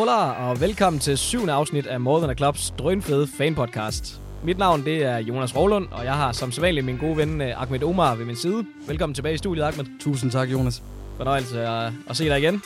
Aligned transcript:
Hola, 0.00 0.48
og 0.48 0.60
velkommen 0.60 1.00
til 1.00 1.18
syvende 1.18 1.52
afsnit 1.52 1.86
af 1.86 2.00
More 2.00 2.20
Than 2.20 2.30
a 2.30 2.34
Clubs 2.34 2.70
drønfede 2.78 3.26
fanpodcast. 3.38 4.20
Mit 4.44 4.58
navn 4.58 4.84
det 4.84 5.04
er 5.04 5.18
Jonas 5.18 5.56
Roglund, 5.56 5.88
og 5.90 6.04
jeg 6.04 6.14
har 6.14 6.32
som 6.32 6.52
sædvanligt 6.52 6.86
min 6.86 6.96
gode 6.96 7.16
ven 7.16 7.40
øh, 7.40 7.62
Ahmed 7.62 7.82
Omar 7.82 8.14
ved 8.14 8.24
min 8.24 8.36
side. 8.36 8.64
Velkommen 8.86 9.14
tilbage 9.14 9.34
i 9.34 9.38
studiet, 9.38 9.64
Ahmed. 9.64 9.84
Tusind 10.00 10.30
tak, 10.30 10.48
Jonas. 10.48 10.82
Fornøjelse 11.16 11.60
at, 11.66 11.92
at 12.08 12.16
se 12.16 12.24
dig 12.24 12.38
igen. 12.38 12.62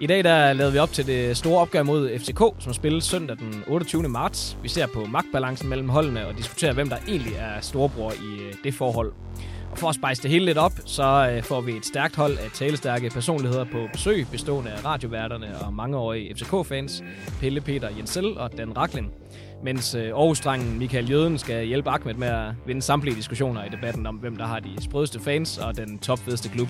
I 0.00 0.06
dag 0.06 0.24
der 0.24 0.52
lavede 0.52 0.72
vi 0.72 0.78
op 0.78 0.92
til 0.92 1.06
det 1.06 1.36
store 1.36 1.60
opgør 1.60 1.82
mod 1.82 2.18
FCK, 2.18 2.40
som 2.58 2.72
spilles 2.72 3.04
søndag 3.04 3.36
den 3.36 3.64
28. 3.66 4.08
marts. 4.08 4.56
Vi 4.62 4.68
ser 4.68 4.86
på 4.86 5.04
magtbalancen 5.04 5.68
mellem 5.68 5.88
holdene 5.88 6.26
og 6.26 6.36
diskuterer, 6.38 6.72
hvem 6.72 6.88
der 6.88 6.96
egentlig 7.08 7.34
er 7.34 7.60
storebror 7.60 8.12
i 8.12 8.42
øh, 8.42 8.54
det 8.64 8.74
forhold. 8.74 9.12
Og 9.72 9.78
for 9.78 9.88
at 9.88 9.94
spejse 9.94 10.22
det 10.22 10.30
hele 10.30 10.44
lidt 10.44 10.58
op, 10.58 10.72
så 10.86 11.30
øh, 11.32 11.42
får 11.42 11.60
vi 11.60 11.72
et 11.72 11.86
stærkt 11.86 12.16
hold 12.16 12.38
af 12.38 12.50
talestærke 12.54 13.10
personligheder 13.10 13.64
på 13.64 13.88
besøg, 13.92 14.26
bestående 14.30 14.70
af 14.70 14.84
radioværterne 14.84 15.58
og 15.58 15.74
mangeårige 15.74 16.34
FCK-fans, 16.34 17.02
Pelle 17.40 17.60
Peter 17.60 17.88
Jensel 17.96 18.38
og 18.38 18.58
Dan 18.58 18.76
Raklin. 18.76 19.10
Mens 19.62 19.94
øh, 19.94 20.08
Aarhus-drengen 20.08 20.78
Michael 20.78 21.10
Jøden 21.10 21.38
skal 21.38 21.66
hjælpe 21.66 21.90
Ahmed 21.90 22.14
med 22.14 22.28
at 22.28 22.52
vinde 22.66 22.82
samtlige 22.82 23.16
diskussioner 23.16 23.64
i 23.64 23.68
debatten 23.68 24.06
om, 24.06 24.16
hvem 24.16 24.36
der 24.36 24.46
har 24.46 24.60
de 24.60 24.82
sprødeste 24.82 25.20
fans 25.20 25.58
og 25.58 25.76
den 25.76 25.98
topfedeste 25.98 26.48
klub. 26.48 26.68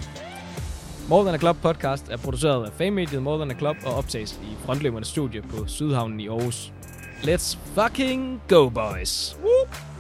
More 1.09 1.25
Than 1.25 1.35
a 1.35 1.39
Club 1.39 1.57
podcast 1.63 2.09
er 2.09 2.17
produceret 2.17 2.67
af 2.67 2.73
fanmediet 2.73 3.23
More 3.23 3.39
Than 3.39 3.51
a 3.51 3.55
Club 3.55 3.77
og 3.87 3.95
optages 3.95 4.41
i 4.43 4.57
Frontløbernes 4.65 5.09
studie 5.09 5.43
på 5.43 5.67
Sydhavnen 5.67 6.21
i 6.21 6.29
Aarhus. 6.29 6.73
Let's 7.23 7.59
fucking 7.75 8.41
go, 8.49 8.69
boys! 8.69 9.37
Woo! 9.43 9.92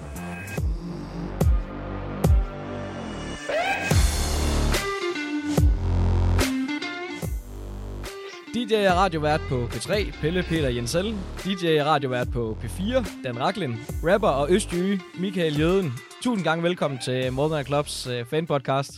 DJ 8.54 8.74
er 8.74 8.94
radiovært 8.94 9.40
på 9.48 9.64
P3, 9.64 10.20
Pelle 10.20 10.42
Peter 10.42 10.68
Jensel. 10.68 11.06
DJ 11.44 11.66
er 11.66 11.84
radiovært 11.84 12.26
på 12.32 12.58
P4, 12.60 13.22
Dan 13.24 13.40
Raklin. 13.40 13.74
Rapper 14.08 14.28
og 14.28 14.52
Østjyge, 14.52 15.00
Michael 15.20 15.60
Jøden. 15.60 15.92
Tusind 16.22 16.44
gange 16.44 16.62
velkommen 16.62 16.98
til 16.98 17.12
a 17.12 17.62
Clubs 17.62 18.06
uh, 18.06 18.26
fanpodcast. 18.30 18.92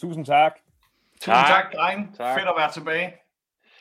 Tusind 0.00 0.26
tak. 0.26 0.52
Tusind 1.20 1.34
tak, 1.34 1.46
tak 1.48 1.72
dreng. 1.74 2.16
Tak. 2.16 2.38
Fedt 2.38 2.48
at 2.48 2.54
være 2.58 2.72
tilbage. 2.72 3.14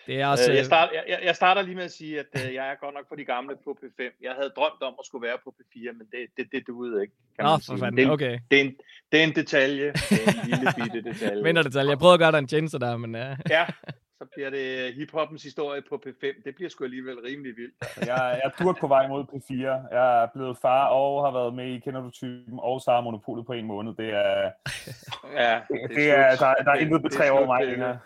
Det 0.07 0.21
er 0.21 0.27
også, 0.27 0.51
øh, 0.51 0.57
jeg, 0.57 0.65
starter, 0.65 0.93
jeg, 1.07 1.19
jeg 1.23 1.35
starter 1.35 1.61
lige 1.61 1.75
med 1.75 1.83
at 1.83 1.91
sige, 1.91 2.19
at 2.19 2.47
øh, 2.47 2.53
jeg 2.53 2.69
er 2.71 2.75
godt 2.75 2.93
nok 2.93 3.09
på 3.09 3.15
de 3.15 3.25
gamle 3.25 3.55
på 3.63 3.77
P5. 3.83 4.01
Jeg 4.21 4.31
havde 4.31 4.51
drømt 4.55 4.81
om 4.81 4.93
at 4.99 5.05
skulle 5.05 5.27
være 5.27 5.37
på 5.43 5.55
P4, 5.59 5.91
men 5.97 6.07
det, 6.11 6.19
det, 6.37 6.45
det 6.51 6.67
duede 6.67 7.01
ikke. 7.01 7.13
Kan 7.35 7.45
Nå, 7.45 7.57
for 7.65 7.77
fanden, 7.77 7.97
det, 7.97 8.07
er, 8.07 8.11
okay. 8.11 8.39
Det 8.51 8.59
er, 8.59 8.63
en, 8.63 8.75
det 9.11 9.19
er 9.19 9.23
en 9.23 9.35
detalje. 9.35 9.87
Det 10.09 10.19
er 10.27 10.31
en 10.31 10.49
lille 10.49 10.73
bitte 10.77 11.01
detalje. 11.11 11.43
Mindre 11.43 11.63
detalje. 11.63 11.89
Jeg 11.89 11.99
prøvede 11.99 12.13
at 12.13 12.19
gøre 12.19 12.31
dig 12.31 12.39
en 12.39 12.47
tjeneste 12.47 12.79
der, 12.79 12.97
men 12.97 13.15
ja. 13.15 13.35
ja, 13.49 13.65
så 14.23 14.29
bliver 14.35 14.49
det 14.49 14.93
hiphoppens 14.93 15.43
historie 15.43 15.81
på 15.89 15.95
P5. 16.05 16.43
Det 16.45 16.55
bliver 16.55 16.69
sgu 16.69 16.83
alligevel 16.83 17.17
rimelig 17.27 17.53
vildt. 17.57 17.75
Jeg, 17.97 18.39
jeg 18.43 18.51
er 18.67 18.73
på 18.81 18.87
vej 18.87 19.07
mod 19.07 19.23
P4. 19.23 19.53
Jeg 19.97 20.23
er 20.23 20.27
blevet 20.35 20.57
far 20.61 20.85
og 20.87 21.25
har 21.25 21.31
været 21.39 21.53
med 21.53 21.67
i 21.75 21.79
Kender 21.79 22.01
du 22.01 22.09
typen 22.09 22.59
og 22.59 22.81
så 22.81 22.91
har 22.91 23.01
monopolet 23.01 23.45
på 23.45 23.53
en 23.53 23.65
måned. 23.65 23.93
Det 23.93 24.09
er, 24.09 24.51
ja, 25.41 25.53
det, 25.69 25.89
det, 25.89 25.95
det 25.95 26.11
er, 26.11 26.35
der, 26.35 26.53
der 26.65 26.71
er 26.71 26.75
intet 26.75 27.01
betræ 27.01 27.29
over 27.29 27.45
mig 27.45 27.65
længere. 27.67 27.97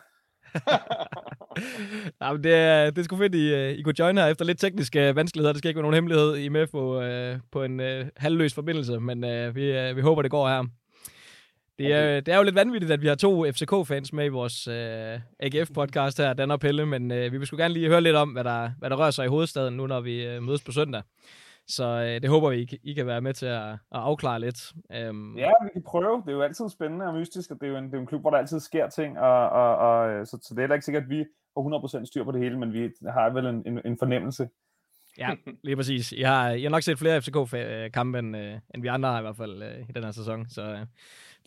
ja, 2.21 2.33
men 2.33 2.43
det, 2.43 2.53
er, 2.55 2.89
det 2.89 2.97
er 2.97 3.03
sgu 3.03 3.17
fedt, 3.17 3.35
I, 3.35 3.53
øh, 3.53 3.71
I 3.71 3.81
kunne 3.81 3.99
join 3.99 4.17
her 4.17 4.25
efter 4.25 4.45
lidt 4.45 4.59
tekniske 4.59 5.15
vanskeligheder. 5.15 5.53
Det 5.53 5.59
skal 5.59 5.69
ikke 5.69 5.77
være 5.77 5.89
nogen 5.89 5.95
hemmelighed, 5.95 6.35
I 6.35 6.45
er 6.45 6.49
med 6.49 6.67
på, 6.67 6.81
uh, 7.01 7.39
på 7.51 7.63
en 7.63 7.79
uh, 7.79 8.07
halvløs 8.17 8.53
forbindelse, 8.53 8.99
men 8.99 9.23
uh, 9.23 9.55
vi, 9.55 9.89
uh, 9.89 9.95
vi 9.95 10.01
håber, 10.01 10.21
det 10.21 10.31
går 10.31 10.47
her. 10.49 10.63
Det 11.79 11.93
er, 11.93 12.19
det 12.19 12.33
er 12.33 12.37
jo 12.37 12.43
lidt 12.43 12.55
vanvittigt, 12.55 12.91
at 12.91 13.01
vi 13.01 13.07
har 13.07 13.15
to 13.15 13.51
FCK-fans 13.51 14.13
med 14.13 14.25
i 14.25 14.29
vores 14.29 14.67
uh, 14.67 14.73
AGF-podcast 15.45 16.17
her, 16.23 16.33
Dan 16.33 16.51
og 16.51 16.59
Pelle, 16.59 16.85
men 16.85 17.11
uh, 17.11 17.17
vi 17.17 17.37
vil 17.37 17.47
sgu 17.47 17.57
gerne 17.57 17.73
lige 17.73 17.87
høre 17.87 18.01
lidt 18.01 18.15
om, 18.15 18.29
hvad 18.29 18.43
der, 18.43 18.71
hvad 18.79 18.89
der 18.89 18.95
rører 18.95 19.11
sig 19.11 19.25
i 19.25 19.29
hovedstaden 19.29 19.77
nu, 19.77 19.87
når 19.87 20.01
vi 20.01 20.37
uh, 20.37 20.43
mødes 20.43 20.63
på 20.63 20.71
søndag. 20.71 21.01
Så 21.67 21.85
øh, 21.85 22.21
det 22.21 22.29
håber 22.29 22.49
vi, 22.49 22.61
I, 22.61 22.79
I 22.83 22.93
kan 22.93 23.07
være 23.07 23.21
med 23.21 23.33
til 23.33 23.45
at, 23.45 23.69
at 23.71 23.77
afklare 23.91 24.39
lidt. 24.39 24.73
Um... 25.09 25.37
Ja, 25.37 25.51
vi 25.63 25.69
kan 25.73 25.83
prøve. 25.83 26.23
Det 26.25 26.31
er 26.31 26.35
jo 26.35 26.41
altid 26.41 26.69
spændende 26.69 27.05
og 27.05 27.13
mystisk, 27.13 27.51
og 27.51 27.57
det 27.61 27.67
er 27.67 27.71
jo 27.71 27.77
en, 27.77 27.85
det 27.85 27.93
er 27.93 27.99
en 27.99 28.05
klub, 28.05 28.21
hvor 28.21 28.29
der 28.29 28.37
altid 28.37 28.59
sker 28.59 28.89
ting, 28.89 29.19
og, 29.19 29.49
og, 29.49 29.75
og 29.77 30.27
så, 30.27 30.39
så 30.41 30.53
det 30.55 30.63
er 30.63 30.73
ikke 30.73 30.85
sikkert, 30.85 31.03
at 31.03 31.09
vi 31.09 31.17
har 31.57 31.99
100% 32.01 32.05
styr 32.05 32.23
på 32.23 32.31
det 32.31 32.41
hele, 32.41 32.59
men 32.59 32.73
vi 32.73 32.89
har 33.07 33.29
vel 33.29 33.45
en, 33.45 33.63
en, 33.65 33.81
en 33.85 33.97
fornemmelse. 33.97 34.49
Ja, 35.17 35.29
lige 35.63 35.75
præcis. 35.75 36.13
Jeg 36.17 36.29
har, 36.29 36.49
jeg 36.49 36.61
har 36.61 36.69
nok 36.69 36.83
set 36.83 36.99
flere 36.99 37.21
FCK-kampe, 37.21 38.19
end, 38.19 38.37
øh, 38.37 38.53
end 38.75 38.81
vi 38.81 38.87
andre 38.87 39.09
har 39.09 39.19
i 39.19 39.21
hvert 39.21 39.37
fald 39.37 39.63
øh, 39.63 39.89
i 39.89 39.91
den 39.91 40.03
her 40.03 40.11
sæson, 40.11 40.49
så 40.49 40.61
øh, 40.61 40.85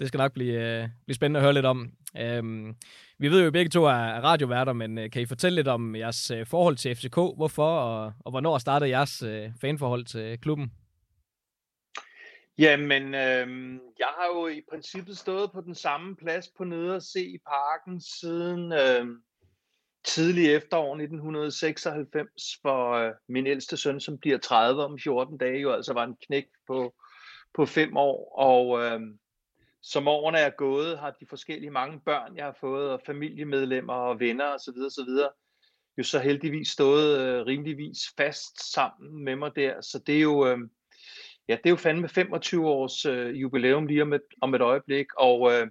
det 0.01 0.09
skal 0.09 0.19
nok 0.19 0.33
blive, 0.33 0.83
øh, 0.83 0.89
blive 1.05 1.15
spændende 1.15 1.39
at 1.39 1.45
høre 1.45 1.55
lidt 1.55 1.67
om. 1.67 1.93
Øhm, 2.19 2.77
vi 3.19 3.29
ved 3.29 3.41
jo, 3.41 3.47
at 3.47 3.53
begge 3.53 3.69
to 3.69 3.85
er 3.85 4.21
radioværter, 4.21 4.73
men 4.73 4.99
øh, 4.99 5.11
kan 5.11 5.23
I 5.23 5.27
fortælle 5.27 5.57
lidt 5.57 5.69
om 5.69 5.97
jeres 5.97 6.31
øh, 6.31 6.47
forhold 6.47 6.77
til 6.77 6.97
FCK? 6.97 7.15
Hvorfor 7.15 7.79
og, 7.79 8.13
og 8.21 8.31
hvornår 8.31 8.59
startede 8.59 8.91
jeres 8.91 9.23
øh, 9.23 9.51
fanforhold 9.61 10.05
til 10.05 10.41
klubben? 10.41 10.73
Jamen, 12.59 13.03
øh, 13.15 13.79
jeg 13.99 14.09
har 14.19 14.27
jo 14.35 14.47
i 14.49 14.61
princippet 14.71 15.19
stået 15.19 15.53
på 15.53 15.61
den 15.61 15.75
samme 15.75 16.17
plads 16.17 16.49
på 16.57 16.65
nede 16.65 16.97
og 16.97 17.03
se 17.03 17.25
i 17.25 17.39
parken 17.39 18.01
siden 18.01 18.73
øh, 18.73 19.07
tidlig 20.05 20.55
efterår 20.55 20.95
1996, 20.95 22.59
for 22.63 22.93
øh, 22.93 23.13
min 23.29 23.47
ældste 23.47 23.77
søn, 23.77 24.01
som 24.01 24.19
bliver 24.19 24.39
30 24.39 24.85
om 24.85 24.99
14 24.99 25.39
dage, 25.39 25.61
jo 25.61 25.73
altså 25.73 25.93
var 25.93 26.05
en 26.05 26.17
knæk 26.27 26.47
på, 26.67 26.95
på 27.55 27.67
fem 27.67 27.97
år, 27.97 28.35
og 28.39 28.85
øh, 28.85 29.01
som 29.83 30.09
årene 30.09 30.39
er 30.39 30.51
gået, 30.51 30.99
har 30.99 31.11
de 31.11 31.27
forskellige 31.27 31.71
mange 31.71 32.01
børn, 32.01 32.37
jeg 32.37 32.45
har 32.45 32.57
fået, 32.61 32.91
og 32.91 33.01
familiemedlemmer 33.07 33.95
og 33.95 34.21
venner 34.21 34.55
osv. 34.55 34.75
osv. 34.87 35.09
jo 35.99 36.03
så 36.03 36.19
heldigvis 36.19 36.69
stået 36.69 37.19
øh, 37.19 37.47
rimeligvis 37.47 37.99
fast 38.17 38.73
sammen 38.73 39.25
med 39.25 39.37
mig 39.37 39.57
der. 39.57 39.81
Så 39.81 39.99
det 39.99 40.17
er 40.17 40.21
jo, 40.21 40.47
øh, 40.47 40.59
ja, 41.49 41.57
det 41.57 41.67
er 41.67 41.71
jo 41.71 41.77
fandme 41.77 42.09
25 42.09 42.69
års 42.69 43.07
øh, 43.07 43.41
jubilæum 43.41 43.87
lige 43.87 44.03
om 44.03 44.13
et, 44.13 44.27
om 44.41 44.55
et 44.55 44.61
øjeblik, 44.61 45.07
og 45.17 45.53
øh, 45.53 45.67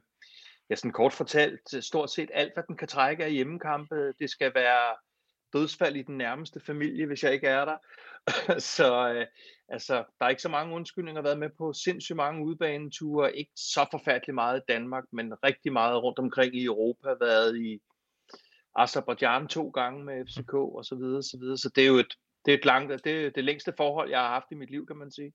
ja, 0.70 0.76
sådan 0.76 0.92
kort 0.92 1.14
fortalt, 1.14 1.74
øh, 1.76 1.82
stort 1.82 2.12
set 2.12 2.32
alt, 2.34 2.54
hvad 2.54 2.64
den 2.68 2.78
kan 2.78 2.88
trække 2.88 3.26
af 3.26 3.32
hjemmekampe, 3.32 4.14
det 4.20 4.30
skal 4.30 4.52
være 4.56 4.96
dødsfald 5.54 5.96
i 5.96 6.02
den 6.02 6.18
nærmeste 6.18 6.60
familie, 6.60 7.06
hvis 7.06 7.24
jeg 7.24 7.34
ikke 7.34 7.48
er 7.48 7.66
der. 7.66 7.78
så 8.76 9.14
øh, 9.14 9.26
altså, 9.72 9.94
der 10.20 10.26
er 10.26 10.30
ikke 10.30 10.42
så 10.42 10.50
mange 10.50 10.76
undskyldninger 10.76 11.22
været 11.22 11.40
med 11.40 11.50
på 11.58 11.74
sindssygt 11.74 12.16
mange 12.16 12.46
udbaneture, 12.46 13.38
ikke 13.38 13.52
så 13.56 13.86
forfærdeligt 13.92 14.36
meget 14.36 14.60
i 14.60 14.72
Danmark, 14.74 15.04
men 15.12 15.34
rigtig 15.44 15.74
meget 15.74 16.04
rundt 16.04 16.20
omkring 16.20 16.56
i 16.56 16.66
Europa, 16.66 17.10
været 17.20 17.58
i 17.58 17.82
Azerbaijan 18.76 19.48
to 19.48 19.70
gange 19.70 20.04
med 20.04 20.26
FCK 20.26 20.54
og 20.54 20.86
så 20.86 20.96
videre, 20.96 21.24
så 21.24 21.38
videre. 21.40 21.58
Så 21.58 21.70
det 21.76 21.84
er 21.84 21.88
jo 21.88 21.98
et, 21.98 22.14
det 22.46 22.54
er 22.54 22.58
et 22.58 22.66
langt, 22.66 23.04
det 23.04 23.26
er 23.26 23.30
det 23.30 23.44
længste 23.44 23.74
forhold, 23.78 24.10
jeg 24.10 24.20
har 24.20 24.30
haft 24.30 24.52
i 24.52 24.56
mit 24.56 24.70
liv, 24.70 24.88
kan 24.88 24.98
man 24.98 25.12
sige. 25.12 25.34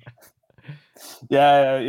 ja, 1.36 1.46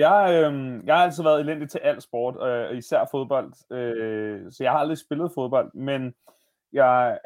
jeg, 0.08 0.52
øh, 0.54 0.82
jeg 0.86 0.96
har 0.96 1.04
altid 1.04 1.24
været 1.24 1.40
elendig 1.40 1.70
til 1.70 1.80
al 1.80 2.02
sport, 2.02 2.48
øh, 2.48 2.78
især 2.78 3.06
fodbold. 3.12 3.54
Øh, 3.72 4.52
så 4.52 4.64
jeg 4.64 4.72
har 4.72 4.80
aldrig 4.80 4.98
spillet 4.98 5.32
fodbold, 5.36 5.74
men 5.74 6.14
jeg, 6.74 7.20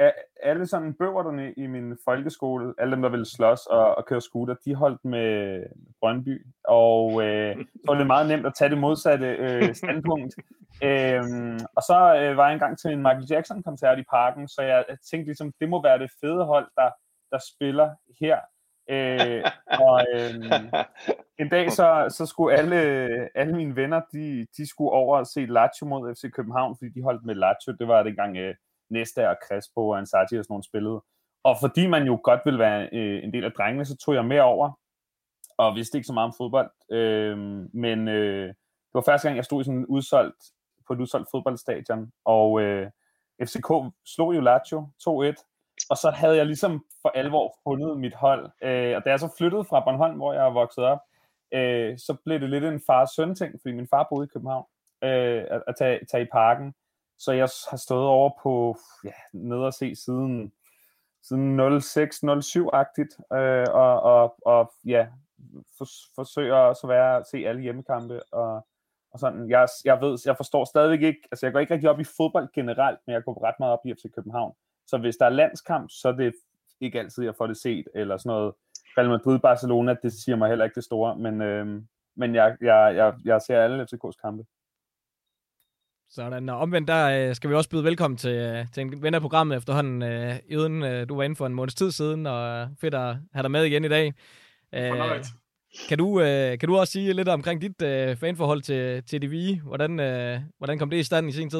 alle 0.43 0.67
sådan 0.67 0.93
bøverne 0.93 1.53
i 1.53 1.67
min 1.67 1.97
folkeskole, 2.05 2.73
alle 2.77 2.91
dem, 2.91 3.01
der 3.01 3.09
ville 3.09 3.25
slås 3.25 3.65
og, 3.65 3.95
og 3.97 4.05
køre 4.05 4.21
scooter, 4.21 4.55
de 4.65 4.75
holdt 4.75 5.05
med 5.05 5.63
Brøndby, 5.99 6.45
og 6.63 7.23
øh, 7.23 7.55
så 7.55 7.83
var 7.87 7.95
det 7.95 8.07
meget 8.07 8.27
nemt 8.27 8.45
at 8.45 8.53
tage 8.55 8.69
det 8.69 8.77
modsatte 8.77 9.27
øh, 9.27 9.75
standpunkt. 9.81 10.35
øhm, 10.83 11.59
og 11.75 11.81
så 11.81 12.19
øh, 12.21 12.37
var 12.37 12.45
jeg 12.45 12.53
engang 12.53 12.79
til 12.79 12.91
en 12.91 13.03
Michael 13.03 13.27
Jackson-koncert 13.29 13.99
i 13.99 14.03
parken, 14.09 14.47
så 14.47 14.61
jeg, 14.61 14.85
tænkte 15.11 15.27
ligesom, 15.27 15.53
det 15.59 15.69
må 15.69 15.81
være 15.83 15.99
det 15.99 16.11
fede 16.21 16.45
hold, 16.45 16.67
der, 16.75 16.89
der 17.31 17.39
spiller 17.55 17.89
her. 18.19 18.39
Øh, 18.89 19.43
og 19.79 20.05
øh, 20.13 20.33
en 21.39 21.49
dag 21.49 21.71
så, 21.71 22.05
så 22.09 22.25
skulle 22.25 22.57
alle, 22.57 22.77
alle 23.35 23.55
mine 23.55 23.75
venner, 23.75 24.01
de, 24.13 24.47
de 24.57 24.69
skulle 24.69 24.91
over 24.91 25.17
og 25.17 25.27
se 25.27 25.45
Lazio 25.45 25.87
mod 25.87 26.15
FC 26.15 26.31
København, 26.31 26.75
fordi 26.77 26.91
de 26.91 27.03
holdt 27.03 27.25
med 27.25 27.35
Lazio. 27.35 27.71
Det 27.79 27.87
var 27.87 28.03
dengang 28.03 28.37
øh, 28.37 28.55
Nesta 28.89 29.27
og 29.27 29.37
Crespo 29.47 29.89
og 29.89 29.97
Ansati 29.97 30.35
og 30.35 30.43
sådan 30.43 30.53
nogle 30.53 30.63
spillede. 30.63 31.01
Og 31.43 31.55
fordi 31.61 31.87
man 31.87 32.03
jo 32.03 32.19
godt 32.23 32.41
ville 32.45 32.59
være 32.59 32.89
øh, 32.93 33.23
en 33.23 33.33
del 33.33 33.43
af 33.43 33.51
drengene, 33.51 33.85
så 33.85 33.97
tog 33.97 34.15
jeg 34.15 34.25
med 34.25 34.39
over, 34.39 34.71
og 35.57 35.75
vidste 35.75 35.97
ikke 35.97 36.07
så 36.07 36.13
meget 36.13 36.27
om 36.27 36.33
fodbold. 36.37 36.71
Øh, 36.91 37.37
men 37.73 38.07
øh, 38.07 38.47
det 38.47 38.93
var 38.93 39.01
første 39.01 39.27
gang, 39.27 39.35
jeg 39.35 39.45
stod 39.45 39.61
i 39.61 39.63
sådan 39.63 39.79
en 39.79 39.85
udsolgt, 39.85 40.43
på 40.87 40.93
et 40.93 40.99
udsolgt 40.99 41.27
fodboldstadion, 41.31 42.11
og 42.25 42.61
øh, 42.61 42.89
FCK 43.43 43.69
slog 44.05 44.35
jo 44.35 44.41
Lazio 44.41 44.89
2-1, 45.01 45.87
og 45.89 45.97
så 45.97 46.11
havde 46.15 46.37
jeg 46.37 46.45
ligesom 46.45 46.85
for 47.01 47.09
alvor 47.09 47.55
fundet 47.63 47.99
mit 47.99 48.13
hold. 48.13 48.51
Øh, 48.61 48.95
og 48.95 49.05
da 49.05 49.09
jeg 49.09 49.19
så 49.19 49.29
flyttede 49.37 49.65
fra 49.65 49.79
Bornholm, 49.79 50.15
hvor 50.15 50.33
jeg 50.33 50.45
er 50.45 50.51
vokset 50.51 50.83
op, 50.83 50.99
øh, 51.53 51.97
så 51.97 52.17
blev 52.25 52.39
det 52.39 52.49
lidt 52.49 52.63
en 52.63 52.81
far-søn 52.87 53.35
ting, 53.35 53.55
fordi 53.61 53.75
min 53.75 53.87
far 53.87 54.07
boede 54.09 54.25
i 54.25 54.33
København, 54.33 54.65
øh, 55.03 55.43
at, 55.51 55.63
at 55.67 55.75
tage, 55.77 55.99
tage 56.11 56.23
i 56.23 56.27
parken. 56.31 56.73
Så 57.17 57.31
jeg 57.31 57.49
har 57.69 57.77
stået 57.77 58.05
over 58.05 58.31
på, 58.43 58.77
ja, 59.03 59.11
ned 59.33 59.57
og 59.57 59.73
se 59.73 59.95
siden, 59.95 60.51
siden 61.23 61.59
06-07-agtigt, 61.59 63.37
øh, 63.37 63.65
og, 63.73 64.01
og, 64.01 64.35
og 64.45 64.73
ja, 64.85 65.07
for, 65.77 65.87
forsøger 66.15 66.55
også 66.55 66.87
at 66.87 66.89
være, 66.89 67.17
at 67.17 67.27
se 67.31 67.37
alle 67.37 67.61
hjemmekampe, 67.61 68.33
og, 68.33 68.67
og 69.11 69.19
sådan, 69.19 69.49
jeg, 69.49 69.67
jeg 69.85 70.01
ved, 70.01 70.17
jeg 70.25 70.37
forstår 70.37 70.65
stadigvæk 70.65 71.01
ikke, 71.01 71.27
altså 71.31 71.45
jeg 71.45 71.53
går 71.53 71.59
ikke 71.59 71.73
rigtig 71.73 71.89
op 71.89 71.99
i 71.99 72.03
fodbold 72.17 72.49
generelt, 72.53 72.99
men 73.07 73.13
jeg 73.13 73.23
går 73.23 73.43
ret 73.43 73.55
meget 73.59 73.73
op 73.73 73.85
i 73.85 73.93
FC 73.93 74.05
København, 74.15 74.53
Så 74.87 74.97
hvis 74.97 75.17
der 75.17 75.25
er 75.25 75.29
landskamp, 75.29 75.89
så 75.91 76.07
er 76.07 76.11
det 76.11 76.33
ikke 76.81 76.99
altid, 76.99 77.23
jeg 77.23 77.35
får 77.35 77.47
det 77.47 77.57
set, 77.57 77.87
eller 77.95 78.17
sådan 78.17 78.29
noget. 78.29 78.53
Real 78.97 79.09
Madrid-Barcelona, 79.09 79.95
det 80.03 80.13
siger 80.13 80.35
mig 80.35 80.49
heller 80.49 80.65
ikke 80.65 80.75
det 80.75 80.83
store, 80.83 81.17
men, 81.17 81.41
øh, 81.41 81.81
men 82.15 82.35
jeg, 82.35 82.57
jeg, 82.61 82.95
jeg, 82.95 83.13
jeg 83.25 83.41
ser 83.41 83.61
alle 83.61 83.83
FCK's 83.83 84.21
kampe. 84.21 84.45
Sådan, 86.09 86.49
og 86.49 86.57
omvendt 86.57 86.87
der 86.87 87.29
øh, 87.29 87.35
skal 87.35 87.49
vi 87.49 87.55
også 87.55 87.69
byde 87.69 87.83
velkommen 87.83 88.17
til, 88.17 88.31
øh, 88.31 88.65
til 88.73 88.81
en 88.81 89.01
ven 89.01 89.13
af 89.13 89.21
programmet 89.21 89.57
efterhånden. 89.57 90.01
Øh, 90.01 90.35
Uden, 90.57 90.83
øh, 90.83 91.09
du 91.09 91.15
var 91.15 91.23
inde 91.23 91.35
for 91.35 91.45
en 91.45 91.53
måneds 91.53 91.75
tid 91.75 91.91
siden, 91.91 92.25
og 92.25 92.69
fedt 92.81 92.93
at 92.93 93.15
have 93.33 93.43
dig 93.43 93.51
med 93.51 93.63
igen 93.63 93.85
i 93.85 93.87
dag. 93.87 94.13
Øh, 94.75 95.23
kan 95.89 95.97
du, 95.97 96.21
øh, 96.21 96.59
kan 96.59 96.69
du 96.69 96.77
også 96.77 96.91
sige 96.91 97.13
lidt 97.13 97.27
omkring 97.27 97.61
dit 97.61 97.81
øh, 97.81 98.17
fanforhold 98.17 98.61
til, 98.61 99.03
til 99.03 99.21
DVI? 99.21 99.59
Hvordan, 99.63 99.99
øh, 99.99 100.39
hvordan 100.57 100.79
kom 100.79 100.89
det 100.89 100.97
i 100.97 101.03
stand 101.03 101.29
i 101.29 101.31
sin 101.31 101.49
tid? 101.49 101.59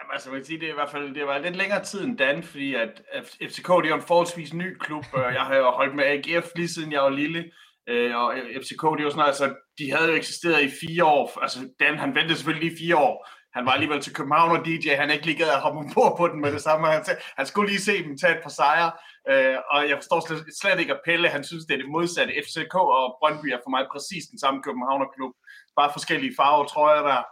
Jamen, 0.00 0.12
altså, 0.12 0.30
man 0.30 0.38
kan 0.38 0.44
sige, 0.44 0.60
det 0.60 0.66
er 0.66 0.72
i 0.72 0.74
hvert 0.74 0.90
fald 0.90 1.14
det 1.14 1.26
var 1.26 1.38
lidt 1.38 1.56
længere 1.56 1.84
tid 1.84 2.04
end 2.04 2.18
Dan, 2.18 2.42
fordi 2.42 2.74
at 2.74 3.02
FCK 3.48 3.68
det 3.68 3.90
er 3.90 3.94
en 3.94 4.02
forholdsvis 4.02 4.54
ny 4.54 4.78
klub. 4.78 5.04
Jeg 5.14 5.42
har 5.42 5.56
jo 5.56 5.70
holdt 5.70 5.94
med 5.94 6.04
AGF 6.04 6.46
lige 6.56 6.68
siden 6.68 6.92
jeg 6.92 7.02
var 7.02 7.10
lille. 7.10 7.50
Øh, 7.88 8.16
og 8.16 8.34
FCK, 8.62 8.82
det 8.82 9.00
er 9.00 9.04
jo 9.04 9.10
sådan, 9.10 9.26
altså, 9.26 9.54
de 9.78 9.92
havde 9.92 10.08
jo 10.10 10.16
eksisteret 10.16 10.62
i 10.64 10.70
fire 10.86 11.04
år. 11.04 11.38
Altså, 11.42 11.58
Dan, 11.80 11.98
han 11.98 12.14
ventede 12.14 12.36
selvfølgelig 12.36 12.68
lige 12.68 12.78
fire 12.84 12.96
år. 12.96 13.28
Han 13.56 13.66
var 13.66 13.72
alligevel 13.72 14.00
til 14.02 14.14
København 14.14 14.56
og 14.56 14.64
DJ, 14.66 14.86
han 15.00 15.08
er 15.08 15.14
ikke 15.14 15.26
lige 15.26 15.38
gad 15.42 15.50
at 15.56 15.64
hoppe 15.66 15.80
på 15.94 16.02
på 16.18 16.24
den 16.28 16.40
med 16.40 16.52
det 16.52 16.62
samme. 16.62 16.86
Han, 16.86 17.04
han 17.38 17.46
skulle 17.46 17.70
lige 17.70 17.86
se 17.88 18.04
dem 18.04 18.18
tage 18.18 18.34
et 18.36 18.42
par 18.46 18.54
sejre. 18.60 18.90
Øh, 19.30 19.56
og 19.72 19.78
jeg 19.90 19.96
forstår 20.00 20.20
slet, 20.26 20.40
slet 20.60 20.80
ikke, 20.80 20.94
at 20.96 21.04
Pelle, 21.06 21.28
han 21.36 21.44
synes, 21.44 21.64
det 21.64 21.74
er 21.74 21.82
det 21.82 21.94
modsatte. 21.96 22.32
FCK 22.46 22.74
og 23.00 23.06
Brøndby 23.20 23.48
er 23.56 23.60
for 23.64 23.72
mig 23.74 23.82
præcis 23.94 24.24
den 24.32 24.38
samme 24.42 24.58
Københavnerklub. 24.66 25.34
Bare 25.78 25.94
forskellige 25.96 26.36
farver, 26.38 26.64
tror 26.72 26.88
jeg 26.94 27.04
der. 27.10 27.22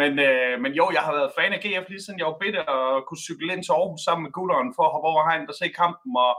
Men, 0.00 0.12
øh, 0.28 0.54
men 0.62 0.72
jo, 0.80 0.84
jeg 0.96 1.02
har 1.06 1.14
været 1.18 1.36
fan 1.38 1.52
af 1.56 1.60
GF 1.64 1.86
lige 1.88 2.04
siden 2.04 2.20
jeg 2.20 2.30
var 2.30 2.42
bitte 2.42 2.60
og 2.74 2.82
kunne 3.06 3.26
cykle 3.28 3.52
ind 3.54 3.62
til 3.64 3.76
Aarhus 3.76 4.02
sammen 4.06 4.24
med 4.26 4.32
gutteren 4.38 4.70
for 4.76 4.84
at 4.86 4.92
hoppe 4.94 5.08
over 5.10 5.22
hegnet 5.28 5.52
og 5.52 5.58
se 5.60 5.68
kampen. 5.82 6.12
Og 6.26 6.32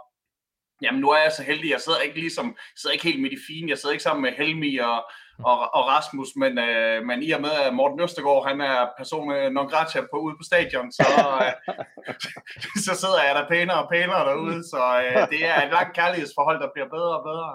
jamen, 0.83 1.01
nu 1.01 1.09
er 1.15 1.21
jeg 1.25 1.33
så 1.37 1.43
heldig, 1.49 1.69
jeg 1.75 1.81
sidder 1.81 2.01
ikke 2.05 2.19
ligesom, 2.25 2.47
jeg 2.73 2.77
sidder 2.79 2.93
ikke 2.95 3.09
helt 3.09 3.21
midt 3.23 3.37
i 3.39 3.45
fine, 3.49 3.69
jeg 3.69 3.77
sidder 3.77 3.93
ikke 3.95 4.07
sammen 4.07 4.23
med 4.25 4.33
Helmi 4.39 4.71
og, 4.77 4.97
og, 5.49 5.57
og 5.75 5.83
Rasmus, 5.93 6.29
men, 6.35 6.59
øh, 6.59 7.05
men 7.05 7.23
i 7.23 7.31
og 7.31 7.41
med, 7.41 7.53
at 7.65 7.73
Morten 7.73 7.99
Østergaard, 7.99 8.47
han 8.47 8.61
er 8.61 8.77
person 8.97 9.53
non 9.53 9.69
grata 9.69 9.99
på, 10.11 10.17
ude 10.25 10.35
på 10.39 10.43
stadion, 10.43 10.91
så, 10.91 11.07
øh, 11.41 11.75
så 12.85 12.93
sidder 13.01 13.21
jeg 13.27 13.35
der 13.35 13.47
pænere 13.47 13.83
og 13.83 13.89
pænere 13.89 14.25
derude, 14.29 14.63
så 14.63 14.81
øh, 15.05 15.29
det 15.31 15.41
er 15.51 15.57
et 15.65 15.71
langt 15.71 15.95
kærlighedsforhold, 15.95 16.59
der 16.61 16.69
bliver 16.73 16.89
bedre 16.95 17.13
og 17.19 17.23
bedre. 17.29 17.49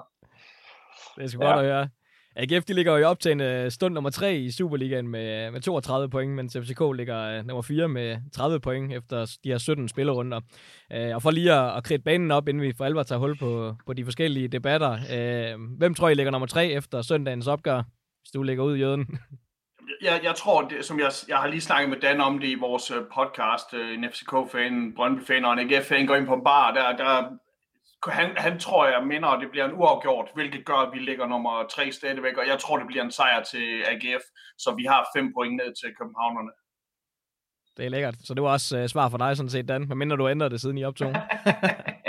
Det 1.17 1.25
er 1.25 1.29
så 1.29 1.39
godt 1.39 1.49
ja. 1.49 1.59
at 1.59 1.65
høre. 1.65 1.89
AGF 2.39 2.65
de 2.65 2.73
ligger 2.73 2.93
jo 2.93 2.99
i 2.99 3.03
optagende 3.03 3.71
stund 3.71 3.95
nummer 3.95 4.11
3 4.11 4.37
i 4.37 4.51
Superligaen 4.51 5.09
med, 5.09 5.51
med 5.51 5.61
32 5.61 6.11
point, 6.11 6.35
mens 6.35 6.57
FCK 6.63 6.81
ligger 6.95 7.39
uh, 7.39 7.47
nummer 7.47 7.63
4 7.63 7.89
med 7.89 8.17
30 8.33 8.61
point 8.61 8.93
efter 8.93 9.37
de 9.45 9.49
her 9.49 9.59
17 9.59 9.89
spillerunder. 9.89 10.41
Uh, 10.95 11.15
og 11.15 11.23
for 11.23 11.31
lige 11.31 11.53
at, 11.53 11.77
at 11.77 11.85
kridte 11.85 12.05
banen 12.05 12.31
op, 12.31 12.49
inden 12.49 12.63
vi 12.63 12.73
for 12.77 12.85
alvor 12.85 13.03
tager 13.03 13.19
hul 13.19 13.39
på, 13.39 13.75
på 13.87 13.93
de 13.93 14.05
forskellige 14.05 14.49
debatter. 14.49 14.93
Uh, 14.93 15.61
hvem 15.79 15.95
tror 15.95 16.09
I 16.09 16.15
ligger 16.15 16.31
nummer 16.31 16.47
3 16.47 16.67
efter 16.67 17.03
søndagens 17.03 17.47
opgør, 17.47 17.83
hvis 18.23 18.31
du 18.35 18.43
ligger 18.43 18.65
ud 18.65 18.77
i 18.77 18.81
jøden? 18.81 19.19
jeg, 20.03 20.21
jeg 20.25 20.35
tror, 20.35 20.63
det, 20.63 20.85
som 20.85 21.01
jeg, 21.01 21.11
jeg 21.29 21.37
har 21.37 21.49
lige 21.49 21.61
snakket 21.61 21.91
med 21.91 22.01
Dan 22.01 22.21
om 22.21 22.39
det 22.39 22.49
i 22.49 22.55
vores 22.55 22.93
podcast, 23.15 23.75
en 23.95 24.05
FCK-fan, 24.13 24.93
Brøndby-fan 24.97 25.45
og 25.45 25.53
en 25.53 25.59
AGF-fan 25.59 26.07
går 26.07 26.15
ind 26.15 26.27
på 26.27 26.35
en 26.35 26.45
bar, 26.45 26.73
der, 26.73 26.97
der 26.97 27.25
han, 28.09 28.37
han 28.37 28.59
tror 28.59 28.87
jeg 28.87 29.07
minder, 29.07 29.29
at 29.29 29.41
det 29.43 29.51
bliver 29.51 29.65
en 29.65 29.73
uafgjort, 29.73 30.29
hvilket 30.35 30.65
gør, 30.65 30.75
at 30.75 30.93
vi 30.93 30.99
ligger 30.99 31.27
nummer 31.27 31.67
tre 31.75 31.93
stadigvæk, 31.93 32.37
og 32.37 32.47
jeg 32.47 32.59
tror, 32.59 32.77
det 32.79 32.87
bliver 32.87 33.05
en 33.05 33.11
sejr 33.11 33.43
til 33.43 33.83
AGF, 33.93 34.25
så 34.59 34.75
vi 34.75 34.85
har 34.85 35.09
fem 35.17 35.33
point 35.35 35.57
ned 35.57 35.75
til 35.81 35.95
københavnerne. 35.99 36.51
Det 37.77 37.85
er 37.85 37.89
lækkert. 37.89 38.15
Så 38.25 38.35
det 38.35 38.43
var 38.43 38.49
også 38.49 38.83
uh, 38.83 38.87
svar 38.87 39.09
for 39.09 39.19
dig 39.19 39.37
sådan 39.37 39.51
set, 39.51 39.69
Dan, 39.69 39.89
medmindre 39.89 40.17
du 40.17 40.29
ændrede 40.29 40.51
det 40.51 40.61
siden 40.61 40.79
I 40.79 40.85
optog. 40.85 41.15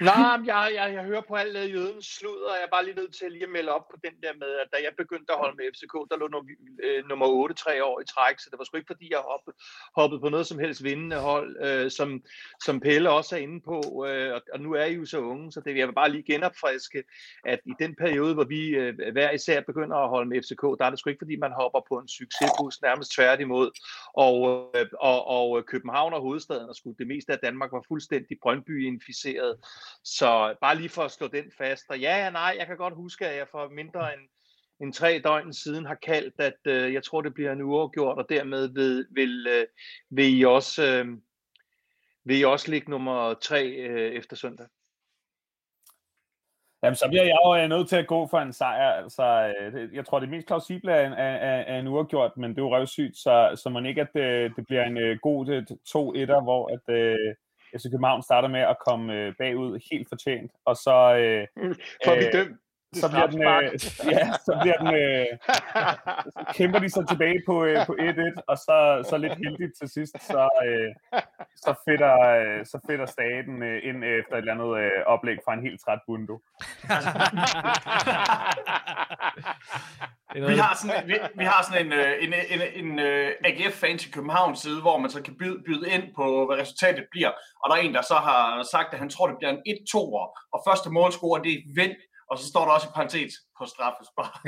Nej, 0.00 0.40
jeg, 0.46 0.70
jeg, 0.74 0.94
jeg 0.94 1.04
hører 1.04 1.20
på 1.28 1.34
alt 1.34 1.54
det 1.54 1.72
jødens 1.72 2.06
slud, 2.06 2.40
og 2.48 2.54
jeg 2.56 2.64
er 2.64 2.70
bare 2.70 2.84
lige 2.84 2.96
nødt 2.96 3.14
til 3.14 3.32
lige 3.32 3.44
at 3.44 3.50
melde 3.50 3.72
op 3.72 3.88
på 3.90 3.96
den 4.04 4.14
der 4.22 4.32
med, 4.42 4.50
at 4.62 4.68
da 4.72 4.76
jeg 4.86 4.92
begyndte 4.96 5.32
at 5.32 5.38
holde 5.38 5.56
med 5.56 5.64
FCK, 5.74 5.94
der 6.10 6.16
lå 6.16 6.28
nummer, 6.28 6.52
øh, 6.84 7.08
nummer 7.08 7.26
8 7.26 7.54
tre 7.54 7.84
år 7.84 8.00
i 8.00 8.04
træk, 8.04 8.38
så 8.38 8.48
det 8.50 8.58
var 8.58 8.64
sgu 8.64 8.76
ikke 8.76 8.92
fordi, 8.94 9.06
jeg 9.10 9.18
hoppede, 9.18 9.56
hoppede 9.96 10.20
på 10.20 10.28
noget 10.28 10.46
som 10.46 10.58
helst 10.58 10.84
vindende 10.84 11.16
hold, 11.16 11.50
øh, 11.66 11.90
som, 11.90 12.22
som 12.64 12.80
Pelle 12.80 13.10
også 13.10 13.36
er 13.36 13.40
inde 13.40 13.60
på, 13.60 14.06
øh, 14.08 14.34
og, 14.34 14.42
og 14.52 14.60
nu 14.60 14.72
er 14.72 14.84
I 14.84 14.94
jo 14.94 15.06
så 15.06 15.18
unge, 15.18 15.52
så 15.52 15.60
det 15.60 15.74
vil 15.74 15.80
jeg 15.80 15.94
bare 15.94 16.10
lige 16.10 16.32
genopfriske, 16.32 17.04
at 17.44 17.60
i 17.66 17.72
den 17.78 17.94
periode, 17.94 18.34
hvor 18.34 18.44
vi 18.44 18.68
øh, 18.68 19.12
hver 19.12 19.30
især 19.30 19.60
begynder 19.60 19.96
at 19.96 20.08
holde 20.08 20.28
med 20.28 20.42
FCK, 20.42 20.62
der 20.78 20.84
er 20.84 20.90
det 20.90 20.98
sgu 20.98 21.10
ikke 21.10 21.24
fordi, 21.24 21.36
man 21.36 21.52
hopper 21.52 21.80
på 21.88 21.94
en 21.98 22.08
succesbus, 22.08 22.82
nærmest 22.82 23.12
tværtimod, 23.12 23.70
og, 24.14 24.36
øh, 24.74 24.86
og, 25.00 25.26
og 25.26 25.66
København 25.66 26.12
og 26.12 26.20
hovedstaden, 26.20 26.68
og 26.68 26.76
sgu 26.76 26.94
det 26.98 27.06
meste 27.06 27.32
af 27.32 27.38
Danmark 27.38 27.72
var 27.72 27.84
fuldstændig 27.88 28.38
Brøndby-inficeret, 28.42 29.54
så 30.04 30.54
bare 30.60 30.76
lige 30.76 30.88
for 30.88 31.02
at 31.02 31.10
slå 31.10 31.28
den 31.28 31.52
fast. 31.58 31.84
Og 31.88 31.98
ja, 31.98 32.30
nej, 32.30 32.56
jeg 32.58 32.66
kan 32.66 32.76
godt 32.76 32.94
huske, 32.94 33.26
at 33.26 33.36
jeg 33.36 33.48
for 33.50 33.68
mindre 33.68 34.14
end, 34.14 34.22
end 34.80 34.92
tre 34.92 35.20
døgn 35.24 35.52
siden 35.52 35.86
har 35.86 35.94
kaldt, 35.94 36.34
at 36.38 36.58
øh, 36.66 36.92
jeg 36.92 37.02
tror, 37.02 37.20
det 37.20 37.34
bliver 37.34 37.52
en 37.52 37.62
uafgjort, 37.62 38.18
og 38.18 38.26
dermed 38.28 38.68
vil, 38.68 39.06
vil, 39.10 39.46
øh, 39.50 39.66
vil, 40.10 40.38
I, 40.38 40.44
også, 40.44 40.82
øh, 40.86 41.06
vil 42.24 42.40
I 42.40 42.44
også 42.44 42.70
ligge 42.70 42.90
nummer 42.90 43.34
tre 43.34 43.66
øh, 43.66 44.12
efter 44.12 44.36
søndag. 44.36 44.66
Jamen, 46.82 46.96
så 46.96 47.08
bliver 47.08 47.24
jeg 47.24 47.36
jo 47.44 47.56
øh, 47.56 47.68
nødt 47.68 47.88
til 47.88 47.96
at 47.96 48.06
gå 48.06 48.26
for 48.26 48.38
en 48.38 48.52
sejr. 48.52 48.92
Altså, 48.92 49.54
øh, 49.60 49.94
jeg 49.94 50.06
tror, 50.06 50.20
det 50.20 50.28
mest 50.28 50.46
plausible 50.46 50.92
er, 50.92 51.10
er, 51.10 51.62
er 51.62 51.78
en 51.78 51.88
uafgjort, 51.88 52.36
men 52.36 52.50
det 52.50 52.58
er 52.58 52.62
jo 52.62 52.76
røvsygt, 52.76 53.16
så, 53.16 53.60
så 53.62 53.70
man 53.70 53.86
ikke, 53.86 54.00
at 54.00 54.08
det, 54.14 54.56
det 54.56 54.66
bliver 54.66 54.84
en 54.84 55.18
god 55.18 55.46
2-1'er, 55.88 56.42
hvor 56.42 56.68
at, 56.68 56.94
øh, 56.94 57.34
FC 57.76 57.84
København 57.90 58.22
starter 58.22 58.48
med 58.48 58.60
at 58.60 58.76
komme 58.86 59.14
øh, 59.14 59.34
bagud 59.38 59.80
helt 59.90 60.08
fortjent, 60.08 60.52
og 60.64 60.76
så... 60.76 60.96
Øh, 61.16 61.46
For 62.04 62.14
vi 62.14 62.30
dømt. 62.32 62.56
Så 62.92 63.08
bliver 63.08 63.26
den, 63.26 63.42
øh, 63.42 63.72
ja, 64.14 64.32
så 64.46 64.58
bliver 64.62 64.78
den, 64.82 64.94
øh, 64.94 65.26
så 66.34 66.40
kæmper 66.54 66.78
de 66.78 66.90
så 66.90 67.04
tilbage 67.08 67.42
på, 67.46 67.64
øh, 67.64 67.86
på 67.86 67.92
1-1, 67.92 68.42
og 68.48 68.58
så, 68.58 69.06
så 69.10 69.18
lidt 69.18 69.36
heldigt 69.44 69.72
til 69.78 69.88
sidst, 69.88 70.26
så, 70.26 70.48
øh, 70.66 70.94
så, 71.56 71.74
fedter, 71.88 72.20
øh, 72.20 72.66
så 72.66 72.78
fedter 72.86 73.06
staten 73.06 73.62
øh, 73.62 73.88
ind 73.88 74.04
efter 74.04 74.34
et 74.34 74.38
eller 74.38 74.54
andet 74.54 74.78
øh, 74.82 74.90
oplæg 75.06 75.38
fra 75.44 75.54
en 75.54 75.62
helt 75.62 75.80
træt 75.84 75.98
bundo. 76.06 76.34
vi 80.52 80.56
har 80.64 80.74
sådan, 80.82 81.08
vi, 81.08 81.14
vi 81.34 81.44
har 81.44 81.62
sådan 81.62 81.86
en, 81.86 81.92
øh, 81.92 82.24
en, 82.24 82.32
en, 82.32 82.40
en, 82.54 82.60
en 82.84 82.90
uh, 82.98 83.28
AGF-fan 83.48 83.98
til 83.98 84.12
Københavns 84.12 84.58
side, 84.58 84.80
hvor 84.80 84.98
man 84.98 85.10
så 85.10 85.22
kan 85.22 85.36
byde, 85.38 85.62
byde 85.66 85.90
ind 85.90 86.14
på, 86.16 86.46
hvad 86.46 86.56
resultatet 86.56 87.04
bliver. 87.10 87.30
Og 87.62 87.70
der 87.70 87.76
er 87.76 87.80
en, 87.80 87.94
der 87.94 88.02
så 88.02 88.14
har 88.14 88.62
sagt, 88.72 88.92
at 88.92 88.98
han 88.98 89.10
tror, 89.10 89.26
det 89.26 89.36
bliver 89.38 89.52
en 89.52 89.62
1-2'er, 89.68 90.48
og 90.54 90.62
første 90.68 90.90
målscorer, 90.90 91.42
det 91.42 91.52
er 91.52 91.62
Vind 91.74 91.94
og 92.30 92.38
så 92.38 92.46
står 92.46 92.64
der 92.64 92.72
også 92.72 92.86
i 92.86 92.90
parentes 92.94 93.34
på 93.58 93.64
straffespark. 93.66 94.42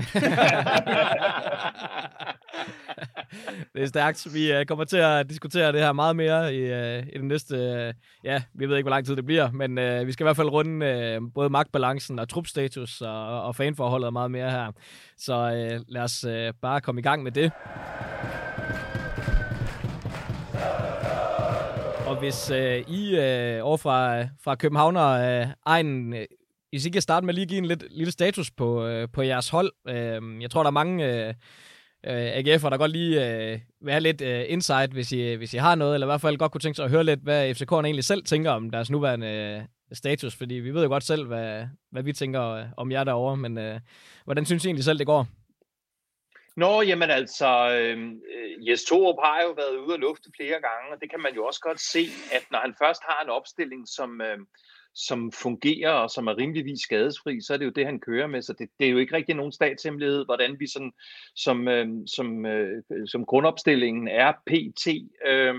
det 3.75 3.83
er 3.83 3.87
stærkt. 3.87 4.35
Vi 4.35 4.53
øh, 4.53 4.67
kommer 4.67 4.85
til 4.85 4.97
at 4.97 5.31
diskutere 5.31 5.73
det 5.73 5.81
her 5.81 5.93
meget 5.93 6.17
mere 6.17 6.55
i, 6.55 6.59
øh, 6.59 7.07
i 7.13 7.19
den 7.19 7.29
næste... 7.29 7.57
Øh, 7.57 7.95
ja, 8.25 8.43
vi 8.55 8.69
ved 8.69 8.77
ikke, 8.77 8.85
hvor 8.85 8.97
lang 8.97 9.07
tid 9.07 9.17
det 9.17 9.27
bliver, 9.27 9.51
men 9.51 9.79
uh, 9.79 10.07
vi 10.07 10.13
skal 10.13 10.25
i 10.25 10.27
hvert 10.27 10.37
fald 10.37 10.49
runde 10.49 11.19
uh, 11.21 11.27
både 11.35 11.51
magtbalancen 11.51 12.19
og 12.19 12.29
trupstatus 12.29 13.01
og, 13.01 13.43
og 13.43 13.57
fanforholdet 13.57 14.13
meget 14.13 14.31
mere 14.31 14.51
her. 14.51 14.73
Så 15.19 15.35
uh, 15.35 15.81
lad 15.89 16.03
os 16.03 16.25
uh, 16.25 16.33
bare 16.63 16.81
komme 16.81 16.99
i 16.99 17.03
gang 17.03 17.23
med 17.23 17.33
det. 17.33 17.53
Og 22.11 22.17
hvis 22.17 22.51
øh, 22.51 22.85
I 22.89 23.17
øh, 23.17 23.67
over 23.67 23.77
fra, 23.77 24.23
fra 24.45 24.55
Københavner 24.55 25.09
øh, 25.09 25.47
egen 25.67 26.15
hvis 26.71 26.87
I 26.87 26.91
kan 26.91 27.03
starte 27.03 27.27
med 27.27 27.35
lige 27.35 27.43
at 27.43 27.49
give 27.49 27.59
en 27.59 27.67
lidt, 27.67 27.85
lille 27.91 28.12
status 28.12 28.50
på, 28.50 28.87
øh, 28.87 29.09
på 29.12 29.23
jeres 29.23 29.49
hold. 29.49 29.73
Øh, 29.89 30.43
jeg 30.43 30.50
tror, 30.50 30.62
der 30.62 30.71
er 30.71 30.81
mange 30.83 31.07
øh, 31.07 31.35
øh 32.07 32.37
AGF'er, 32.39 32.71
der 32.71 32.77
godt 32.77 32.91
lige 32.91 33.29
øh, 33.29 33.59
vil 33.81 33.93
have 33.93 34.00
lidt 34.00 34.21
øh, 34.21 34.45
insight, 34.49 34.93
hvis 34.93 35.12
I, 35.12 35.35
hvis 35.35 35.55
I 35.55 35.57
har 35.57 35.75
noget, 35.75 35.95
eller 35.95 36.07
i 36.07 36.11
hvert 36.11 36.21
fald 36.21 36.37
godt 36.37 36.53
kunne 36.53 36.61
tænke 36.61 36.77
sig 36.77 36.85
at 36.85 36.91
høre 36.91 37.05
lidt, 37.05 37.21
hvad 37.21 37.50
FCK'erne 37.50 37.85
egentlig 37.85 38.05
selv 38.05 38.25
tænker 38.25 38.50
om 38.50 38.71
deres 38.71 38.91
nuværende 38.91 39.27
øh, 39.27 39.62
status, 39.93 40.37
fordi 40.37 40.55
vi 40.55 40.75
ved 40.75 40.83
jo 40.83 40.89
godt 40.89 41.05
selv, 41.05 41.27
hvad, 41.27 41.67
hvad 41.91 42.03
vi 42.03 42.12
tænker 42.12 42.43
øh, 42.50 42.65
om 42.77 42.93
jer 42.93 43.05
derovre, 43.05 43.37
men 43.37 43.59
øh, 43.59 43.81
hvordan 44.25 44.47
synes 44.47 44.65
I 44.65 44.69
egentlig 44.69 44.85
selv, 44.85 44.99
det 44.99 45.07
går? 45.07 45.27
Nå, 46.57 46.83
jamen 46.83 47.11
altså, 47.11 47.50
øhm, 47.79 48.11
øh, 48.35 48.69
Jes 48.69 48.85
Torup 48.85 49.17
har 49.25 49.43
jo 49.43 49.50
været 49.53 49.77
ude 49.77 49.95
og 49.95 49.99
lufte 49.99 50.31
flere 50.37 50.61
gange, 50.69 50.87
og 50.93 51.00
det 51.00 51.11
kan 51.11 51.21
man 51.21 51.35
jo 51.35 51.47
også 51.47 51.61
godt 51.61 51.81
se, 51.81 52.03
at 52.33 52.45
når 52.50 52.59
han 52.59 52.75
først 52.83 53.03
har 53.09 53.25
en 53.25 53.31
opstilling, 53.31 53.89
som, 53.89 54.21
øh, 54.21 54.39
som 54.94 55.32
fungerer 55.32 55.90
og 55.90 56.11
som 56.11 56.26
er 56.26 56.38
rimeligvis 56.38 56.80
skadesfri, 56.80 57.40
så 57.40 57.52
er 57.52 57.56
det 57.56 57.64
jo 57.64 57.70
det, 57.70 57.87
han 57.87 58.00
kører 58.00 58.26
med. 58.26 58.42
Så 58.42 58.52
det, 58.52 58.68
det 58.78 58.87
er 58.87 58.90
jo 58.90 58.99
ikke 58.99 59.16
rigtig 59.16 59.35
nogen 59.35 59.52
statshemmelighed, 59.52 60.25
hvordan 60.25 60.61
vi 60.61 60.66
sådan, 60.66 60.92
som, 61.37 61.68
øh, 61.68 61.88
som, 62.06 62.47
øh, 62.47 62.82
som 63.06 63.26
grundopstillingen 63.26 64.09
er 64.09 64.32
pt. 64.47 64.87
Øh, 65.26 65.54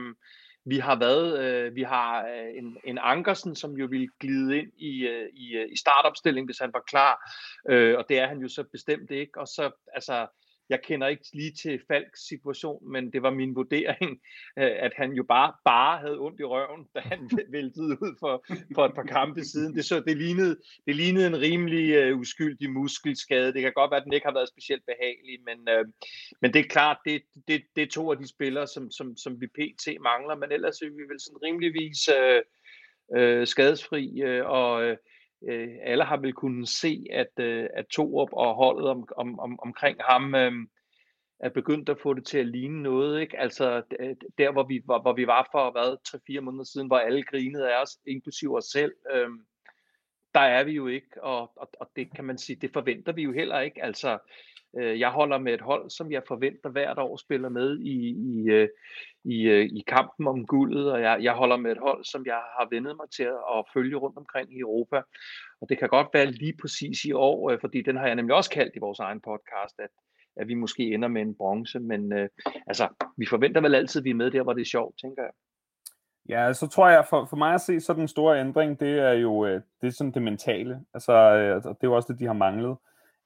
vi 0.65 0.77
har 0.77 1.00
været, 1.00 1.39
øh, 1.39 1.75
vi 1.75 1.83
har 1.83 2.25
øh, 2.25 2.57
en, 2.57 2.77
en 2.83 2.97
Ankersen, 3.01 3.55
som 3.55 3.71
jo 3.71 3.85
ville 3.85 4.09
glide 4.19 4.57
ind 4.57 4.71
i, 4.77 5.07
øh, 5.07 5.29
i, 5.33 5.55
øh, 5.55 5.67
i 5.71 5.77
startopstillingen, 5.77 6.47
hvis 6.47 6.59
han 6.59 6.73
var 6.73 6.83
klar, 6.88 7.33
øh, 7.69 7.97
og 7.97 8.05
det 8.09 8.19
er 8.19 8.27
han 8.27 8.39
jo 8.39 8.47
så 8.47 8.63
bestemt 8.71 9.11
ikke. 9.11 9.39
Og 9.39 9.47
så, 9.47 9.71
altså, 9.93 10.27
jeg 10.72 10.82
kender 10.82 11.08
ikke 11.08 11.25
lige 11.34 11.51
til 11.51 11.82
Falks 11.88 12.28
situation, 12.28 12.92
men 12.92 13.13
det 13.13 13.22
var 13.22 13.30
min 13.30 13.56
vurdering, 13.56 14.12
øh, 14.60 14.72
at 14.86 14.94
han 14.96 15.12
jo 15.12 15.24
bare, 15.24 15.54
bare 15.66 16.00
havde 16.00 16.20
ondt 16.20 16.40
i 16.40 16.44
røven, 16.44 16.88
da 16.96 17.00
han 17.00 17.30
væltede 17.56 17.98
ud 18.04 18.16
for, 18.20 18.46
for 18.75 18.86
et 18.86 18.96
par 18.96 19.04
kampe 19.04 19.44
siden. 19.44 19.75
Det, 19.75 19.86
så, 19.86 20.00
det, 20.00 20.18
lignede, 20.18 20.58
det 20.88 20.96
lignede 20.96 21.28
en 21.28 21.42
rimelig 21.42 22.13
uh, 22.13 22.20
uskyldig 22.20 22.70
muskelskade. 22.70 23.54
Det 23.54 23.62
kan 23.62 23.74
godt 23.74 23.92
være, 23.92 24.00
at 24.00 24.06
den 24.06 24.13
ikke 24.13 24.28
har 24.28 24.34
været 24.34 24.50
specielt 24.50 24.84
behagelig, 24.86 25.40
men, 25.46 25.60
uh, 25.75 25.86
men 26.42 26.54
det 26.54 26.60
er 26.60 26.70
klart, 26.70 26.98
det, 27.06 27.22
det, 27.48 27.62
det 27.75 27.84
er 27.84 27.88
to 27.88 28.12
af 28.12 28.18
de 28.18 28.28
spillere, 28.28 28.68
som, 28.68 28.92
som, 28.92 29.18
som 29.18 29.42
vi 29.42 29.48
pt. 29.48 29.88
mangler, 30.01 30.36
men 30.36 30.51
ellers 30.51 30.82
er 30.82 30.86
vi 30.86 31.04
vel 31.12 31.20
sådan 31.20 31.44
rimeligvis 31.44 32.00
uh, 32.18 32.42
uh, 33.18 33.48
skadesfri, 33.48 34.06
uh, 34.30 34.46
og 34.46 34.90
uh, 34.90 34.96
Øh, 35.50 35.69
alle 35.81 36.03
har 36.03 36.17
vel 36.17 36.33
kunnet 36.33 36.69
se, 36.69 37.05
at, 37.12 37.39
øh, 37.39 37.67
at 37.74 37.86
Torup 37.88 38.29
og 38.33 38.55
holdet 38.55 38.89
om, 38.89 39.07
om, 39.17 39.39
om, 39.39 39.60
omkring 39.60 39.98
ham 40.10 40.36
øh, 40.36 40.51
er 41.39 41.50
begyndt 41.50 41.89
at 41.89 42.00
få 42.00 42.13
det 42.13 42.25
til 42.25 42.38
at 42.38 42.48
ligne 42.48 42.83
noget. 42.83 43.21
Ikke? 43.21 43.39
Altså 43.39 43.81
der, 44.38 44.51
hvor 44.51 44.63
vi, 44.63 44.81
hvor, 44.86 45.01
hvor 45.01 45.13
vi 45.13 45.27
var 45.27 45.50
for 45.51 45.71
hvad, 45.71 45.98
3-4 46.38 46.41
måneder 46.41 46.63
siden, 46.63 46.88
hvor 46.88 46.98
alle 46.98 47.24
grinede 47.24 47.74
af 47.74 47.81
os, 47.81 47.98
inklusive 48.07 48.57
os 48.57 48.65
selv, 48.65 48.93
øh, 49.13 49.29
der 50.33 50.39
er 50.39 50.63
vi 50.63 50.71
jo 50.71 50.88
ikke, 50.88 51.24
og, 51.24 51.51
og, 51.55 51.69
og 51.79 51.89
det 51.95 52.15
kan 52.15 52.25
man 52.25 52.38
sige, 52.38 52.55
det 52.55 52.74
forventer 52.74 53.12
vi 53.12 53.21
jo 53.21 53.31
heller 53.31 53.60
ikke. 53.60 53.83
Altså, 53.83 54.17
øh, 54.80 55.00
jeg 55.00 55.10
holder 55.10 55.38
med 55.38 55.54
et 55.54 55.62
hold, 55.62 55.90
som 55.90 56.12
jeg 56.12 56.24
forventer 56.28 56.70
hvert 56.70 57.00
år 57.00 57.18
spiller 57.18 57.50
med 57.50 57.80
i, 57.80 57.96
i, 58.10 58.50
øh, 58.50 58.70
i, 59.24 59.42
øh, 59.42 59.66
i 59.66 59.84
kampen 59.88 60.28
om 60.28 60.46
guldet, 60.46 60.92
og 60.92 61.01
jeg, 61.01 61.18
jeg 61.22 61.34
holder 61.34 61.58
med 61.58 61.72
et 61.72 61.78
hold, 61.78 62.06
som 62.06 62.25
jeg 62.25 62.42
har 62.58 62.68
vendet 62.72 62.96
mig 62.98 63.10
til 63.16 63.24
at, 63.24 63.42
at 63.56 63.66
følge 63.74 63.96
rundt 63.96 64.18
omkring 64.18 64.54
i 64.54 64.60
Europa. 64.60 65.01
Og 65.62 65.70
det 65.70 65.80
kan 65.80 65.90
godt 65.90 66.08
være 66.13 66.25
lige 66.25 66.58
præcis 66.62 67.06
i 67.06 67.12
år, 67.12 67.51
øh, 67.51 67.60
fordi 67.62 67.82
den 67.82 67.98
har 67.98 68.06
jeg 68.08 68.16
nemlig 68.16 68.36
også 68.36 68.50
kaldt 68.50 68.75
i 68.75 68.80
vores 68.80 69.00
egen 69.00 69.22
podcast, 69.22 69.75
at 69.80 69.90
at 70.38 70.48
vi 70.48 70.54
måske 70.54 70.84
ender 70.94 71.08
med 71.08 71.22
en 71.22 71.36
bronze, 71.36 71.80
men 71.80 72.13
øh, 72.13 72.30
altså, 72.68 72.88
vi 73.18 73.25
forventer 73.30 73.62
vel 73.62 73.75
altid, 73.75 74.01
at 74.01 74.06
vi 74.06 74.10
er 74.10 74.16
med 74.16 74.32
der, 74.32 74.44
hvor 74.44 74.54
det 74.54 74.62
er 74.62 74.66
sjovt, 74.66 74.96
tænker 75.01 75.24
jeg. 75.24 75.32
Ja, 76.30 76.54
så 76.54 76.68
tror 76.68 76.90
jeg, 76.90 77.06
for, 77.10 77.25
for 77.25 77.38
mig 77.38 77.54
at 77.54 77.62
se, 77.62 77.80
så 77.80 77.94
den 77.94 78.08
store 78.08 78.40
ændring, 78.40 78.80
det 78.80 79.00
er 79.00 79.12
jo 79.12 79.46
øh, 79.46 79.62
det 79.82 79.88
er 79.88 79.92
sådan 79.92 80.12
det 80.12 80.22
mentale. 80.22 80.82
Altså, 80.94 81.13
øh, 81.13 81.56
det 81.56 81.66
er 81.66 81.75
jo 81.84 81.96
også 81.96 82.13
det, 82.13 82.20
de 82.20 82.25
har 82.25 82.34
manglet. 82.34 82.78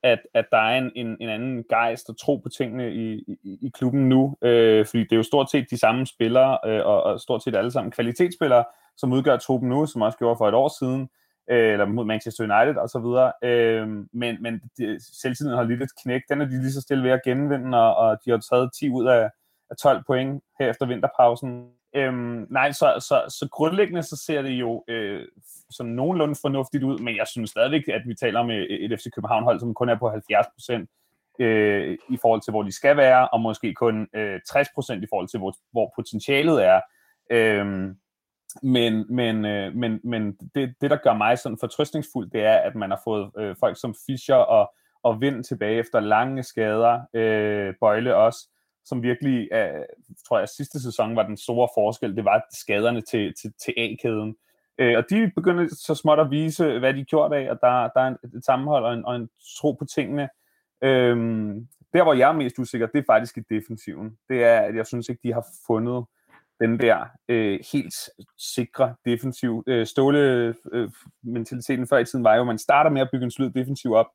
At, 0.06 0.20
at 0.34 0.46
der 0.52 0.58
er 0.58 0.78
en, 0.78 0.92
en, 0.96 1.18
en 1.20 1.30
anden 1.30 1.64
gejst 1.70 2.10
og 2.10 2.20
tro 2.20 2.36
på 2.38 2.50
tingene 2.50 2.94
i, 2.94 3.14
i, 3.44 3.58
i 3.62 3.72
klubben 3.74 4.10
nu. 4.10 4.38
Øh, 4.42 4.86
fordi 4.86 5.04
det 5.04 5.12
er 5.12 5.16
jo 5.16 5.24
stort 5.24 5.52
set 5.52 5.68
de 5.70 5.78
samme 5.78 6.06
spillere, 6.06 6.58
øh, 6.66 6.86
og, 6.86 7.04
og 7.04 7.20
stort 7.20 7.44
set 7.44 7.56
alle 7.56 7.72
sammen 7.72 7.92
kvalitetsspillere, 7.92 8.64
som 8.98 9.14
udgør 9.14 9.38
truppen 9.38 9.70
nu, 9.70 9.86
som 9.86 10.02
også 10.02 10.18
gjorde 10.18 10.38
for 10.38 10.48
et 10.48 10.54
år 10.54 10.72
siden 10.80 11.10
øh, 11.50 11.72
eller 11.72 11.86
mod 11.86 12.06
Manchester 12.06 12.44
United 12.44 12.82
og 12.82 12.90
så 12.90 13.00
videre. 13.00 13.32
Øh, 13.44 13.88
men 14.14 14.42
men 14.42 14.62
de, 14.78 15.00
selvtiden 15.22 15.54
har 15.58 15.64
lidt 15.64 15.84
et 15.84 15.90
knæk. 16.04 16.22
Den 16.30 16.42
er 16.42 16.46
de 16.46 16.62
lige 16.62 16.72
så 16.72 16.82
stille 16.82 17.04
ved 17.04 17.12
at 17.12 17.24
genvinde, 17.26 17.78
og, 17.78 17.96
og 17.96 18.18
de 18.26 18.32
har 18.32 18.38
taget 18.38 18.70
10 18.80 18.90
ud 18.90 19.06
af, 19.06 19.30
af 19.70 19.76
12 19.78 20.04
point 20.08 20.44
her 20.60 20.70
efter 20.70 20.86
vinterpausen. 20.86 21.70
Øhm, 21.96 22.48
nej, 22.50 22.72
så, 22.72 22.94
så, 23.00 23.36
så 23.40 23.48
grundlæggende 23.52 24.04
så 24.04 24.24
ser 24.26 24.42
det 24.42 24.50
jo 24.50 24.84
øh, 24.88 25.28
sådan 25.70 25.92
nogenlunde 25.92 26.36
fornuftigt 26.42 26.84
ud, 26.84 27.00
men 27.00 27.16
jeg 27.16 27.28
synes 27.28 27.50
stadigvæk, 27.50 27.88
at 27.88 28.02
vi 28.08 28.16
taler 28.16 28.40
om 28.40 28.52
øh, 28.52 28.64
et, 28.64 29.00
FC 29.00 29.06
København-hold, 29.16 29.60
som 29.60 29.74
kun 29.74 29.90
er 29.90 29.96
på 29.96 30.10
70 30.10 30.48
procent 30.54 30.90
øh, 31.40 31.98
i 32.10 32.18
forhold 32.22 32.42
til, 32.42 32.52
hvor 32.52 32.64
de 32.64 32.72
skal 32.72 32.98
være, 32.98 33.28
og 33.28 33.42
måske 33.42 33.74
kun 33.74 34.08
øh, 34.16 34.40
60 34.50 34.68
procent 34.76 35.04
i 35.04 35.08
forhold 35.10 35.28
til, 35.28 35.40
hvor, 35.40 35.54
hvor 35.72 35.94
potentialet 35.96 36.66
er. 36.66 36.82
Øhm, 37.32 37.96
men, 38.64 39.06
men, 39.10 39.46
øh, 39.46 39.76
men, 39.76 40.00
men 40.04 40.38
det, 40.56 40.76
det, 40.82 40.90
der 40.90 40.98
gør 40.98 41.14
mig 41.14 41.40
sådan 41.40 41.58
fortrøstningsfuld, 41.60 42.30
det 42.32 42.44
er, 42.44 42.58
at 42.58 42.76
man 42.76 42.90
har 42.90 43.02
fået 43.04 43.32
øh, 43.38 43.56
folk 43.60 43.80
som 43.80 43.96
Fischer 44.06 44.36
og, 44.36 44.74
og 45.04 45.22
Vind 45.22 45.44
tilbage 45.44 45.80
efter 45.80 46.00
lange 46.00 46.44
skader, 46.44 47.02
øh, 47.14 47.74
Bøjle 47.82 48.16
også, 48.16 48.50
som 48.86 49.04
virkelig, 49.04 49.54
øh, 49.54 49.84
tror 50.28 50.40
jeg, 50.40 50.50
sidste 50.50 50.84
sæson 50.84 51.16
var 51.16 51.24
den 51.28 51.38
store 51.38 51.70
forskel, 51.78 52.16
det 52.16 52.26
var 52.26 52.46
skaderne 52.54 53.02
til, 53.02 53.34
til, 53.42 53.54
til 53.66 53.74
A-kæden. 53.78 54.36
Øh, 54.78 54.98
og 54.98 55.04
de 55.10 55.32
begynder 55.36 55.68
så 55.68 55.96
småt 55.96 56.20
at 56.20 56.32
vise, 56.32 56.80
hvad 56.80 56.94
de 56.94 57.04
gjorde 57.04 57.06
gjort 57.06 57.34
af, 57.34 57.52
og 57.52 57.58
der, 57.62 57.90
der 57.96 58.02
er 58.02 58.08
et, 58.08 58.18
et 58.38 58.46
sammenhold 58.46 58.84
og 58.84 58.94
en, 58.94 59.06
og 59.06 59.16
en 59.16 59.30
tro 59.58 59.72
på 59.72 59.86
tingene. 59.86 60.30
Øhm, 60.82 61.68
der, 61.94 62.04
hvor 62.04 62.14
jeg 62.14 62.30
er 62.30 62.34
mest 62.34 62.60
usikker, 62.60 62.88
det 62.88 63.00
er 63.00 63.04
faktisk 63.08 63.38
i 63.38 63.42
defensiven. 63.50 64.18
Det 64.30 64.44
er, 64.44 64.60
at 64.60 64.76
jeg 64.76 64.88
synes 64.88 65.10
ikke, 65.10 65.22
de 65.24 65.34
har 65.34 65.46
fundet 65.68 66.06
den 66.60 66.80
der 66.80 67.06
øh, 67.28 67.60
helt 67.74 67.94
sikre 68.38 68.96
defensiv. 69.06 69.64
Øh, 69.68 69.86
Ståle-mentaliteten 69.86 71.82
øh, 71.82 71.88
før 71.88 71.98
i 71.98 72.06
tiden 72.06 72.24
var 72.24 72.36
jo, 72.36 72.42
at 72.42 72.48
man 72.48 72.58
starter 72.58 72.90
med 72.90 73.02
at 73.02 73.10
bygge 73.12 73.24
en 73.24 73.32
slid 73.32 73.50
defensiv 73.50 73.94
op, 73.94 74.08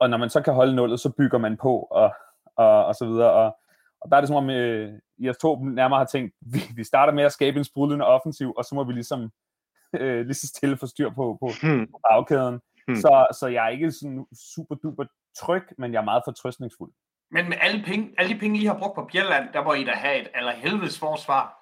og 0.00 0.10
når 0.10 0.16
man 0.16 0.30
så 0.30 0.42
kan 0.42 0.54
holde 0.54 0.76
nullet, 0.76 1.00
så 1.00 1.12
bygger 1.18 1.38
man 1.38 1.56
på, 1.56 1.78
og, 1.90 2.14
og, 2.56 2.84
og 2.84 2.94
så 2.94 3.06
videre. 3.06 3.32
Og, 3.32 3.56
og 4.00 4.10
der 4.10 4.16
er 4.16 4.20
det 4.20 4.28
som 4.28 4.36
om, 4.36 4.50
øh, 4.50 4.92
I 5.18 5.32
to 5.40 5.64
nærmere 5.64 5.98
har 5.98 6.06
tænkt, 6.06 6.34
vi, 6.40 6.60
vi 6.76 6.84
starter 6.84 7.12
med 7.12 7.24
at 7.24 7.32
skabe 7.32 7.58
en 7.58 7.64
sprudlende 7.64 8.06
offensiv, 8.06 8.54
og 8.56 8.64
så 8.64 8.74
må 8.74 8.84
vi 8.84 8.92
ligesom 8.92 9.30
øh, 10.00 10.26
lige 10.26 10.34
så 10.34 10.46
stille 10.46 10.76
få 10.76 10.86
styr 10.86 11.10
på, 11.10 11.36
på, 11.40 11.50
hmm. 11.62 11.86
på 11.86 12.00
bagkæden. 12.10 12.60
Hmm. 12.86 12.96
Så, 12.96 13.26
så 13.40 13.46
jeg 13.46 13.64
er 13.64 13.68
ikke 13.68 13.92
sådan 13.92 14.26
super 14.54 14.74
duper 14.74 15.04
tryg, 15.36 15.64
men 15.78 15.92
jeg 15.92 16.00
er 16.00 16.04
meget 16.04 16.22
fortrøstningsfuld. 16.26 16.92
Men 17.30 17.48
med 17.48 17.56
alle, 17.60 17.82
penge, 17.84 18.14
alle 18.18 18.34
de 18.34 18.38
penge, 18.38 18.60
I 18.60 18.64
har 18.64 18.78
brugt 18.78 18.94
på 18.94 19.08
Bjelland, 19.12 19.52
der 19.52 19.64
må 19.64 19.72
I 19.72 19.84
da 19.84 19.92
have 19.92 20.20
et 20.20 20.28
eller 20.34 20.52
helvedes 20.52 20.98
forsvar. 20.98 21.60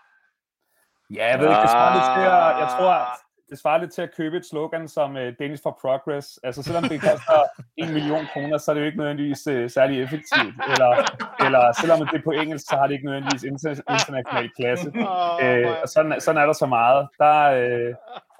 Ja, 1.15 1.27
jeg 1.31 1.39
ved 1.39 1.49
ikke, 1.49 1.61
det 1.61 1.71
lidt 1.95 2.11
at, 2.49 2.59
jeg 2.63 2.69
tror, 2.79 2.93
det 3.51 3.59
svarer 3.59 3.81
lidt 3.81 3.93
til 3.93 4.03
at 4.03 4.15
købe 4.17 4.37
et 4.37 4.47
slogan 4.47 4.89
som 4.89 5.11
uh, 5.11 5.29
Danish 5.39 5.63
for 5.63 5.79
Progress. 5.81 6.41
Altså, 6.43 6.63
selvom 6.63 6.85
det 6.85 7.01
koster 7.01 7.41
en 7.83 7.93
million 7.93 8.25
kroner, 8.33 8.59
så 8.59 8.71
er 8.71 8.75
det 8.75 8.81
jo 8.81 8.87
ikke 8.87 8.99
nødvendigvis 8.99 9.47
uh, 9.47 9.71
særlig 9.71 10.03
effektivt. 10.03 10.55
Eller, 10.73 10.91
eller 11.45 11.73
selvom 11.81 11.99
det 11.99 12.19
er 12.19 12.25
på 12.25 12.31
engelsk, 12.31 12.65
så 12.69 12.77
har 12.77 12.87
det 12.87 12.95
ikke 12.95 13.07
nødvendigvis 13.07 13.45
international 13.45 14.51
klasse. 14.57 14.89
Uh, 14.89 15.83
og 15.83 15.89
sådan, 15.89 16.21
sådan 16.21 16.43
er 16.43 16.47
der 16.47 16.53
så 16.53 16.67
meget. 16.67 17.09
Der, 17.19 17.37
uh, 17.51 17.95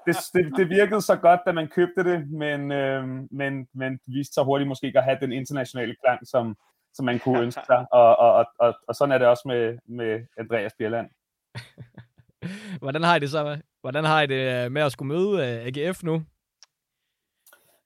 det, 0.05 0.15
det, 0.33 0.57
det 0.57 0.69
virkede 0.69 1.01
så 1.01 1.15
godt, 1.15 1.39
da 1.45 1.51
man 1.51 1.67
købte 1.67 2.03
det, 2.03 2.29
men, 2.29 2.61
uh, 2.61 3.03
men, 3.31 3.67
men 3.73 3.99
viste 4.07 4.33
sig 4.33 4.43
hurtigt 4.43 4.67
måske 4.67 4.87
ikke 4.87 4.99
at 4.99 5.05
have 5.05 5.17
den 5.21 5.31
internationale 5.31 5.95
klang, 6.03 6.27
som, 6.27 6.55
som 6.93 7.05
man 7.05 7.19
kunne 7.19 7.39
ønske 7.39 7.61
sig. 7.65 7.85
Og, 7.91 8.19
og, 8.19 8.33
og, 8.33 8.45
og, 8.59 8.73
og 8.87 8.95
sådan 8.95 9.11
er 9.11 9.17
det 9.17 9.27
også 9.27 9.43
med, 9.45 9.77
med 9.87 10.25
Andreas 10.37 10.73
Bjelland. 10.77 11.09
Hvordan 12.81 13.03
har 13.03 13.15
I 13.15 13.19
det 13.19 13.29
så? 13.29 13.57
Hvordan 13.81 14.03
har 14.03 14.21
I 14.21 14.27
det 14.27 14.65
øh, 14.65 14.71
med 14.71 14.81
at 14.81 14.91
skulle 14.91 15.13
møde 15.15 15.31
øh, 15.31 15.65
AGF 15.65 16.03
nu? 16.03 16.23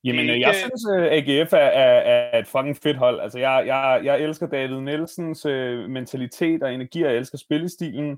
Jamen, 0.03 0.29
øh, 0.29 0.39
jeg 0.39 0.55
synes, 0.55 0.81
at 0.97 1.29
AGF 1.29 1.53
er, 1.53 1.57
er, 1.57 2.00
er 2.33 2.39
et 2.39 2.47
fucking 2.47 2.77
fedt 2.77 2.97
hold. 2.97 3.19
Altså, 3.19 3.39
jeg, 3.39 3.63
jeg, 3.67 4.01
jeg 4.03 4.19
elsker 4.19 4.47
David 4.47 4.79
Nielsens 4.79 5.45
uh, 5.45 5.89
mentalitet 5.89 6.63
og 6.63 6.73
energi, 6.73 7.03
og 7.03 7.09
jeg 7.09 7.17
elsker 7.17 7.38
spillestilen. 7.38 8.12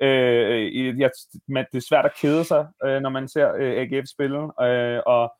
Uh, 0.00 1.00
jeg, 1.00 1.10
man, 1.48 1.66
det 1.72 1.78
er 1.78 1.86
svært 1.88 2.04
at 2.04 2.16
kede 2.20 2.44
sig, 2.44 2.66
uh, 2.84 2.90
når 2.90 3.08
man 3.08 3.28
ser 3.28 3.52
uh, 3.52 3.60
AGF 3.60 4.06
spille, 4.06 4.38
uh, 4.38 5.02
og, 5.06 5.32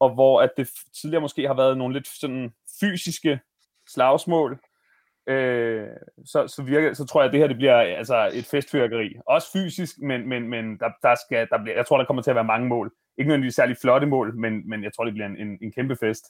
og 0.00 0.14
hvor 0.14 0.42
at 0.42 0.50
det 0.56 0.68
tidligere 1.00 1.20
måske 1.20 1.46
har 1.46 1.54
været 1.54 1.78
nogle 1.78 1.94
lidt 1.94 2.08
sådan 2.08 2.50
fysiske 2.80 3.40
slagsmål, 3.88 4.58
øh, 5.30 5.88
så, 6.24 6.48
så, 6.48 6.62
virker, 6.62 6.94
så 6.94 7.06
tror 7.06 7.20
jeg, 7.20 7.26
at 7.26 7.32
det 7.32 7.40
her 7.40 7.46
det 7.46 7.56
bliver 7.56 7.76
altså, 7.76 8.30
et 8.34 8.46
festfyrkeri. 8.46 9.14
Også 9.26 9.48
fysisk, 9.52 9.98
men, 9.98 10.28
men, 10.28 10.48
men 10.48 10.78
der, 10.78 10.90
der 11.02 11.14
skal, 11.14 11.48
der 11.50 11.62
bliver, 11.62 11.76
jeg 11.76 11.86
tror, 11.86 11.98
der 11.98 12.04
kommer 12.04 12.22
til 12.22 12.30
at 12.30 12.34
være 12.36 12.44
mange 12.44 12.68
mål. 12.68 12.92
Ikke 13.18 13.28
nødvendigvis 13.28 13.54
særlig 13.54 13.76
flotte 13.76 14.06
mål, 14.06 14.36
men, 14.36 14.68
men 14.68 14.84
jeg 14.84 14.92
tror, 14.94 15.04
det 15.04 15.14
bliver 15.14 15.26
en, 15.26 15.36
en, 15.36 15.58
en 15.62 15.72
kæmpe 15.72 15.96
fest. 15.96 16.24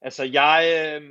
Altså, 0.00 0.24
jeg... 0.24 0.60
Øh, 0.76 1.02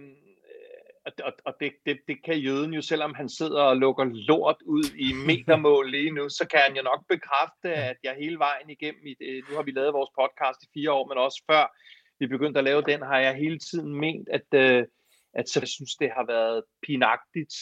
og, 1.24 1.34
og 1.46 1.54
det, 1.60 1.72
det, 1.86 2.00
det 2.08 2.24
kan 2.24 2.38
jøden 2.38 2.74
jo, 2.74 2.82
selvom 2.82 3.14
han 3.14 3.30
sidder 3.30 3.62
og 3.62 3.78
lukker 3.78 4.04
lort 4.04 4.56
ud 4.66 4.84
i 4.96 5.14
metermål 5.28 5.92
lige 5.92 6.12
nu, 6.12 6.30
så 6.30 6.48
kan 6.48 6.60
han 6.60 6.76
jo 6.76 6.82
nok 6.82 7.04
bekræfte, 7.10 7.74
at 7.74 7.98
jeg 8.04 8.16
hele 8.20 8.40
vejen 8.40 8.70
igennem, 8.70 9.06
i, 9.06 9.16
nu 9.50 9.56
har 9.56 9.64
vi 9.64 9.72
lavet 9.72 9.94
vores 9.94 10.10
podcast 10.20 10.64
i 10.64 10.68
fire 10.74 10.92
år, 10.92 11.08
men 11.08 11.18
også 11.18 11.44
før 11.52 11.76
vi 12.20 12.28
begyndte 12.28 12.58
at 12.58 12.64
lave 12.64 12.82
den, 12.82 13.02
har 13.02 13.20
jeg 13.20 13.36
hele 13.36 13.60
tiden 13.60 13.96
ment, 13.96 14.30
at 14.30 14.48
øh, 14.54 14.86
at 15.34 15.50
så 15.50 15.60
jeg 15.60 15.68
synes, 15.68 15.96
det 15.96 16.12
har 16.16 16.26
været 16.26 16.64
pinagtigt 16.88 17.54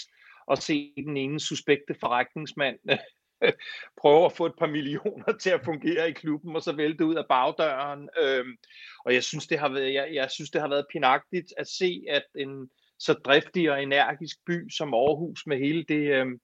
at 0.52 0.64
se 0.64 0.94
den 0.98 1.18
ene 1.18 1.40
suspekte 1.40 1.96
forretningsmand 2.00 2.80
prøve 4.02 4.26
at 4.26 4.34
få 4.34 4.46
et 4.46 4.54
par 4.60 4.68
millioner 4.68 5.38
til 5.42 5.50
at 5.50 5.66
fungere 5.66 6.10
i 6.10 6.14
klubben, 6.14 6.56
og 6.56 6.62
så 6.62 6.76
vælte 6.76 7.06
ud 7.06 7.16
af 7.16 7.26
bagdøren. 7.30 8.10
Øhm, 8.22 8.58
og 9.06 9.14
jeg 9.14 9.24
synes, 9.24 9.48
det 9.48 9.60
har 9.60 9.70
været, 9.70 9.94
jeg, 9.94 10.10
jeg 10.14 10.32
synes, 10.32 10.50
det 10.50 10.62
har 10.62 10.68
været 10.68 10.86
pinagtigt 10.92 11.54
at 11.58 11.68
se, 11.68 12.04
at 12.10 12.24
en 12.36 12.70
så 13.00 13.14
driftig 13.14 13.72
og 13.72 13.84
energisk 13.84 14.38
by 14.46 14.70
som 14.70 14.94
Aarhus 14.94 15.48
med 15.48 15.58
hele 15.58 15.84
det, 15.84 16.16
øhm, 16.16 16.40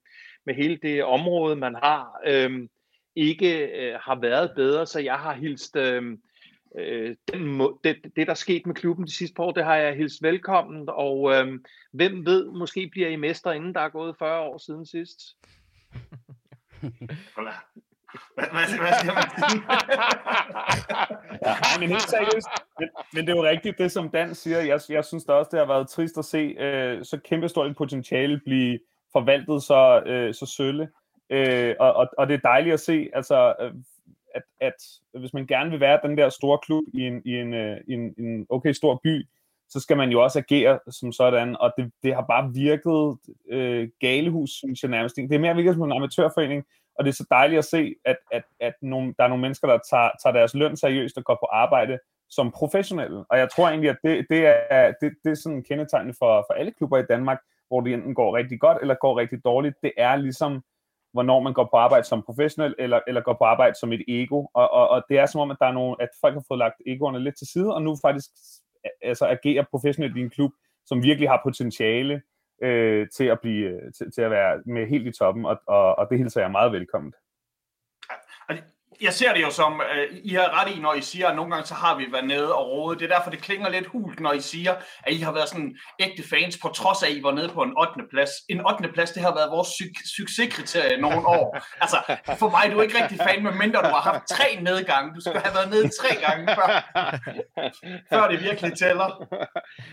med 0.46 0.54
hele 0.54 0.76
det 0.76 1.04
område, 1.04 1.56
man 1.56 1.74
har, 1.74 2.20
øhm, 2.26 2.68
ikke 3.16 3.66
øh, 3.66 3.94
har 4.00 4.20
været 4.20 4.52
bedre, 4.56 4.86
så 4.86 5.00
jeg 5.00 5.18
har 5.18 5.34
hilst 5.34 5.76
øhm, 5.76 6.22
øh, 6.78 7.16
den 7.32 7.46
må, 7.46 7.80
det, 7.84 7.96
det, 8.16 8.26
der 8.26 8.30
er 8.30 8.34
sket 8.34 8.66
med 8.66 8.74
klubben 8.74 9.06
de 9.06 9.16
sidste 9.16 9.34
par 9.34 9.44
år, 9.44 9.52
det 9.52 9.64
har 9.64 9.76
jeg 9.76 9.96
hilst 9.96 10.22
velkommen, 10.22 10.88
og 10.88 11.32
øh, 11.34 11.60
hvem 11.92 12.26
ved, 12.26 12.50
måske 12.50 12.88
bliver 12.92 13.08
I 13.08 13.16
mester, 13.16 13.52
inden 13.52 13.74
der 13.74 13.80
er 13.80 13.88
gået 13.88 14.16
40 14.18 14.40
år 14.40 14.58
siden 14.58 14.86
sidst. 14.86 15.20
Hvad, 18.34 18.44
hvad, 18.52 18.68
hvad 18.80 18.92
skal 18.98 19.14
man 19.14 19.28
sige? 19.38 19.62
ja, 21.46 21.78
men 21.80 21.88
helt 21.88 22.10
seriøst, 22.10 22.48
men 23.12 23.26
det 23.26 23.32
er 23.32 23.36
jo 23.36 23.44
rigtigt, 23.44 23.78
det 23.78 23.92
som 23.92 24.10
Dan 24.10 24.34
siger. 24.34 24.60
Jeg, 24.60 24.80
jeg 24.88 25.04
synes 25.04 25.24
da 25.24 25.32
også, 25.32 25.48
det 25.52 25.58
har 25.58 25.66
været 25.66 25.88
trist 25.88 26.18
at 26.18 26.24
se 26.24 26.38
øh, 26.38 27.04
så 27.04 27.18
kæmpestort 27.24 27.70
et 27.70 27.76
potentiale 27.76 28.40
blive 28.44 28.78
forvaltet 29.12 29.62
så, 29.62 30.02
øh, 30.06 30.34
så 30.34 30.46
sølle. 30.46 30.88
Øh, 31.30 31.74
og, 31.80 31.92
og, 31.94 32.08
og 32.18 32.28
det 32.28 32.34
er 32.34 32.48
dejligt 32.48 32.74
at 32.74 32.80
se, 32.80 33.08
altså, 33.14 33.54
øh, 33.60 33.72
at, 34.34 34.42
at 34.60 34.74
hvis 35.20 35.34
man 35.34 35.46
gerne 35.46 35.70
vil 35.70 35.80
være 35.80 36.00
den 36.02 36.18
der 36.18 36.28
store 36.28 36.58
klub 36.58 36.84
i 36.94 37.00
en, 37.00 37.22
i 37.24 37.36
en, 37.36 37.54
øh, 37.54 37.76
i 37.88 37.92
en, 37.92 38.14
en 38.18 38.46
okay 38.50 38.72
stor 38.72 39.00
by, 39.04 39.26
så 39.68 39.80
skal 39.80 39.96
man 39.96 40.10
jo 40.10 40.22
også 40.22 40.38
agere 40.38 40.78
som 40.90 41.12
sådan, 41.12 41.56
og 41.60 41.72
det, 41.78 41.92
det 42.02 42.14
har 42.14 42.22
bare 42.22 42.52
virket 42.54 43.18
øh, 43.50 43.88
galehus, 44.00 44.50
synes 44.50 44.82
jeg 44.82 44.90
nærmest. 44.90 45.16
Det 45.16 45.32
er 45.32 45.38
mere 45.38 45.54
virket 45.54 45.74
som 45.74 45.82
en 45.82 45.92
amatørforening, 45.92 46.64
og 46.98 47.04
det 47.04 47.10
er 47.10 47.14
så 47.14 47.26
dejligt 47.30 47.58
at 47.58 47.64
se, 47.64 47.94
at, 48.04 48.16
at, 48.32 48.42
at 48.60 48.74
nogle, 48.82 49.14
der 49.18 49.24
er 49.24 49.28
nogle 49.28 49.42
mennesker, 49.42 49.68
der 49.68 49.78
tager, 49.90 50.10
tager 50.22 50.32
deres 50.32 50.54
løn 50.54 50.76
seriøst 50.76 51.16
og 51.16 51.24
går 51.24 51.34
på 51.34 51.46
arbejde 51.52 51.98
som 52.30 52.50
professionelle. 52.50 53.24
Og 53.30 53.38
jeg 53.38 53.50
tror 53.50 53.68
egentlig, 53.68 53.90
at 53.90 53.96
det, 54.04 54.26
det, 54.30 54.46
er, 54.70 54.92
det, 55.00 55.14
det 55.24 55.30
er 55.30 55.34
sådan 55.34 55.62
kendetegnende 55.62 56.14
for, 56.18 56.44
for 56.48 56.54
alle 56.54 56.72
klubber 56.72 56.98
i 56.98 57.06
Danmark, 57.10 57.38
hvor 57.68 57.80
det 57.80 57.94
enten 57.94 58.14
går 58.14 58.36
rigtig 58.36 58.60
godt 58.60 58.78
eller 58.80 58.94
går 58.94 59.18
rigtig 59.18 59.44
dårligt. 59.44 59.74
Det 59.82 59.92
er 59.96 60.16
ligesom, 60.16 60.62
hvornår 61.12 61.40
man 61.40 61.52
går 61.52 61.68
på 61.72 61.76
arbejde 61.76 62.06
som 62.06 62.22
professionel, 62.22 62.74
eller, 62.78 63.00
eller 63.06 63.20
går 63.20 63.32
på 63.32 63.44
arbejde 63.44 63.74
som 63.78 63.92
et 63.92 64.04
ego. 64.08 64.46
Og, 64.54 64.70
og, 64.70 64.88
og 64.88 65.04
det 65.08 65.18
er 65.18 65.26
som 65.26 65.40
om, 65.40 65.50
at, 65.50 65.56
der 65.60 65.66
er 65.66 65.72
nogle, 65.72 65.96
at 66.00 66.08
folk 66.20 66.34
har 66.34 66.44
fået 66.48 66.58
lagt 66.58 66.74
egoerne 66.86 67.20
lidt 67.20 67.38
til 67.38 67.46
side, 67.46 67.74
og 67.74 67.82
nu 67.82 67.96
faktisk 68.02 68.30
altså, 69.02 69.26
agerer 69.26 69.64
professionelt 69.70 70.16
i 70.16 70.20
en 70.20 70.30
klub, 70.30 70.52
som 70.86 71.02
virkelig 71.02 71.28
har 71.28 71.40
potentiale 71.44 72.22
øh, 72.62 73.08
til, 73.16 73.24
at 73.24 73.40
blive, 73.40 73.68
øh, 73.68 73.92
til, 73.92 74.12
til 74.12 74.22
at 74.22 74.30
være 74.30 74.62
med 74.66 74.86
helt 74.86 75.06
i 75.06 75.12
toppen, 75.18 75.46
og, 75.46 75.60
og, 75.66 75.98
og 75.98 76.06
det 76.10 76.18
hilser 76.18 76.40
jeg 76.40 76.50
meget 76.50 76.72
velkommen 76.72 77.12
jeg 79.00 79.12
ser 79.12 79.32
det 79.34 79.42
jo 79.42 79.50
som, 79.50 79.72
uh, 79.72 80.16
I 80.24 80.34
har 80.34 80.60
ret 80.60 80.76
i, 80.76 80.80
når 80.80 80.94
I 80.94 81.00
siger, 81.00 81.28
at 81.28 81.36
nogle 81.36 81.50
gange 81.52 81.66
så 81.66 81.74
har 81.74 81.98
vi 81.98 82.06
været 82.12 82.26
nede 82.26 82.54
og 82.54 82.70
råde. 82.70 82.98
Det 82.98 83.10
er 83.10 83.16
derfor, 83.16 83.30
det 83.30 83.42
klinger 83.42 83.68
lidt 83.68 83.86
hult, 83.86 84.20
når 84.20 84.32
I 84.32 84.40
siger, 84.40 84.74
at 85.02 85.12
I 85.12 85.18
har 85.18 85.32
været 85.32 85.48
sådan 85.48 85.76
ægte 86.00 86.28
fans, 86.28 86.58
på 86.62 86.68
trods 86.68 87.02
af, 87.02 87.08
at 87.08 87.16
I 87.16 87.22
var 87.22 87.32
nede 87.32 87.48
på 87.48 87.62
en 87.62 87.74
8. 87.78 87.92
plads. 88.10 88.30
En 88.48 88.66
8. 88.66 88.88
plads, 88.94 89.10
det 89.10 89.22
har 89.22 89.34
været 89.34 89.50
vores 89.50 89.68
su- 89.68 90.16
succeskriterie 90.16 91.00
nogle 91.00 91.26
år. 91.26 91.58
Altså, 91.80 91.98
for 92.38 92.50
mig 92.50 92.62
er 92.64 92.70
du 92.74 92.80
ikke 92.80 93.02
rigtig 93.02 93.18
fan, 93.18 93.42
medmindre 93.42 93.82
du 93.82 93.88
har 93.88 94.00
haft 94.10 94.28
tre 94.28 94.58
nedgange. 94.62 95.14
Du 95.14 95.20
skulle 95.20 95.40
have 95.40 95.54
været 95.54 95.70
nede 95.70 95.88
tre 96.00 96.10
gange, 96.26 96.54
før, 96.54 96.68
før 98.12 98.28
det 98.28 98.42
virkelig 98.42 98.78
tæller. 98.78 99.08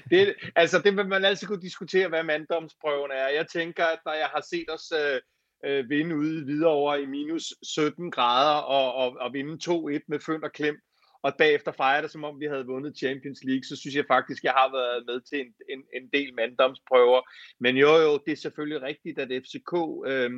Det, 0.10 0.36
altså, 0.56 0.80
det 0.80 0.98
vil 0.98 1.08
man 1.08 1.26
altid 1.26 1.48
kunne 1.48 1.62
diskutere, 1.62 2.08
hvad 2.08 2.24
manddomsprøven 2.24 3.12
er. 3.12 3.28
Jeg 3.28 3.46
tænker, 3.48 3.86
at 3.86 4.00
når 4.06 4.14
jeg 4.14 4.30
har 4.34 4.44
set 4.52 4.66
os... 4.70 4.92
Uh, 4.92 5.20
øh, 5.66 5.90
vinde 5.90 6.16
ude 6.16 6.46
videre 6.46 6.72
over 6.72 6.96
i 6.96 7.06
minus 7.06 7.54
17 7.64 8.12
grader 8.12 8.62
og, 8.62 8.94
og, 8.94 9.18
og 9.20 9.34
vinde 9.34 9.54
2-1 9.72 10.00
med 10.08 10.20
føn 10.20 10.44
og 10.44 10.52
klem, 10.52 10.78
og 11.26 11.34
bagefter 11.38 11.72
fejre 11.72 12.02
det, 12.02 12.12
som 12.12 12.24
om 12.24 12.40
vi 12.40 12.46
havde 12.46 12.66
vundet 12.66 12.98
Champions 12.98 13.44
League, 13.44 13.64
så 13.64 13.76
synes 13.76 13.96
jeg 13.96 14.06
faktisk, 14.08 14.44
jeg 14.44 14.52
har 14.52 14.72
været 14.72 15.04
med 15.06 15.22
til 15.22 15.40
en, 15.40 15.54
en, 15.70 15.84
en 15.94 16.10
del 16.14 16.34
manddomsprøver. 16.34 17.22
Men 17.60 17.78
jo, 17.78 17.96
jo, 17.96 18.20
det 18.26 18.32
er 18.32 18.36
selvfølgelig 18.36 18.82
rigtigt, 18.82 19.20
at 19.20 19.44
FCK 19.44 19.74
øh, 20.12 20.32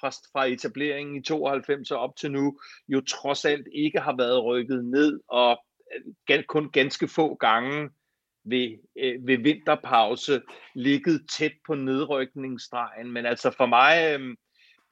fra, 0.00 0.10
fra 0.32 0.44
etableringen 0.44 1.16
i 1.16 1.22
92 1.22 1.90
og 1.90 1.98
op 1.98 2.16
til 2.16 2.32
nu, 2.32 2.58
jo 2.88 3.00
trods 3.00 3.44
alt 3.44 3.68
ikke 3.74 4.00
har 4.00 4.16
været 4.16 4.44
rykket 4.44 4.84
ned, 4.84 5.20
og 5.28 5.64
øh, 6.30 6.44
kun 6.48 6.70
ganske 6.70 7.08
få 7.08 7.34
gange 7.34 7.90
ved, 8.44 8.78
øh, 8.98 9.26
ved 9.26 9.38
vinterpause 9.38 10.42
ligget 10.74 11.26
tæt 11.30 11.54
på 11.66 11.74
nedrykningsstregen. 11.74 13.12
Men 13.12 13.26
altså 13.26 13.50
for 13.50 13.66
mig, 13.66 14.20
øh, 14.20 14.36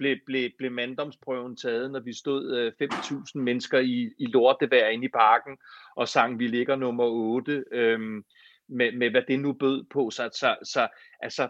blev, 0.00 0.16
blev, 0.26 0.50
blev 0.58 0.72
manddomsprøven 0.72 1.56
taget, 1.56 1.90
når 1.90 2.00
vi 2.00 2.12
stod 2.12 2.56
øh, 2.56 2.72
5.000 2.82 3.30
mennesker 3.34 3.78
i, 3.78 4.10
i 4.18 4.26
lortevær 4.26 4.88
inde 4.88 5.04
i 5.04 5.08
parken 5.08 5.58
og 5.96 6.08
sang, 6.08 6.38
vi 6.38 6.46
ligger 6.46 6.76
nummer 6.76 7.04
8, 7.04 7.64
øh, 7.72 8.00
med, 8.68 8.92
med 8.92 9.10
hvad 9.10 9.22
det 9.28 9.40
nu 9.40 9.52
bød 9.52 9.84
på. 9.90 10.10
Så, 10.10 10.28
så, 10.32 10.56
så 10.62 10.88
altså, 11.20 11.48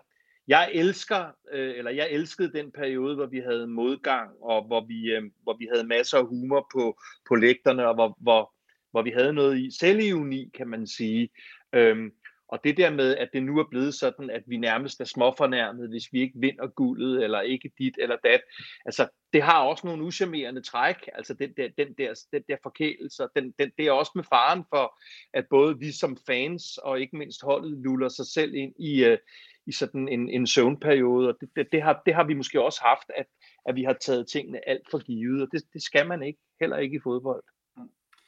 jeg 0.49 0.71
elsker, 0.75 1.27
øh, 1.53 1.79
eller 1.79 1.91
jeg 1.91 2.09
elskede 2.11 2.53
den 2.53 2.73
periode, 2.73 3.15
hvor 3.15 3.27
vi 3.27 3.39
havde 3.39 3.67
modgang, 3.67 4.31
og 4.43 4.67
hvor 4.67 4.87
vi, 4.87 5.13
øh, 5.13 5.23
hvor 5.43 5.57
vi 5.59 5.69
havde 5.75 5.87
masser 5.87 6.19
af 6.19 6.27
humor 6.27 6.69
på, 6.75 7.01
på 7.29 7.35
lægterne, 7.35 7.89
og 7.89 7.95
hvor, 7.95 8.17
hvor, 8.21 8.53
hvor 8.91 9.03
vi 9.03 9.11
havde 9.11 9.33
noget 9.33 9.59
i 9.59 9.71
selvivni, 9.81 10.51
kan 10.55 10.69
man 10.69 10.87
sige. 10.87 11.29
Øhm, 11.75 12.11
og 12.53 12.65
det 12.65 12.77
der 12.77 12.91
med, 12.91 13.17
at 13.17 13.29
det 13.33 13.43
nu 13.43 13.59
er 13.59 13.65
blevet 13.71 13.95
sådan, 13.95 14.31
at 14.31 14.43
vi 14.47 14.57
nærmest 14.57 15.01
er 15.01 15.05
småfornærmet, 15.05 15.89
hvis 15.89 16.13
vi 16.13 16.21
ikke 16.21 16.39
vinder 16.39 16.67
guldet, 16.67 17.25
eller 17.25 17.41
ikke 17.41 17.73
dit 17.79 17.95
eller 17.99 18.17
dat, 18.25 18.41
altså 18.85 19.09
det 19.33 19.43
har 19.43 19.63
også 19.63 19.87
nogle 19.87 20.05
uschammerende 20.05 20.63
træk, 20.63 20.97
altså 21.15 21.35
den 21.35 21.53
der, 21.57 21.69
den 21.79 21.95
der, 21.99 22.21
den 22.33 22.43
der 22.49 22.57
forkælelse, 22.63 23.29
den, 23.37 23.55
den, 23.59 23.71
det 23.79 23.87
er 23.87 23.93
også 23.93 24.13
med 24.15 24.25
faren 24.25 24.65
for, 24.71 25.01
at 25.35 25.45
både 25.51 25.79
vi 25.79 25.93
som 25.93 26.17
fans, 26.27 26.79
og 26.79 27.01
ikke 27.01 27.17
mindst 27.17 27.43
holdet, 27.43 27.79
luller 27.79 28.09
sig 28.09 28.27
selv 28.27 28.55
ind 28.55 28.75
i, 28.79 29.13
uh, 29.13 29.19
i 29.67 29.73
sådan 29.73 30.09
en, 30.09 30.29
en 30.29 30.47
søvnperiode, 30.47 31.29
og 31.29 31.37
det, 31.41 31.49
det, 31.57 31.67
det, 31.73 31.83
har, 31.83 32.03
det 32.07 32.15
har 32.15 32.25
vi 32.25 32.35
måske 32.35 32.63
også 32.63 32.81
haft, 32.83 33.11
at, 33.17 33.27
at 33.69 33.77
vi 33.77 33.83
har 33.83 33.93
taget 33.93 34.29
tingene 34.29 34.69
alt 34.69 34.91
for 34.91 34.99
givet, 34.99 35.43
og 35.43 35.49
det, 35.53 35.63
det 35.73 35.83
skal 35.83 36.07
man 36.07 36.23
ikke, 36.23 36.39
heller 36.61 36.77
ikke 36.77 36.97
i 36.97 37.01
fodbold. 37.03 37.43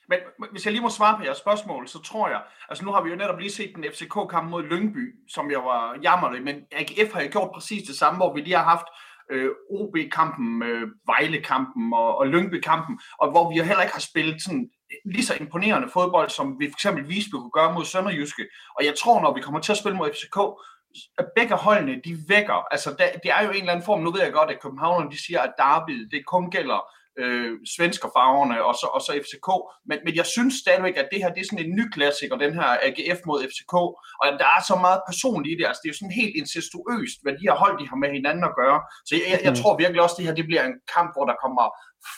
Men 0.09 0.19
hvis 0.51 0.65
jeg 0.65 0.73
lige 0.73 0.83
må 0.83 0.91
svare 0.91 1.17
på 1.17 1.25
jeres 1.25 1.38
spørgsmål, 1.38 1.88
så 1.88 2.03
tror 2.03 2.29
jeg, 2.29 2.43
altså 2.69 2.85
nu 2.85 2.93
har 2.93 3.03
vi 3.03 3.11
jo 3.11 3.17
netop 3.17 3.38
lige 3.38 3.51
set 3.51 3.73
den 3.77 3.85
FCK-kamp 3.93 4.51
mod 4.51 4.62
Lyngby, 4.62 5.15
som 5.29 5.51
jeg 5.51 5.59
var 5.59 5.99
jammerlig, 6.03 6.43
men 6.43 6.57
AGF 6.73 7.12
har 7.12 7.23
jo 7.23 7.29
gjort 7.33 7.51
præcis 7.55 7.88
det 7.88 7.99
samme, 7.99 8.19
hvor 8.19 8.35
vi 8.35 8.41
lige 8.41 8.57
har 8.57 8.65
haft 8.65 8.87
øh, 9.31 9.51
OB-kampen, 9.71 10.62
øh, 10.62 10.88
Vejle-kampen 11.07 11.93
og, 11.93 12.19
og 12.19 12.27
Lyngby-kampen, 12.27 13.01
og 13.19 13.31
hvor 13.31 13.51
vi 13.51 13.59
jo 13.59 13.65
heller 13.65 13.83
ikke 13.83 13.95
har 13.95 14.09
spillet 14.11 14.43
sådan 14.43 14.71
lige 15.05 15.25
så 15.25 15.35
imponerende 15.41 15.88
fodbold, 15.88 16.31
som 16.31 16.61
vi 16.61 16.67
for 16.67 16.77
eksempel 16.77 17.09
Visby 17.09 17.35
kunne 17.35 17.51
gøre 17.51 17.75
mod 17.75 17.85
Sønderjyske. 17.85 18.49
Og 18.79 18.85
jeg 18.85 18.95
tror, 19.03 19.21
når 19.21 19.35
vi 19.35 19.41
kommer 19.41 19.61
til 19.61 19.73
at 19.73 19.79
spille 19.79 19.99
mod 19.99 20.11
FCK, 20.12 20.38
at 21.19 21.27
begge 21.37 21.57
holdene, 21.57 22.01
de 22.05 22.19
vækker, 22.29 22.67
altså 22.71 22.91
det 23.25 23.31
er 23.31 23.43
jo 23.43 23.51
en 23.51 23.57
eller 23.57 23.73
anden 23.73 23.85
form, 23.85 24.01
nu 24.01 24.11
ved 24.11 24.23
jeg 24.23 24.33
godt, 24.33 24.51
at 24.51 24.62
København, 24.62 25.11
de 25.11 25.25
siger, 25.25 25.41
at 25.41 25.55
derby, 25.59 26.09
det 26.11 26.27
kun 26.27 26.51
gælder 26.51 26.81
øh, 27.18 27.53
svenskerfarverne 27.75 28.57
og 28.68 28.75
så, 28.81 28.87
og 28.96 29.01
så 29.07 29.11
FCK. 29.25 29.48
Men, 29.88 29.98
men 30.05 30.14
jeg 30.20 30.27
synes 30.35 30.55
stadigvæk, 30.64 30.96
at 31.03 31.09
det 31.12 31.18
her 31.22 31.31
det 31.33 31.40
er 31.40 31.48
sådan 31.51 31.64
en 31.64 31.77
ny 31.79 31.85
klassiker, 31.96 32.37
den 32.44 32.55
her 32.59 32.68
AGF 32.87 33.20
mod 33.29 33.38
FCK. 33.51 33.75
Og 34.20 34.27
der 34.42 34.51
er 34.57 34.62
så 34.70 34.77
meget 34.85 35.01
personligt 35.11 35.53
i 35.53 35.57
det. 35.59 35.66
Altså, 35.68 35.81
det 35.81 35.88
er 35.88 35.94
jo 35.94 36.01
sådan 36.01 36.20
helt 36.22 36.35
incestuøst, 36.40 37.18
hvad 37.22 37.33
de 37.38 37.46
her 37.48 37.57
hold 37.62 37.75
de 37.81 37.88
har 37.90 37.98
med 38.03 38.11
hinanden 38.18 38.44
at 38.51 38.57
gøre. 38.61 38.79
Så 39.07 39.12
jeg, 39.16 39.25
jeg, 39.33 39.40
jeg 39.46 39.53
mm. 39.55 39.61
tror 39.61 39.81
virkelig 39.83 40.01
også, 40.03 40.16
at 40.16 40.18
det 40.18 40.27
her 40.29 40.40
det 40.40 40.51
bliver 40.51 40.64
en 40.70 40.79
kamp, 40.94 41.11
hvor 41.14 41.27
der 41.31 41.37
kommer 41.44 41.64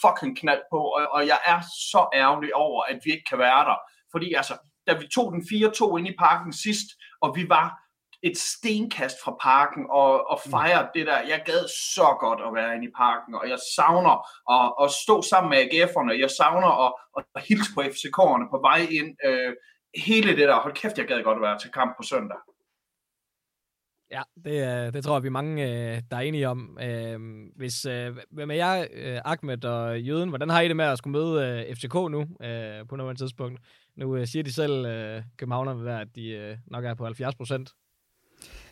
fucking 0.02 0.32
knald 0.40 0.64
på. 0.72 0.80
Og, 0.96 1.02
og 1.16 1.22
jeg 1.32 1.40
er 1.52 1.60
så 1.92 2.02
ærgerlig 2.22 2.50
over, 2.66 2.80
at 2.90 2.98
vi 3.04 3.08
ikke 3.14 3.28
kan 3.30 3.38
være 3.46 3.62
der. 3.70 3.78
Fordi 4.12 4.28
altså, 4.40 4.54
da 4.86 4.92
vi 5.00 5.06
tog 5.16 5.26
den 5.34 5.42
4-2 5.50 5.96
ind 5.98 6.08
i 6.08 6.14
parken 6.24 6.52
sidst, 6.64 6.88
og 7.24 7.28
vi 7.36 7.44
var 7.56 7.66
et 8.28 8.36
stenkast 8.38 9.16
fra 9.24 9.36
parken 9.42 9.86
og, 9.90 10.30
og 10.30 10.38
mm. 10.44 10.50
fejre 10.50 10.88
det 10.94 11.06
der. 11.06 11.18
Jeg 11.32 11.42
gad 11.46 11.62
så 11.94 12.08
godt 12.20 12.40
at 12.46 12.54
være 12.58 12.74
inde 12.74 12.86
i 12.86 12.96
parken, 12.96 13.34
og 13.34 13.44
jeg 13.52 13.58
savner 13.76 14.16
at, 14.56 14.66
at 14.82 14.88
stå 15.02 15.22
sammen 15.22 15.50
med 15.50 15.58
AGF'erne. 15.64 16.20
Jeg 16.24 16.30
savner 16.30 16.70
at, 16.84 16.90
at 17.36 17.42
hilse 17.48 17.70
på 17.74 17.80
FCK'erne 17.80 18.46
på 18.52 18.58
vej 18.68 18.80
ind. 18.98 19.10
Øh, 19.24 19.52
hele 20.06 20.30
det 20.36 20.48
der. 20.48 20.60
Hold 20.60 20.74
kæft, 20.74 20.98
jeg 20.98 21.06
gad 21.06 21.22
godt 21.22 21.38
at 21.38 21.42
være 21.42 21.58
til 21.58 21.70
kamp 21.70 21.96
på 21.96 22.02
søndag. 22.02 22.40
Ja, 24.10 24.22
det, 24.44 24.94
det 24.94 25.04
tror 25.04 25.14
jeg, 25.16 25.22
vi 25.22 25.28
er 25.28 25.40
mange, 25.40 25.62
øh, 25.64 26.02
der 26.10 26.16
er 26.16 26.20
enige 26.20 26.48
om. 26.48 26.78
Øh, 26.82 27.18
hvis, 27.56 27.82
hvem 28.30 28.50
er 28.50 28.54
jeg, 28.54 28.88
Ahmed 29.24 29.64
og 29.64 30.00
Jøden, 30.00 30.28
hvordan 30.28 30.50
har 30.50 30.60
I 30.60 30.68
det 30.68 30.76
med 30.76 30.84
at 30.84 30.98
skulle 30.98 31.18
møde 31.18 31.66
FCK 31.74 31.94
nu 31.94 32.26
på 32.88 32.96
noget 32.96 33.18
tidspunkt? 33.18 33.60
Nu 33.96 34.26
siger 34.26 34.42
de 34.42 34.52
selv, 34.52 34.86
københavnerne, 35.36 36.00
at 36.00 36.08
de 36.16 36.58
nok 36.66 36.84
er 36.84 36.94
på 36.94 37.04
70 37.04 37.34
procent 37.34 37.70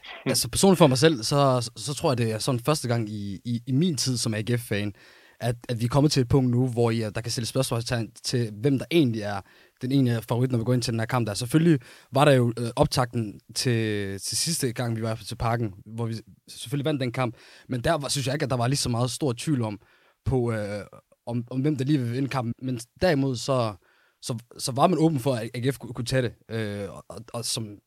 altså 0.27 0.49
personligt 0.49 0.79
for 0.79 0.87
mig 0.87 0.99
selv, 0.99 1.23
så, 1.23 1.71
så 1.77 1.95
tror 1.95 2.11
jeg, 2.11 2.19
det 2.19 2.33
er 2.33 2.39
sådan 2.39 2.61
første 2.61 2.89
gang 2.89 3.09
i, 3.09 3.41
i, 3.45 3.63
i 3.67 3.73
min 3.73 3.97
tid 3.97 4.17
som 4.19 4.35
AGF-fan, 4.35 4.93
at, 5.41 5.57
at 5.69 5.81
vi 5.81 5.85
er 5.85 5.89
kommet 5.89 6.13
til 6.13 6.21
et 6.21 6.29
punkt 6.29 6.51
nu, 6.51 6.69
hvor 6.69 6.91
I, 6.91 6.99
der 6.99 7.21
kan 7.21 7.33
stille 7.33 7.47
spørgsmål 7.47 7.83
til, 8.25 8.51
hvem 8.61 8.79
der 8.79 8.85
egentlig 8.91 9.23
er 9.23 9.41
den 9.83 9.93
ene 9.93 10.23
favorit, 10.29 10.51
når 10.51 10.59
vi 10.59 10.65
går 10.65 10.75
ind 10.75 10.83
til 10.83 10.93
den 10.93 11.01
her 11.01 11.07
kamp. 11.07 11.27
Der 11.27 11.35
selvfølgelig 11.35 11.81
var 12.13 12.25
der 12.25 12.33
jo 12.33 12.53
øh, 12.59 12.71
optakten 12.77 13.41
til, 13.55 14.21
til 14.21 14.37
sidste 14.37 14.73
gang, 14.73 14.97
vi 14.97 15.03
var 15.03 15.15
til 15.15 15.37
parken, 15.37 15.75
hvor 15.87 16.07
vi 16.07 16.15
selvfølgelig 16.49 16.85
vandt 16.85 17.01
den 17.01 17.13
kamp, 17.13 17.37
men 17.69 17.85
der 17.85 17.93
var, 17.93 18.09
synes 18.09 18.27
jeg 18.27 18.35
ikke, 18.35 18.45
at 18.45 18.51
der 18.51 18.57
var 18.57 18.67
lige 18.67 18.77
så 18.77 18.89
meget 18.89 19.11
stor 19.11 19.35
tvivl 19.39 19.63
om, 19.63 19.81
på, 20.25 20.53
øh, 20.53 20.85
om, 21.27 21.45
om 21.51 21.61
hvem 21.61 21.77
der 21.77 21.85
lige 21.85 21.99
vil 21.99 22.13
vinde 22.13 22.29
kampen. 22.29 22.55
Men 22.63 22.81
derimod 23.01 23.37
så, 23.37 23.75
så, 24.23 24.39
så 24.59 24.73
var 24.73 24.87
man 24.87 24.99
åben 24.99 25.21
for, 25.21 25.35
at 25.35 25.51
AGF 25.55 25.79
kunne, 25.79 25.95
kunne 25.95 26.05
tage 26.05 26.23
det. 26.23 26.35
Øh, 26.57 26.89
og, 27.09 27.25
og 27.33 27.45
som, 27.45 27.79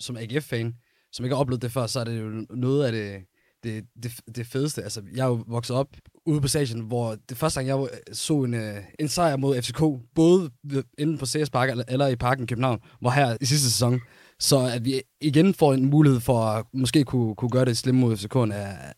som 0.00 0.16
AGF-fan, 0.16 0.74
som 1.12 1.24
ikke 1.24 1.34
har 1.34 1.40
oplevet 1.40 1.62
det 1.62 1.72
før, 1.72 1.86
så 1.86 2.00
er 2.00 2.04
det 2.04 2.20
jo 2.20 2.46
noget 2.50 2.84
af 2.84 2.92
det, 2.92 3.16
det, 3.64 3.84
det, 4.02 4.36
det 4.36 4.46
fedeste. 4.46 4.82
Altså, 4.82 5.02
jeg 5.16 5.22
er 5.24 5.28
jo 5.28 5.44
vokset 5.46 5.76
op 5.76 5.88
ude 6.26 6.40
på 6.40 6.48
stadion, 6.48 6.80
hvor 6.80 7.16
det 7.28 7.36
første 7.36 7.62
gang, 7.62 7.68
jeg 7.68 7.88
så 8.12 8.42
en, 8.42 8.54
øh, 8.54 8.76
en 8.98 9.08
sejr 9.08 9.36
mod 9.36 9.62
FCK, 9.62 9.82
både 10.14 10.50
inde 10.98 11.18
på 11.18 11.26
CS 11.26 11.50
Park 11.50 11.70
eller, 11.70 11.84
eller 11.88 12.06
i 12.06 12.16
parken 12.16 12.44
i 12.44 12.46
København, 12.46 12.80
var 13.02 13.10
her 13.10 13.36
i 13.40 13.44
sidste 13.44 13.70
sæson. 13.70 14.00
Så 14.40 14.58
at 14.58 14.84
vi 14.84 15.02
igen 15.20 15.54
får 15.54 15.74
en 15.74 15.84
mulighed 15.90 16.20
for 16.20 16.40
at 16.40 16.64
måske 16.74 17.04
kunne, 17.04 17.34
kunne 17.34 17.50
gøre 17.50 17.64
det 17.64 17.76
slemme 17.76 18.00
mod 18.00 18.16
FCK, 18.16 18.36
er, 18.36 18.46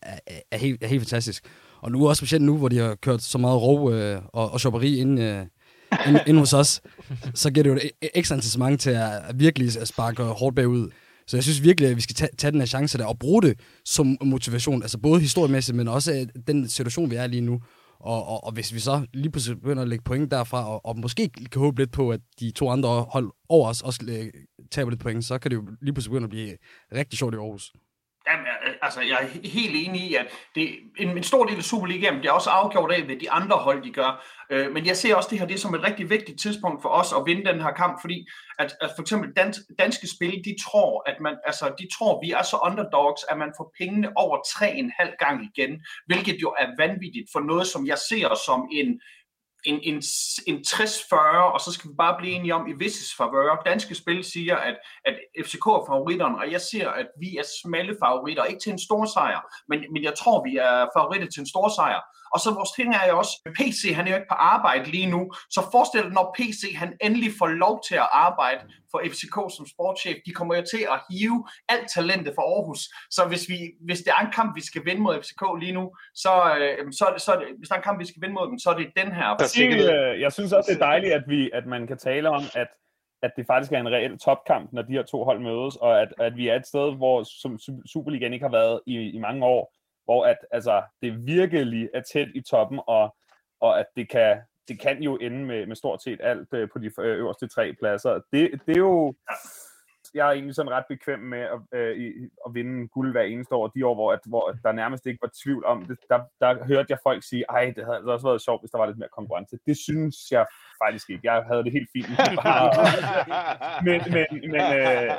er, 0.01 0.19
er, 0.51 0.57
helt, 0.57 0.83
er 0.83 0.87
helt 0.87 1.01
fantastisk. 1.01 1.43
Og 1.81 1.91
nu 1.91 2.07
også 2.09 2.19
specielt 2.19 2.43
nu, 2.43 2.57
hvor 2.57 2.69
de 2.69 2.77
har 2.77 2.95
kørt 2.95 3.21
så 3.21 3.37
meget 3.37 3.61
rov 3.61 3.93
øh, 3.93 4.21
og, 4.33 4.51
og 4.51 4.59
shopperi 4.59 4.97
ind, 4.97 5.19
øh, 5.19 5.45
ind, 6.07 6.17
ind 6.27 6.37
hos 6.37 6.53
os, 6.53 6.81
så 7.33 7.51
giver 7.51 7.63
det 7.63 7.69
jo 7.69 7.75
et 7.75 8.09
ekstra 8.15 8.35
incitament 8.35 8.81
til 8.81 8.89
at 8.89 9.21
virkelig 9.35 9.77
at 9.77 9.87
sparke 9.87 10.23
hårdt 10.23 10.55
bagud. 10.55 10.89
Så 11.31 11.37
jeg 11.37 11.43
synes 11.43 11.63
virkelig, 11.63 11.89
at 11.89 11.95
vi 11.95 12.01
skal 12.01 12.15
tage, 12.15 12.29
tage 12.37 12.51
den 12.51 12.59
her 12.59 12.65
chance 12.65 12.97
der 12.97 13.05
og 13.05 13.19
bruge 13.19 13.41
det 13.41 13.59
som 13.85 14.17
motivation. 14.23 14.81
Altså 14.81 14.97
både 14.99 15.21
historiemæssigt, 15.21 15.75
men 15.77 15.87
også 15.87 16.13
øh, 16.13 16.43
den 16.47 16.67
situation, 16.67 17.11
vi 17.11 17.15
er 17.15 17.27
lige 17.27 17.41
nu. 17.41 17.61
Og, 17.99 18.27
og, 18.27 18.43
og 18.43 18.51
hvis 18.51 18.73
vi 18.73 18.79
så 18.79 19.05
lige 19.13 19.31
pludselig 19.31 19.61
begynder 19.61 19.81
at 19.81 19.89
lægge 19.89 20.03
point 20.03 20.31
derfra, 20.31 20.69
og, 20.69 20.85
og 20.85 20.99
måske 20.99 21.29
kan 21.51 21.61
håbe 21.61 21.81
lidt 21.81 21.91
på, 21.91 22.09
at 22.09 22.19
de 22.39 22.51
to 22.51 22.69
andre 22.69 22.89
hold 22.89 23.27
over 23.49 23.69
os 23.69 23.81
også 23.81 23.99
øh, 24.09 24.25
taber 24.71 24.89
lidt 24.89 25.01
point, 25.01 25.25
så 25.25 25.39
kan 25.39 25.51
det 25.51 25.57
jo 25.57 25.63
lige 25.81 25.93
pludselig 25.93 26.11
begynde 26.11 26.25
at 26.25 26.29
blive 26.29 26.51
rigtig 26.95 27.19
sjovt 27.19 27.33
i 27.33 27.37
Aarhus. 27.37 27.73
Jamen, 28.27 28.45
altså, 28.81 29.01
jeg 29.01 29.17
er 29.21 29.49
helt 29.49 29.87
enig 29.87 30.01
i, 30.01 30.15
at 30.15 30.27
det, 30.55 30.69
en, 30.97 31.17
en 31.17 31.23
stor 31.23 31.45
del 31.45 31.57
af 31.57 31.63
Superligaen 31.63 32.17
det 32.17 32.25
er 32.25 32.31
også 32.31 32.49
afgjort 32.49 32.91
af, 32.91 33.01
hvad 33.03 33.15
de 33.15 33.31
andre 33.31 33.57
hold 33.57 33.83
de 33.83 33.91
gør. 33.91 34.25
Øh, 34.49 34.71
men 34.71 34.85
jeg 34.85 34.97
ser 34.97 35.15
også 35.15 35.29
det 35.31 35.39
her 35.39 35.47
det 35.47 35.59
som 35.59 35.75
et 35.75 35.83
rigtig 35.83 36.09
vigtigt 36.09 36.39
tidspunkt 36.39 36.81
for 36.81 36.89
os 36.89 37.13
at 37.13 37.23
vinde 37.25 37.51
den 37.51 37.61
her 37.61 37.71
kamp, 37.71 38.01
fordi 38.01 38.27
at, 38.59 38.73
at 38.81 38.89
for 38.95 39.01
eksempel 39.01 39.31
dans, 39.35 39.59
danske 39.79 40.07
spil, 40.07 40.41
de 40.45 40.55
tror, 40.65 41.09
at 41.09 41.15
man, 41.21 41.35
altså, 41.45 41.65
de 41.79 41.87
tror, 41.97 42.21
vi 42.23 42.31
er 42.31 42.43
så 42.43 42.57
underdogs, 42.65 43.21
at 43.29 43.37
man 43.37 43.53
får 43.57 43.73
pengene 43.79 44.09
over 44.15 44.37
3,5 44.37 45.15
gang 45.25 45.49
igen, 45.49 45.81
hvilket 46.05 46.37
jo 46.41 46.49
er 46.59 46.67
vanvittigt 46.77 47.27
for 47.33 47.39
noget, 47.39 47.67
som 47.67 47.85
jeg 47.85 47.97
ser 48.09 48.35
som 48.45 48.69
en, 48.71 49.01
en, 49.63 49.79
en, 49.83 50.03
en 50.47 50.63
60-40, 50.67 51.15
og 51.53 51.59
så 51.61 51.71
skal 51.71 51.89
vi 51.89 51.95
bare 51.97 52.17
blive 52.17 52.33
enige 52.33 52.55
om 52.55 52.67
i 52.67 52.73
visses 52.73 53.15
favør. 53.17 53.61
Danske 53.65 53.95
spil 53.95 54.23
siger, 54.23 54.55
at, 54.55 54.77
at 55.05 55.19
FCK 55.45 55.65
er 55.65 55.85
favoritterne, 55.87 56.37
og 56.37 56.51
jeg 56.51 56.61
ser, 56.61 56.89
at 56.89 57.07
vi 57.19 57.37
er 57.37 57.43
smalle 57.61 57.95
favoritter. 58.03 58.43
Ikke 58.43 58.59
til 58.59 58.71
en 58.71 58.79
stor 58.79 59.05
sejr, 59.05 59.41
men, 59.69 59.79
men 59.93 60.03
jeg 60.03 60.13
tror, 60.17 60.43
vi 60.43 60.57
er 60.57 60.87
favoritter 60.97 61.27
til 61.27 61.39
en 61.39 61.49
stor 61.49 61.67
sejr. 61.75 62.01
Og 62.33 62.39
så 62.39 62.49
vores 62.59 62.71
ting 62.71 62.89
er 62.95 63.05
jo 63.09 63.17
også, 63.17 63.33
PC 63.57 63.81
han 63.97 64.05
er 64.07 64.11
jo 64.11 64.17
ikke 64.17 64.33
på 64.35 64.39
arbejde 64.55 64.85
lige 64.95 65.09
nu, 65.15 65.21
så 65.55 65.61
forestil 65.71 66.01
dig, 66.03 66.11
når 66.19 66.35
PC 66.37 66.61
han 66.75 66.91
endelig 67.05 67.31
får 67.39 67.47
lov 67.47 67.75
til 67.87 67.95
at 67.95 68.09
arbejde 68.11 68.61
for 68.91 68.99
FCK 69.11 69.37
som 69.55 69.65
sportschef, 69.73 70.17
de 70.25 70.31
kommer 70.31 70.53
jo 70.55 70.63
til 70.73 70.83
at 70.95 70.99
hive 71.09 71.39
alt 71.69 71.87
talentet 71.95 72.33
for 72.37 72.43
Aarhus. 72.53 72.81
Så 73.15 73.21
hvis, 73.31 73.43
vi, 73.49 73.57
hvis 73.87 73.99
det 74.05 74.11
er 74.17 74.21
en 74.25 74.31
kamp, 74.31 74.55
vi 74.55 74.63
skal 74.69 74.85
vinde 74.85 75.01
mod 75.01 75.15
FCK 75.23 75.43
lige 75.63 75.75
nu, 75.79 75.85
så, 76.23 76.33
øh, 76.59 76.93
så, 76.99 77.05
så 77.25 77.29
er 77.33 77.39
det, 77.39 77.47
hvis 77.57 77.67
der 77.69 77.75
er 77.75 77.79
en 77.79 77.87
kamp, 77.89 77.99
vi 77.99 78.07
skal 78.11 78.21
vinde 78.21 78.35
mod 78.39 78.47
dem, 78.51 78.59
så 78.59 78.69
er 78.69 78.77
det 78.77 78.87
den 79.01 79.11
her. 79.17 79.27
Øh, 79.93 80.21
jeg 80.21 80.31
synes 80.31 80.53
også, 80.53 80.67
det 80.71 80.81
er 80.81 80.85
dejligt, 80.85 81.13
at, 81.13 81.23
vi, 81.27 81.49
at 81.53 81.65
man 81.65 81.87
kan 81.87 81.97
tale 81.97 82.29
om, 82.29 82.43
at 82.55 82.67
at 83.23 83.31
det 83.37 83.45
faktisk 83.47 83.71
er 83.71 83.79
en 83.79 83.91
reel 83.91 84.19
topkamp, 84.19 84.73
når 84.73 84.81
de 84.81 84.93
her 84.93 85.03
to 85.03 85.23
hold 85.23 85.39
mødes, 85.39 85.75
og 85.75 86.01
at, 86.01 86.13
at 86.19 86.37
vi 86.37 86.47
er 86.47 86.55
et 86.55 86.67
sted, 86.67 86.95
hvor 86.95 87.23
som 87.23 87.59
Superligaen 87.85 88.33
ikke 88.33 88.45
har 88.45 88.51
været 88.51 88.79
i, 88.85 88.95
i 88.97 89.19
mange 89.19 89.45
år, 89.45 89.73
hvor 90.05 90.25
at, 90.25 90.37
altså, 90.51 90.83
det 91.01 91.25
virkelig 91.25 91.89
er 91.93 92.01
tæt 92.13 92.27
i 92.35 92.41
toppen, 92.41 92.79
og, 92.87 93.15
og 93.59 93.79
at 93.79 93.85
det 93.95 94.09
kan, 94.09 94.37
det 94.67 94.79
kan 94.79 95.03
jo 95.03 95.17
ende 95.17 95.45
med, 95.45 95.67
med 95.67 95.75
stort 95.75 96.03
set 96.03 96.19
alt 96.23 96.53
øh, 96.53 96.69
på 96.73 96.79
de 96.79 96.91
øh, 96.99 97.17
øverste 97.17 97.47
tre 97.47 97.73
pladser. 97.79 98.21
Det, 98.31 98.61
det 98.65 98.75
er 98.75 98.79
jo... 98.79 99.15
Jeg 100.13 100.27
er 100.27 100.31
egentlig 100.31 100.55
sådan 100.55 100.71
ret 100.71 100.83
bekvem 100.89 101.19
med 101.19 101.39
at, 101.39 101.79
øh, 101.79 102.29
at 102.45 102.53
vinde 102.53 102.87
guld 102.87 103.11
hver 103.11 103.21
eneste 103.21 103.55
år. 103.55 103.67
De 103.67 103.85
år, 103.85 103.95
hvor, 103.95 104.13
at, 104.13 104.19
hvor 104.25 104.57
der 104.63 104.71
nærmest 104.71 105.05
ikke 105.05 105.21
var 105.21 105.31
tvivl 105.43 105.65
om 105.65 105.85
det, 105.85 105.97
der, 106.09 106.19
der 106.39 106.65
hørte 106.65 106.87
jeg 106.89 106.97
folk 107.03 107.23
sige, 107.23 107.45
ej, 107.49 107.73
det 107.75 107.83
havde 107.85 107.97
altså 107.97 108.11
også 108.11 108.27
været 108.27 108.41
sjovt, 108.41 108.61
hvis 108.61 108.71
der 108.71 108.77
var 108.77 108.85
lidt 108.85 108.97
mere 108.97 109.15
konkurrence. 109.17 109.59
Det 109.65 109.77
synes 109.77 110.15
jeg 110.31 110.45
faktisk 110.83 111.09
ikke. 111.09 111.21
Jeg 111.23 111.43
havde 111.43 111.63
det 111.63 111.71
helt 111.71 111.89
fint. 111.95 112.07
Bare, 112.43 112.71
men, 113.87 114.01
men, 114.15 114.51
men, 114.51 114.65
øh, 114.79 115.11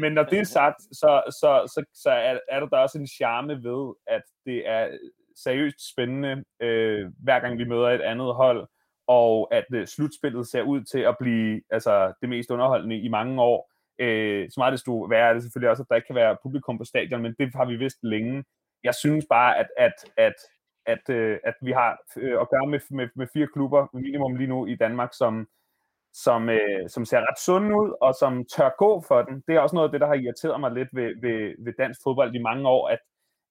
men 0.00 0.12
når 0.12 0.22
det 0.22 0.38
er 0.38 0.44
sagt, 0.44 0.80
så, 0.82 1.22
så, 1.40 1.50
så, 1.74 1.84
så 1.94 2.10
er, 2.10 2.38
er 2.48 2.60
der, 2.60 2.66
der 2.66 2.78
også 2.78 2.98
en 2.98 3.06
charme 3.06 3.54
ved, 3.62 3.94
at 4.06 4.22
det 4.46 4.68
er 4.68 4.98
seriøst 5.36 5.92
spændende, 5.92 6.44
øh, 6.60 7.10
hver 7.22 7.40
gang 7.40 7.58
vi 7.58 7.64
møder 7.64 7.88
et 7.90 8.00
andet 8.00 8.34
hold, 8.34 8.68
og 9.06 9.48
at 9.54 9.64
øh, 9.72 9.86
slutspillet 9.86 10.46
ser 10.46 10.62
ud 10.62 10.80
til 10.82 10.98
at 10.98 11.16
blive 11.20 11.62
altså, 11.70 12.12
det 12.20 12.28
mest 12.28 12.50
underholdende 12.50 12.98
i 12.98 13.08
mange 13.08 13.42
år. 13.42 13.70
Øh, 13.98 14.50
så 14.50 14.54
meget 14.60 14.72
desto 14.72 14.98
værre 15.00 15.28
er 15.28 15.32
det 15.32 15.42
selvfølgelig 15.42 15.70
også, 15.70 15.82
at 15.82 15.88
der 15.88 15.96
ikke 15.96 16.06
kan 16.06 16.16
være 16.16 16.36
publikum 16.42 16.78
på 16.78 16.84
stadion, 16.84 17.22
men 17.22 17.34
det 17.38 17.54
har 17.54 17.64
vi 17.64 17.76
vidst 17.76 17.98
længe. 18.02 18.44
Jeg 18.84 18.94
synes 18.94 19.26
bare, 19.30 19.58
at, 19.58 19.66
at, 19.76 19.94
at 20.16 20.34
at, 20.86 21.08
øh, 21.10 21.38
at 21.44 21.54
vi 21.62 21.72
har 21.72 21.98
øh, 22.16 22.40
at 22.40 22.50
gøre 22.50 22.66
med, 22.66 22.80
med, 22.90 23.08
med 23.14 23.26
fire 23.32 23.48
klubber 23.54 23.86
minimum 23.92 24.36
lige 24.36 24.48
nu 24.48 24.66
i 24.66 24.76
Danmark, 24.76 25.10
som, 25.12 25.48
som, 26.12 26.48
øh, 26.48 26.88
som 26.88 27.04
ser 27.04 27.20
ret 27.20 27.38
sunde 27.38 27.76
ud, 27.76 27.94
og 28.00 28.14
som 28.14 28.44
tør 28.56 28.70
gå 28.78 29.04
for 29.08 29.22
den. 29.22 29.42
Det 29.48 29.54
er 29.54 29.60
også 29.60 29.76
noget 29.76 29.88
af 29.88 29.92
det, 29.92 30.00
der 30.00 30.06
har 30.06 30.14
irriteret 30.14 30.60
mig 30.60 30.72
lidt 30.72 30.88
ved, 30.92 31.20
ved, 31.20 31.64
ved 31.64 31.72
dansk 31.78 32.00
fodbold 32.04 32.34
i 32.34 32.42
mange 32.42 32.68
år, 32.68 32.88
at, 32.88 32.98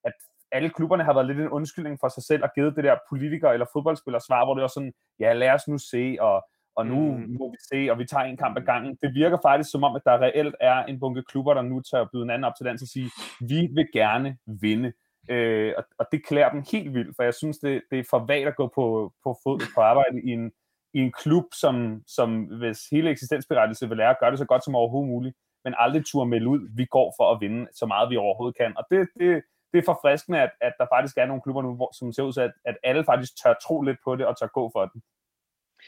at 0.03 0.13
alle 0.51 0.69
klubberne 0.69 1.03
har 1.03 1.13
været 1.13 1.27
lidt 1.27 1.39
en 1.39 1.49
undskyldning 1.49 1.97
for 1.99 2.07
sig 2.07 2.23
selv 2.23 2.43
og 2.43 2.49
givet 2.55 2.75
det 2.75 2.83
der 2.83 2.97
politikere 3.09 3.53
eller 3.53 3.65
fodboldspillere 3.73 4.21
svar, 4.21 4.45
hvor 4.45 4.53
det 4.53 4.61
var 4.61 4.67
sådan, 4.67 4.93
ja, 5.19 5.33
lad 5.33 5.49
os 5.49 5.67
nu 5.67 5.77
se, 5.77 6.17
og, 6.19 6.45
og 6.75 6.85
nu 6.87 7.17
mm. 7.17 7.35
må 7.39 7.51
vi 7.51 7.57
se, 7.71 7.91
og 7.91 7.99
vi 7.99 8.05
tager 8.05 8.23
en 8.23 8.37
kamp 8.37 8.57
ad 8.57 8.61
gangen. 8.61 8.97
Det 9.01 9.13
virker 9.13 9.37
faktisk 9.41 9.71
som 9.71 9.83
om, 9.83 9.95
at 9.95 10.01
der 10.05 10.21
reelt 10.21 10.55
er 10.61 10.83
en 10.83 10.99
bunke 10.99 11.23
klubber, 11.23 11.53
der 11.53 11.61
nu 11.61 11.81
tør 11.81 12.07
byde 12.11 12.23
en 12.23 12.29
anden 12.29 12.43
op 12.43 12.53
til 12.57 12.65
den 12.65 12.73
og 12.73 12.87
sige, 12.87 13.11
vi 13.39 13.69
vil 13.75 13.87
gerne 13.93 14.37
vinde. 14.45 14.93
Øh, 15.29 15.73
og, 15.77 15.83
og 15.99 16.05
det 16.11 16.25
klæder 16.25 16.49
dem 16.49 16.63
helt 16.71 16.93
vildt, 16.93 17.15
for 17.15 17.23
jeg 17.23 17.33
synes, 17.33 17.57
det, 17.57 17.81
det 17.91 17.99
er 17.99 18.03
for 18.09 18.19
vagt 18.19 18.47
at 18.47 18.55
gå 18.55 18.71
på, 18.75 19.13
på, 19.23 19.37
fod, 19.43 19.59
på 19.75 19.81
arbejde 19.81 20.21
i 20.23 20.29
en, 20.29 20.51
i 20.93 20.99
en 20.99 21.11
klub, 21.11 21.45
som, 21.53 22.03
som 22.07 22.43
hvis 22.43 22.87
hele 22.91 23.09
eksistensberettelse 23.09 23.87
vil 23.89 23.97
lære 23.97 24.09
at 24.09 24.19
gøre 24.19 24.31
det 24.31 24.39
så 24.39 24.45
godt 24.45 24.63
som 24.63 24.75
overhovedet 24.75 25.09
muligt, 25.09 25.35
men 25.63 25.73
aldrig 25.77 26.05
turde 26.05 26.29
melde 26.29 26.47
ud, 26.47 26.69
vi 26.75 26.85
går 26.85 27.13
for 27.19 27.31
at 27.31 27.41
vinde 27.41 27.67
så 27.73 27.85
meget 27.85 28.09
vi 28.09 28.17
overhovedet 28.17 28.57
kan. 28.57 28.77
Og 28.77 28.83
det, 28.91 29.09
det, 29.19 29.43
det 29.73 29.79
er 29.79 29.85
forfriskende, 29.85 30.41
at, 30.41 30.51
at 30.61 30.73
der 30.79 30.85
faktisk 30.93 31.17
er 31.17 31.25
nogle 31.25 31.41
klubber 31.41 31.61
nu, 31.61 31.75
hvor, 31.75 31.91
som 31.97 32.13
ser 32.13 32.23
ud 32.23 32.33
til, 32.33 32.41
at, 32.41 32.53
at 32.65 32.77
alle 32.83 33.03
faktisk 33.05 33.43
tør 33.43 33.53
tro 33.53 33.81
lidt 33.81 33.97
på 34.05 34.15
det 34.15 34.25
og 34.25 34.37
tør 34.39 34.47
gå 34.47 34.69
for 34.73 34.85
den. 34.85 35.01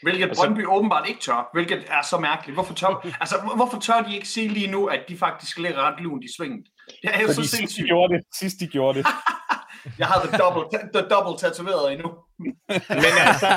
Hvilket 0.02 0.28
altså, 0.28 0.42
Brøndby 0.42 0.66
åbenbart 0.66 1.08
ikke 1.08 1.20
tør, 1.20 1.50
hvilket 1.52 1.84
er 1.88 2.02
så 2.02 2.18
mærkeligt. 2.18 2.56
Hvorfor 2.56 2.74
tør, 2.74 3.06
altså, 3.22 3.36
hvorfor 3.56 3.80
tør 3.80 4.00
de 4.02 4.14
ikke 4.14 4.28
sige 4.28 4.48
lige 4.48 4.70
nu, 4.70 4.86
at 4.86 5.00
de 5.08 5.18
faktisk 5.18 5.58
ligger 5.58 5.80
ret 5.80 6.00
lunt 6.00 6.24
i 6.24 6.28
svinget? 6.38 6.66
Det 7.02 7.10
er 7.14 7.20
jo 7.20 7.26
Fordi 7.26 7.46
så 7.48 7.56
sindssygt. 7.56 7.82
de 7.82 7.88
gjorde 7.88 8.14
det. 8.14 8.24
Sidst 8.34 8.60
de 8.60 8.66
gjorde 8.66 8.98
det. 8.98 9.06
jeg 10.00 10.06
har 10.06 10.26
the 10.26 10.38
double, 10.38 10.78
the 10.94 11.02
double 11.08 11.38
tatoveret 11.38 11.92
endnu. 11.92 12.08
Men 13.04 13.12
altså, 13.28 13.48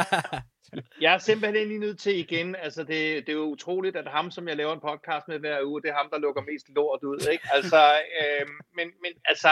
jeg 1.01 1.13
er 1.13 1.17
simpelthen 1.17 1.67
lige 1.67 1.79
nødt 1.79 1.99
til 1.99 2.19
igen, 2.19 2.55
altså 2.55 2.81
det, 2.83 2.99
det 3.25 3.29
er 3.29 3.37
jo 3.43 3.43
utroligt, 3.43 3.95
at 3.95 4.07
ham, 4.07 4.31
som 4.31 4.47
jeg 4.47 4.57
laver 4.57 4.73
en 4.73 4.87
podcast 4.89 5.27
med 5.27 5.39
hver 5.39 5.63
uge, 5.63 5.81
det 5.81 5.89
er 5.89 5.93
ham, 6.01 6.09
der 6.11 6.19
lukker 6.19 6.41
mest 6.41 6.65
lort 6.75 7.03
ud, 7.03 7.27
ikke? 7.31 7.47
Altså, 7.53 7.81
øh, 8.21 8.47
men, 8.77 8.87
men 9.03 9.11
altså, 9.25 9.49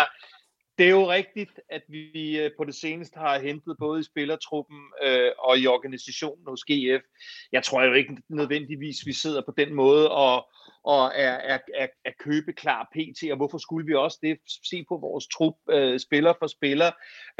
det 0.77 0.85
er 0.85 0.89
jo 0.89 1.11
rigtigt, 1.11 1.59
at 1.69 1.81
vi 1.89 2.39
øh, 2.39 2.51
på 2.57 2.63
det 2.63 2.75
seneste 2.75 3.19
har 3.19 3.39
hentet 3.39 3.75
både 3.79 3.99
i 3.99 4.03
spillertruppen 4.03 4.79
øh, 5.03 5.31
og 5.39 5.57
i 5.59 5.67
organisationen 5.67 6.45
hos 6.47 6.63
GF. 6.63 7.03
Jeg 7.51 7.63
tror 7.63 7.83
jo 7.83 7.93
ikke 7.93 8.17
nødvendigvis, 8.29 9.05
vi 9.05 9.13
sidder 9.13 9.41
på 9.41 9.53
den 9.57 9.73
måde 9.73 10.11
og, 10.11 10.47
og 10.83 11.11
er, 11.15 11.33
er, 11.33 11.59
er, 11.75 11.87
er 12.05 12.11
købeklar 12.19 12.89
PT, 12.95 13.31
og 13.31 13.37
hvorfor 13.37 13.57
skulle 13.57 13.87
vi 13.87 13.93
også 13.93 14.19
det? 14.21 14.37
Se 14.69 14.85
på 14.89 14.97
vores 14.97 15.27
trup, 15.27 15.55
øh, 15.69 15.99
spiller 15.99 16.33
for 16.39 16.47
spiller. 16.47 16.91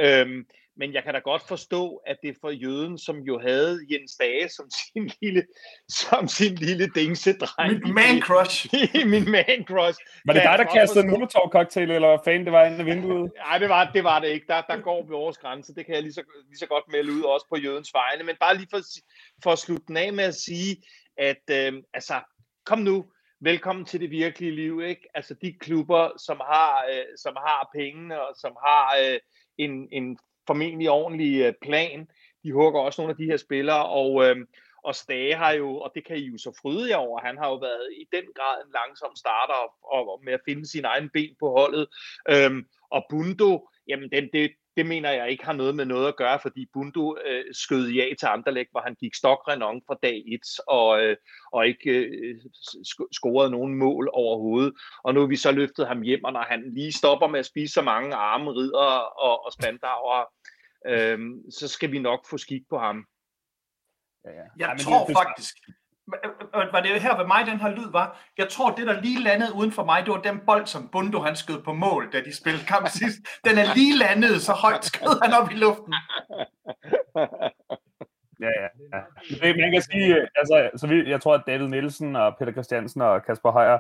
Øhm, 0.02 0.46
men 0.78 0.94
jeg 0.94 1.04
kan 1.04 1.14
da 1.14 1.20
godt 1.20 1.42
forstå, 1.48 1.96
at 1.96 2.18
det 2.24 2.38
for 2.42 2.50
jøden, 2.50 2.98
som 2.98 3.20
jo 3.20 3.40
havde 3.40 3.80
Jens 3.92 4.16
Dage 4.16 4.50
som 4.50 4.70
sin 4.82 5.12
lille, 5.22 5.44
som 5.90 6.28
sin 6.28 6.56
lille 6.56 6.88
dingsedreng. 6.96 7.74
Min 7.84 7.94
man 7.94 8.22
crush. 8.22 8.68
min 9.14 9.32
man 9.32 9.66
crush. 9.68 10.00
Var 10.26 10.34
det 10.34 10.44
dig, 10.44 10.58
der 10.58 10.74
kastede 10.74 11.04
en 11.04 11.12
molotov 11.12 11.52
cocktail, 11.52 11.92
eller 11.92 12.08
hvad 12.08 12.20
fanden 12.26 12.46
det 12.46 12.54
var 12.54 12.66
inde 12.66 12.82
i 12.82 12.86
vinduet? 12.86 13.32
Nej, 13.48 13.58
det 13.58 13.70
var 13.70 13.92
det, 13.92 14.04
var 14.04 14.20
det 14.20 14.28
ikke. 14.28 14.46
Der, 14.48 14.62
der 14.62 14.78
går 14.82 15.04
vi 15.04 15.10
vores 15.10 15.38
grænse. 15.38 15.76
Det 15.76 15.86
kan 15.86 15.96
jeg 15.96 16.04
lige 16.04 16.14
så, 16.14 16.24
lige 16.48 16.60
så 16.60 16.68
godt 16.68 16.84
melde 16.92 17.14
ud, 17.14 17.22
også 17.22 17.46
på 17.50 17.58
jødens 17.58 17.94
vegne. 17.94 18.24
Men 18.24 18.36
bare 18.40 18.58
lige 18.58 18.68
for, 18.72 18.82
for 19.44 19.52
at 19.52 19.60
slutte 19.60 19.86
den 19.88 19.98
af 19.98 20.14
med 20.14 20.24
at 20.24 20.36
sige, 20.36 20.76
at 21.18 21.44
øh, 21.52 21.74
altså, 21.94 22.16
kom 22.66 22.80
nu, 22.80 23.06
velkommen 23.42 23.86
til 23.86 24.00
det 24.00 24.12
virkelige 24.12 24.56
liv, 24.56 24.82
ikke? 24.82 25.08
Altså 25.14 25.34
de 25.34 25.54
klubber, 25.54 26.10
som 26.18 26.38
har, 26.38 26.86
øh, 26.92 27.06
som 27.18 27.36
har 27.36 27.70
pengene, 27.76 28.22
og 28.22 28.36
som 28.36 28.54
har 28.66 28.98
øh, 29.04 29.20
en, 29.58 29.88
en 29.92 30.18
formentlig 30.48 30.90
ordentlig 30.90 31.42
øh, 31.42 31.54
plan. 31.62 32.08
De 32.44 32.52
hugger 32.52 32.82
også 32.82 33.02
nogle 33.02 33.12
af 33.12 33.18
de 33.18 33.26
her 33.26 33.38
spillere, 33.38 33.86
og, 33.86 34.26
øh, 34.26 34.38
og 34.84 34.96
Stage 34.96 35.36
har 35.36 35.52
jo, 35.52 35.78
og 35.78 35.92
det 35.96 36.06
kan 36.06 36.18
I 36.18 36.26
jo 36.26 36.38
så 36.38 36.52
fryde 36.62 36.90
jer 36.90 36.98
over, 36.98 37.20
han 37.20 37.38
har 37.38 37.48
jo 37.50 37.56
været 37.56 37.88
i 38.02 38.04
den 38.16 38.26
grad 38.36 38.56
en 38.66 38.72
langsom 38.80 39.16
starter 39.16 39.60
og, 39.94 40.12
og 40.12 40.22
med 40.24 40.34
at 40.34 40.46
finde 40.46 40.68
sin 40.68 40.86
egen 40.86 41.10
ben 41.14 41.36
på 41.40 41.50
holdet. 41.50 41.88
Øhm, 42.30 42.66
og 42.92 43.06
Bundo, 43.10 43.70
jamen 43.88 44.12
den, 44.12 44.30
det, 44.34 44.52
det 44.78 44.86
mener 44.86 45.12
jeg 45.12 45.30
ikke 45.30 45.46
har 45.46 45.54
noget 45.54 45.76
med 45.76 45.86
noget 45.86 46.08
at 46.08 46.16
gøre, 46.16 46.40
fordi 46.40 46.70
Bundo 46.74 47.18
øh, 47.26 47.46
skød 47.52 47.90
ja 47.90 48.06
til 48.20 48.26
Anderlecht, 48.26 48.72
hvor 48.72 48.82
han 48.82 48.96
gik 48.96 49.16
stokrenon 49.16 49.82
fra 49.88 49.96
dag 50.04 50.24
1 50.28 50.42
og, 50.68 51.04
øh, 51.04 51.18
og 51.52 51.68
ikke 51.68 51.92
øh, 51.92 52.36
scorede 53.12 53.52
nogen 53.52 53.76
mål 53.76 54.10
overhovedet. 54.14 54.74
Og 55.04 55.14
nu 55.14 55.20
har 55.20 55.28
vi 55.28 55.36
så 55.36 55.52
løftet 55.52 55.88
ham 55.88 56.02
hjem, 56.02 56.24
og 56.24 56.34
når 56.34 56.46
han 56.50 56.74
lige 56.74 56.92
stopper 56.92 57.28
med 57.28 57.40
at 57.40 57.46
spise 57.46 57.74
så 57.74 57.82
mange 57.82 58.16
arme, 58.16 58.52
ridder 58.52 58.90
og, 59.26 59.46
og 59.46 59.54
spandauer, 59.54 60.26
øh, 60.88 61.20
så 61.50 61.68
skal 61.68 61.92
vi 61.92 62.00
nok 62.00 62.28
få 62.30 62.38
skik 62.38 62.62
på 62.70 62.78
ham. 62.78 63.06
Ja, 64.26 64.32
ja. 64.32 64.44
Jeg 64.58 64.76
ja, 64.80 64.84
tror 64.84 65.06
det, 65.06 65.16
faktisk, 65.18 65.56
var 66.74 66.82
det 66.82 67.02
her 67.02 67.18
ved 67.18 67.28
mig, 67.28 67.46
den 67.46 67.60
her 67.60 67.70
lyd 67.70 67.92
var? 67.92 68.20
Jeg 68.38 68.50
tror, 68.50 68.72
det 68.72 68.88
der 68.88 69.02
lige 69.02 69.24
landede 69.24 69.56
uden 69.56 69.72
for 69.72 69.86
mig, 69.86 70.06
det 70.06 70.14
var 70.14 70.22
den 70.22 70.40
bold, 70.46 70.66
som 70.66 70.90
Bundo 70.92 71.20
han 71.20 71.36
skød 71.36 71.62
på 71.62 71.74
mål, 71.74 72.12
da 72.14 72.22
de 72.22 72.36
spillede 72.38 72.66
kamp 72.66 72.88
sidst. 73.00 73.18
Den 73.46 73.58
er 73.58 73.74
lige 73.76 73.98
landet, 73.98 74.42
så 74.42 74.54
højt 74.54 74.86
skød 74.86 75.22
han 75.24 75.34
op 75.42 75.52
i 75.52 75.56
luften. 75.56 75.94
Ja, 78.40 78.48
ja. 78.48 78.68
Ja. 78.94 79.56
Man 79.56 79.72
kan 79.72 79.82
sige, 79.82 80.28
altså, 80.36 80.70
så 80.76 80.88
vi, 80.88 81.10
jeg 81.10 81.22
tror, 81.22 81.34
at 81.34 81.44
David 81.48 81.68
Nielsen 81.68 82.16
og 82.16 82.36
Peter 82.40 82.52
Christiansen 82.52 83.02
og 83.02 83.26
Kasper 83.26 83.52
Højer, 83.52 83.80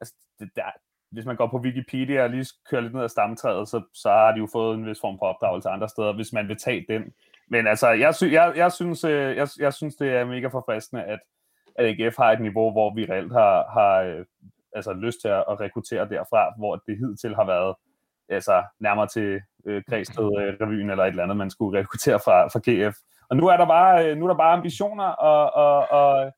altså, 0.00 0.14
det, 0.38 0.50
der, 0.56 0.70
hvis 1.10 1.24
man 1.24 1.36
går 1.36 1.46
på 1.46 1.58
Wikipedia 1.58 2.22
og 2.22 2.30
lige 2.30 2.46
kører 2.70 2.80
lidt 2.80 2.94
ned 2.94 3.02
ad 3.02 3.08
stamtræet, 3.08 3.68
så, 3.68 3.82
så 3.94 4.10
har 4.10 4.32
de 4.32 4.38
jo 4.38 4.48
fået 4.52 4.74
en 4.74 4.86
vis 4.86 5.00
form 5.00 5.18
for 5.18 5.26
opdragelse 5.26 5.68
andre 5.68 5.88
steder, 5.88 6.12
hvis 6.12 6.32
man 6.32 6.48
vil 6.48 6.56
tage 6.56 6.86
den. 6.88 7.12
Men 7.48 7.66
altså, 7.66 7.88
jeg, 7.88 8.14
sy, 8.14 8.24
jeg, 8.24 8.52
jeg, 8.56 8.72
synes, 8.72 9.04
øh, 9.04 9.36
jeg, 9.36 9.48
jeg 9.58 9.74
synes, 9.74 9.96
det 9.96 10.12
er 10.12 10.24
mega 10.24 10.46
forfriskende, 10.46 11.02
at, 11.02 11.20
at 11.78 12.00
AGF 12.00 12.16
har 12.16 12.32
et 12.32 12.40
niveau, 12.40 12.72
hvor 12.72 12.94
vi 12.94 13.04
reelt 13.04 13.32
har, 13.32 13.70
har 13.70 14.02
øh, 14.02 14.24
altså, 14.72 14.92
lyst 14.92 15.20
til 15.20 15.28
at, 15.28 15.60
rekruttere 15.60 16.08
derfra, 16.08 16.54
hvor 16.58 16.76
det 16.76 16.98
hidtil 16.98 17.34
har 17.34 17.44
været 17.44 17.74
altså, 18.28 18.64
nærmere 18.80 19.06
til 19.06 19.40
øh, 19.66 19.82
Græsted-revyen 19.88 20.86
øh, 20.86 20.90
eller 20.90 21.04
et 21.04 21.08
eller 21.08 21.22
andet, 21.22 21.36
man 21.36 21.50
skulle 21.50 21.78
rekruttere 21.78 22.20
fra, 22.24 22.46
fra 22.46 22.60
GF. 22.66 22.96
Og 23.30 23.36
nu 23.36 23.46
er 23.46 23.56
der 23.56 23.66
bare, 23.66 24.10
øh, 24.10 24.16
nu 24.16 24.24
er 24.24 24.28
der 24.28 24.36
bare 24.36 24.56
ambitioner 24.56 25.04
og, 25.04 25.54
og, 25.54 25.88
og, 25.90 26.32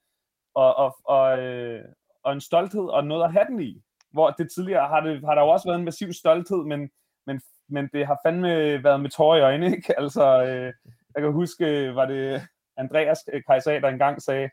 og, 0.54 0.76
og, 0.76 0.96
og, 1.04 1.38
øh, 1.38 1.84
og 2.24 2.32
en 2.32 2.40
stolthed 2.40 2.88
og 2.88 3.06
noget 3.06 3.24
at 3.24 3.32
have 3.32 3.46
den 3.48 3.60
i. 3.60 3.82
Hvor 4.12 4.30
det 4.30 4.48
tidligere 4.54 4.88
har, 4.88 5.00
det, 5.00 5.24
har 5.24 5.34
der 5.34 5.42
jo 5.42 5.48
også 5.48 5.68
været 5.68 5.78
en 5.78 5.84
massiv 5.84 6.12
stolthed, 6.12 6.64
men, 6.64 6.90
men, 7.26 7.40
men 7.68 7.88
det 7.92 8.06
har 8.06 8.20
fandme 8.26 8.84
været 8.84 9.00
med 9.00 9.10
tårer 9.10 9.38
i 9.38 9.42
øjnene, 9.42 9.76
ikke? 9.76 10.00
Altså, 10.00 10.44
øh, 10.44 10.72
jeg 11.14 11.22
kan 11.22 11.32
huske, 11.32 11.66
øh, 11.66 11.96
var 11.96 12.06
det 12.06 12.42
Andreas 12.76 13.18
Kajsa, 13.46 13.80
der 13.80 13.88
engang 13.88 14.22
sagde, 14.22 14.50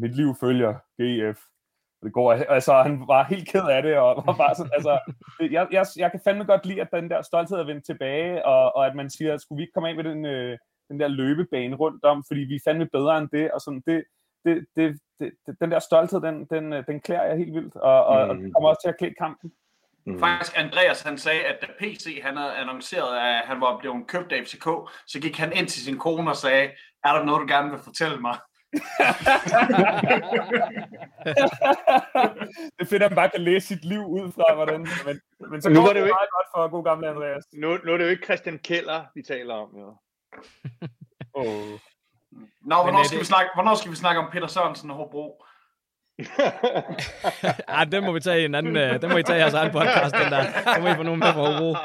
mit 0.00 0.16
liv 0.16 0.34
følger 0.40 0.72
GF. 1.00 1.40
Det 2.02 2.12
går, 2.12 2.32
altså, 2.32 2.82
han 2.82 3.04
var 3.06 3.24
helt 3.24 3.48
ked 3.48 3.68
af 3.68 3.82
det, 3.82 3.98
og 3.98 4.22
var 4.26 4.36
bare 4.36 4.54
sådan, 4.54 4.72
altså, 4.74 4.98
jeg, 5.56 5.68
jeg, 5.72 5.86
jeg 5.96 6.10
kan 6.10 6.20
fandme 6.24 6.44
godt 6.44 6.66
lide, 6.66 6.80
at 6.80 6.88
den 6.92 7.10
der 7.10 7.22
stolthed 7.22 7.58
er 7.58 7.64
vendt 7.64 7.86
tilbage, 7.86 8.46
og, 8.46 8.76
og 8.76 8.86
at 8.86 8.94
man 8.94 9.10
siger, 9.10 9.36
skulle 9.36 9.56
vi 9.56 9.62
ikke 9.62 9.72
komme 9.72 9.88
af 9.88 9.96
med 9.96 10.04
den, 10.04 10.26
øh, 10.26 10.58
den 10.88 11.00
der 11.00 11.08
løbebane 11.08 11.76
rundt 11.76 12.04
om, 12.04 12.24
fordi 12.26 12.40
vi 12.40 12.54
er 12.54 12.60
fandme 12.64 12.88
bedre 12.92 13.18
end 13.18 13.28
det, 13.28 13.50
og 13.50 13.60
sådan, 13.60 13.82
det, 13.86 14.04
det, 14.44 14.66
det, 14.76 15.00
det, 15.20 15.32
den 15.60 15.70
der 15.70 15.78
stolthed, 15.78 16.20
den, 16.20 16.44
den, 16.44 16.72
den 16.72 17.00
klæder 17.00 17.22
jeg 17.22 17.36
helt 17.36 17.54
vildt, 17.54 17.76
og, 17.76 18.04
og, 18.04 18.24
mm. 18.24 18.30
og 18.30 18.36
det 18.36 18.52
kommer 18.54 18.68
også 18.68 18.80
til 18.82 18.88
at 18.88 18.98
klæde 18.98 19.14
kampen. 19.18 19.52
Mm. 20.06 20.18
Faktisk, 20.18 20.58
Andreas 20.58 21.02
han 21.02 21.18
sagde, 21.18 21.44
at 21.44 21.56
da 21.60 21.66
PC 21.78 22.20
han 22.22 22.36
havde 22.36 22.54
annonceret, 22.54 23.18
at 23.18 23.46
han 23.46 23.60
var 23.60 23.78
blevet 23.78 24.06
købt 24.06 24.32
af 24.32 24.44
FCK, 24.46 24.68
så 25.06 25.20
gik 25.20 25.36
han 25.36 25.52
ind 25.52 25.66
til 25.66 25.82
sin 25.82 25.98
kone 25.98 26.30
og 26.30 26.36
sagde, 26.36 26.70
er 27.04 27.12
der 27.12 27.24
noget, 27.24 27.40
du 27.40 27.54
gerne 27.54 27.70
vil 27.70 27.78
fortælle 27.78 28.20
mig? 28.20 28.38
Det 32.78 32.88
fedt, 32.88 33.02
at 33.02 33.10
man 33.10 33.16
bare 33.16 33.30
kan 33.30 33.40
læse 33.40 33.66
sit 33.66 33.84
liv 33.84 34.06
ud 34.06 34.32
fra, 34.32 34.54
hvordan... 34.54 34.88
Men, 35.06 35.20
men 35.50 35.62
så 35.62 35.68
nu 35.68 35.80
var 35.80 35.92
det 35.92 36.00
jo 36.00 36.04
ikke 36.04 36.16
meget 36.20 36.30
godt 36.30 36.46
for 36.54 36.68
god 36.70 36.84
gamle 36.84 37.08
Andreas. 37.08 37.44
Nu, 37.54 37.78
nu 37.84 37.92
er 37.92 37.96
det 37.96 38.04
jo 38.04 38.10
ikke 38.10 38.24
Christian 38.24 38.58
Keller, 38.58 39.04
vi 39.14 39.22
taler 39.22 39.54
om, 39.54 39.70
jo. 39.78 39.96
oh. 41.34 41.78
Nå, 42.70 42.82
hvornår, 42.82 43.02
skal 43.02 43.16
det... 43.16 43.20
vi 43.20 43.26
snakke, 43.26 43.50
hvornår 43.54 43.74
skal 43.74 43.90
vi 43.90 43.96
snakke 43.96 44.20
om 44.20 44.30
Peter 44.32 44.46
Sørensen 44.46 44.90
og 44.90 44.96
Hobro? 44.96 45.44
ja, 47.68 47.84
den 47.92 48.04
må 48.04 48.12
vi 48.12 48.20
tage 48.20 48.42
i 48.42 48.44
en 48.44 48.54
anden, 48.54 48.76
øh, 48.76 49.02
den 49.02 49.10
må 49.10 49.16
I 49.16 49.22
tage 49.22 49.38
i 49.38 49.40
jeres 49.40 49.54
egen 49.54 49.72
podcast, 49.72 50.14
den 50.14 50.32
der. 50.32 50.74
Den 50.74 50.82
må 50.82 50.88
I 50.88 50.94
få 50.94 51.02
nogen 51.02 51.20
med 51.20 51.32
fra 51.32 51.52
Hobro. 51.52 51.76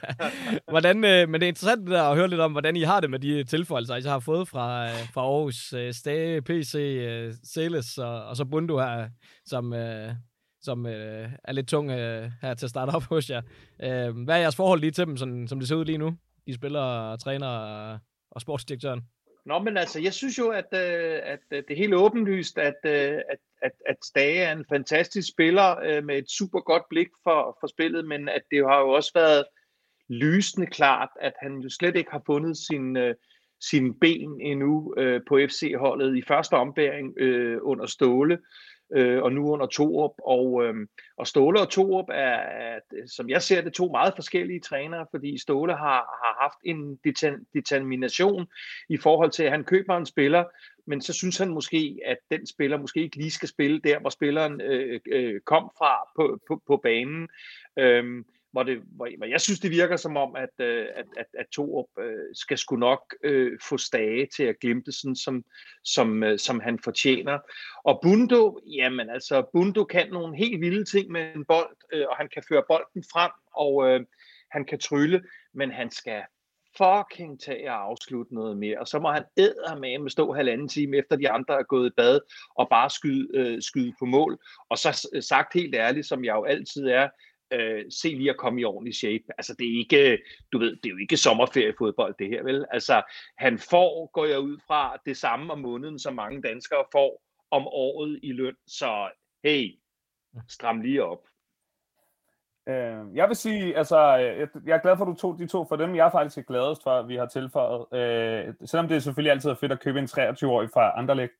hvordan, 0.72 1.04
øh, 1.04 1.28
men 1.28 1.40
det 1.40 1.42
er 1.42 1.48
interessant 1.48 1.90
der, 1.90 2.02
at 2.02 2.16
høre 2.16 2.28
lidt 2.28 2.40
om, 2.40 2.52
hvordan 2.52 2.76
I 2.76 2.82
har 2.82 3.00
det 3.00 3.10
med 3.10 3.18
de 3.18 3.44
tilføjelser, 3.44 3.96
I 3.96 4.02
har 4.02 4.18
fået 4.18 4.48
fra, 4.48 4.84
øh, 4.84 5.12
fra 5.14 5.20
Aarhus, 5.20 5.72
øh, 5.72 5.92
Stage, 5.92 6.42
PC, 6.42 6.74
øh, 6.74 7.34
Celes 7.54 7.98
og, 7.98 8.24
og 8.24 8.36
så 8.36 8.44
Bundu 8.44 8.78
her, 8.78 9.08
som, 9.46 9.72
øh, 9.72 10.12
som 10.60 10.86
øh, 10.86 11.28
er 11.44 11.52
lidt 11.52 11.68
tung 11.68 11.90
øh, 11.90 12.30
her 12.42 12.54
til 12.54 12.66
at 12.66 12.70
starte 12.70 12.90
op 12.90 13.02
hos 13.02 13.30
jer. 13.30 13.42
Øh, 13.82 14.24
hvad 14.24 14.34
er 14.34 14.40
jeres 14.40 14.56
forhold 14.56 14.80
lige 14.80 14.90
til 14.90 15.06
dem, 15.06 15.16
sådan, 15.16 15.48
som 15.48 15.58
det 15.58 15.68
ser 15.68 15.76
ud 15.76 15.84
lige 15.84 15.98
nu? 15.98 16.16
De 16.46 16.54
spiller, 16.54 17.16
træner 17.16 17.46
og, 17.46 17.98
og 18.30 18.40
sportsdirektøren. 18.40 19.02
Nå, 19.46 19.58
men 19.58 19.76
altså, 19.76 20.00
jeg 20.00 20.14
synes 20.14 20.38
jo, 20.38 20.48
at, 20.48 20.66
øh, 20.72 21.20
at 21.24 21.40
øh, 21.50 21.62
det 21.68 21.70
er 21.70 21.76
helt 21.76 21.94
åbenlyst, 21.94 22.58
at, 22.58 22.80
øh, 22.84 23.20
at, 23.30 23.38
at, 23.66 23.72
at 23.86 23.96
Stage 24.04 24.38
er 24.38 24.52
en 24.52 24.64
fantastisk 24.68 25.28
spiller 25.28 25.80
øh, 25.86 26.04
med 26.04 26.18
et 26.18 26.30
super 26.30 26.60
godt 26.60 26.82
blik 26.90 27.08
for, 27.24 27.56
for 27.60 27.66
spillet, 27.66 28.04
men 28.04 28.28
at 28.28 28.42
det 28.50 28.64
har 28.68 28.80
jo 28.80 28.88
også 28.88 29.10
været 29.14 29.44
lysende 30.08 30.66
klart, 30.66 31.08
at 31.20 31.32
han 31.42 31.58
jo 31.58 31.70
slet 31.70 31.96
ikke 31.96 32.10
har 32.10 32.22
fundet 32.26 32.56
sin, 32.56 32.96
øh, 32.96 33.14
sin 33.60 33.94
ben 34.00 34.40
endnu 34.40 34.94
øh, 34.98 35.20
på 35.28 35.38
FC-holdet 35.48 36.16
i 36.16 36.22
første 36.28 36.54
ombæring 36.54 37.18
øh, 37.18 37.58
under 37.62 37.86
Ståle 37.86 38.38
øh, 38.94 39.22
og 39.22 39.32
nu 39.32 39.52
under 39.52 39.66
Torup. 39.66 40.14
Og, 40.18 40.64
øh, 40.64 40.74
og 41.16 41.26
Ståle 41.26 41.60
og 41.60 41.68
Torup 41.68 42.08
er, 42.08 42.38
er, 42.38 42.78
som 43.06 43.28
jeg 43.28 43.42
ser 43.42 43.60
det, 43.60 43.72
to 43.72 43.88
meget 43.88 44.12
forskellige 44.16 44.60
trænere, 44.60 45.06
fordi 45.10 45.38
Ståle 45.38 45.72
har, 45.72 46.18
har 46.22 46.42
haft 46.42 46.58
en 46.64 46.98
determination 47.54 48.46
i 48.88 48.96
forhold 48.96 49.30
til, 49.30 49.42
at 49.42 49.50
han 49.50 49.64
køber 49.64 49.96
en 49.96 50.06
spiller, 50.06 50.44
men 50.86 51.00
så 51.00 51.12
synes 51.12 51.38
han 51.38 51.48
måske, 51.48 51.98
at 52.04 52.18
den 52.30 52.46
spiller 52.46 52.78
måske 52.78 53.02
ikke 53.02 53.16
lige 53.16 53.30
skal 53.30 53.48
spille 53.48 53.80
der, 53.80 53.98
hvor 53.98 54.10
spilleren 54.10 54.60
øh, 54.60 55.00
øh, 55.12 55.40
kom 55.40 55.70
fra 55.78 55.96
på, 56.16 56.38
på, 56.48 56.62
på 56.66 56.76
banen. 56.76 57.28
Øh, 57.78 58.24
hvor, 58.56 58.62
det, 58.62 58.82
hvor, 58.86 59.24
jeg 59.24 59.40
synes, 59.40 59.60
det 59.60 59.70
virker 59.70 59.96
som 59.96 60.16
om, 60.16 60.36
at, 60.36 60.66
øh, 60.66 60.86
at, 60.94 61.04
at, 61.16 61.26
at 61.38 61.46
Torup 61.52 61.86
øh, 61.98 62.34
skal 62.34 62.58
sgu 62.58 62.76
nok 62.76 63.14
øh, 63.22 63.58
få 63.62 63.78
stage 63.78 64.28
til 64.36 64.42
at 64.42 64.60
glimte 64.60 64.92
sådan, 64.92 65.16
som, 65.16 65.44
som, 65.84 66.22
øh, 66.22 66.38
som 66.38 66.60
han 66.60 66.78
fortjener. 66.84 67.38
Og 67.84 67.98
Bundo, 68.02 68.58
jamen 68.66 69.10
altså, 69.10 69.42
Bundo 69.52 69.84
kan 69.84 70.10
nogle 70.10 70.36
helt 70.36 70.60
vilde 70.60 70.84
ting 70.84 71.10
med 71.10 71.34
en 71.34 71.44
bold, 71.44 71.76
øh, 71.92 72.04
og 72.10 72.16
han 72.16 72.28
kan 72.34 72.42
føre 72.48 72.62
bolden 72.68 73.04
frem, 73.12 73.30
og 73.52 73.88
øh, 73.88 74.00
han 74.50 74.64
kan 74.64 74.78
trylle, 74.78 75.22
men 75.54 75.70
han 75.70 75.90
skal 75.90 76.22
fucking 76.76 77.40
tage 77.40 77.70
og 77.70 77.82
afslutte 77.82 78.34
noget 78.34 78.56
mere, 78.56 78.78
og 78.78 78.88
så 78.88 78.98
må 78.98 79.12
han 79.12 79.24
med 79.78 80.10
stå 80.10 80.32
halvanden 80.32 80.68
time 80.68 80.96
efter 80.96 81.16
de 81.16 81.30
andre 81.30 81.54
er 81.58 81.62
gået 81.62 81.90
i 81.90 81.94
bad, 81.96 82.20
og 82.54 82.68
bare 82.68 82.90
skyde, 82.90 83.28
øh, 83.34 83.62
skyde 83.62 83.92
på 83.98 84.04
mål. 84.04 84.38
Og 84.68 84.78
så 84.78 85.08
sagt 85.20 85.54
helt 85.54 85.74
ærligt, 85.74 86.06
som 86.06 86.24
jeg 86.24 86.34
jo 86.34 86.44
altid 86.44 86.86
er, 86.86 87.08
øh, 87.50 87.84
se 87.90 88.08
lige 88.08 88.30
at 88.30 88.36
komme 88.36 88.60
i 88.60 88.64
ordentlig 88.64 88.94
shape. 88.94 89.24
Altså 89.38 89.54
det 89.58 89.66
er 89.66 89.78
ikke, 89.78 90.22
du 90.52 90.58
ved, 90.58 90.76
det 90.76 90.86
er 90.86 90.90
jo 90.90 90.96
ikke 90.96 91.16
sommerferiefodbold 91.16 92.14
det 92.18 92.28
her, 92.28 92.42
vel? 92.42 92.66
Altså 92.70 93.02
han 93.38 93.58
får, 93.58 94.10
går 94.12 94.24
jeg 94.24 94.40
ud 94.40 94.58
fra, 94.66 94.96
det 95.06 95.16
samme 95.16 95.52
om 95.52 95.58
måneden, 95.58 95.98
som 95.98 96.14
mange 96.14 96.42
danskere 96.42 96.84
får 96.92 97.22
om 97.50 97.66
året 97.66 98.20
i 98.22 98.32
løn. 98.32 98.56
Så 98.66 99.10
hey, 99.44 99.78
stram 100.48 100.80
lige 100.80 101.04
op. 101.04 101.22
Øh, 102.68 103.16
jeg 103.16 103.28
vil 103.28 103.36
sige, 103.36 103.76
altså, 103.76 103.98
jeg, 104.14 104.48
jeg 104.66 104.76
er 104.76 104.82
glad 104.82 104.96
for, 104.96 105.04
at 105.04 105.08
du 105.08 105.14
tog 105.14 105.38
de 105.38 105.46
to 105.46 105.64
for 105.64 105.76
dem. 105.76 105.96
Jeg 105.96 106.06
er 106.06 106.10
faktisk 106.10 106.46
gladest 106.46 106.82
for, 106.82 106.90
at 106.90 107.08
vi 107.08 107.16
har 107.16 107.26
tilføjet. 107.26 107.86
Øh, 107.92 108.54
selvom 108.64 108.88
det 108.88 109.02
selvfølgelig 109.02 109.32
altid 109.32 109.50
er 109.50 109.54
fedt 109.54 109.72
at 109.72 109.80
købe 109.80 109.98
en 109.98 110.04
23-årig 110.04 110.70
fra 110.74 110.98
Anderlecht, 110.98 111.32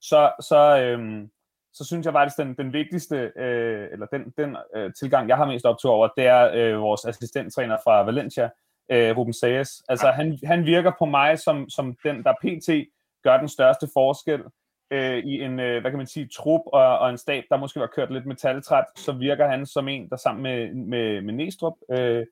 så, 0.00 0.32
så, 0.40 0.80
øh, 0.82 1.28
så 1.74 1.84
synes 1.84 2.04
jeg 2.04 2.12
faktisk, 2.12 2.36
den, 2.36 2.54
den 2.54 2.72
vigtigste, 2.72 3.32
øh, 3.36 3.88
eller 3.92 4.06
den, 4.06 4.34
den 4.36 4.56
øh, 4.76 4.92
tilgang, 4.94 5.28
jeg 5.28 5.36
har 5.36 5.46
mest 5.46 5.66
optur 5.66 5.90
over, 5.90 6.08
det 6.16 6.26
er 6.26 6.50
øh, 6.54 6.80
vores 6.80 7.04
assistenttræner 7.04 7.76
fra 7.84 8.02
Valencia, 8.02 8.50
øh, 8.90 9.16
Ruben 9.16 9.32
Sayes. 9.32 9.82
Altså, 9.88 10.10
han, 10.10 10.38
han 10.44 10.66
virker 10.66 10.92
på 10.98 11.04
mig 11.04 11.38
som, 11.38 11.68
som 11.68 11.96
den, 12.04 12.24
der 12.24 12.32
pt. 12.42 12.88
gør 13.24 13.36
den 13.36 13.48
største 13.48 13.88
forskel 13.94 14.42
øh, 14.90 15.18
i 15.18 15.42
en, 15.42 15.60
øh, 15.60 15.80
hvad 15.80 15.90
kan 15.90 15.98
man 15.98 16.06
sige, 16.06 16.28
trup 16.36 16.60
og, 16.66 16.98
og 16.98 17.10
en 17.10 17.18
stab, 17.18 17.44
der 17.50 17.56
måske 17.56 17.80
var 17.80 17.90
kørt 17.96 18.12
lidt 18.12 18.26
metaltræt, 18.26 18.84
så 18.96 19.12
virker 19.12 19.48
han 19.48 19.66
som 19.66 19.88
en, 19.88 20.08
der 20.08 20.16
sammen 20.16 20.42
med, 20.42 20.74
med, 20.74 21.22
med 21.22 21.34
Næstrup, 21.34 21.74
øh, 21.90 22.26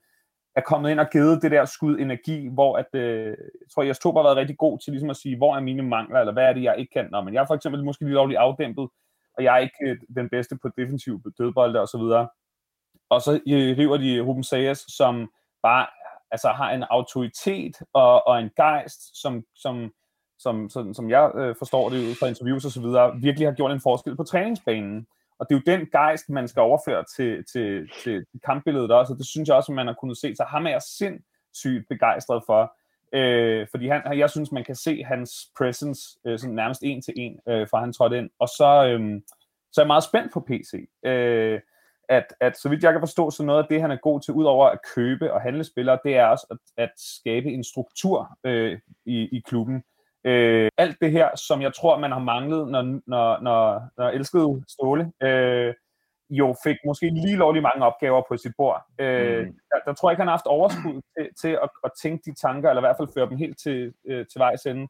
er 0.57 0.61
kommet 0.61 0.90
ind 0.90 1.00
og 1.00 1.11
givet 1.11 1.42
det 1.42 1.50
der 1.50 1.64
skud 1.64 1.98
energi, 1.98 2.48
hvor 2.48 2.76
at, 2.76 2.94
øh, 2.94 3.26
jeg 3.26 3.37
tror, 3.74 3.83
jeg 3.83 3.94
har 4.05 4.22
været 4.22 4.37
rigtig 4.37 4.59
god 4.59 4.79
til 4.79 4.92
ligesom 4.92 5.11
at 5.11 5.16
sige, 5.16 5.37
hvor 5.37 5.57
er 5.57 5.61
mine 5.61 5.83
mangler, 5.83 6.20
eller 6.20 6.33
hvad 6.33 6.44
er 6.44 6.53
det, 6.53 6.62
jeg 6.62 6.74
ikke 6.79 6.92
kan. 6.92 7.09
Nå, 7.11 7.20
men 7.20 7.35
jeg 7.35 7.42
er 7.42 7.46
for 7.46 7.55
eksempel 7.55 7.85
måske 7.85 8.05
lige 8.05 8.14
lovligt 8.14 8.38
afdæmpet, 8.38 8.88
og 9.40 9.44
jeg 9.44 9.55
er 9.55 9.59
ikke 9.59 9.83
øh, 9.87 9.96
den 10.16 10.29
bedste 10.29 10.59
på 10.62 10.68
defensiv 10.79 11.20
dødbolde 11.38 11.81
og 11.81 11.88
så 11.88 11.98
videre. 11.98 12.29
Og 13.11 13.22
så 13.22 13.33
øh, 13.33 13.79
river 13.79 13.96
de 13.96 14.20
Ruben 14.20 14.44
Sayers, 14.44 14.85
som 14.88 15.31
bare 15.62 15.87
altså, 16.31 16.48
har 16.48 16.70
en 16.70 16.85
autoritet 16.90 17.76
og, 17.92 18.26
og 18.29 18.40
en 18.40 18.50
gejst, 18.57 19.20
som, 19.22 19.44
som, 19.55 19.92
som, 20.38 20.70
som, 20.70 20.94
som 20.94 21.11
jeg 21.11 21.31
øh, 21.35 21.55
forstår 21.59 21.88
det 21.88 21.98
ud 22.09 22.14
fra 22.14 22.26
interviews 22.26 22.64
og 22.64 22.72
så 22.72 22.81
videre, 22.81 23.16
virkelig 23.20 23.48
har 23.48 23.55
gjort 23.55 23.72
en 23.72 23.81
forskel 23.81 24.16
på 24.16 24.24
træningsbanen. 24.24 25.07
Og 25.38 25.46
det 25.48 25.55
er 25.55 25.61
jo 25.61 25.72
den 25.76 25.87
gejst, 25.87 26.29
man 26.29 26.48
skal 26.48 26.61
overføre 26.61 27.05
til, 27.16 27.44
til, 27.53 27.90
til 28.03 28.26
kampbilledet 28.44 28.90
også, 28.90 29.12
og 29.12 29.18
det 29.18 29.26
synes 29.26 29.48
jeg 29.48 29.57
også, 29.57 29.72
at 29.72 29.76
man 29.76 29.87
har 29.87 29.94
kunnet 30.00 30.18
se. 30.18 30.37
Så 30.37 30.44
ham 30.44 30.66
er 30.66 30.70
jeg 30.70 30.83
sindssygt 30.83 31.88
begejstret 31.88 32.42
for. 32.46 32.72
Øh, 33.12 33.66
fordi 33.70 33.88
han, 33.88 34.18
jeg 34.18 34.31
synes, 34.31 34.53
man 34.53 34.64
kan 34.64 34.75
se 34.75 35.05
hans 35.05 35.51
presence 35.59 36.18
øh, 36.27 36.38
sådan 36.38 36.55
nærmest 36.55 36.83
en 36.85 37.03
til 37.03 37.14
en, 37.16 37.38
øh, 37.49 37.68
fra 37.68 37.81
han 37.81 37.92
trådte 37.92 38.18
ind. 38.18 38.31
Og 38.38 38.49
så, 38.49 38.87
øh, 38.87 39.20
så 39.73 39.81
er 39.81 39.85
jeg 39.85 39.87
meget 39.87 40.05
spændt 40.05 40.33
på 40.33 40.40
PC. 40.40 40.88
Øh, 41.05 41.61
at, 42.09 42.35
at 42.40 42.59
så 42.59 42.68
vidt 42.68 42.83
jeg 42.83 42.92
kan 42.92 43.01
forstå, 43.01 43.31
så 43.31 43.42
noget 43.42 43.62
af 43.62 43.68
det, 43.70 43.81
han 43.81 43.90
er 43.90 43.96
god 43.96 44.20
til, 44.20 44.35
udover 44.35 44.66
at 44.66 44.79
købe 44.94 45.33
og 45.33 45.40
handle 45.40 45.64
spillere, 45.64 45.99
det 46.05 46.16
er 46.16 46.27
også 46.27 46.46
at, 46.51 46.59
at 46.77 46.90
skabe 46.96 47.49
en 47.49 47.64
struktur 47.64 48.38
øh, 48.44 48.79
i, 49.07 49.29
i 49.37 49.42
klubben. 49.46 49.83
Øh, 50.25 50.70
alt 50.79 50.96
det 51.01 51.12
her, 51.12 51.37
som 51.37 51.62
jeg 51.62 51.75
tror, 51.75 51.99
man 51.99 52.12
har 52.12 52.18
manglet, 52.18 52.68
når, 52.68 52.83
når, 53.07 53.40
når, 53.42 53.83
når 53.96 54.09
elskede 54.09 54.64
Ståle, 54.68 55.12
øh, 55.23 55.75
jo 56.31 56.57
fik 56.64 56.77
måske 56.87 57.11
lige 57.11 57.37
lovlig 57.37 57.62
mange 57.62 57.87
opgaver 57.87 58.23
på 58.29 58.37
sit 58.37 58.53
bord. 58.57 58.83
Øh, 58.99 59.47
mm. 59.47 59.55
der, 59.71 59.79
der 59.87 59.93
tror 59.93 60.11
jeg 60.11 60.12
ikke, 60.12 60.21
han 60.21 60.29
har 60.29 60.37
haft 60.37 60.47
overskud 60.47 61.01
til, 61.19 61.29
til 61.40 61.49
at, 61.49 61.69
at 61.85 61.90
tænke 62.03 62.31
de 62.31 62.35
tanker, 62.35 62.69
eller 62.69 62.83
i 62.83 62.87
hvert 62.87 62.97
fald 62.97 63.14
føre 63.16 63.29
dem 63.29 63.37
helt 63.37 63.59
til, 63.59 63.93
øh, 64.09 64.27
til 64.27 64.38
vejs 64.38 64.66
ende. 64.66 64.88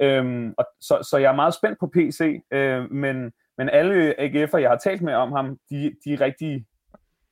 Øhm, 0.00 0.54
og 0.58 0.64
så, 0.80 1.08
så 1.10 1.18
jeg 1.18 1.30
er 1.30 1.36
meget 1.36 1.54
spændt 1.54 1.78
på 1.80 1.86
PC, 1.86 2.42
øh, 2.50 2.90
men, 2.90 3.32
men 3.58 3.68
alle 3.68 4.14
AGF'er, 4.20 4.58
jeg 4.58 4.70
har 4.70 4.78
talt 4.78 5.02
med 5.02 5.14
om 5.14 5.32
ham, 5.32 5.58
de, 5.70 5.94
de 6.04 6.12
er 6.12 6.20
rigtig 6.20 6.66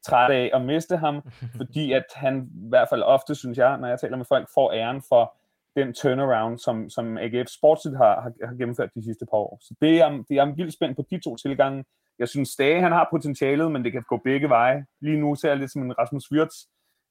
trætte 0.07 0.35
af 0.35 0.51
at 0.55 0.63
miste 0.63 0.97
ham, 0.97 1.23
fordi 1.59 1.93
at 1.93 2.05
han 2.15 2.51
i 2.55 2.69
hvert 2.69 2.89
fald 2.89 3.03
ofte, 3.03 3.35
synes 3.35 3.59
jeg, 3.59 3.79
når 3.79 3.89
jeg 3.89 4.01
taler 4.01 4.17
med 4.17 4.27
folk, 4.29 4.49
får 4.55 4.73
æren 4.73 5.03
for 5.09 5.37
den 5.77 5.95
turnaround, 5.95 6.59
som, 6.59 6.91
som 6.91 7.19
AGF 7.19 7.49
sportsligt 7.49 7.97
har, 7.97 8.21
har, 8.21 8.47
har 8.47 8.55
gennemført 8.55 8.95
de 8.95 9.05
sidste 9.05 9.27
par 9.31 9.39
år. 9.39 9.59
Så 9.63 9.75
det 9.81 10.01
er, 10.01 10.11
det 10.11 10.31
er 10.31 10.45
jeg 10.45 10.55
vildt 10.57 10.75
spændt 10.75 10.97
på 10.97 11.05
de 11.11 11.21
to 11.21 11.37
tilgange. 11.37 11.85
Jeg 12.19 12.29
synes 12.29 12.49
Stage, 12.49 12.81
han 12.81 12.93
har 12.93 13.09
potentialet, 13.11 13.73
men 13.73 13.85
det 13.85 13.93
kan 13.93 14.03
gå 14.09 14.21
begge 14.25 14.49
veje. 14.49 14.85
Lige 15.01 15.21
nu 15.21 15.35
ser 15.35 15.49
jeg 15.49 15.59
lidt 15.59 15.73
som 15.73 15.83
en 15.83 15.99
Rasmus 15.99 16.33
Wirtz 16.33 16.57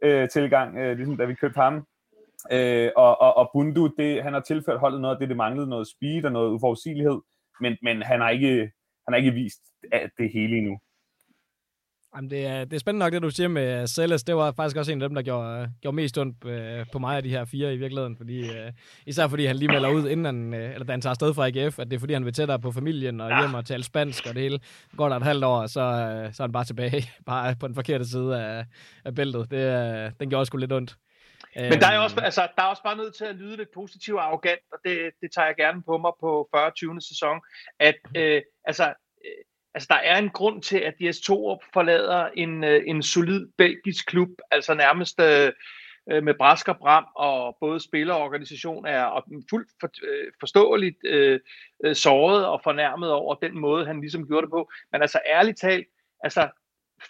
øh, 0.04 0.30
tilgang, 0.30 0.78
øh, 0.78 0.98
ligesom 0.98 1.18
da 1.18 1.26
vi 1.26 1.34
købte 1.34 1.60
ham. 1.60 1.86
Øh, 2.52 2.92
og, 2.96 3.22
og, 3.22 3.38
og 3.38 3.50
Bundu, 3.54 3.88
det, 3.98 4.24
han 4.24 4.34
har 4.34 4.40
tilført 4.40 4.80
holdet 4.80 5.02
noget 5.02 5.16
af 5.16 5.20
det, 5.20 5.30
det 5.30 5.38
manglede 5.38 5.70
noget 5.70 5.88
speed 5.88 6.26
og 6.26 6.32
noget 6.32 6.52
uforudsigelighed, 6.52 7.20
men, 7.62 7.78
men 7.82 8.02
han, 8.02 8.22
har 8.22 8.30
ikke, 8.30 8.72
han 9.06 9.14
har 9.14 9.16
ikke 9.16 9.34
vist 9.34 9.62
det 10.18 10.34
hele 10.34 10.58
endnu. 10.58 10.80
Jamen, 12.16 12.30
det, 12.30 12.46
er, 12.46 12.66
det 12.66 12.74
er 12.74 12.80
spændende 12.80 13.06
nok, 13.06 13.14
det 13.14 13.22
du 13.22 13.30
siger 13.30 13.48
med 13.48 13.88
Celes. 13.88 14.24
Det 14.24 14.36
var 14.36 14.52
faktisk 14.52 14.78
også 14.78 14.92
en 14.92 15.02
af 15.02 15.10
dem, 15.10 15.16
der 15.16 15.22
gjorde, 15.22 15.72
gjorde 15.82 15.96
mest 15.96 16.18
ondt 16.18 16.46
øh, 16.46 16.86
på 16.92 17.00
mig 17.00 17.18
af 17.18 17.24
de 17.24 17.30
her 17.30 17.46
fire 17.46 17.74
i 17.74 17.78
virkeligheden. 17.78 18.18
Fordi, 18.18 18.50
uh, 18.50 18.74
især 19.06 19.28
fordi 19.28 19.46
han 19.46 19.56
lige 19.56 19.72
melder 19.72 19.90
ud, 19.90 20.10
inden 20.10 20.26
han, 20.26 20.54
eller 20.54 20.86
da 20.86 20.92
han 20.94 21.02
tager 21.02 21.12
afsted 21.12 21.34
fra 21.34 21.48
AGF, 21.48 21.80
at 21.80 21.88
det 21.88 21.96
er 21.96 22.00
fordi, 22.00 22.14
han 22.14 22.26
vil 22.26 22.34
tættere 22.34 22.60
på 22.60 22.72
familien 22.72 23.22
og 23.22 23.42
hjem 23.42 23.54
og 23.54 23.66
tale 23.66 23.84
spansk 23.84 24.28
og 24.28 24.34
det 24.34 24.42
hele. 24.42 24.60
Går 24.98 25.10
der 25.10 25.16
et 25.16 25.24
halvt 25.24 25.44
år, 25.44 25.68
så, 25.68 25.74
så 26.34 26.44
er 26.44 26.48
han 26.48 26.52
bare 26.52 26.66
tilbage, 26.66 27.12
bare 27.26 27.56
på 27.60 27.68
den 27.68 27.76
forkerte 27.76 28.10
side 28.10 28.42
af, 28.44 28.66
af 29.06 29.16
bæltet. 29.16 29.52
Det, 29.52 30.20
den 30.20 30.30
gjorde 30.30 30.42
også 30.42 30.58
lidt 30.58 30.74
ondt. 30.74 30.96
Men 31.56 31.80
der 31.80 31.88
er, 31.88 32.00
også, 32.00 32.20
altså, 32.20 32.48
der 32.56 32.64
er 32.64 32.68
også 32.68 32.84
bare 32.84 32.98
nødt 32.98 33.16
til 33.16 33.26
at 33.26 33.36
lyde 33.36 33.58
lidt 33.58 33.70
positivt 33.74 34.18
og 34.18 34.26
arrogant, 34.26 34.60
og 34.74 34.80
det, 34.86 35.12
det 35.22 35.30
tager 35.36 35.46
jeg 35.46 35.56
gerne 35.56 35.84
på 35.84 35.98
mig 35.98 36.12
på 36.20 36.50
40. 36.56 36.72
20. 36.72 37.02
sæson, 37.02 37.40
at 37.80 37.96
øh, 38.18 38.42
altså, 38.66 38.94
altså, 39.74 39.88
der 39.90 39.96
er 39.96 40.18
en 40.18 40.30
grund 40.30 40.62
til, 40.62 40.78
at 40.78 40.94
DS 41.00 41.20
Torup 41.20 41.60
forlader 41.74 42.28
en, 42.28 42.64
øh, 42.64 42.82
en 42.86 43.04
solid 43.04 43.48
belgisk 43.58 44.08
klub, 44.08 44.30
altså 44.52 44.74
nærmest 44.74 45.22
øh, 45.22 45.52
øh, 46.12 46.24
med 46.24 46.34
brask 46.34 46.68
og 46.68 46.78
bram, 46.78 47.06
og 47.16 47.58
både 47.60 47.80
spillerorganisation 47.80 48.86
er 48.86 49.04
og 49.04 49.24
fuldt 49.50 49.70
for, 49.80 49.90
øh, 50.04 50.32
forståeligt 50.40 50.98
øh, 51.06 51.40
øh, 51.84 51.96
såret 51.96 52.46
og 52.46 52.62
fornærmet 52.64 53.12
over 53.12 53.36
den 53.36 53.60
måde, 53.60 53.86
han 53.86 54.02
ligesom 54.02 54.28
gjorde 54.28 54.46
det 54.46 54.52
på. 54.52 54.72
Men 54.92 55.02
altså 55.02 55.20
ærligt 55.26 55.60
talt, 55.60 55.88
altså 56.24 56.50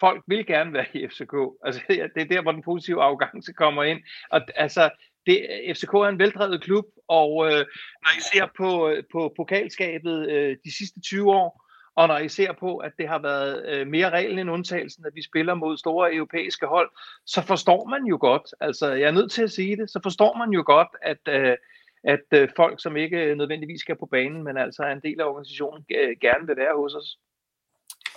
folk 0.00 0.24
vil 0.26 0.46
gerne 0.46 0.72
være 0.72 0.86
i 0.94 1.08
FCK. 1.08 1.34
Altså, 1.64 1.80
det 1.88 2.22
er 2.22 2.24
der, 2.24 2.42
hvor 2.42 2.52
den 2.52 2.62
positive 2.62 3.02
arrogance 3.02 3.52
kommer 3.52 3.82
ind. 3.82 4.00
Og 4.30 4.40
altså, 4.54 4.90
det, 5.26 5.46
FCK 5.74 5.94
er 5.94 6.08
en 6.08 6.18
veldrevet 6.18 6.62
klub, 6.62 6.84
og 7.08 7.46
øh, 7.46 7.66
når 8.02 8.18
I 8.18 8.20
ser 8.32 8.46
på, 8.56 8.94
på 9.12 9.32
pokalskabet 9.36 10.30
øh, 10.30 10.56
de 10.64 10.76
sidste 10.78 11.00
20 11.00 11.30
år, 11.30 11.69
og 12.00 12.08
når 12.08 12.18
I 12.18 12.28
ser 12.28 12.52
på, 12.52 12.76
at 12.76 12.92
det 12.98 13.08
har 13.08 13.18
været 13.18 13.64
øh, 13.68 13.86
mere 13.86 14.10
reglen 14.10 14.38
end 14.38 14.50
undtagelsen, 14.50 15.06
at 15.06 15.14
vi 15.14 15.22
spiller 15.22 15.54
mod 15.54 15.76
store 15.76 16.14
europæiske 16.14 16.66
hold, 16.66 16.90
så 17.26 17.42
forstår 17.42 17.88
man 17.88 18.04
jo 18.04 18.18
godt, 18.20 18.54
altså 18.60 18.92
jeg 18.92 19.08
er 19.08 19.18
nødt 19.18 19.32
til 19.32 19.42
at 19.42 19.50
sige 19.50 19.76
det, 19.76 19.90
så 19.90 20.00
forstår 20.02 20.36
man 20.38 20.50
jo 20.50 20.62
godt, 20.66 20.88
at, 21.02 21.22
øh, 21.28 21.56
at 22.04 22.26
øh, 22.34 22.48
folk, 22.56 22.82
som 22.82 22.96
ikke 22.96 23.34
nødvendigvis 23.34 23.80
skal 23.80 23.96
på 23.96 24.06
banen, 24.06 24.42
men 24.44 24.56
altså 24.56 24.82
er 24.82 24.92
en 24.92 25.00
del 25.00 25.20
af 25.20 25.24
organisationen, 25.24 25.84
øh, 25.90 26.16
gerne 26.20 26.46
vil 26.46 26.56
være 26.56 26.76
hos 26.76 26.94
os. 26.94 27.18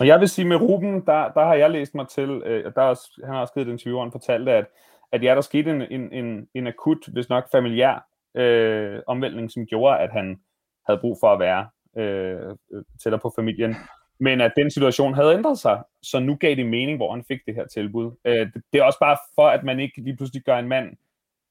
Og 0.00 0.06
jeg 0.06 0.20
vil 0.20 0.28
sige 0.28 0.48
med 0.48 0.56
Ruben, 0.56 1.06
der, 1.06 1.32
der 1.32 1.44
har 1.44 1.54
jeg 1.54 1.70
læst 1.70 1.94
mig 1.94 2.08
til, 2.08 2.30
øh, 2.46 2.64
der 2.74 2.82
er 2.82 3.24
han 3.24 3.34
har 3.34 3.40
også 3.40 3.52
skrevet 3.52 3.68
den 3.68 3.78
20 3.78 4.10
fortalte, 4.12 4.52
at, 4.52 4.66
at 5.12 5.22
ja, 5.22 5.34
der 5.34 5.40
skete 5.40 5.70
en, 5.70 5.82
en, 5.82 6.12
en, 6.12 6.48
en 6.54 6.66
akut, 6.66 7.08
hvis 7.12 7.28
nok 7.28 7.50
familiær 7.52 8.06
øh, 8.34 9.02
omvæltning, 9.06 9.50
som 9.50 9.66
gjorde, 9.66 9.98
at 9.98 10.10
han 10.12 10.40
havde 10.86 11.00
brug 11.00 11.16
for 11.20 11.32
at 11.32 11.40
være 11.40 11.68
øh, 11.96 12.56
tættere 13.02 13.20
på 13.20 13.32
familien. 13.36 13.76
Men 14.18 14.40
at 14.40 14.52
den 14.56 14.70
situation 14.70 15.14
havde 15.14 15.34
ændret 15.34 15.58
sig, 15.58 15.82
så 16.02 16.20
nu 16.20 16.34
gav 16.34 16.54
det 16.56 16.66
mening, 16.66 16.96
hvor 16.96 17.12
han 17.12 17.24
fik 17.28 17.40
det 17.46 17.54
her 17.54 17.66
tilbud. 17.66 18.10
Øh, 18.24 18.52
det, 18.54 18.62
det 18.72 18.78
er 18.78 18.84
også 18.84 18.98
bare 18.98 19.16
for, 19.34 19.48
at 19.48 19.64
man 19.64 19.80
ikke 19.80 20.00
lige 20.00 20.16
pludselig 20.16 20.42
gør 20.42 20.58
en 20.58 20.68
mand 20.68 20.96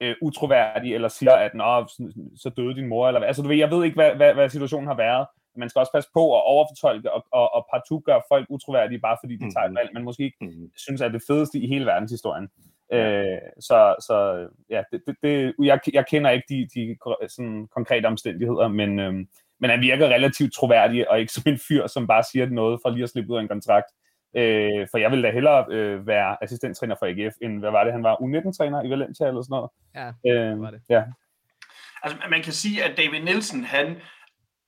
øh, 0.01 0.15
utroværdig, 0.21 0.93
eller 0.95 1.07
siger, 1.07 1.31
at 1.31 1.53
Nå, 1.53 1.87
så 2.35 2.51
døde 2.57 2.75
din 2.75 2.87
mor, 2.87 3.07
eller 3.07 3.19
hvad. 3.19 3.27
Altså, 3.27 3.41
du 3.41 3.47
ved, 3.47 3.57
jeg 3.57 3.71
ved 3.71 3.83
ikke, 3.83 3.95
hvad, 3.95 4.15
hvad, 4.15 4.33
hvad 4.33 4.49
situationen 4.49 4.87
har 4.87 4.95
været. 4.95 5.27
Man 5.55 5.69
skal 5.69 5.79
også 5.79 5.91
passe 5.91 6.09
på 6.13 6.37
at 6.37 6.43
overfortolke 6.45 7.11
og, 7.11 7.25
og, 7.31 7.55
og 7.55 7.67
partout 7.73 8.03
gøre 8.03 8.21
folk 8.27 8.45
utroværdige, 8.49 8.99
bare 8.99 9.17
fordi 9.23 9.35
de 9.35 9.53
tager 9.53 9.67
et 9.67 9.75
valg, 9.75 9.89
man 9.93 10.03
måske 10.03 10.23
ikke 10.23 10.37
mm-hmm. 10.41 10.71
synes 10.75 11.01
er 11.01 11.07
det 11.07 11.21
fedeste 11.27 11.59
i 11.59 11.67
hele 11.67 11.85
verdenshistorien. 11.85 12.49
Øh, 12.93 13.37
så, 13.59 13.95
så 13.99 14.47
ja, 14.69 14.83
det, 14.91 15.01
det, 15.07 15.15
det, 15.23 15.53
jeg, 15.63 15.79
jeg 15.93 16.05
kender 16.07 16.29
ikke 16.31 16.45
de, 16.49 16.67
de 16.75 16.97
sådan, 17.29 17.67
konkrete 17.67 18.05
omstændigheder, 18.05 18.67
men, 18.67 18.99
øh, 18.99 19.25
men 19.63 19.69
han 19.69 19.81
virker 19.81 20.07
relativt 20.07 20.53
troværdig, 20.53 21.09
og 21.09 21.19
ikke 21.19 21.33
som 21.37 21.43
en 21.45 21.59
fyr, 21.67 21.87
som 21.87 22.07
bare 22.07 22.23
siger 22.31 22.45
noget 22.45 22.79
for 22.81 22.89
lige 22.89 23.03
at 23.03 23.09
slippe 23.09 23.31
ud 23.31 23.37
af 23.37 23.41
en 23.41 23.47
kontrakt. 23.47 23.89
Øh, 24.37 24.87
for 24.91 24.97
jeg 24.97 25.11
ville 25.11 25.27
da 25.27 25.33
hellere 25.33 25.65
øh, 25.69 26.07
være 26.07 26.43
assistenttræner 26.43 26.95
for 26.99 27.05
AGF, 27.05 27.35
end 27.41 27.59
hvad 27.59 27.71
var 27.71 27.83
det, 27.83 27.93
han 27.93 28.03
var 28.03 28.15
U19-træner 28.15 28.83
i 28.83 28.89
Valencia 28.89 29.27
eller 29.27 29.41
sådan 29.41 29.55
noget. 29.55 29.69
Ja, 29.99 30.07
øh, 30.31 30.61
var 30.61 30.71
det. 30.71 30.81
Ja. 30.89 31.03
Altså, 32.03 32.17
man 32.29 32.41
kan 32.43 32.53
sige, 32.53 32.83
at 32.83 32.97
David 32.97 33.21
Nielsen, 33.23 33.63
han, 33.63 34.01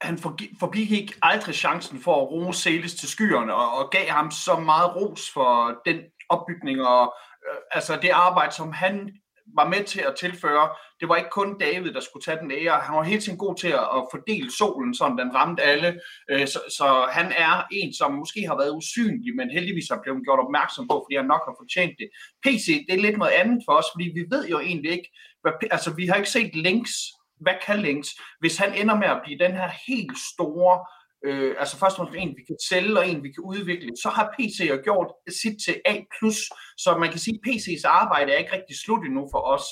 han 0.01 0.17
forbigik 0.59 1.11
aldrig 1.21 1.55
chancen 1.55 1.99
for 1.99 2.15
at 2.21 2.31
rose 2.31 2.61
Celis 2.61 2.95
til 2.95 3.09
skyerne, 3.09 3.53
og, 3.53 3.77
og 3.77 3.91
gav 3.91 4.07
ham 4.09 4.31
så 4.31 4.59
meget 4.59 4.95
ros 4.95 5.31
for 5.33 5.81
den 5.85 5.99
opbygning 6.29 6.81
og 6.81 7.15
øh, 7.47 7.57
altså 7.71 7.99
det 8.01 8.09
arbejde, 8.09 8.51
som 8.51 8.71
han 8.73 9.11
var 9.57 9.67
med 9.69 9.83
til 9.83 9.99
at 9.99 10.15
tilføre. 10.19 10.69
Det 10.99 11.09
var 11.09 11.15
ikke 11.15 11.29
kun 11.29 11.57
David, 11.59 11.93
der 11.93 11.99
skulle 11.99 12.23
tage 12.23 12.39
den 12.41 12.51
ære. 12.51 12.79
Han 12.79 12.95
var 12.95 13.03
helt 13.03 13.23
tiden 13.23 13.37
god 13.37 13.55
til 13.55 13.67
at 13.67 14.07
fordele 14.11 14.51
solen, 14.57 14.93
så 14.95 15.15
den 15.19 15.35
ramte 15.35 15.63
alle. 15.63 15.99
Øh, 16.31 16.47
så, 16.47 16.59
så 16.77 17.07
han 17.11 17.27
er 17.37 17.63
en, 17.71 17.93
som 17.93 18.13
måske 18.13 18.47
har 18.47 18.57
været 18.57 18.77
usynlig, 18.79 19.35
men 19.35 19.49
heldigvis 19.49 19.89
har 19.91 19.99
blevet 20.03 20.25
gjort 20.25 20.39
opmærksom 20.45 20.87
på, 20.87 20.95
fordi 21.05 21.15
han 21.15 21.31
nok 21.33 21.43
har 21.47 21.55
fortjent 21.61 21.95
det. 21.99 22.07
PC, 22.43 22.65
det 22.87 22.93
er 22.95 23.05
lidt 23.05 23.17
noget 23.17 23.31
andet 23.41 23.59
for 23.65 23.73
os, 23.79 23.89
fordi 23.93 24.05
vi 24.17 24.23
ved 24.33 24.47
jo 24.53 24.59
egentlig 24.59 24.91
ikke, 24.91 25.09
hvad, 25.41 25.53
altså 25.71 25.89
vi 25.99 26.05
har 26.07 26.15
ikke 26.15 26.35
set 26.37 26.55
links 26.55 26.93
hvad 27.39 27.53
kan 27.65 27.79
links, 27.79 28.09
hvis 28.39 28.57
han 28.57 28.73
ender 28.81 28.95
med 28.95 29.07
at 29.07 29.21
blive 29.23 29.39
den 29.45 29.51
her 29.51 29.69
helt 29.87 30.17
store 30.33 30.75
øh, 31.25 31.55
altså 31.61 31.75
først 31.79 31.93
og 31.93 31.97
fremmest 31.97 32.23
en, 32.23 32.37
vi 32.39 32.43
kan 32.49 32.59
sælge, 32.69 32.99
og 32.99 33.07
en, 33.09 33.23
vi 33.23 33.31
kan 33.35 33.43
udvikle, 33.53 33.91
så 34.03 34.09
har 34.17 34.33
PC 34.35 34.57
jo 34.73 34.77
gjort 34.87 35.09
sit 35.41 35.57
til 35.65 35.75
A+, 35.91 35.93
så 36.83 36.89
man 37.03 37.09
kan 37.09 37.19
sige, 37.25 37.39
at 37.39 37.45
PC's 37.47 37.85
arbejde 38.01 38.31
er 38.31 38.37
ikke 38.37 38.55
rigtig 38.57 38.75
slut 38.83 39.05
endnu 39.05 39.23
for 39.33 39.41
os. 39.55 39.65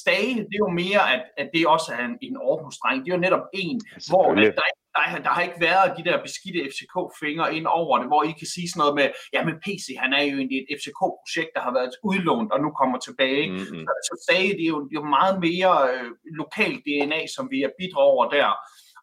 Stage, 0.00 0.34
det 0.48 0.56
er 0.58 0.64
jo 0.66 0.72
mere, 0.82 1.02
at, 1.14 1.22
at 1.40 1.48
det 1.54 1.66
også 1.66 1.88
er 1.98 2.04
en, 2.10 2.16
en 2.26 2.36
Aarhus-dreng. 2.48 2.98
Det 3.04 3.10
er 3.10 3.16
jo 3.16 3.26
netop 3.26 3.46
en, 3.62 3.76
hvor 4.10 4.26
der, 4.34 4.50
der, 4.58 4.68
der, 4.94 5.22
der 5.26 5.32
har 5.36 5.42
ikke 5.48 5.60
været 5.68 5.96
de 5.98 6.04
der 6.08 6.24
beskidte 6.26 6.60
FCK-fingre 6.72 7.48
ind 7.56 7.66
over 7.80 7.94
det, 7.98 8.08
hvor 8.10 8.22
I 8.30 8.32
kan 8.40 8.48
sige 8.54 8.68
sådan 8.68 8.80
noget 8.82 8.94
med, 9.00 9.08
ja, 9.34 9.40
men 9.46 9.54
PC, 9.64 9.86
han 10.02 10.10
er 10.18 10.22
jo 10.28 10.34
egentlig 10.38 10.58
et 10.62 10.70
FCK-projekt, 10.78 11.52
der 11.56 11.62
har 11.66 11.72
været 11.78 11.94
udlånt, 12.08 12.52
og 12.54 12.58
nu 12.64 12.70
kommer 12.80 12.98
tilbage. 12.98 13.46
Mm-hmm. 13.50 13.82
Så, 13.86 13.92
så 14.08 14.14
Stage, 14.24 14.52
det 14.58 14.64
er 14.68 14.72
jo, 14.74 14.80
det 14.88 14.94
er 14.96 15.02
jo 15.02 15.14
meget 15.18 15.36
mere 15.48 15.74
øh, 15.92 16.10
lokalt 16.42 16.80
DNA, 16.86 17.20
som 17.34 17.44
vi 17.52 17.58
er 17.66 17.76
bidrager 17.78 18.12
over 18.14 18.24
der 18.36 18.48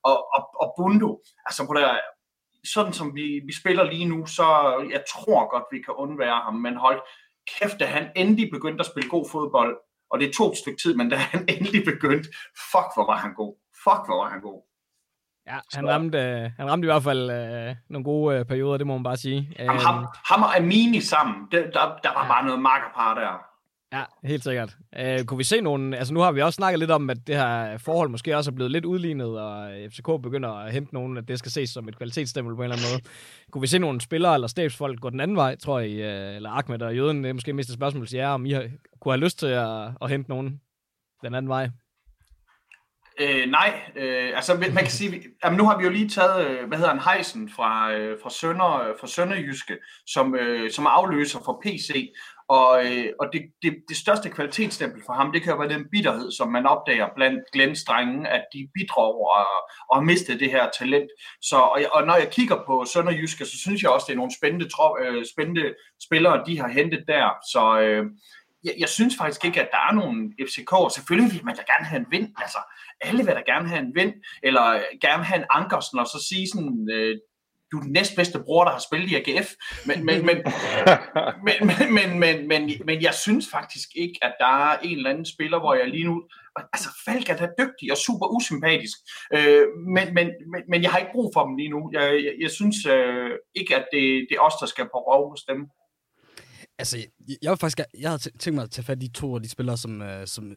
og, 0.04 0.18
og, 0.36 0.42
og 0.62 0.74
Bundo, 0.78 1.22
altså 1.46 1.68
på 1.68 1.74
der, 1.74 2.00
sådan 2.74 2.94
som 2.94 3.16
vi, 3.16 3.42
vi 3.46 3.54
spiller 3.62 3.84
lige 3.84 4.06
nu, 4.06 4.26
så 4.26 4.46
jeg 4.92 5.04
tror 5.14 5.50
godt, 5.50 5.64
vi 5.72 5.82
kan 5.82 5.94
undvære 5.94 6.42
ham, 6.46 6.56
men 6.56 6.76
hold 6.76 7.02
kæft, 7.54 7.80
da 7.80 7.86
han 7.86 8.12
endelig 8.16 8.50
begyndte 8.52 8.80
at 8.82 8.86
spille 8.92 9.10
god 9.10 9.26
fodbold, 9.32 9.78
og 10.12 10.20
det 10.20 10.34
tog 10.34 10.52
et 10.52 10.58
stykke 10.58 10.82
tid, 10.84 10.96
men 10.96 11.10
da 11.10 11.16
han 11.16 11.42
endelig 11.54 11.84
begyndte, 11.86 12.30
fuck, 12.72 12.90
hvor 12.96 13.06
var 13.12 13.18
han 13.18 13.34
god. 13.34 13.54
Fuck, 13.84 14.02
hvor 14.08 14.24
var 14.24 14.30
han 14.30 14.42
god. 14.42 14.60
Ja, 15.48 15.58
han 15.74 15.90
ramte, 15.90 16.20
han 16.58 16.72
ramte 16.72 16.86
i 16.86 16.92
hvert 16.92 17.04
fald 17.04 17.32
øh, 17.32 17.76
nogle 17.90 18.04
gode 18.04 18.36
øh, 18.36 18.46
perioder, 18.46 18.78
det 18.78 18.88
må 18.88 18.94
man 18.94 19.04
bare 19.04 19.18
sige. 19.18 19.56
Jamen, 19.60 19.82
ham, 19.82 20.08
ham 20.30 20.44
og 20.44 20.58
Amini 20.58 21.02
sammen, 21.02 21.48
det, 21.52 21.72
der, 21.74 21.84
der 22.04 22.14
var 22.14 22.24
ja. 22.24 22.32
bare 22.34 22.46
noget 22.46 22.62
makkerpar 22.62 23.14
der. 23.14 23.49
Ja, 23.94 24.04
helt 24.24 24.44
sikkert. 24.44 24.78
Uh, 25.00 25.26
kunne 25.26 25.38
vi 25.38 25.44
se 25.44 25.62
nogle... 25.62 25.98
Altså 25.98 26.14
nu 26.14 26.20
har 26.20 26.32
vi 26.32 26.42
også 26.42 26.56
snakket 26.56 26.80
lidt 26.80 26.92
om, 26.92 27.10
at 27.10 27.18
det 27.28 27.36
her 27.36 27.78
forhold 27.78 28.10
måske 28.10 28.38
også 28.38 28.52
er 28.52 28.56
blevet 28.56 28.72
lidt 28.72 28.86
udlignet, 28.86 29.40
og 29.40 29.72
FCK 29.92 30.06
begynder 30.24 30.50
at 30.50 30.74
hente 30.74 30.94
nogen, 30.94 31.18
at 31.18 31.28
det 31.28 31.40
skal 31.40 31.52
ses 31.52 31.70
som 31.70 31.88
et 31.88 31.98
kvalitetsstempel 31.98 32.56
på 32.56 32.62
en 32.62 32.64
eller 32.64 32.76
anden 32.76 32.92
måde. 32.94 33.04
Kunne 33.52 33.62
vi 33.62 33.68
se 33.68 33.80
nogle 33.80 34.02
spillere 34.02 34.34
eller 34.34 34.48
stabsfolk 34.48 35.00
gå 35.00 35.10
den 35.10 35.20
anden 35.20 35.38
vej, 35.38 35.56
tror 35.56 35.80
jeg, 35.80 35.90
uh, 35.90 36.36
eller 36.36 36.50
Ahmed 36.50 36.82
og 36.82 36.96
Jøden, 36.96 37.24
det 37.24 37.30
er 37.30 37.34
måske 37.34 37.54
mest 37.54 37.70
et 37.70 37.76
spørgsmål 37.76 38.08
til 38.08 38.18
jer, 38.18 38.30
om 38.30 38.46
I 38.46 38.52
har, 38.52 38.70
kunne 39.02 39.14
have 39.14 39.24
lyst 39.24 39.40
til 39.40 39.48
at, 39.48 39.92
at 40.02 40.10
hente 40.10 40.30
nogen 40.30 40.62
den 41.24 41.36
anden 41.36 41.50
vej? 41.50 41.70
Øh, 43.22 43.50
nej, 43.50 43.82
øh, 43.96 44.32
altså 44.36 44.56
man 44.56 44.84
kan 44.84 44.88
sige, 44.88 45.24
jamen, 45.44 45.58
nu 45.58 45.66
har 45.66 45.78
vi 45.78 45.84
jo 45.84 45.90
lige 45.90 46.10
taget, 46.10 46.48
øh, 46.48 46.68
hvad 46.68 46.78
hedder 46.78 46.94
han, 46.94 47.16
Heisen 47.16 47.50
fra, 47.50 47.94
øh, 47.94 48.18
fra, 48.24 48.30
Sønder, 48.30 48.94
fra 49.00 49.08
Sønderjyske, 49.08 49.78
som, 50.08 50.36
øh, 50.36 50.72
som 50.72 50.88
afløser 50.88 51.40
for 51.46 51.62
PC, 51.64 52.12
og, 52.50 52.86
øh, 52.86 53.10
og 53.20 53.28
det, 53.34 53.42
det, 53.62 53.74
det 53.90 53.98
største 53.98 54.30
kvalitetsstempel 54.30 55.02
for 55.06 55.14
ham, 55.14 55.32
det 55.32 55.42
kan 55.42 55.52
jo 55.54 55.60
være 55.60 55.74
den 55.78 55.86
bitterhed, 55.92 56.32
som 56.32 56.52
man 56.52 56.66
opdager 56.66 57.08
blandt 57.16 57.40
Glens 57.54 57.84
drenge, 57.84 58.30
at 58.30 58.46
de 58.54 58.70
bidrager 58.76 59.28
og, 59.40 59.48
og 59.90 59.98
har 59.98 60.02
mistet 60.02 60.40
det 60.40 60.52
her 60.52 60.70
talent. 60.80 61.10
Så, 61.42 61.56
og, 61.56 61.80
og 61.92 62.06
når 62.08 62.16
jeg 62.16 62.30
kigger 62.32 62.58
på 62.66 62.86
Sønderjyske, 62.94 63.46
så 63.46 63.58
synes 63.58 63.82
jeg 63.82 63.92
også, 63.92 64.06
det 64.08 64.14
er 64.14 64.18
nogle 64.18 64.38
spændende, 64.40 64.70
tro, 64.70 64.98
øh, 65.02 65.26
spændende 65.34 65.74
spillere, 66.06 66.44
de 66.46 66.60
har 66.60 66.68
hentet 66.68 67.04
der. 67.08 67.26
Så 67.52 67.80
øh, 67.82 68.06
jeg, 68.64 68.74
jeg 68.80 68.90
synes 68.90 69.16
faktisk 69.18 69.46
ikke, 69.46 69.62
at 69.62 69.70
der 69.72 69.82
er 69.90 69.94
nogen 69.94 70.34
FCK. 70.48 70.74
Selvfølgelig 70.96 71.34
vil 71.34 71.46
man 71.46 71.56
da 71.56 71.64
gerne 71.74 71.86
have 71.86 72.00
en 72.00 72.12
vind. 72.12 72.28
Altså, 72.38 72.60
alle 73.02 73.26
vil 73.26 73.36
da 73.36 73.44
gerne 73.46 73.68
have 73.68 73.82
en 73.82 73.96
vind, 73.96 74.14
eller 74.44 74.66
øh, 74.66 74.82
gerne 75.02 75.24
have 75.24 75.40
en 75.42 75.50
Ankersen, 75.50 76.00
og 76.00 76.08
så 76.08 76.26
sige 76.30 76.48
sådan, 76.48 76.90
øh, 76.94 77.18
du 77.72 77.78
er 77.78 77.82
den 77.82 77.92
næstbedste 77.92 78.40
bror, 78.46 78.64
der 78.64 78.72
har 78.72 78.84
spillet 78.88 79.12
i 79.12 79.16
AGF. 79.16 79.50
Men, 79.86 80.06
men, 80.06 80.26
men, 80.26 80.38
men, 81.48 81.58
men, 81.68 81.94
men, 81.94 82.20
men, 82.20 82.48
men, 82.48 82.72
men 82.86 83.02
jeg 83.02 83.14
synes 83.14 83.48
faktisk 83.52 83.90
ikke, 83.96 84.20
at 84.22 84.34
der 84.40 84.54
er 84.66 84.80
en 84.80 84.98
eller 84.98 85.10
anden 85.10 85.26
spiller, 85.26 85.60
hvor 85.60 85.74
jeg 85.74 85.88
lige 85.88 86.04
nu... 86.04 86.24
Altså, 86.74 86.90
Falk 87.06 87.30
er 87.30 87.38
da 87.38 87.48
dygtig 87.60 87.92
og 87.92 87.98
super 87.98 88.28
usympatisk, 88.38 88.98
øh, 89.34 89.66
men, 89.96 90.14
men, 90.14 90.28
men, 90.52 90.62
men 90.70 90.84
jeg 90.84 90.92
har 90.92 90.98
ikke 90.98 91.12
brug 91.12 91.32
for 91.36 91.46
dem 91.46 91.56
lige 91.56 91.70
nu. 91.70 91.90
Jeg, 91.94 92.04
jeg, 92.26 92.34
jeg 92.42 92.52
synes 92.52 92.86
øh, 92.86 93.32
ikke, 93.56 93.76
at 93.76 93.86
det, 93.94 94.26
det 94.30 94.36
er 94.36 94.42
os, 94.42 94.60
der 94.62 94.66
skal 94.68 94.86
på 94.86 95.00
rov 95.10 95.30
hos 95.30 95.44
dem. 95.50 95.60
Altså, 96.80 96.98
jeg, 96.98 97.38
jeg, 97.42 97.60
faktisk, 97.60 97.80
jeg 98.00 98.10
havde 98.10 98.38
tænkt 98.40 98.56
mig 98.56 98.64
at 98.64 98.72
tage 98.72 98.86
fat 98.86 99.04
i 99.04 99.08
de 99.08 99.14
to 99.14 99.36
af 99.36 99.42
de 99.42 99.50
spillere, 99.50 99.78
som, 99.78 100.02
uh, 100.02 100.26
som 100.26 100.56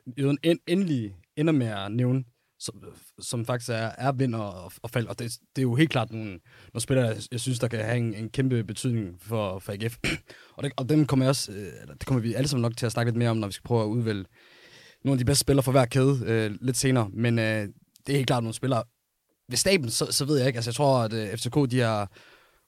endelig 0.67 1.15
ender 1.37 1.53
med 1.53 1.67
at 1.67 1.93
nævne 1.93 2.25
som, 2.63 2.75
som 3.21 3.47
faktisk 3.47 3.71
er, 3.71 3.91
er 3.99 4.13
vinder 4.13 4.39
og, 4.39 4.73
og 4.83 4.91
fald. 4.91 5.07
Og 5.07 5.19
det, 5.19 5.33
det 5.57 5.59
er 5.59 5.63
jo 5.63 5.75
helt 5.75 5.91
klart 5.91 6.13
nogle, 6.13 6.31
nogle 6.73 6.81
spillere, 6.81 7.07
jeg, 7.07 7.17
jeg 7.33 7.41
synes, 7.41 7.59
der 7.59 7.69
kan 7.69 7.85
have 7.85 7.97
en, 7.97 8.15
en 8.15 8.29
kæmpe 8.29 8.65
betydning 8.65 9.17
for, 9.21 9.59
for 9.59 9.73
AGF. 9.73 9.97
og, 10.57 10.63
det, 10.63 10.73
og 10.77 10.89
dem 10.89 11.07
kommer, 11.07 11.25
jeg 11.25 11.29
også, 11.29 11.53
øh, 11.53 11.89
det 11.99 12.07
kommer 12.07 12.23
vi 12.23 12.35
alle 12.35 12.49
sammen 12.49 12.63
nok 12.63 12.77
til 12.77 12.87
at 12.87 12.93
snakke 12.93 13.11
lidt 13.11 13.19
mere 13.19 13.31
om, 13.31 13.37
når 13.37 13.47
vi 13.47 13.53
skal 13.53 13.65
prøve 13.65 13.83
at 13.83 13.87
udvælge 13.87 14.25
nogle 15.05 15.15
af 15.15 15.19
de 15.19 15.25
bedste 15.25 15.41
spillere 15.41 15.63
for 15.63 15.73
hver 15.73 15.85
kæde 15.85 16.21
øh, 16.27 16.51
lidt 16.61 16.77
senere. 16.77 17.11
Men 17.13 17.39
øh, 17.39 17.69
det 18.07 18.13
er 18.13 18.17
helt 18.17 18.27
klart 18.27 18.43
nogle 18.43 18.55
spillere. 18.55 18.85
Ved 19.49 19.57
staben, 19.57 19.91
så, 19.91 20.07
så 20.11 20.25
ved 20.25 20.39
jeg 20.39 20.47
ikke. 20.47 20.57
Altså, 20.57 20.69
jeg 20.71 20.75
tror, 20.75 20.99
at 20.99 21.13
øh, 21.13 21.37
FCK, 21.37 21.71
de 21.71 21.81
har 21.81 22.11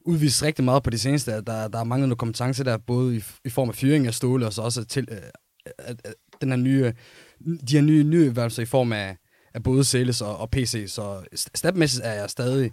udvist 0.07 0.43
rigtig 0.43 0.65
meget 0.65 0.83
på 0.83 0.91
det 0.91 1.01
seneste. 1.01 1.33
At 1.33 1.47
der, 1.47 1.69
der 1.69 1.79
er 1.79 1.85
manglet 1.85 2.09
noget 2.09 2.19
kompetence 2.19 2.65
der, 2.65 2.79
både 2.79 3.17
i, 3.17 3.23
i 3.45 3.49
form 3.49 3.69
af 3.69 3.75
fyring 3.75 4.07
af 4.07 4.15
Ståle, 4.15 4.47
og 4.47 4.53
så 4.53 4.63
også 4.63 4.85
til, 4.85 5.09
øh, 5.11 5.19
at, 5.79 6.01
at, 6.05 6.15
den 6.41 6.49
her 6.49 6.57
nye, 6.57 6.93
de 7.69 7.77
her 7.77 7.81
nye, 7.81 8.05
nye 8.05 8.27
i 8.59 8.65
form 8.65 8.93
af, 8.93 9.17
af 9.55 9.63
både 9.63 9.85
sales 9.85 10.21
og, 10.21 10.37
og 10.37 10.51
PC, 10.51 10.85
så 10.89 11.25
stabmæssigt 11.55 12.05
er 12.07 12.13
jeg 12.13 12.31
stadig 12.31 12.71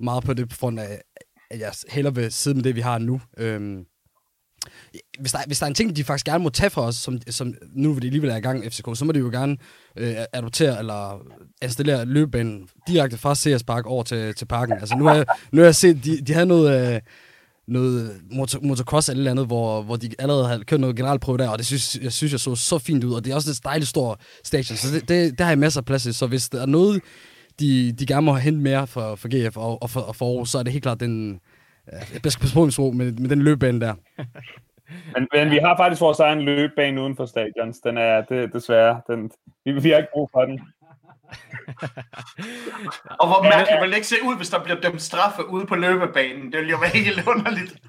meget 0.00 0.24
på 0.24 0.34
det 0.34 0.48
på 0.48 0.56
grund 0.60 0.80
af, 0.80 1.02
at 1.50 1.60
jeg 1.60 1.72
hellere 1.88 2.14
vil 2.14 2.32
sidde 2.32 2.56
med 2.56 2.64
det, 2.64 2.76
vi 2.76 2.80
har 2.80 2.98
nu. 2.98 3.20
Øhm, 3.38 3.84
hvis, 5.20 5.32
der, 5.32 5.38
hvis 5.46 5.58
der 5.58 5.66
er 5.66 5.68
en 5.68 5.74
ting, 5.74 5.96
de 5.96 6.04
faktisk 6.04 6.26
gerne 6.26 6.44
må 6.44 6.50
tage 6.50 6.70
for 6.70 6.82
os, 6.82 6.96
som, 6.96 7.18
som 7.28 7.54
nu 7.72 7.92
vil 7.92 8.02
de 8.02 8.06
alligevel 8.06 8.30
er 8.30 8.36
i 8.36 8.40
gang 8.40 8.64
FCK, 8.72 8.88
så 8.94 9.04
må 9.04 9.12
de 9.12 9.18
jo 9.18 9.30
gerne 9.30 9.56
øh, 9.96 10.14
adoptere 10.32 10.78
eller 10.78 11.26
installere 11.62 12.04
løbebanen 12.04 12.68
direkte 12.88 13.18
fra 13.18 13.34
CS 13.34 13.62
Park 13.62 13.86
over 13.86 14.02
til, 14.02 14.34
til 14.34 14.46
parken. 14.46 14.78
Altså 14.78 14.96
nu 14.96 15.04
har 15.04 15.14
jeg, 15.14 15.26
nu 15.52 15.60
har 15.60 15.66
jeg 15.66 15.74
set, 15.74 16.04
de, 16.04 16.20
de 16.20 16.32
havde 16.32 16.46
noget... 16.46 16.94
Øh, 16.94 17.00
noget 17.70 18.20
motor, 18.30 18.60
motocross 18.62 19.08
eller 19.08 19.20
andet 19.20 19.30
andet, 19.30 19.46
hvor, 19.46 19.82
hvor 19.82 19.96
de 19.96 20.10
allerede 20.18 20.46
havde 20.46 20.64
kørt 20.64 20.80
noget 20.80 20.96
generalprøve 20.96 21.38
der, 21.38 21.48
og 21.48 21.58
det 21.58 21.66
synes 21.66 21.98
jeg, 22.02 22.12
synes, 22.12 22.32
jeg 22.32 22.40
så 22.40 22.54
så 22.54 22.78
fint 22.78 23.04
ud, 23.04 23.14
og 23.14 23.24
det 23.24 23.30
er 23.30 23.34
også 23.34 23.50
et 23.50 23.64
dejligt 23.64 23.88
stort 23.88 24.20
station, 24.44 24.76
så 24.76 24.94
det, 24.94 25.08
det, 25.08 25.30
det 25.30 25.40
har 25.40 25.48
jeg 25.50 25.58
masser 25.58 25.80
af 25.80 25.84
plads 25.84 26.06
i, 26.06 26.12
så 26.12 26.26
hvis 26.26 26.48
der 26.48 26.62
er 26.62 26.66
noget, 26.66 27.02
de, 27.60 27.92
de 27.92 28.06
gerne 28.06 28.24
må 28.24 28.32
have 28.32 28.42
hentet 28.42 28.62
mere 28.62 28.86
for, 28.86 29.14
for 29.14 29.28
GF 29.28 29.56
og, 29.56 29.82
og, 29.82 29.90
for, 29.90 30.00
og 30.00 30.16
for 30.16 30.26
Aarhus, 30.26 30.50
så 30.50 30.58
er 30.58 30.62
det 30.62 30.72
helt 30.72 30.82
klart 30.82 31.00
den, 31.00 31.40
jeg 31.92 32.02
skal 32.02 32.20
passe 32.20 32.76
på 32.76 32.90
med, 32.90 33.12
med 33.12 33.28
den 33.28 33.42
løbebane 33.42 33.80
der. 33.80 33.94
men, 35.14 35.28
men 35.34 35.50
vi 35.50 35.56
har 35.56 35.76
faktisk 35.76 36.00
vores 36.00 36.20
egen 36.20 36.40
løbebane 36.40 37.02
uden 37.02 37.16
for 37.16 37.26
stadions. 37.26 37.78
Den 37.78 37.98
er 37.98 38.20
det, 38.20 38.52
desværre, 38.52 39.00
den, 39.06 39.30
vi, 39.64 39.72
vi 39.72 39.90
har 39.90 39.96
ikke 39.96 40.12
brug 40.12 40.30
for 40.32 40.44
den 40.44 40.60
og 43.20 43.26
hvor 43.28 43.42
mærkeligt 43.42 43.80
vil 43.80 43.90
det 43.90 43.96
ikke 43.96 44.06
se 44.06 44.16
ud, 44.24 44.36
hvis 44.36 44.50
der 44.50 44.64
bliver 44.64 44.80
dømt 44.80 45.02
straffe 45.02 45.46
ude 45.46 45.66
på 45.66 45.74
løbebanen. 45.74 46.52
Det 46.52 46.60
vil 46.60 46.70
jo 46.70 46.76
være 46.76 46.90
helt 46.90 47.28
underligt. 47.28 47.82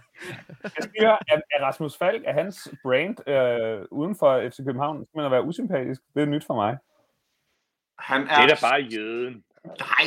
Jeg 0.63 0.83
siger, 0.95 1.17
at, 1.27 1.41
Rasmus 1.61 1.97
Falk 1.97 2.23
er 2.25 2.33
hans 2.33 2.69
brand 2.83 3.29
øh, 3.29 3.85
uden 3.91 4.15
for 4.15 4.49
FC 4.49 4.57
København, 4.57 5.07
men 5.15 5.25
at 5.25 5.31
være 5.31 5.43
usympatisk, 5.43 6.01
det 6.13 6.21
er 6.21 6.25
nyt 6.25 6.45
for 6.47 6.55
mig. 6.55 6.77
Han 7.99 8.21
er... 8.21 8.41
Det 8.41 8.51
er 8.51 8.55
da 8.55 8.57
bare 8.61 8.81
jøden. 8.81 9.43
Nej, 9.65 10.05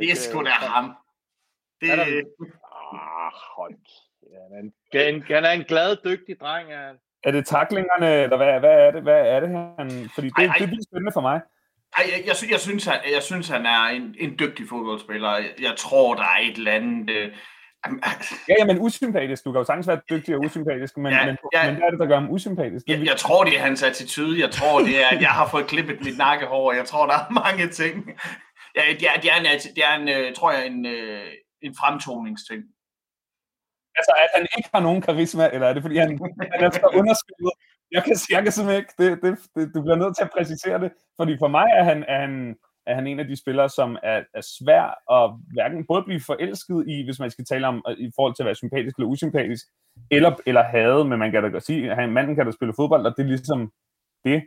det 0.00 0.10
er 0.10 0.16
sgu 0.16 0.44
da 0.44 0.50
ham. 0.50 0.96
Det 1.80 1.90
er... 1.90 2.22
Ah, 2.92 3.32
hold. 3.56 3.78
Ja, 4.32 4.56
han, 4.56 5.22
han 5.22 5.44
er 5.44 5.50
en 5.50 5.64
glad, 5.64 5.96
dygtig 6.04 6.40
dreng. 6.40 6.68
Ja. 6.68 6.90
Er 7.24 7.30
det 7.30 7.46
taklingerne, 7.46 8.22
eller 8.22 8.36
hvad, 8.36 8.60
hvad 8.60 8.86
er 8.86 8.90
det? 8.90 9.02
Hvad 9.02 9.26
er 9.26 9.40
det 9.40 9.48
han? 9.48 10.10
Fordi 10.14 10.26
det, 10.26 10.38
ej, 10.38 10.44
ej. 10.44 10.56
det 10.58 10.68
bliver 10.68 10.82
spændende 10.90 11.12
for 11.12 11.20
mig. 11.20 11.40
Ej, 11.96 12.04
jeg, 12.12 12.22
jeg, 12.26 12.50
jeg, 12.50 12.60
synes, 12.60 12.84
han, 12.84 13.00
jeg 13.14 13.22
synes, 13.22 13.48
han 13.48 13.66
er 13.66 13.84
en, 13.84 14.14
en 14.18 14.38
dygtig 14.38 14.68
fodboldspiller. 14.68 15.36
Jeg, 15.36 15.50
jeg 15.60 15.74
tror, 15.78 16.14
der 16.14 16.22
er 16.22 16.38
et 16.42 16.56
eller 16.56 16.72
andet... 16.72 17.10
Øh, 17.10 17.32
ja, 18.48 18.54
ja, 18.58 18.64
men 18.64 18.78
usympatisk. 18.80 19.44
Du 19.44 19.52
kan 19.52 19.58
jo 19.58 19.64
sagtens 19.64 19.88
være 19.88 20.00
dygtig 20.10 20.34
og 20.34 20.40
usympatisk, 20.40 20.96
men, 20.96 21.12
ja, 21.12 21.26
men, 21.26 21.36
ja, 21.52 21.66
men 21.66 21.74
hvad 21.76 21.86
er 21.86 21.90
det, 21.90 22.00
der 22.00 22.06
gør 22.06 22.20
ham 22.20 22.30
usympatisk? 22.30 22.86
Det 22.86 22.98
jeg, 22.98 23.06
jeg 23.06 23.16
tror, 23.16 23.44
det 23.44 23.56
er 23.56 23.60
hans 23.60 23.82
attitude. 23.82 24.40
Jeg 24.40 24.50
tror, 24.50 24.80
det 24.80 25.02
er, 25.02 25.08
at 25.08 25.20
jeg 25.20 25.30
har 25.30 25.48
fået 25.48 25.66
klippet 25.66 26.04
mit 26.04 26.18
nakkehår. 26.18 26.72
Jeg 26.72 26.84
tror, 26.86 27.06
der 27.06 27.14
er 27.14 27.30
mange 27.44 27.68
ting. 27.68 27.94
Ja, 28.76 28.82
det 29.00 29.06
er, 29.08 29.20
det 29.20 29.30
er 29.32 29.36
en, 29.36 29.44
det 29.76 29.84
er 29.88 29.94
en 29.94 30.08
øh, 30.08 30.34
tror 30.34 30.52
jeg, 30.52 30.66
en, 30.66 30.86
øh, 30.86 31.32
en 31.62 31.74
fremtoningsting. 31.80 32.62
Altså, 33.98 34.12
at 34.22 34.28
han 34.34 34.46
ikke 34.58 34.68
har 34.74 34.80
nogen 34.80 35.02
karisma, 35.02 35.50
eller 35.52 35.66
er 35.68 35.74
det, 35.74 35.82
fordi 35.82 35.96
han, 35.96 36.10
han 36.52 36.64
er 36.64 36.70
så 36.70 36.90
underspillet? 36.94 37.52
Jeg 37.92 38.04
kan, 38.04 38.16
jeg 38.30 38.42
kan 38.42 38.52
simpelthen 38.52 38.82
ikke, 38.82 38.94
det, 38.98 39.22
det, 39.22 39.38
det, 39.54 39.74
du 39.74 39.82
bliver 39.82 39.96
nødt 39.96 40.16
til 40.16 40.24
at 40.24 40.30
præcisere 40.36 40.80
det, 40.80 40.92
fordi 41.16 41.36
for 41.38 41.48
mig 41.48 41.66
er 41.72 41.84
han, 41.84 42.04
er 42.08 42.20
han, 42.20 42.56
er 42.86 42.94
han 42.94 43.06
en 43.06 43.20
af 43.20 43.26
de 43.26 43.36
spillere, 43.36 43.68
som 43.68 43.98
er, 44.02 44.22
er 44.34 44.40
svær 44.40 44.84
at 45.16 45.34
hverken 45.54 45.86
både 45.86 46.02
blive 46.02 46.20
forelsket 46.20 46.84
i, 46.88 47.04
hvis 47.04 47.20
man 47.20 47.30
skal 47.30 47.44
tale 47.44 47.66
om 47.66 47.84
øh, 47.88 47.96
i 47.98 48.10
forhold 48.16 48.34
til 48.34 48.42
at 48.42 48.46
være 48.46 48.54
sympatisk 48.54 48.96
eller 48.96 49.08
usympatisk, 49.08 49.66
eller, 50.10 50.32
eller 50.46 50.62
hade, 50.62 51.04
men 51.04 51.18
man 51.18 51.30
kan 51.32 51.42
da 51.42 51.48
godt 51.48 51.66
sige, 51.66 51.92
at 51.92 52.08
manden 52.08 52.36
kan 52.36 52.46
da 52.46 52.52
spille 52.52 52.74
fodbold, 52.76 53.06
og 53.06 53.16
det 53.16 53.22
er 53.22 53.28
ligesom 53.28 53.72
det. 54.24 54.42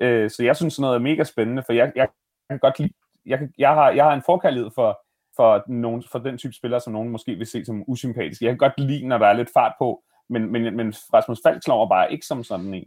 Øh, 0.00 0.30
så 0.30 0.44
jeg 0.44 0.56
synes 0.56 0.74
sådan 0.74 0.82
noget 0.82 0.96
er 0.96 1.02
mega 1.02 1.24
spændende, 1.24 1.62
for 1.66 1.72
jeg, 1.72 1.92
jeg 1.96 2.08
kan 2.50 2.58
godt 2.58 2.78
lide, 2.78 2.92
jeg, 3.26 3.48
jeg, 3.58 3.74
har, 3.74 3.90
jeg 3.90 4.04
har 4.04 4.14
en 4.14 4.22
forkærlighed 4.26 4.70
for, 4.74 4.98
for, 5.36 5.64
nogen, 5.68 6.04
for 6.12 6.18
den 6.18 6.38
type 6.38 6.52
spillere, 6.52 6.80
som 6.80 6.92
nogen 6.92 7.08
måske 7.08 7.34
vil 7.34 7.46
se 7.46 7.64
som 7.64 7.84
usympatisk. 7.86 8.42
Jeg 8.42 8.50
kan 8.50 8.58
godt 8.58 8.80
lide, 8.80 9.08
når 9.08 9.18
der 9.18 9.26
er 9.26 9.32
lidt 9.32 9.50
fart 9.54 9.72
på, 9.78 10.02
men, 10.30 10.52
men, 10.52 10.76
men 10.76 10.94
Rasmus 11.14 11.38
Falk 11.46 11.62
slår 11.62 11.88
bare 11.88 12.12
ikke 12.12 12.26
som 12.26 12.44
sådan 12.44 12.74
en. 12.74 12.84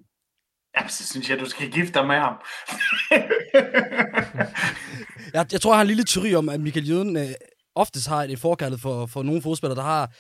Ja, 0.78 0.88
så 0.88 1.08
synes 1.08 1.30
jeg, 1.30 1.40
du 1.40 1.46
skal 1.46 1.72
gifte 1.72 1.94
dig 1.94 2.08
med 2.08 2.16
ham. 2.16 2.34
jeg, 5.34 5.46
jeg 5.52 5.62
tror, 5.62 5.72
jeg 5.72 5.78
har 5.78 5.82
en 5.82 5.88
lille 5.88 6.04
teori 6.04 6.36
om, 6.36 6.50
at 6.50 6.60
Michael 6.60 6.90
Jøden 6.90 7.18
øh, 7.18 7.30
oftest 7.76 8.08
har 8.08 8.24
et 8.24 8.40
forkærlighed 8.40 8.80
for, 8.80 9.06
for 9.06 9.24
nogle 9.24 9.42
fodspillere, 9.42 9.78
der 9.78 9.84
har 9.84 10.12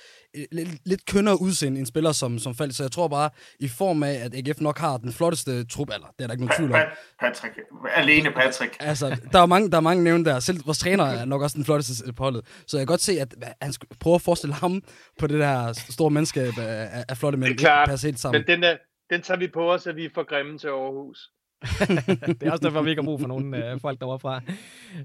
lidt, 0.51 0.69
lidt 0.85 1.05
kønnere 1.05 1.41
udseende 1.41 1.79
end 1.79 1.87
spiller 1.87 2.11
som, 2.11 2.39
som 2.39 2.55
Falk. 2.55 2.75
Så 2.75 2.83
jeg 2.83 2.91
tror 2.91 3.07
bare, 3.07 3.29
i 3.59 3.67
form 3.67 4.03
af, 4.03 4.13
at 4.13 4.35
AGF 4.35 4.61
nok 4.61 4.77
har 4.77 4.97
den 4.97 5.13
flotteste 5.13 5.65
trup, 5.65 5.89
eller 5.93 6.07
det 6.07 6.23
er 6.23 6.27
der 6.27 6.33
ikke 6.33 6.45
nogen 6.45 6.57
tvivl 6.57 6.73
om. 6.73 6.79
Patrick. 7.19 7.53
Alene 7.95 8.31
Patrick. 8.31 8.77
altså, 8.79 9.17
der 9.31 9.39
er 9.39 9.45
mange, 9.45 9.71
der 9.71 9.77
er 9.77 9.81
mange 9.81 10.03
nævnt 10.03 10.25
der. 10.25 10.39
Selv 10.39 10.65
vores 10.65 10.79
træner 10.79 11.03
er 11.05 11.25
nok 11.25 11.41
også 11.41 11.57
den 11.57 11.65
flotteste 11.65 12.13
på 12.13 12.23
holdet. 12.23 12.45
Så 12.67 12.77
jeg 12.77 12.81
kan 12.87 12.91
godt 12.91 13.01
se, 13.01 13.19
at 13.21 13.35
han 13.61 13.73
prøver 13.99 14.15
at 14.15 14.21
forestille 14.21 14.53
ham 14.53 14.81
på 15.19 15.27
det 15.27 15.39
der 15.39 15.73
store 15.73 16.09
menneskab 16.09 16.53
af, 16.57 17.05
af 17.09 17.17
flotte 17.17 17.37
mænd. 17.37 17.49
Det 17.49 17.65
er 17.65 17.85
klart. 17.85 18.01
Helt 18.01 18.19
sammen. 18.19 18.41
Men 18.41 18.47
den, 18.47 18.63
der, 18.63 18.77
den 19.09 19.21
tager 19.21 19.37
vi 19.37 19.47
på 19.47 19.71
os, 19.73 19.87
at 19.87 19.95
vi 19.95 20.05
er 20.05 20.09
for 20.13 20.23
grimme 20.23 20.57
til 20.57 20.67
Aarhus. 20.67 21.29
det 22.39 22.43
er 22.43 22.51
også 22.51 22.63
derfor, 22.63 22.81
vi 22.81 22.89
ikke 22.89 23.01
har 23.01 23.05
brug 23.05 23.19
for 23.19 23.27
nogle 23.27 23.71
øh, 23.71 23.79
folk 23.79 23.99
derovre 23.99 24.19
fra. 24.19 24.41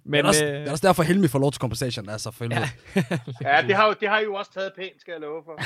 Men, 0.05 0.13
det, 0.13 0.21
er 0.21 0.29
også, 0.29 0.45
øh, 0.45 0.53
det 0.53 0.69
er 0.69 0.71
også 0.71 0.87
derfor, 0.87 1.03
Helmi 1.03 1.29
får 1.29 1.39
lov 1.39 1.53
til 1.53 1.61
compensation, 1.61 2.09
altså 2.09 2.31
for 2.31 2.45
ja. 2.45 2.69
ja, 3.51 3.63
det 3.67 3.77
har, 3.77 3.97
det 4.01 4.09
har 4.09 4.19
I 4.19 4.25
jo 4.25 4.35
også 4.35 4.53
taget 4.53 4.73
pænt, 4.77 5.01
skal 5.01 5.13
jeg 5.13 5.21
love 5.21 5.43
for. 5.45 5.61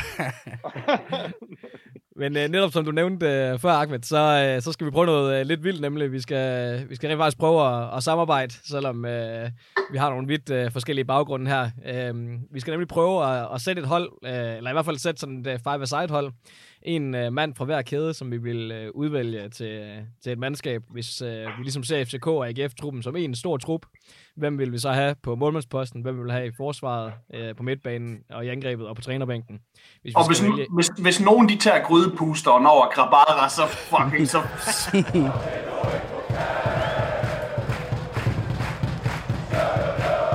Men 2.18 2.36
øh, 2.36 2.49
netop 2.49 2.72
som 2.72 2.84
du 2.84 2.91
nævnte 2.91 3.26
øh, 3.26 3.59
før, 3.59 3.70
Ahmed, 3.70 4.03
så, 4.03 4.53
øh, 4.57 4.62
så 4.62 4.72
skal 4.72 4.86
vi 4.86 4.91
prøve 4.91 5.07
noget 5.07 5.41
øh, 5.41 5.47
lidt 5.47 5.64
vildt, 5.64 5.80
nemlig 5.80 6.12
vi 6.12 6.20
skal, 6.20 6.89
vi 6.89 6.97
skal 6.97 7.09
rent 7.09 7.18
faktisk 7.18 7.39
prøve 7.39 7.66
at, 7.66 7.97
at 7.97 8.03
samarbejde, 8.03 8.55
selvom 8.64 9.05
øh, 9.05 9.51
vi 9.93 9.99
har 9.99 10.11
nogle 10.11 10.26
vidt 10.26 10.51
øh, 10.51 10.72
forskellige 10.72 11.05
baggrunde 11.05 11.51
her. 11.51 11.70
Øh, 11.86 12.14
vi 12.51 12.61
skal 12.61 12.70
nemlig 12.70 12.89
prøve 12.89 13.26
at, 13.26 13.49
at 13.55 13.61
sætte 13.61 13.82
et 13.82 13.89
hold, 13.89 14.12
øh, 14.24 14.57
eller 14.57 14.70
i 14.70 14.72
hvert 14.72 14.84
fald 14.84 14.99
sætte 14.99 15.20
sådan 15.20 15.39
et 15.39 15.47
uh, 15.47 15.72
five-a-side 15.72 16.11
hold, 16.11 16.32
en 16.83 17.14
øh, 17.14 17.33
mand 17.33 17.55
fra 17.55 17.64
hver 17.64 17.83
kæde, 17.83 18.14
som 18.14 18.31
vi 18.31 18.37
vil 18.37 18.70
øh, 18.70 18.91
udvælge 18.95 19.49
til, 19.49 20.05
til 20.22 20.33
et 20.33 20.39
mandskab, 20.39 20.83
hvis 20.91 21.22
øh, 21.22 21.47
vi 21.59 21.62
ligesom 21.62 21.83
ser 21.83 22.05
FCK 22.05 22.26
og 22.26 22.49
AGF-truppen 22.49 23.03
som 23.03 23.16
en 23.16 23.35
stor 23.35 23.57
trup. 23.57 23.87
Hvem 24.37 24.59
vil 24.59 24.72
vi 24.72 24.79
så 24.79 24.93
have 24.93 25.14
på 25.22 25.35
målmandsposten? 25.35 26.03
Hvem 26.03 26.18
vil 26.18 26.26
vi 26.26 26.31
have 26.31 26.47
i 26.47 26.51
forsvaret, 26.57 27.12
øh, 27.35 27.57
på 27.57 27.62
midtbanen 27.62 28.18
og 28.31 28.45
i 28.45 28.49
angrebet 28.49 28.87
og 28.87 28.97
på 28.97 29.03
trænerbænken? 29.03 29.61
Hvis 30.03 30.14
og 30.14 30.26
hvis, 30.26 30.43
vælge... 30.43 30.66
hvis, 30.74 30.91
hvis 30.99 31.20
nogen 31.20 31.49
de 31.49 31.57
tager 31.57 31.83
grydepusteren 31.83 32.66
over 32.66 32.87
Grabara, 32.95 33.49
så 33.49 33.66
fucking 33.66 34.29
så... 34.29 34.39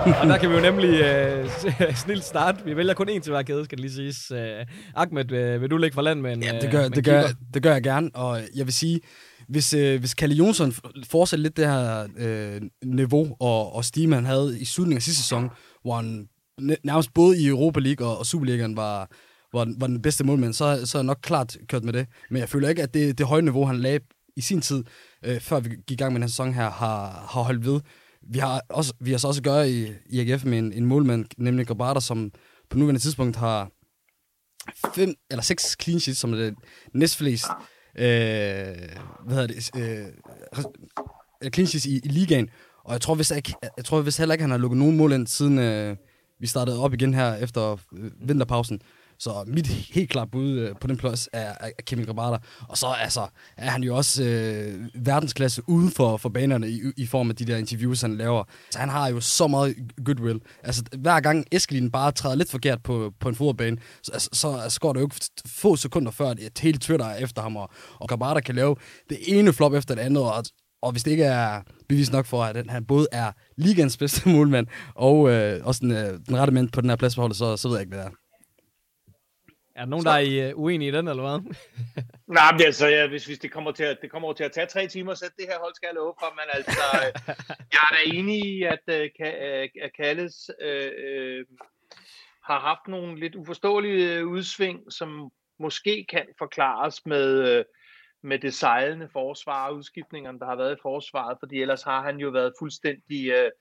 og 0.21 0.27
der 0.27 0.37
kan 0.37 0.49
vi 0.49 0.55
jo 0.55 0.61
nemlig 0.61 0.89
uh, 0.89 1.95
snilt 2.03 2.23
starte. 2.23 2.65
Vi 2.65 2.77
vælger 2.77 2.93
kun 2.93 3.09
én 3.09 3.19
til 3.19 3.31
hver 3.31 3.41
kæde, 3.41 3.65
skal 3.65 3.77
det 3.77 3.85
lige 3.85 3.93
siges. 3.93 4.31
Uh, 4.31 5.01
Ahmed, 5.01 5.55
uh, 5.55 5.61
vil 5.61 5.71
du 5.71 5.77
lægge 5.77 5.95
fra 5.95 6.01
land 6.01 6.21
med 6.21 6.33
en 6.33 6.43
Ja, 6.43 6.59
det 6.59 6.71
gør, 6.71 6.85
uh, 6.85 6.91
det, 6.95 7.05
gør, 7.05 7.23
det 7.53 7.63
gør 7.63 7.73
jeg 7.73 7.83
gerne, 7.83 8.09
og 8.13 8.41
jeg 8.55 8.65
vil 8.65 8.73
sige, 8.73 9.01
hvis, 9.47 9.73
uh, 9.73 9.95
hvis 9.95 10.13
Kalle 10.13 10.35
Jonsson 10.35 10.73
fortsætter 11.09 11.43
lidt 11.43 11.57
det 11.57 11.67
her 11.67 12.03
uh, 12.03 12.67
niveau 12.89 13.35
og, 13.39 13.75
og 13.75 13.85
stime, 13.85 14.15
han 14.15 14.25
havde 14.25 14.59
i 14.59 14.65
slutningen 14.65 14.97
af 14.97 15.01
sidste 15.01 15.21
sæson, 15.21 15.49
hvor 15.81 15.95
han 15.95 16.27
nærmest 16.83 17.13
både 17.13 17.41
i 17.41 17.47
Europa 17.47 17.79
League 17.79 18.07
og, 18.07 18.17
og 18.17 18.25
Superligaen 18.25 18.77
var, 18.77 19.09
var, 19.53 19.67
var 19.79 19.87
den 19.87 20.01
bedste 20.01 20.23
målmand, 20.23 20.53
så, 20.53 20.85
så 20.85 20.97
er 20.97 21.01
jeg 21.01 21.05
nok 21.05 21.19
klart 21.21 21.57
kørt 21.69 21.83
med 21.83 21.93
det. 21.93 22.07
Men 22.29 22.39
jeg 22.39 22.49
føler 22.49 22.69
ikke, 22.69 22.83
at 22.83 22.93
det, 22.93 23.17
det 23.17 23.25
høje 23.25 23.41
niveau, 23.41 23.65
han 23.65 23.79
lagde 23.79 23.99
i 24.35 24.41
sin 24.41 24.61
tid, 24.61 24.83
øh, 25.25 25.39
før 25.39 25.59
vi 25.59 25.69
gik 25.69 25.91
i 25.91 25.95
gang 25.95 26.13
med 26.13 26.19
den 26.19 26.23
her 26.23 26.29
sæson 26.29 26.53
her, 26.53 26.69
har, 26.69 27.27
har 27.29 27.41
holdt 27.41 27.65
ved. 27.65 27.79
Vi 28.29 28.39
har, 28.39 28.61
også, 28.69 28.93
vi 28.99 29.11
har 29.11 29.17
så 29.17 29.27
også 29.27 29.39
at 29.39 29.43
gøre 29.43 29.71
i, 29.71 29.91
i 30.09 30.19
AGF 30.19 30.45
med 30.45 30.59
en, 30.59 30.73
en 30.73 30.85
målmand, 30.85 31.25
nemlig 31.37 31.67
Grabata, 31.67 31.99
som 31.99 32.31
på 32.69 32.77
nuværende 32.77 33.01
tidspunkt 33.01 33.35
har 33.35 33.71
fem 34.95 35.13
eller 35.31 35.43
seks 35.43 35.77
clean 35.81 35.99
sheets, 35.99 36.19
som 36.19 36.33
er 36.33 36.37
det 36.37 36.55
næstflest 36.93 37.45
øh, 37.97 38.05
hvad 39.25 39.35
hedder 39.35 39.47
det, 39.47 39.69
øh, 39.75 41.51
clean 41.53 41.67
sheets 41.67 41.85
i, 41.85 41.99
i 42.03 42.07
ligaen. 42.07 42.49
Og 42.85 42.93
jeg 42.93 43.01
tror, 43.01 43.15
hvis, 43.15 43.31
jeg, 43.31 43.43
jeg 43.77 43.85
tror 43.85 44.01
hvis 44.01 44.17
heller 44.17 44.33
ikke, 44.33 44.43
han 44.43 44.51
har 44.51 44.57
lukket 44.57 44.77
nogen 44.77 44.97
mål 44.97 45.11
ind, 45.11 45.27
siden 45.27 45.59
øh, 45.59 45.95
vi 46.39 46.47
startede 46.47 46.79
op 46.79 46.93
igen 46.93 47.13
her 47.13 47.35
efter 47.35 47.77
øh, 47.97 48.11
vinterpausen. 48.27 48.81
Så 49.19 49.43
mit 49.47 49.67
helt 49.67 50.09
klart 50.09 50.31
bud 50.31 50.51
øh, 50.51 50.75
på 50.81 50.87
den 50.87 50.97
plads 50.97 51.29
er, 51.33 51.53
er 51.59 51.69
Kevin 51.85 52.05
Grabada. 52.05 52.37
Og 52.69 52.77
så 52.77 52.87
altså, 52.87 53.27
er 53.57 53.69
han 53.69 53.83
jo 53.83 53.95
også 53.95 54.23
øh, 54.23 55.05
verdensklasse 55.05 55.61
uden 55.67 55.91
for, 55.91 56.17
for 56.17 56.29
banerne 56.29 56.69
i, 56.69 56.81
i 56.97 57.05
form 57.05 57.29
af 57.29 57.35
de 57.35 57.45
der 57.45 57.57
interviews, 57.57 58.01
han 58.01 58.17
laver. 58.17 58.43
Så 58.71 58.79
han 58.79 58.89
har 58.89 59.07
jo 59.07 59.19
så 59.19 59.47
meget 59.47 59.75
goodwill. 60.05 60.39
Altså, 60.63 60.83
hver 60.97 61.19
gang 61.19 61.45
Eskelin 61.51 61.91
bare 61.91 62.11
træder 62.11 62.35
lidt 62.35 62.51
forkert 62.51 62.83
på, 62.83 63.13
på 63.19 63.29
en 63.29 63.35
fodboldbane, 63.35 63.77
så, 64.03 64.11
altså, 64.13 64.29
så 64.33 64.55
altså, 64.55 64.79
går 64.79 64.93
det 64.93 64.99
jo 64.99 65.05
ikke 65.05 65.15
få 65.47 65.75
sekunder 65.75 66.11
før, 66.11 66.29
at 66.29 66.59
hele 66.61 66.77
Twitter 66.77 67.05
er 67.05 67.15
efter 67.15 67.41
ham, 67.41 67.55
og, 67.55 67.69
og 67.99 68.09
Grabada 68.09 68.39
kan 68.39 68.55
lave 68.55 68.75
det 69.09 69.17
ene 69.27 69.53
flop 69.53 69.73
efter 69.73 69.95
det 69.95 70.01
andet, 70.01 70.23
og 70.23 70.43
og 70.83 70.91
hvis 70.91 71.03
det 71.03 71.11
ikke 71.11 71.23
er 71.23 71.61
bevis 71.89 72.11
nok 72.11 72.25
for, 72.25 72.43
at 72.43 72.65
han 72.69 72.85
både 72.85 73.07
er 73.11 73.31
ligands 73.57 73.97
bedste 73.97 74.29
målmand, 74.35 74.67
og 74.95 75.29
øh, 75.29 75.65
også 75.65 75.79
den, 75.79 75.91
øh, 75.91 76.19
den 76.27 76.37
rette 76.37 76.53
mand 76.53 76.69
på 76.69 76.81
den 76.81 76.89
her 76.89 76.97
plads 76.97 77.13
så, 77.13 77.57
så 77.57 77.67
ved 77.67 77.75
jeg 77.75 77.81
ikke, 77.81 77.95
hvad 77.95 78.05
det 78.05 78.11
er. 78.11 78.22
Er 79.75 79.81
der 79.81 79.89
nogen, 79.89 80.03
så... 80.03 80.09
der 80.09 80.15
er 80.15 80.53
uh, 80.53 80.61
uenige 80.61 80.89
i 80.89 80.91
den, 80.91 81.07
eller 81.07 81.23
hvad? 81.23 81.55
Nej, 82.37 82.51
men 82.51 82.61
altså, 82.61 82.87
ja, 82.87 83.07
hvis, 83.07 83.25
hvis 83.25 83.39
det 83.39 83.51
kommer 83.51 83.71
til 83.71 83.83
at, 83.83 83.97
det 84.01 84.11
kommer 84.11 84.33
til 84.33 84.43
at 84.43 84.51
tage 84.51 84.65
tre 84.65 84.87
timer, 84.87 85.13
så 85.13 85.25
det 85.37 85.45
her 85.47 85.59
hold 85.59 85.75
skal 85.75 85.87
jeg 85.87 85.95
love 85.95 86.13
for, 86.19 86.33
men 86.35 86.45
altså, 86.53 86.83
øh, 86.93 87.35
jeg 87.73 87.81
er 87.89 87.95
da 87.95 88.17
enig 88.17 88.45
i, 88.45 88.63
at, 88.63 88.79
uh, 88.87 89.83
at 89.83 89.91
Kalles 89.97 90.49
uh, 90.65 90.89
uh, 91.07 91.57
har 92.43 92.59
haft 92.59 92.87
nogle 92.87 93.19
lidt 93.19 93.35
uforståelige 93.35 94.27
udsving, 94.27 94.79
som 94.91 95.31
måske 95.59 96.05
kan 96.09 96.25
forklares 96.37 97.05
med, 97.05 97.59
uh, 97.59 97.65
med 98.23 98.39
det 98.39 98.53
sejlende 98.53 99.09
forsvar 99.13 99.67
og 99.67 99.75
udskiftningerne, 99.75 100.39
der 100.39 100.45
har 100.45 100.55
været 100.55 100.75
i 100.75 100.81
forsvaret, 100.81 101.37
fordi 101.39 101.61
ellers 101.61 101.83
har 101.83 102.01
han 102.01 102.17
jo 102.17 102.29
været 102.29 102.53
fuldstændig 102.59 103.33
uh, 103.33 103.51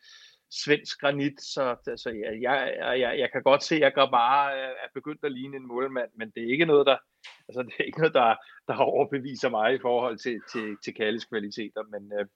svensk 0.65 1.01
granit, 1.01 1.43
så 1.43 1.75
altså, 1.87 2.11
jeg, 2.11 2.43
jeg, 2.43 2.99
jeg, 3.01 3.19
jeg 3.19 3.29
kan 3.33 3.43
godt 3.43 3.65
se, 3.65 3.75
at 3.75 3.93
jeg 3.97 4.09
bare 4.13 4.59
er 4.59 4.91
begyndt 4.95 5.25
at 5.25 5.33
ligne 5.33 5.57
en 5.57 5.69
målmand, 5.69 6.11
men 6.19 6.31
det 6.35 6.43
er 6.43 6.53
ikke 6.53 6.67
noget, 6.67 6.87
der, 6.87 6.97
altså, 7.49 7.63
det 7.63 7.73
er 7.79 7.85
ikke 7.85 7.99
noget, 7.99 8.15
der, 8.15 8.35
der 8.69 8.77
overbeviser 8.77 9.49
mig 9.49 9.75
i 9.75 9.79
forhold 9.83 10.19
til, 10.19 10.41
til, 10.53 10.77
til 10.85 10.95
Kalles 10.95 11.25
kvaliteter, 11.25 11.83
men, 11.93 12.13
øh, 12.19 12.27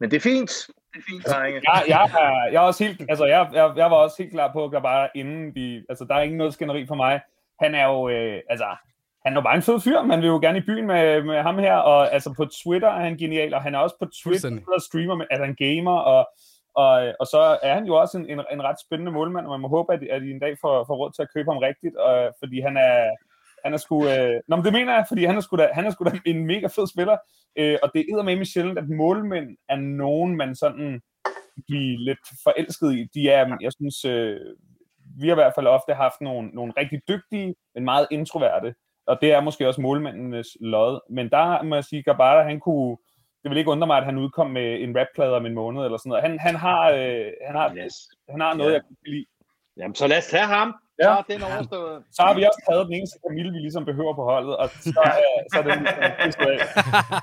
men 0.00 0.10
det 0.10 0.16
er 0.16 0.20
fint. 0.20 0.50
Det 0.92 0.98
er 0.98 1.06
fint, 1.10 1.26
drenge. 1.26 1.60
Jeg, 1.64 1.84
jeg, 1.88 2.04
er, 2.04 2.50
jeg, 2.52 2.60
er 2.62 2.66
også 2.66 2.84
helt, 2.84 3.00
altså, 3.08 3.24
jeg, 3.24 3.50
jeg, 3.52 3.72
jeg 3.76 3.90
var 3.90 3.96
også 3.96 4.22
helt 4.22 4.32
klar 4.32 4.52
på, 4.52 4.64
at 4.64 4.82
bare 4.82 5.08
inden 5.14 5.54
vi, 5.54 5.84
altså, 5.88 6.04
der 6.04 6.14
er 6.14 6.22
ikke 6.22 6.36
noget 6.36 6.54
skænderi 6.54 6.86
for 6.86 6.94
mig. 6.94 7.20
Han 7.60 7.74
er 7.74 7.86
jo, 7.86 8.08
øh, 8.08 8.40
altså, 8.50 8.76
han 9.24 9.32
er 9.32 9.36
jo 9.36 9.40
bare 9.40 9.56
en 9.56 9.62
fed 9.62 9.80
fyr, 9.80 10.02
man 10.02 10.20
vil 10.20 10.26
jo 10.26 10.38
gerne 10.40 10.58
i 10.58 10.66
byen 10.66 10.86
med, 10.86 11.22
med 11.22 11.42
ham 11.42 11.58
her, 11.58 11.74
og 11.74 12.12
altså 12.14 12.34
på 12.36 12.44
Twitter 12.44 12.88
er 12.88 13.00
han 13.00 13.16
genial, 13.16 13.54
og 13.54 13.62
han 13.62 13.74
er 13.74 13.78
også 13.78 13.96
på 13.98 14.06
Twitter 14.22 14.58
og 14.74 14.82
streamer, 14.82 15.14
med, 15.14 15.26
at 15.30 15.40
han 15.40 15.54
gamer, 15.54 15.98
og 15.98 16.28
og, 16.74 17.14
og 17.20 17.26
så 17.26 17.58
er 17.62 17.74
han 17.74 17.84
jo 17.84 17.94
også 17.94 18.18
en, 18.18 18.26
en, 18.30 18.40
en 18.52 18.62
ret 18.62 18.80
spændende 18.80 19.12
målmand, 19.12 19.46
og 19.46 19.50
man 19.50 19.60
må 19.60 19.68
håbe, 19.68 19.92
at, 19.92 20.02
at 20.02 20.22
I 20.22 20.30
en 20.30 20.38
dag 20.38 20.56
får, 20.60 20.84
får 20.84 20.96
råd 20.96 21.12
til 21.12 21.22
at 21.22 21.32
købe 21.34 21.50
ham 21.52 21.58
rigtigt, 21.58 21.96
og, 21.96 22.34
fordi 22.38 22.60
han 22.60 22.76
er, 22.76 23.10
han 23.64 23.74
er 23.74 23.76
sgu... 23.76 24.08
Øh, 24.08 24.40
nå, 24.48 24.56
men 24.56 24.64
det 24.64 24.72
mener 24.72 24.94
jeg, 24.94 25.04
fordi 25.08 25.24
han 25.24 25.36
er 25.36 25.40
sgu 25.40 25.56
da, 25.56 25.68
han 25.72 25.86
er 25.86 25.90
sgu 25.90 26.04
da 26.04 26.10
en 26.26 26.46
mega 26.46 26.66
fed 26.66 26.86
spiller, 26.86 27.16
øh, 27.58 27.78
og 27.82 27.90
det 27.94 28.00
er 28.00 28.22
med 28.22 28.44
sjældent, 28.44 28.78
at 28.78 28.88
målmænd 28.88 29.56
er 29.68 29.76
nogen, 29.76 30.36
man 30.36 30.54
sådan 30.54 31.00
bliver 31.68 31.98
lidt 31.98 32.18
forelsket 32.44 32.92
i. 32.92 33.08
De 33.14 33.30
er, 33.30 33.56
jeg 33.60 33.72
synes, 33.72 34.04
øh, 34.04 34.40
vi 35.20 35.28
har 35.28 35.34
i 35.34 35.42
hvert 35.42 35.54
fald 35.54 35.66
ofte 35.66 35.94
haft 35.94 36.20
nogle, 36.20 36.48
nogle 36.48 36.72
rigtig 36.76 37.00
dygtige, 37.08 37.54
men 37.74 37.84
meget 37.84 38.06
introverte, 38.10 38.74
og 39.06 39.18
det 39.20 39.32
er 39.32 39.40
måske 39.40 39.68
også 39.68 39.80
målmændenes 39.80 40.48
lod. 40.60 41.00
Men 41.10 41.30
der 41.30 41.62
må 41.62 41.74
jeg 41.74 41.84
sige, 41.84 42.02
Gabata, 42.02 42.42
han 42.42 42.60
kunne, 42.60 42.96
det 43.42 43.50
vil 43.50 43.58
ikke 43.58 43.70
undre 43.70 43.86
mig, 43.86 43.98
at 43.98 44.04
han 44.04 44.18
udkom 44.18 44.50
med 44.50 44.80
en 44.80 44.96
rapplade 44.98 45.34
om 45.36 45.46
en 45.46 45.54
måned 45.54 45.84
eller 45.84 45.98
sådan 45.98 46.10
noget. 46.10 46.22
Han, 46.22 46.38
han 46.38 46.56
har, 46.56 46.90
øh, 46.90 47.26
han 47.46 47.56
har, 47.60 47.74
yes. 47.76 47.94
han 48.30 48.40
har 48.40 48.54
noget, 48.54 48.70
ja. 48.70 48.74
jeg 48.74 48.82
kan 48.82 48.96
lide. 49.06 49.26
Jamen, 49.76 49.94
så 49.94 50.06
lad 50.06 50.18
os 50.18 50.26
tage 50.26 50.46
ham. 50.46 50.74
Ja. 50.98 51.04
Så 51.04 51.10
er 51.10 51.22
den 51.22 51.42
overstået. 51.42 52.02
Så 52.12 52.22
har 52.22 52.34
vi 52.34 52.42
også 52.42 52.62
taget 52.68 52.86
den 52.86 52.94
eneste 52.94 53.18
Camille, 53.26 53.52
vi 53.52 53.58
ligesom 53.58 53.84
behøver 53.84 54.14
på 54.14 54.24
holdet, 54.24 54.56
og 54.56 54.68
så, 54.68 55.02
øh, 55.06 55.40
så 55.52 55.58
er 55.58 55.62
det 55.62 55.72
ligesom 56.24 56.46
af. 56.52 56.58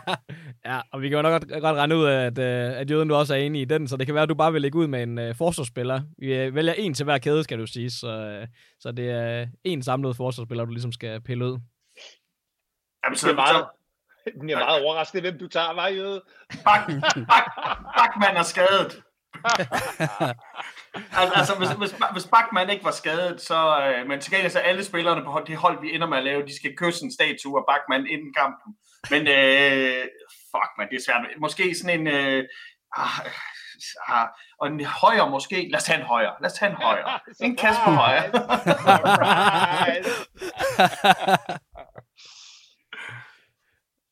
ja, 0.70 0.80
og 0.92 1.02
vi 1.02 1.10
kan 1.10 1.16
jo 1.16 1.22
nok 1.22 1.32
godt, 1.32 1.62
godt 1.62 1.78
regne 1.78 1.96
ud 1.96 2.06
af, 2.06 2.26
at, 2.26 2.40
øh, 2.40 2.80
at 2.80 2.92
Jøden 2.92 3.10
du 3.10 3.16
også 3.16 3.34
er 3.36 3.38
enig 3.38 3.62
i 3.62 3.66
den, 3.66 3.88
så 3.88 3.98
det 3.98 4.06
kan 4.06 4.16
være, 4.16 4.24
at 4.24 4.30
du 4.30 4.36
bare 4.36 4.52
vil 4.52 4.62
lægge 4.62 4.78
ud 4.78 4.88
med 4.88 5.04
en 5.04 5.18
uh, 5.18 5.36
forsvarsspiller. 5.36 6.02
Vi 6.18 6.48
uh, 6.48 6.56
vælger 6.56 6.74
en 6.74 6.94
til 6.94 7.04
hver 7.04 7.18
kæde, 7.18 7.44
skal 7.44 7.60
du 7.60 7.68
sige, 7.68 7.90
så, 7.90 8.40
uh, 8.42 8.48
så 8.80 8.92
det 8.92 9.12
er 9.12 9.48
en 9.64 9.84
samlet 9.84 10.16
forsvarsspiller, 10.16 10.66
du 10.66 10.72
ligesom 10.72 10.92
skal 10.92 11.22
pille 11.22 11.46
ud. 11.46 11.60
Jamen, 13.04 13.16
så, 13.16 13.28
det 13.28 13.34
er 13.34 13.36
meget, 13.36 13.66
jeg 14.48 14.54
er 14.54 14.66
meget 14.66 14.84
overrasket, 14.84 15.22
hvem 15.22 15.40
du 15.40 15.48
tager, 15.48 15.74
var 15.74 15.88
Jøde? 15.88 16.22
Bakman 17.98 18.38
er 18.38 18.44
skadet. 18.44 19.04
altså, 21.38 21.56
hvis, 21.56 21.70
hvis, 21.70 21.96
hvis 22.12 22.28
Bachmann 22.28 22.70
ikke 22.70 22.86
var 22.86 22.92
skadet, 22.92 23.42
så, 23.42 23.86
øh, 23.86 24.08
men 24.08 24.22
til 24.22 24.32
gengæld 24.32 24.52
så 24.52 24.60
alle 24.60 24.84
spillerne 24.84 25.26
på 25.26 25.42
det 25.48 25.58
hold, 25.58 25.82
vi 25.82 25.96
ender 25.96 26.08
med 26.08 26.18
at 26.18 26.24
lave, 26.24 26.46
de 26.46 26.56
skal 26.56 26.76
kysse 26.78 27.06
en 27.06 27.14
statue 27.14 27.60
af 27.60 27.64
Bachmann 27.70 28.08
inden 28.08 28.34
kampen. 28.38 28.74
Men 29.10 29.28
øh, 29.28 30.04
fuck 30.52 30.72
man, 30.78 30.88
det 30.90 30.96
er 30.96 31.06
svært. 31.06 31.22
Måske 31.42 31.76
sådan 31.76 32.00
en, 32.00 32.08
øh, 32.08 32.44
ah, 32.98 33.20
ah, 34.08 34.28
og 34.60 34.68
en 34.68 34.86
højre 34.86 35.30
måske. 35.30 35.70
Lad 35.72 35.80
os 35.80 35.84
tage 35.84 36.00
en 36.00 36.06
højre. 36.06 36.34
Lad 36.42 36.52
os 36.52 36.58
tage 36.58 36.72
en 36.72 36.78
højre. 36.78 37.20
en 37.46 37.56
kasse 37.56 37.82
på 37.86 37.92
højre. 37.92 38.24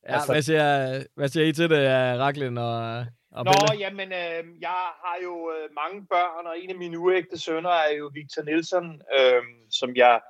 Ja, 0.08 0.14
altså, 0.14 0.32
hvad, 0.32 0.42
siger, 0.42 1.04
hvad 1.14 1.28
siger 1.28 1.46
I 1.46 1.52
til 1.52 1.70
det, 1.70 1.88
Raklin 2.18 2.58
og, 2.58 3.06
og 3.32 3.44
Nå, 3.44 3.52
Bella? 3.52 3.74
jamen, 3.78 4.12
øh, 4.12 4.44
jeg 4.60 4.80
har 5.04 5.16
jo 5.22 5.52
øh, 5.54 5.68
mange 5.82 6.06
børn, 6.10 6.46
og 6.46 6.58
en 6.58 6.70
af 6.70 6.76
mine 6.76 6.98
uægte 6.98 7.38
sønner 7.38 7.70
er 7.70 7.92
jo 7.98 8.10
Victor 8.14 8.42
Nielsen, 8.42 9.02
øh, 9.18 9.42
som 9.70 9.96
jeg 9.96 10.20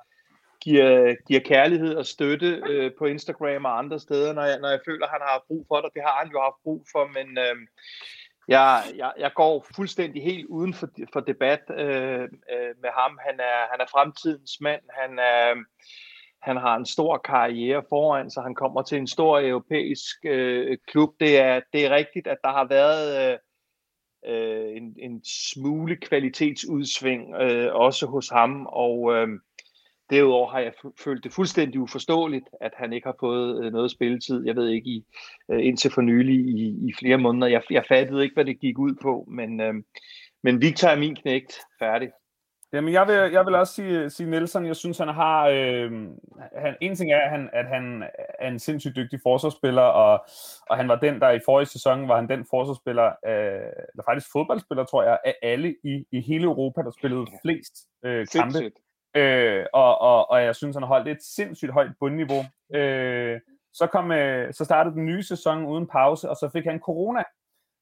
giver, 0.61 1.15
giver 1.27 1.39
kærlighed 1.39 1.95
og 1.95 2.05
støtte 2.05 2.61
øh, 2.69 2.91
på 2.97 3.05
Instagram 3.05 3.65
og 3.65 3.77
andre 3.77 3.99
steder, 3.99 4.33
når 4.33 4.43
jeg, 4.43 4.59
når 4.59 4.69
jeg 4.69 4.79
føler, 4.85 5.05
at 5.05 5.11
han 5.11 5.21
har 5.21 5.43
brug 5.47 5.65
for 5.67 5.81
det. 5.81 5.89
Det 5.93 6.01
har 6.01 6.17
han 6.23 6.31
jo 6.31 6.41
haft 6.41 6.63
brug 6.63 6.85
for, 6.91 7.07
men 7.07 7.37
øh, 7.37 7.55
jeg, 8.47 8.83
jeg, 8.95 9.11
jeg 9.19 9.31
går 9.35 9.65
fuldstændig 9.75 10.23
helt 10.23 10.45
uden 10.45 10.73
for, 10.73 10.87
for 11.13 11.19
debat 11.19 11.61
øh, 11.69 12.27
øh, 12.53 12.73
med 12.83 12.91
ham. 12.99 13.19
Han 13.27 13.39
er, 13.39 13.59
han 13.71 13.79
er 13.81 13.91
fremtidens 13.91 14.57
mand. 14.61 14.81
Han 15.01 15.19
er... 15.19 15.49
Øh, 15.49 15.57
han 16.41 16.57
har 16.57 16.75
en 16.75 16.85
stor 16.85 17.17
karriere 17.17 17.83
foran 17.89 18.31
sig. 18.31 18.43
Han 18.43 18.55
kommer 18.55 18.81
til 18.81 18.97
en 18.97 19.07
stor 19.07 19.39
europæisk 19.39 20.15
øh, 20.25 20.77
klub. 20.87 21.09
Det 21.19 21.39
er, 21.39 21.61
det 21.73 21.85
er 21.85 21.95
rigtigt, 21.95 22.27
at 22.27 22.37
der 22.43 22.51
har 22.51 22.67
været 22.67 23.31
øh, 23.31 23.37
øh, 24.25 24.77
en, 24.77 24.95
en 24.97 25.21
smule 25.25 25.95
kvalitetsudsving 25.95 27.35
øh, 27.35 27.75
også 27.75 28.05
hos 28.05 28.29
ham, 28.29 28.65
og 28.65 29.13
øh, 29.15 29.27
derudover 30.09 30.51
har 30.51 30.59
jeg 30.59 30.73
følt 31.03 31.23
det 31.23 31.33
fuldstændig 31.33 31.79
uforståeligt, 31.79 32.45
at 32.61 32.71
han 32.77 32.93
ikke 32.93 33.07
har 33.07 33.15
fået 33.19 33.65
øh, 33.65 33.71
noget 33.71 33.91
spilletid. 33.91 34.45
Jeg 34.45 34.55
ved 34.55 34.67
ikke, 34.67 34.89
i, 34.89 35.05
øh, 35.51 35.65
indtil 35.65 35.91
for 35.91 36.01
nylig 36.01 36.35
i, 36.35 36.87
i 36.87 36.93
flere 36.99 37.17
måneder. 37.17 37.47
Jeg, 37.47 37.61
jeg 37.69 37.85
fattede 37.87 38.23
ikke, 38.23 38.33
hvad 38.33 38.45
det 38.45 38.59
gik 38.59 38.79
ud 38.79 38.95
på, 39.01 39.27
men, 39.27 39.61
øh, 39.61 39.73
men 40.43 40.61
Victor 40.61 40.87
er 40.87 40.99
min 40.99 41.15
knægt 41.15 41.59
færdig. 41.79 42.09
Jamen, 42.73 42.93
jeg 42.93 43.07
vil, 43.07 43.15
jeg 43.15 43.45
vil 43.45 43.55
også 43.55 43.73
sige, 43.73 44.09
sige 44.09 44.29
Nielsen, 44.29 44.65
jeg 44.65 44.75
synes, 44.75 44.97
han 44.97 45.07
har... 45.07 45.47
Øh, 45.47 45.91
han, 46.55 46.75
en 46.81 46.95
ting 46.95 47.11
er, 47.11 47.19
at 47.19 47.29
han, 47.29 47.49
at 47.53 47.67
han 47.67 48.03
er 48.39 48.47
en 48.47 48.59
sindssygt 48.59 48.95
dygtig 48.95 49.19
forsvarsspiller, 49.23 49.81
og, 49.81 50.25
og 50.69 50.77
han 50.77 50.87
var 50.87 50.95
den, 50.95 51.19
der 51.21 51.29
i 51.29 51.39
forrige 51.45 51.65
sæson 51.65 52.07
var 52.07 52.15
han 52.15 52.29
den 52.29 52.45
forsvarsspiller, 52.49 53.05
øh, 53.05 53.71
der 53.95 54.03
faktisk 54.05 54.31
fodboldspiller, 54.31 54.83
tror 54.83 55.03
jeg, 55.03 55.17
af 55.25 55.35
alle 55.41 55.75
i, 55.83 56.05
i 56.11 56.21
hele 56.21 56.43
Europa, 56.43 56.81
der 56.81 56.91
spillede 56.99 57.25
flest 57.41 57.73
øh, 58.05 58.27
kampe. 58.35 58.71
Øh, 59.15 59.65
og, 59.73 60.01
og, 60.01 60.29
og 60.31 60.43
jeg 60.43 60.55
synes, 60.55 60.75
han 60.75 60.83
har 60.83 60.87
holdt 60.87 61.07
et 61.07 61.23
sindssygt 61.23 61.71
højt 61.71 61.91
bundniveau. 61.99 62.43
Øh, 62.75 63.39
så, 63.73 63.87
kom, 63.87 64.11
øh, 64.11 64.53
så 64.53 64.65
startede 64.65 64.95
den 64.95 65.05
nye 65.05 65.23
sæson 65.23 65.65
uden 65.65 65.87
pause, 65.87 66.29
og 66.29 66.35
så 66.35 66.49
fik 66.53 66.65
han 66.65 66.79
corona. 66.79 67.23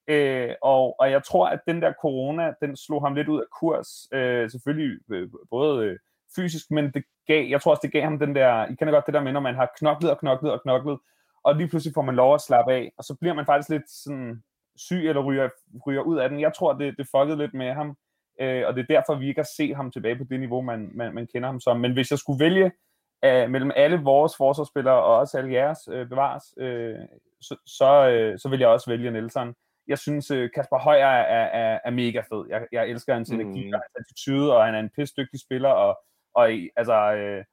Øh, 0.08 0.54
og, 0.62 0.96
og 1.00 1.12
jeg 1.12 1.24
tror, 1.24 1.48
at 1.48 1.60
den 1.68 1.82
der 1.82 1.94
corona, 2.02 2.54
den 2.62 2.76
slog 2.76 3.02
ham 3.02 3.16
lidt 3.16 3.28
ud 3.28 3.40
af 3.40 3.46
kurs. 3.60 4.08
Øh, 4.14 4.50
selvfølgelig 4.50 5.00
øh, 5.12 5.30
både 5.50 5.86
øh, 5.86 5.98
fysisk, 6.36 6.72
men 6.72 6.92
det 6.92 7.04
gav, 7.28 7.48
jeg 7.50 7.62
tror 7.62 7.72
også, 7.72 7.82
det 7.84 7.92
gav 7.92 8.04
ham 8.04 8.20
den 8.20 8.36
der, 8.36 8.66
I 8.66 8.76
kender 8.76 8.94
godt 8.94 9.06
det 9.06 9.14
der 9.14 9.22
med, 9.22 9.32
når 9.32 9.40
man 9.40 9.56
har 9.56 9.70
knoklet 9.78 10.12
og 10.12 10.20
knoklet 10.20 10.52
og 10.52 10.62
knoklet, 10.62 11.00
og 11.44 11.56
lige 11.56 11.68
pludselig 11.68 11.94
får 11.94 12.02
man 12.02 12.16
lov 12.16 12.34
at 12.34 12.42
slappe 12.42 12.74
af, 12.74 12.92
og 12.98 13.04
så 13.04 13.16
bliver 13.22 13.34
man 13.34 13.46
faktisk 13.46 13.70
lidt 13.70 13.90
sådan 13.90 14.44
syg 14.76 15.10
eller 15.10 15.22
ryger, 15.22 15.50
ryger 15.88 16.02
ud 16.02 16.18
af 16.18 16.30
den. 16.30 16.40
Jeg 16.40 16.54
tror, 16.54 16.74
det, 16.74 16.98
det 16.98 17.08
fuckede 17.16 17.38
lidt 17.38 17.54
med 17.54 17.74
ham, 17.74 17.98
øh, 18.42 18.64
og 18.68 18.76
det 18.76 18.82
er 18.82 18.96
derfor, 18.96 19.16
vi 19.16 19.28
ikke 19.28 19.42
har 19.42 19.50
set 19.58 19.76
ham 19.76 19.92
tilbage 19.92 20.16
på 20.16 20.24
det 20.30 20.40
niveau, 20.40 20.62
man, 20.62 20.92
man, 20.94 21.14
man 21.14 21.28
kender 21.28 21.50
ham 21.50 21.60
som. 21.60 21.80
Men 21.80 21.94
hvis 21.94 22.12
jeg 22.12 22.20
skulle 22.20 22.46
vælge 22.46 22.72
øh, 23.26 23.50
mellem 23.50 23.72
alle 23.76 23.98
vores 23.98 24.38
forsvarsspillere 24.38 25.04
og 25.04 25.16
også 25.16 25.38
alle 25.38 25.54
jeres 25.54 25.80
øh, 25.92 26.10
bevares, 26.10 26.44
øh, 26.58 26.96
så, 27.42 27.56
så, 27.66 28.10
øh, 28.10 28.40
så 28.40 28.50
vil 28.50 28.60
jeg 28.60 28.70
også 28.70 28.90
vælge 28.90 29.12
Nelson. 29.12 29.56
Jeg 29.88 29.98
synes, 29.98 30.32
øh, 30.32 30.50
Kasper 30.56 30.80
Højer 30.80 31.08
er, 31.08 31.46
er, 31.46 31.80
er 31.86 31.92
mega 31.92 32.20
fed. 32.20 32.46
Jeg, 32.50 32.68
jeg 32.72 32.90
elsker 32.90 33.14
hans 33.14 33.32
mm. 33.32 33.40
energi 33.40 33.74
og 33.74 33.80
hans 33.80 33.94
attitude, 34.00 34.58
og 34.58 34.66
han 34.66 34.76
er 34.76 34.80
en 34.80 34.90
pisse 34.96 35.14
dygtig 35.18 35.40
spiller, 35.40 35.70
og, 35.70 36.00
og 36.36 36.50
altså, 36.76 37.14
øh, 37.14 37.44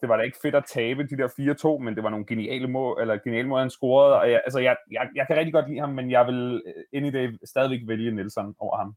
det 0.00 0.08
var 0.08 0.16
da 0.16 0.22
ikke 0.22 0.38
fedt 0.42 0.54
at 0.54 0.64
tabe 0.64 1.02
de 1.02 1.16
der 1.16 1.76
4-2, 1.78 1.82
men 1.84 1.94
det 1.94 2.02
var 2.02 2.10
nogle 2.10 2.26
geniale 2.26 2.68
mål, 2.68 3.00
eller 3.00 3.18
geniale 3.24 3.48
mål, 3.48 3.60
han 3.60 3.70
scorede, 3.70 4.20
og 4.20 4.30
jeg, 4.30 4.40
altså, 4.44 4.58
jeg, 4.58 4.76
jeg, 4.90 5.08
jeg 5.14 5.26
kan 5.26 5.36
rigtig 5.36 5.52
godt 5.52 5.68
lide 5.68 5.80
ham, 5.80 5.90
men 5.90 6.10
jeg 6.10 6.26
vil 6.26 6.62
ind 6.92 7.06
i 7.06 7.10
det 7.10 7.38
stadigvæk 7.44 7.80
vælge 7.86 8.10
Nelson 8.10 8.54
over 8.58 8.76
ham. 8.76 8.94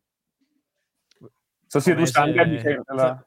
Så 1.70 1.80
siger 1.80 1.96
du 1.96 2.06
Sanka, 2.06 2.42
øh, 2.42 2.50
Michael, 2.50 2.78
eller? 2.92 3.18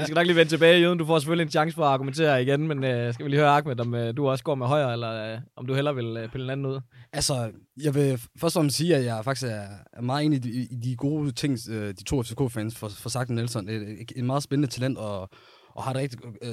vi 0.00 0.04
skal 0.04 0.14
nok 0.14 0.26
lige 0.26 0.36
vende 0.36 0.52
tilbage, 0.52 0.80
Jøden. 0.80 0.98
Du 0.98 1.06
får 1.06 1.18
selvfølgelig 1.18 1.44
en 1.44 1.50
chance 1.50 1.74
for 1.74 1.84
at 1.84 1.92
argumentere 1.92 2.42
igen, 2.42 2.68
men 2.68 2.78
uh, 2.78 3.14
skal 3.14 3.24
vi 3.24 3.30
lige 3.30 3.40
høre, 3.40 3.50
Ahmed, 3.50 3.80
om 3.80 3.94
uh, 3.94 4.00
du 4.16 4.28
også 4.28 4.44
går 4.44 4.54
med 4.54 4.66
højre, 4.66 4.92
eller 4.92 5.34
uh, 5.34 5.40
om 5.56 5.66
du 5.66 5.74
hellere 5.74 5.94
vil 5.94 6.24
uh, 6.24 6.30
pille 6.30 6.44
en 6.44 6.50
anden 6.50 6.66
ud? 6.66 6.80
Altså, 7.12 7.50
jeg 7.82 7.94
vil 7.94 8.20
først 8.40 8.56
og 8.56 8.60
fremmest 8.60 8.76
sige, 8.76 8.96
at 8.96 9.04
jeg 9.04 9.24
faktisk 9.24 9.46
er, 9.46 9.64
er 9.92 10.02
meget 10.02 10.24
enig 10.24 10.36
i 10.36 10.40
de, 10.40 10.50
i 10.50 10.76
de 10.84 10.96
gode 10.96 11.32
ting, 11.32 11.58
uh, 11.70 11.74
de 11.74 12.04
to 12.04 12.22
FCK-fans 12.22 12.76
for, 12.76 12.88
for 12.88 13.08
sagt 13.08 13.30
Nelson. 13.30 13.68
Et, 13.68 14.12
et 14.16 14.24
meget 14.24 14.42
spændende 14.42 14.68
talent, 14.68 14.98
og 14.98 15.30
og 15.74 15.82
har 15.82 15.90
et 15.90 15.96
rigtig 15.96 16.18
øh, 16.42 16.50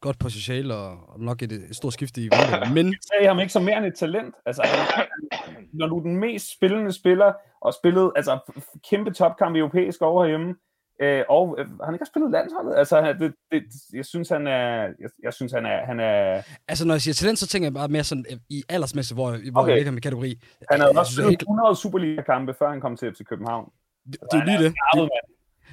godt 0.00 0.18
potentiale 0.18 0.74
og, 0.74 1.20
nok 1.20 1.42
et, 1.42 1.52
et 1.52 1.76
stort 1.76 1.92
skifte 1.92 2.20
i 2.20 2.28
vundet. 2.28 2.72
Men... 2.76 2.86
Jeg 2.86 2.98
sagde 3.12 3.28
ham 3.28 3.38
ikke 3.38 3.52
som 3.52 3.62
mere 3.62 3.78
end 3.78 3.86
et 3.86 3.94
talent. 3.94 4.34
Altså, 4.46 4.62
når 5.72 5.86
du 5.86 5.98
er 5.98 6.02
den 6.02 6.16
mest 6.16 6.52
spillende 6.52 6.92
spiller, 6.92 7.32
og 7.60 7.74
spillet 7.74 8.12
altså, 8.16 8.38
kæmpe 8.90 9.10
topkamp 9.10 9.56
i 9.56 9.58
europæisk 9.58 10.02
over 10.02 10.22
herhjemme, 10.22 10.54
øh, 11.02 11.24
og 11.28 11.56
øh, 11.58 11.66
han 11.84 11.94
ikke 11.94 12.04
har 12.04 12.12
spillet 12.12 12.30
landsholdet. 12.30 12.74
Altså, 12.76 13.16
det, 13.20 13.34
det, 13.52 13.62
jeg 13.92 14.04
synes, 14.04 14.28
han 14.28 14.46
er... 14.46 14.82
Jeg, 15.02 15.10
jeg 15.22 15.34
synes, 15.34 15.52
han 15.52 15.66
er, 15.66 15.86
han 15.86 16.00
er... 16.00 16.42
Altså, 16.68 16.86
når 16.86 16.94
jeg 16.94 17.02
siger 17.02 17.14
talent, 17.14 17.38
så 17.38 17.46
tænker 17.46 17.66
jeg 17.66 17.74
bare 17.74 17.88
mere 17.88 18.04
sådan 18.04 18.24
øh, 18.30 18.38
i 18.50 18.62
aldersmæssigt, 18.68 19.16
hvor, 19.16 19.50
hvor 19.52 19.60
okay. 19.60 19.70
jeg 19.70 19.76
ligger 19.76 19.92
med 19.92 20.00
kategori. 20.00 20.40
Han 20.70 20.80
havde 20.80 20.92
også 20.96 21.12
spillet 21.12 21.42
100 21.42 21.76
Superliga-kampe, 21.76 22.54
før 22.58 22.70
han 22.70 22.80
kom 22.80 22.96
til 22.96 23.12
FC 23.14 23.24
København. 23.24 23.70
Det, 24.12 24.20
det 24.32 24.38
er 24.38 24.38
jo 24.38 24.44
lige 24.44 24.64
det. 24.64 24.74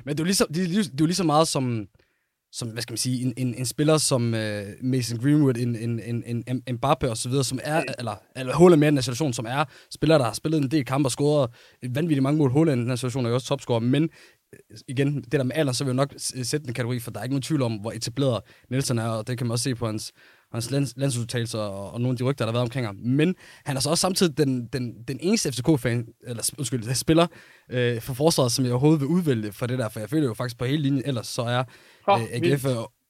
Men 0.06 0.18
det 0.18 0.20
er 0.20 0.24
jo 0.24 0.26
lige 0.26 0.36
så, 0.36 0.46
det 0.54 0.64
er, 0.64 0.68
det 0.68 0.88
er 0.88 0.96
jo 1.00 1.06
lige 1.06 1.16
så 1.16 1.24
meget 1.24 1.48
som 1.48 1.88
som, 2.54 2.68
hvad 2.68 2.82
skal 2.82 2.93
man 2.93 2.97
sige, 2.97 3.22
en, 3.22 3.34
en, 3.38 3.56
en 3.56 3.66
spiller 3.66 3.97
som 3.97 4.34
uh, 4.34 4.39
Mason 4.82 5.20
Greenwood, 5.20 5.58
en, 5.58 5.76
en, 5.76 5.99
en, 6.26 6.43
en 6.47 6.76
Mbappe 6.76 7.10
og 7.10 7.18
så 7.18 7.30
videre, 7.30 7.43
som 7.43 7.60
er, 7.64 7.84
eller, 7.99 8.16
eller 8.36 8.56
Holland 8.56 8.80
med 8.80 8.91
den 8.91 9.01
situation, 9.01 9.34
som 9.34 9.45
er 9.49 9.66
spiller, 9.91 10.18
der 10.18 10.26
har 10.26 10.34
spillet 10.34 10.62
en 10.62 10.72
del 10.72 10.86
kampe 10.86 11.08
og 11.08 11.12
scoret 11.12 11.49
et 11.84 11.95
vanvittigt 11.95 12.24
mange 12.24 12.38
mål. 12.38 12.51
Holland 12.51 12.82
i 12.82 12.86
den 12.86 12.97
situation 12.97 13.26
er 13.26 13.30
jo 13.30 13.36
også 13.36 13.47
topscorer, 13.47 13.80
men 13.80 14.04
øh, 14.04 14.80
igen, 14.88 15.16
det 15.16 15.32
der 15.32 15.43
med 15.43 15.56
alder, 15.56 15.74
så 15.74 15.84
vil 15.84 15.89
jeg 15.89 15.95
nok 15.95 16.14
sætte 16.18 16.68
en 16.68 16.74
kategori, 16.74 16.99
for 16.99 17.12
der 17.12 17.20
er 17.20 17.24
ikke 17.24 17.34
nogen 17.34 17.41
tvivl 17.41 17.62
om, 17.62 17.74
hvor 17.74 17.91
etableret 17.91 18.41
Nelson 18.70 18.97
er, 18.97 19.08
og 19.08 19.28
det 19.28 19.38
kan 19.38 19.47
man 19.47 19.51
også 19.51 19.64
se 19.64 19.76
på 19.76 19.86
hans, 19.86 20.14
hans 20.51 20.72
lands, 20.72 20.93
landsudtalelser 20.97 21.60
og, 21.60 21.91
og 21.91 22.01
nogle 22.01 22.14
af 22.14 22.18
de 22.18 22.24
rygter, 22.24 22.45
der 22.45 22.51
har 22.51 22.54
været 22.54 22.66
omkring 22.66 22.86
ham. 22.86 22.95
Men 22.95 23.36
han 23.66 23.76
er 23.76 23.82
så 23.82 23.89
også 23.89 24.01
samtidig 24.01 24.38
den, 24.38 24.68
den, 24.74 24.93
den 25.08 25.18
eneste 25.22 25.51
FCK-fan, 25.51 26.08
eller 26.24 26.49
undskyld, 26.58 26.93
spiller 26.93 27.28
øh, 27.70 28.01
for 28.01 28.14
forsvaret, 28.14 28.51
som 28.51 28.66
jeg 28.66 28.74
overhovedet 28.74 29.01
vil 29.01 29.08
udvælge 29.08 29.51
for 29.51 29.68
det 29.68 29.80
der, 29.80 29.89
for 29.89 29.99
jeg 29.99 30.10
føler 30.10 30.28
jo 30.28 30.34
faktisk 30.34 30.58
på 30.58 30.66
hele 30.66 30.84
linjen, 30.84 31.04
ellers 31.06 31.28
så 31.28 31.41
er 31.41 31.64
oh, 32.08 32.22
øh, 32.22 32.28
AGF 32.34 32.66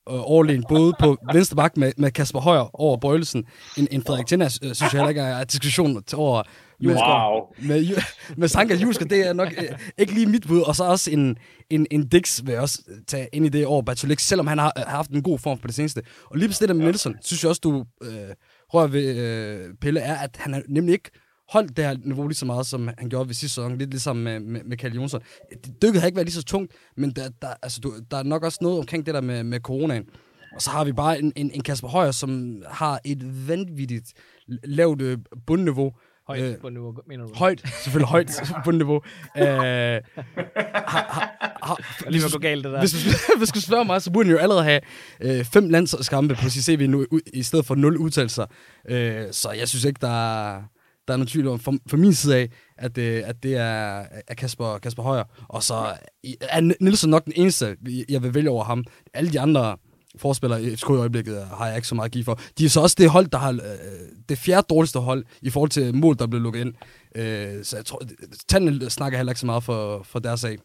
overlegen 0.07 0.63
både 0.69 0.93
på 0.99 1.17
venstre 1.33 1.55
bak 1.55 1.77
med, 1.77 1.91
med 1.97 2.11
Kasper 2.11 2.39
Højer 2.39 2.81
over 2.81 2.97
Bøjlesen, 2.97 3.45
en, 3.77 3.87
en 3.91 4.03
Frederik 4.03 4.25
Tinna, 4.25 4.45
øh, 4.45 4.49
synes 4.49 4.81
jeg 4.81 4.91
heller 4.91 5.09
ikke 5.09 5.21
er 5.21 5.43
diskussion 5.43 6.03
til 6.03 6.17
over 6.17 6.43
Wow. 6.85 7.41
Med, 7.61 8.03
med 8.37 8.47
Sanka 8.47 8.75
Jusker, 8.75 9.05
det 9.05 9.27
er 9.27 9.33
nok 9.33 9.53
øh, 9.57 9.77
ikke 9.97 10.13
lige 10.13 10.25
mit 10.25 10.47
bud. 10.47 10.61
Og 10.61 10.75
så 10.75 10.83
også 10.83 11.11
en, 11.11 11.37
en, 11.69 11.87
en 11.91 12.07
Dix 12.07 12.41
vil 12.45 12.51
jeg 12.51 12.61
også 12.61 12.81
tage 13.07 13.27
ind 13.33 13.45
i 13.45 13.49
det 13.49 13.65
over 13.65 13.81
Batulik, 13.81 14.19
selvom 14.19 14.47
han 14.47 14.57
har, 14.57 14.71
har 14.77 14.85
haft 14.85 15.09
en 15.09 15.23
god 15.23 15.39
form 15.39 15.57
på 15.57 15.67
det 15.67 15.75
seneste. 15.75 16.01
Og 16.25 16.37
lige 16.37 16.49
på 16.49 16.53
det 16.59 16.69
der 16.69 16.75
med 16.75 16.83
Nielsen, 16.83 17.15
synes 17.21 17.43
jeg 17.43 17.49
også, 17.49 17.61
du 17.63 17.85
øh, 18.03 18.09
rører 18.73 18.87
ved 18.87 19.15
øh, 19.15 19.73
Pelle, 19.81 19.99
er, 19.99 20.15
at 20.15 20.37
han 20.39 20.53
har 20.53 20.61
nemlig 20.69 20.93
ikke 20.93 21.09
holdt 21.53 21.77
det 21.77 21.85
her 21.85 21.97
niveau 22.05 22.27
lige 22.27 22.35
så 22.35 22.45
meget, 22.45 22.65
som 22.65 22.89
han 22.97 23.09
gjorde 23.09 23.27
ved 23.27 23.33
sidste 23.33 23.55
sæson, 23.55 23.77
lidt 23.77 23.89
ligesom 23.89 24.15
med, 24.15 24.39
med, 24.39 24.63
med 24.63 24.77
Kalle 24.77 24.95
Jonsson. 24.95 25.21
Det 25.65 25.81
dykket 25.81 26.01
har 26.01 26.07
ikke 26.07 26.15
været 26.15 26.27
lige 26.27 26.35
så 26.35 26.43
tungt, 26.43 26.73
men 26.97 27.11
der, 27.11 27.29
der, 27.41 27.47
altså, 27.61 27.79
du, 27.79 27.93
der 28.11 28.17
er 28.17 28.23
nok 28.23 28.43
også 28.43 28.59
noget 28.61 28.79
omkring 28.79 29.05
det 29.05 29.13
der 29.13 29.21
med, 29.21 29.43
med 29.43 29.59
coronaen. 29.59 30.03
Og 30.55 30.61
så 30.61 30.69
har 30.69 30.83
vi 30.83 30.91
bare 30.91 31.19
en, 31.19 31.33
en, 31.35 31.51
en 31.53 31.63
Kasper 31.63 31.87
Højer, 31.87 32.11
som 32.11 32.61
har 32.67 32.99
et 33.05 33.47
vanvittigt 33.47 34.13
lavt 34.63 35.01
øh, 35.01 35.17
bundniveau, 35.47 35.93
Højt 36.27 36.41
øh, 36.41 36.57
bundniveau, 36.61 36.95
mener 37.07 37.25
du? 37.25 37.33
Højt, 37.35 37.61
selvfølgelig 37.83 38.07
højt 38.07 38.41
bundniveau. 38.65 39.01
øh, 39.37 39.43
har, 39.43 40.01
har, 40.85 41.35
har, 41.63 42.09
lige 42.09 42.23
gå 42.31 42.39
galt, 42.39 42.63
det 42.63 42.73
der. 42.73 42.79
Hvis, 42.79 42.93
hvis 43.37 43.49
du 43.49 43.61
spørger 43.61 43.83
mig, 43.83 44.01
så 44.01 44.11
burde 44.11 44.27
han 44.27 44.35
jo 44.35 44.41
allerede 44.41 44.63
have 44.63 44.81
øh, 45.21 45.45
fem 45.45 45.69
landskampe 45.69 46.35
på 46.35 46.49
sit 46.49 46.63
CV 46.63 46.87
nu, 46.89 47.05
i 47.33 47.43
stedet 47.43 47.65
for 47.65 47.75
nul 47.75 47.97
udtalelser. 47.97 48.45
Øh, 48.89 49.25
så 49.31 49.51
jeg 49.51 49.67
synes 49.67 49.85
ikke, 49.85 49.99
der 50.01 50.53
er, 50.53 50.61
der 51.07 51.13
er 51.13 51.17
nogen 51.17 51.27
tvivl 51.27 51.47
om, 51.47 51.59
for, 51.59 51.75
for 51.87 51.97
min 51.97 52.13
side 52.13 52.35
af, 52.35 52.49
at, 52.77 52.97
øh, 52.97 53.23
at 53.25 53.43
det 53.43 53.55
er, 53.57 54.05
er 54.27 54.33
Kasper, 54.37 54.77
Kasper 54.77 55.03
Højer. 55.03 55.23
Og 55.49 55.63
så 55.63 55.93
er 56.41 56.61
Nielsen 56.79 57.09
nok 57.09 57.25
den 57.25 57.33
eneste, 57.35 57.75
jeg 58.09 58.23
vil 58.23 58.33
vælge 58.33 58.49
over 58.49 58.63
ham. 58.63 58.83
Alle 59.13 59.31
de 59.31 59.39
andre 59.39 59.77
forspillere 60.17 60.63
i 60.63 60.75
FCK 60.75 60.89
i 60.89 60.93
øjeblikket 60.93 61.45
har 61.45 61.67
jeg 61.67 61.75
ikke 61.75 61.87
så 61.87 61.95
meget 61.95 62.05
at 62.05 62.11
give 62.11 62.23
for. 62.23 62.39
De 62.57 62.65
er 62.65 62.69
så 62.69 62.81
også 62.81 62.95
det 62.99 63.09
hold, 63.09 63.27
der 63.27 63.37
har 63.37 63.51
øh, 63.51 63.59
det 64.29 64.37
fjerde 64.37 64.67
dårligste 64.69 64.99
hold 64.99 65.25
i 65.41 65.49
forhold 65.49 65.69
til 65.69 65.95
mål, 65.95 66.19
der 66.19 66.27
blev 66.27 66.41
lukket 66.41 66.61
ind. 66.61 66.73
Øh, 67.15 67.63
så 67.63 67.75
jeg 67.75 67.85
tror, 67.85 68.01
tallene 68.47 68.89
snakker 68.89 69.17
heller 69.17 69.31
ikke 69.31 69.39
så 69.39 69.45
meget 69.45 69.63
for, 69.63 70.03
for 70.03 70.19
deres 70.19 70.39
sag. 70.39 70.57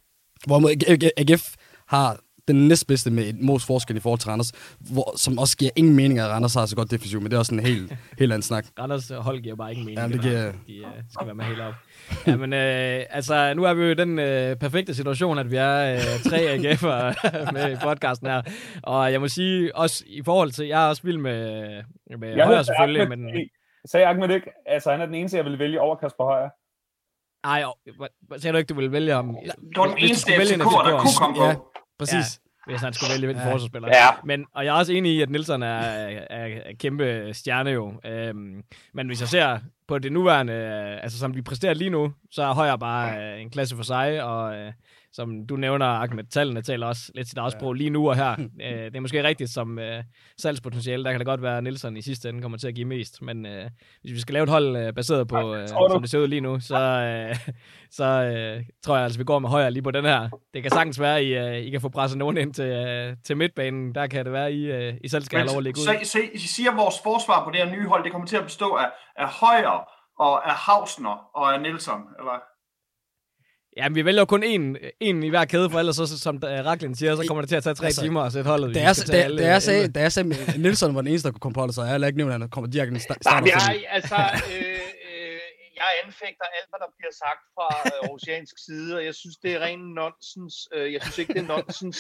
Hvorimod 0.47 0.71
AGF 1.17 1.55
har 1.87 2.21
den 2.49 2.69
næstbedste 2.69 3.11
med 3.11 3.25
et 3.25 3.41
måls 3.41 3.67
forskel 3.67 3.97
i 3.97 4.01
forhold 4.01 4.19
til 4.21 4.31
Randers, 4.31 4.53
hvor, 4.93 5.17
som 5.17 5.39
også 5.39 5.57
giver 5.57 5.71
ingen 5.77 5.97
mening, 5.97 6.19
at 6.19 6.29
Randers 6.29 6.55
har 6.55 6.67
så 6.67 6.77
godt 6.77 6.91
defensiv, 6.91 7.21
men 7.21 7.31
det 7.31 7.35
er 7.35 7.39
også 7.39 7.55
en 7.55 7.61
helt, 7.61 7.97
helt 8.19 8.33
anden 8.33 8.43
snak. 8.43 8.67
Randers 8.79 9.09
hold 9.09 9.41
giver 9.41 9.57
bare 9.57 9.71
ingen 9.73 9.87
mening. 9.87 10.01
Ja, 10.01 10.17
det 10.17 10.23
giver... 10.23 10.53
De 10.67 10.87
uh, 10.87 10.93
skal 11.11 11.27
være 11.27 11.35
med 11.35 11.45
helt 11.45 11.61
op. 11.61 11.75
Ja, 12.27 12.37
men 12.37 12.53
øh, 12.53 13.05
altså, 13.11 13.55
nu 13.55 13.65
er 13.65 13.75
vi 13.75 13.83
jo 13.83 13.91
i 13.91 13.95
den 13.95 14.19
øh, 14.19 14.57
perfekte 14.57 14.95
situation, 14.95 15.39
at 15.39 15.51
vi 15.51 15.57
er 15.57 15.95
øh, 15.95 16.01
tre 16.31 16.37
AGF'er 16.37 17.53
med 17.55 17.73
i 17.73 17.77
podcasten 17.83 18.29
her. 18.29 18.43
Og 18.83 19.13
jeg 19.13 19.21
må 19.21 19.29
sige, 19.29 19.77
også 19.77 20.05
i 20.07 20.23
forhold 20.25 20.51
til, 20.51 20.67
jeg 20.67 20.85
er 20.85 20.89
også 20.89 21.03
vild 21.03 21.19
med, 21.19 21.69
med 22.19 22.37
jeg 22.37 22.47
Højer 22.47 22.63
selvfølgelig, 22.63 23.03
Ahmed, 23.03 23.17
men... 23.17 23.49
Sagde 23.87 24.07
Ahmed 24.07 24.31
ikke, 24.31 24.51
altså 24.67 24.91
han 24.91 25.01
er 25.01 25.07
den 25.07 25.15
eneste, 25.15 25.37
jeg 25.37 25.45
vil 25.45 25.59
vælge 25.59 25.81
over 25.81 25.97
Kasper 25.97 26.25
Højer? 26.25 26.49
Nej, 27.47 27.63
sagde 28.37 28.53
du 28.53 28.59
ikke, 28.59 28.69
du 28.69 28.75
ville 28.75 28.93
vælge 28.93 29.13
ham? 29.13 29.37
Du 29.75 29.81
var 29.81 29.89
den 29.89 29.99
eneste 29.99 30.33
FCK'er, 30.33 30.57
der 30.57 30.99
kunne 30.99 31.19
komme 31.19 31.37
på. 31.37 31.45
Ja, 31.45 31.55
præcis. 31.99 32.15
Ja 32.15 32.49
hvis 32.69 32.81
han 32.81 32.93
skulle 32.93 33.13
vælge 33.13 33.31
en 33.31 33.37
ja. 33.37 33.53
forsvarsspiller. 33.53 33.89
Ja. 33.89 34.09
Men, 34.25 34.47
og 34.55 34.65
jeg 34.65 34.75
er 34.75 34.79
også 34.79 34.93
enig 34.93 35.13
i, 35.13 35.23
at 35.23 35.31
Nielsen 35.31 35.63
er, 35.63 35.67
er, 35.67 36.25
er, 36.31 36.73
kæmpe 36.81 37.31
stjerne 37.33 37.71
jo. 37.71 37.93
Øhm, 38.05 38.63
men 38.95 39.07
hvis 39.07 39.21
jeg 39.21 39.29
ser 39.29 39.59
på 39.89 39.99
det 39.99 40.13
nuværende, 40.13 40.53
altså 41.03 41.19
som 41.19 41.33
de 41.33 41.43
præsterer 41.43 41.75
lige 41.75 41.91
nu, 41.91 42.13
så 42.31 42.43
er 42.43 42.55
Højer 42.55 42.77
bare 42.77 43.35
øh, 43.35 43.41
en 43.41 43.51
klasse 43.51 43.77
for 43.77 43.83
sig, 43.83 44.23
og 44.23 44.57
øh, 44.57 44.73
som 45.19 45.47
du 45.47 45.57
nævner, 45.57 45.87
Ahmed, 45.87 46.25
tallene 46.25 46.63
taler 46.63 46.87
også 46.87 47.13
lidt 47.15 47.29
sit 47.29 47.39
eget 47.39 47.53
sprog 47.53 47.75
lige 47.75 47.91
nu 47.91 48.09
og 48.09 48.17
her. 48.17 48.33
øh, 48.67 48.85
det 48.85 48.97
er 48.97 49.01
måske 49.01 49.23
rigtigt 49.23 49.51
som 49.51 49.79
øh, 49.79 50.03
salgspotentiale, 50.41 51.05
der 51.05 51.11
kan 51.11 51.21
det 51.21 51.27
godt 51.27 51.43
være, 51.43 51.57
at 51.57 51.65
Nielsen 51.65 51.97
i 51.97 52.03
sidste 52.03 52.29
ende 52.29 52.43
kommer 52.43 52.59
til 52.59 52.69
at 52.69 52.75
give 52.75 52.85
mest, 52.87 53.23
men 53.23 53.47
øh, 53.47 53.71
hvis 54.01 54.13
vi 54.13 54.21
skal 54.21 54.33
lave 54.33 54.45
et 54.45 54.51
hold 54.51 54.77
øh, 54.77 54.93
baseret 54.93 55.29
på, 55.29 55.55
øh, 55.55 55.69
som 55.69 56.03
det 56.03 56.11
ser 56.11 56.19
ud 56.19 56.29
lige 56.29 56.41
nu, 56.41 56.61
så, 56.61 56.77
øh, 56.77 57.37
så 57.99 58.05
øh, 58.05 58.65
tror 58.85 58.95
jeg 58.95 59.05
altså, 59.05 59.19
vi 59.19 59.25
går 59.25 59.39
med 59.39 59.49
højere 59.49 59.71
lige 59.71 59.83
på 59.83 59.91
den 59.91 60.05
her. 60.05 60.29
Det 60.55 60.63
kan 60.63 60.71
sagtens 60.71 61.01
være, 61.01 61.17
at 61.19 61.25
I, 61.25 61.35
øh, 61.35 61.57
I 61.67 61.71
kan 61.71 61.81
få 61.81 61.89
presset 61.89 62.19
nogen 62.19 62.37
ind 62.37 62.55
til, 62.55 62.65
øh, 62.65 63.17
til 63.27 63.37
midtbanen. 63.37 63.95
Der 63.95 64.07
kan 64.07 64.25
det 64.25 64.33
være, 64.33 64.47
at 64.47 64.53
I, 64.53 64.65
øh, 64.65 64.95
I 65.05 65.09
selv 65.09 65.25
skal 65.25 65.39
have 65.39 65.49
lov 65.49 65.59
at 65.59 65.65
ligge 65.65 65.81
ud. 65.81 65.85
Så, 65.85 66.11
så 66.11 66.19
I 66.35 66.39
siger, 66.39 66.71
at 66.71 66.77
vores 66.77 66.97
forsvar 67.03 67.45
på 67.45 67.51
det 67.51 67.59
her 67.61 67.71
nye 67.77 67.87
hold, 67.87 68.05
det 68.05 68.13
kommer 68.13 68.27
til 68.27 68.37
at 68.37 68.45
bestå 68.45 68.69
af, 68.75 68.89
af 69.17 69.29
højere 69.29 69.81
og 70.19 70.51
af 70.51 70.55
Hausner 70.55 71.17
og 71.35 71.55
af 71.55 71.61
Nielsen, 71.61 72.01
eller? 72.19 72.39
Ja, 73.79 73.89
men 73.89 73.95
vi 73.95 74.05
vælger 74.05 74.25
kun 74.25 74.43
en, 74.43 74.77
en 75.01 75.23
i 75.23 75.29
hver 75.29 75.45
kæde, 75.45 75.71
for 75.71 75.79
ellers 75.79 75.97
så, 75.97 76.19
som 76.19 76.37
uh, 76.37 76.51
Raklin 76.69 76.95
siger, 76.95 77.17
så 77.17 77.25
kommer 77.29 77.43
det 77.43 77.49
til 77.49 77.57
at 77.57 77.65
tage 77.67 77.75
tre 77.75 77.87
altså, 77.87 78.03
timer 78.03 78.21
at 78.23 78.33
sætte 78.33 78.51
holdet. 78.51 78.75
Da 78.75 78.81
jeg, 78.89 78.95
da, 79.07 79.17
alle, 79.17 79.43
da, 79.43 79.49
jeg 79.55 79.63
sagde, 79.63 79.89
da 79.97 80.01
jeg 80.01 80.13
sagde, 80.13 80.35
at 80.49 80.61
Nielsen 80.61 80.95
var 80.95 81.01
den 81.01 81.11
eneste, 81.11 81.27
der 81.27 81.33
kunne 81.33 81.45
komme 81.47 81.55
på 81.55 81.61
holdet, 81.61 81.75
så 81.75 81.83
jeg 81.83 81.91
har 81.91 82.07
ikke 82.07 82.19
nævnt, 82.21 82.33
at 82.35 82.41
han 82.41 82.51
kommer 82.51 82.71
direkte 82.71 82.97
i 82.97 82.99
starten. 82.99 83.49
Nej, 83.49 83.79
altså, 83.97 84.19
øh, 84.55 84.81
øh, 85.07 85.41
jeg 85.81 85.89
anfægter 86.05 86.47
alt, 86.57 86.69
hvad 86.71 86.81
der 86.85 86.91
bliver 86.99 87.15
sagt 87.25 87.43
fra 87.57 87.69
øh, 87.89 88.15
oceansk 88.15 88.55
side, 88.67 88.97
og 88.99 89.03
jeg 89.09 89.15
synes, 89.15 89.37
det 89.43 89.51
er 89.57 89.61
ren 89.67 89.83
nonsens. 90.01 90.55
Øh, 90.75 90.93
jeg 90.95 91.01
synes 91.03 91.19
ikke, 91.19 91.33
det 91.35 91.43
er 91.45 91.51
nonsens 91.57 91.99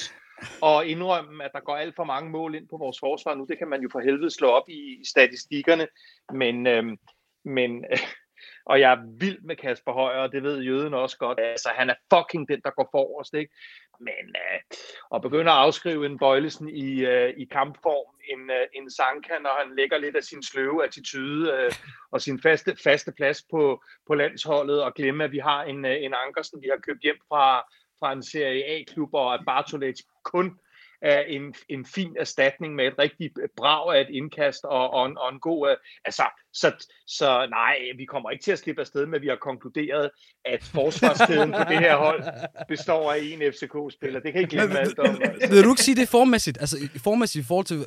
at 0.71 0.79
indrømme, 0.93 1.45
at 1.45 1.51
der 1.57 1.61
går 1.69 1.77
alt 1.77 1.95
for 1.97 2.05
mange 2.05 2.31
mål 2.31 2.55
ind 2.55 2.67
på 2.73 2.77
vores 2.85 2.99
forsvar 3.07 3.35
nu. 3.35 3.45
Det 3.51 3.59
kan 3.59 3.69
man 3.69 3.81
jo 3.85 3.89
for 3.93 4.01
helvede 4.01 4.31
slå 4.31 4.49
op 4.59 4.69
i, 4.69 4.81
i 5.03 5.05
statistikkerne, 5.15 5.87
men, 6.43 6.67
øh, 6.67 6.85
men 7.45 7.71
øh, 7.93 7.99
og 8.69 8.81
jeg 8.81 8.93
er 8.93 9.03
vild 9.19 9.41
med 9.41 9.57
Kasper 9.57 9.93
Højer, 9.93 10.19
og 10.19 10.33
det 10.33 10.43
ved 10.43 10.63
jøden 10.63 10.95
også 10.95 11.19
godt. 11.19 11.41
Altså, 11.41 11.69
han 11.75 11.91
er 11.91 11.95
fucking 12.15 12.49
den, 12.49 12.61
der 12.65 12.71
går 12.71 12.89
forrest, 12.93 13.35
ikke? 13.35 13.55
Men 14.01 14.37
øh, 14.37 14.61
at 15.15 15.23
begynde 15.23 15.51
at 15.51 15.57
afskrive 15.57 16.07
en 16.07 16.19
Bøjlesen 16.19 16.69
i, 16.69 17.05
øh, 17.05 17.35
i 17.37 17.45
kampform, 17.45 18.15
en, 18.33 18.51
øh, 18.51 18.67
en 18.75 18.91
Sanka, 18.91 19.39
når 19.43 19.65
han 19.65 19.77
lægger 19.77 19.99
lidt 19.99 20.17
af 20.17 20.23
sin 20.23 20.43
sløve 20.43 20.85
attitude 20.85 21.53
øh, 21.53 21.73
og 22.11 22.21
sin 22.21 22.43
faste, 22.43 22.77
faste 22.85 23.13
plads 23.13 23.43
på, 23.51 23.83
på 24.07 24.15
landsholdet, 24.15 24.83
og 24.83 24.95
glemme, 24.95 25.25
at 25.25 25.33
vi 25.33 25.39
har 25.39 25.63
en, 25.63 25.85
øh, 25.85 26.03
en 26.03 26.15
Ankersen, 26.27 26.63
vi 26.63 26.69
har 26.71 26.81
købt 26.87 27.03
hjem 27.03 27.19
fra, 27.29 27.61
fra 27.99 28.13
en 28.13 28.23
Serie 28.23 28.65
A-klub, 28.65 29.15
og 29.15 29.35
at 29.35 29.41
Bartolets 29.47 30.03
kun 30.25 30.59
er 31.03 31.21
en, 31.21 31.55
en 31.69 31.87
fin 31.87 32.17
erstatning 32.19 32.75
med 32.75 32.87
et 32.87 32.99
rigtig 32.99 33.31
brag 33.57 33.97
af 33.97 34.01
et 34.01 34.11
indkast 34.11 34.65
og, 34.65 34.91
og, 34.91 35.07
en, 35.07 35.19
og 35.19 35.33
en 35.33 35.41
god... 35.41 35.77
Altså, 36.05 36.23
så, 36.53 36.89
så 37.07 37.47
nej, 37.51 37.79
vi 37.97 38.05
kommer 38.05 38.31
ikke 38.31 38.45
til 38.45 38.53
at 38.53 38.59
slippe 38.59 38.81
afsted 38.81 39.07
med, 39.07 39.19
at 39.19 39.23
vi 39.23 39.29
har 39.29 39.37
konkluderet, 39.37 40.11
at 40.45 40.65
forsvarskæden 40.65 41.53
på 41.53 41.65
det 41.69 41.79
her 41.79 41.97
hold 41.97 42.23
består 42.69 43.13
af 43.13 43.19
en 43.23 43.53
FCK-spiller. 43.53 44.21
Det 44.21 44.33
kan 44.33 44.41
ikke 44.43 44.57
glemme 44.57 44.79
alt 44.79 44.99
om. 44.99 45.23
Altså. 45.23 45.49
Vil 45.55 45.65
du 45.65 45.71
ikke 45.71 45.83
sige, 45.83 45.97
det 45.97 46.09
formæssigt? 46.09 46.59
Altså, 46.61 46.77
formæssigt 47.03 47.45
i 47.45 47.49
forhold 47.49 47.67
til 47.67 47.79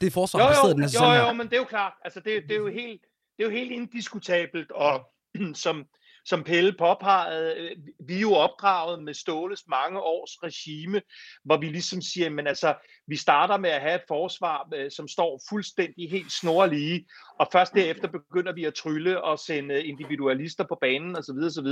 det 0.00 0.12
forsvar, 0.12 0.40
jo, 0.40 0.68
jo, 0.68 0.72
den 0.72 0.82
her 0.82 1.20
Jo, 1.20 1.26
jo, 1.26 1.32
men 1.32 1.46
det 1.46 1.52
er 1.52 1.58
jo 1.58 1.64
klart. 1.64 1.92
Altså, 2.04 2.20
det, 2.20 2.42
det, 2.42 2.52
er 2.52 2.56
jo 2.58 2.68
helt, 2.68 3.00
det 3.36 3.44
er 3.44 3.48
jo 3.48 3.50
helt 3.50 3.72
indiskutabelt, 3.72 4.70
og 4.70 5.06
som, 5.64 5.84
som 6.24 6.44
Pelle 6.44 6.72
påpegede, 6.72 7.54
øh, 7.56 7.76
vi 8.06 8.16
er 8.16 8.20
jo 8.20 8.34
opdraget 8.34 9.02
med 9.02 9.14
Ståles 9.14 9.62
mange 9.68 10.00
års 10.00 10.30
regime, 10.42 11.02
hvor 11.44 11.56
vi 11.56 11.66
ligesom 11.66 12.02
siger, 12.02 12.30
men 12.30 12.46
altså, 12.46 12.74
vi 13.06 13.16
starter 13.16 13.56
med 13.56 13.70
at 13.70 13.80
have 13.80 13.94
et 13.94 14.04
forsvar, 14.08 14.68
øh, 14.74 14.90
som 14.90 15.08
står 15.08 15.40
fuldstændig 15.48 16.10
helt 16.10 16.32
snorlige, 16.32 17.06
og 17.38 17.48
først 17.52 17.74
derefter 17.74 18.08
begynder 18.08 18.52
vi 18.52 18.64
at 18.64 18.74
trylle 18.74 19.24
og 19.24 19.38
sende 19.38 19.84
individualister 19.84 20.64
på 20.64 20.78
banen 20.80 21.16
osv. 21.16 21.38
osv. 21.46 21.66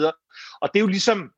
Og 0.61 0.71
det 0.73 0.79
er 0.79 0.81
jo 0.81 0.87
ligesom, 0.87 1.33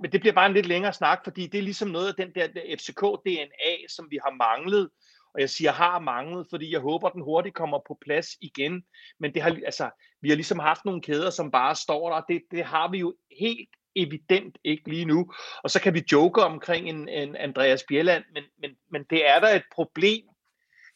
men 0.00 0.12
det 0.12 0.20
bliver 0.20 0.34
bare 0.34 0.46
en 0.46 0.54
lidt 0.54 0.66
længere 0.66 0.92
snak, 0.92 1.20
fordi 1.24 1.46
det 1.46 1.58
er 1.58 1.62
ligesom 1.62 1.88
noget 1.88 2.08
af 2.08 2.14
den 2.14 2.34
der 2.34 2.48
FCK-DNA, 2.48 3.94
som 3.94 4.06
vi 4.10 4.18
har 4.24 4.34
manglet, 4.34 4.90
og 5.34 5.40
jeg 5.40 5.50
siger 5.50 5.72
har 5.72 5.98
manglet, 5.98 6.46
fordi 6.50 6.72
jeg 6.72 6.80
håber, 6.80 7.08
den 7.08 7.22
hurtigt 7.22 7.54
kommer 7.54 7.78
på 7.86 7.98
plads 8.00 8.28
igen. 8.40 8.84
Men 9.20 9.34
det 9.34 9.42
har, 9.42 9.58
altså, 9.64 9.90
vi 10.20 10.28
har 10.28 10.36
ligesom 10.36 10.58
haft 10.58 10.84
nogle 10.84 11.02
kæder, 11.02 11.30
som 11.30 11.50
bare 11.50 11.74
står 11.74 12.10
der. 12.10 12.20
Det, 12.20 12.42
det 12.50 12.64
har 12.64 12.90
vi 12.90 12.98
jo 12.98 13.14
helt 13.38 13.68
evident 13.96 14.58
ikke 14.64 14.88
lige 14.88 15.04
nu. 15.04 15.32
Og 15.62 15.70
så 15.70 15.80
kan 15.80 15.94
vi 15.94 16.04
joke 16.12 16.42
omkring 16.42 16.88
en, 16.88 17.08
en 17.08 17.36
Andreas 17.36 17.84
Bjelland, 17.88 18.24
men, 18.34 18.44
men, 18.58 18.70
men 18.90 19.04
det 19.10 19.28
er 19.28 19.40
der 19.40 19.48
et 19.48 19.64
problem, 19.74 20.28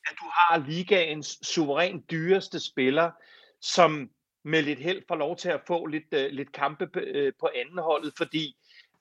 at 0.06 0.14
du 0.20 0.24
har 0.24 0.66
ligaens 0.68 1.38
suveræn 1.42 2.04
dyreste 2.10 2.60
spiller, 2.60 3.10
som 3.60 4.10
med 4.44 4.62
lidt 4.62 4.78
held 4.78 5.02
får 5.08 5.16
lov 5.16 5.36
til 5.36 5.48
at 5.48 5.60
få 5.66 5.86
lidt, 5.86 6.04
uh, 6.12 6.30
lidt 6.30 6.52
kampe 6.52 6.88
øh, 6.94 7.32
på 7.40 7.48
anden 7.54 7.78
holdet, 7.78 8.12
fordi 8.16 8.56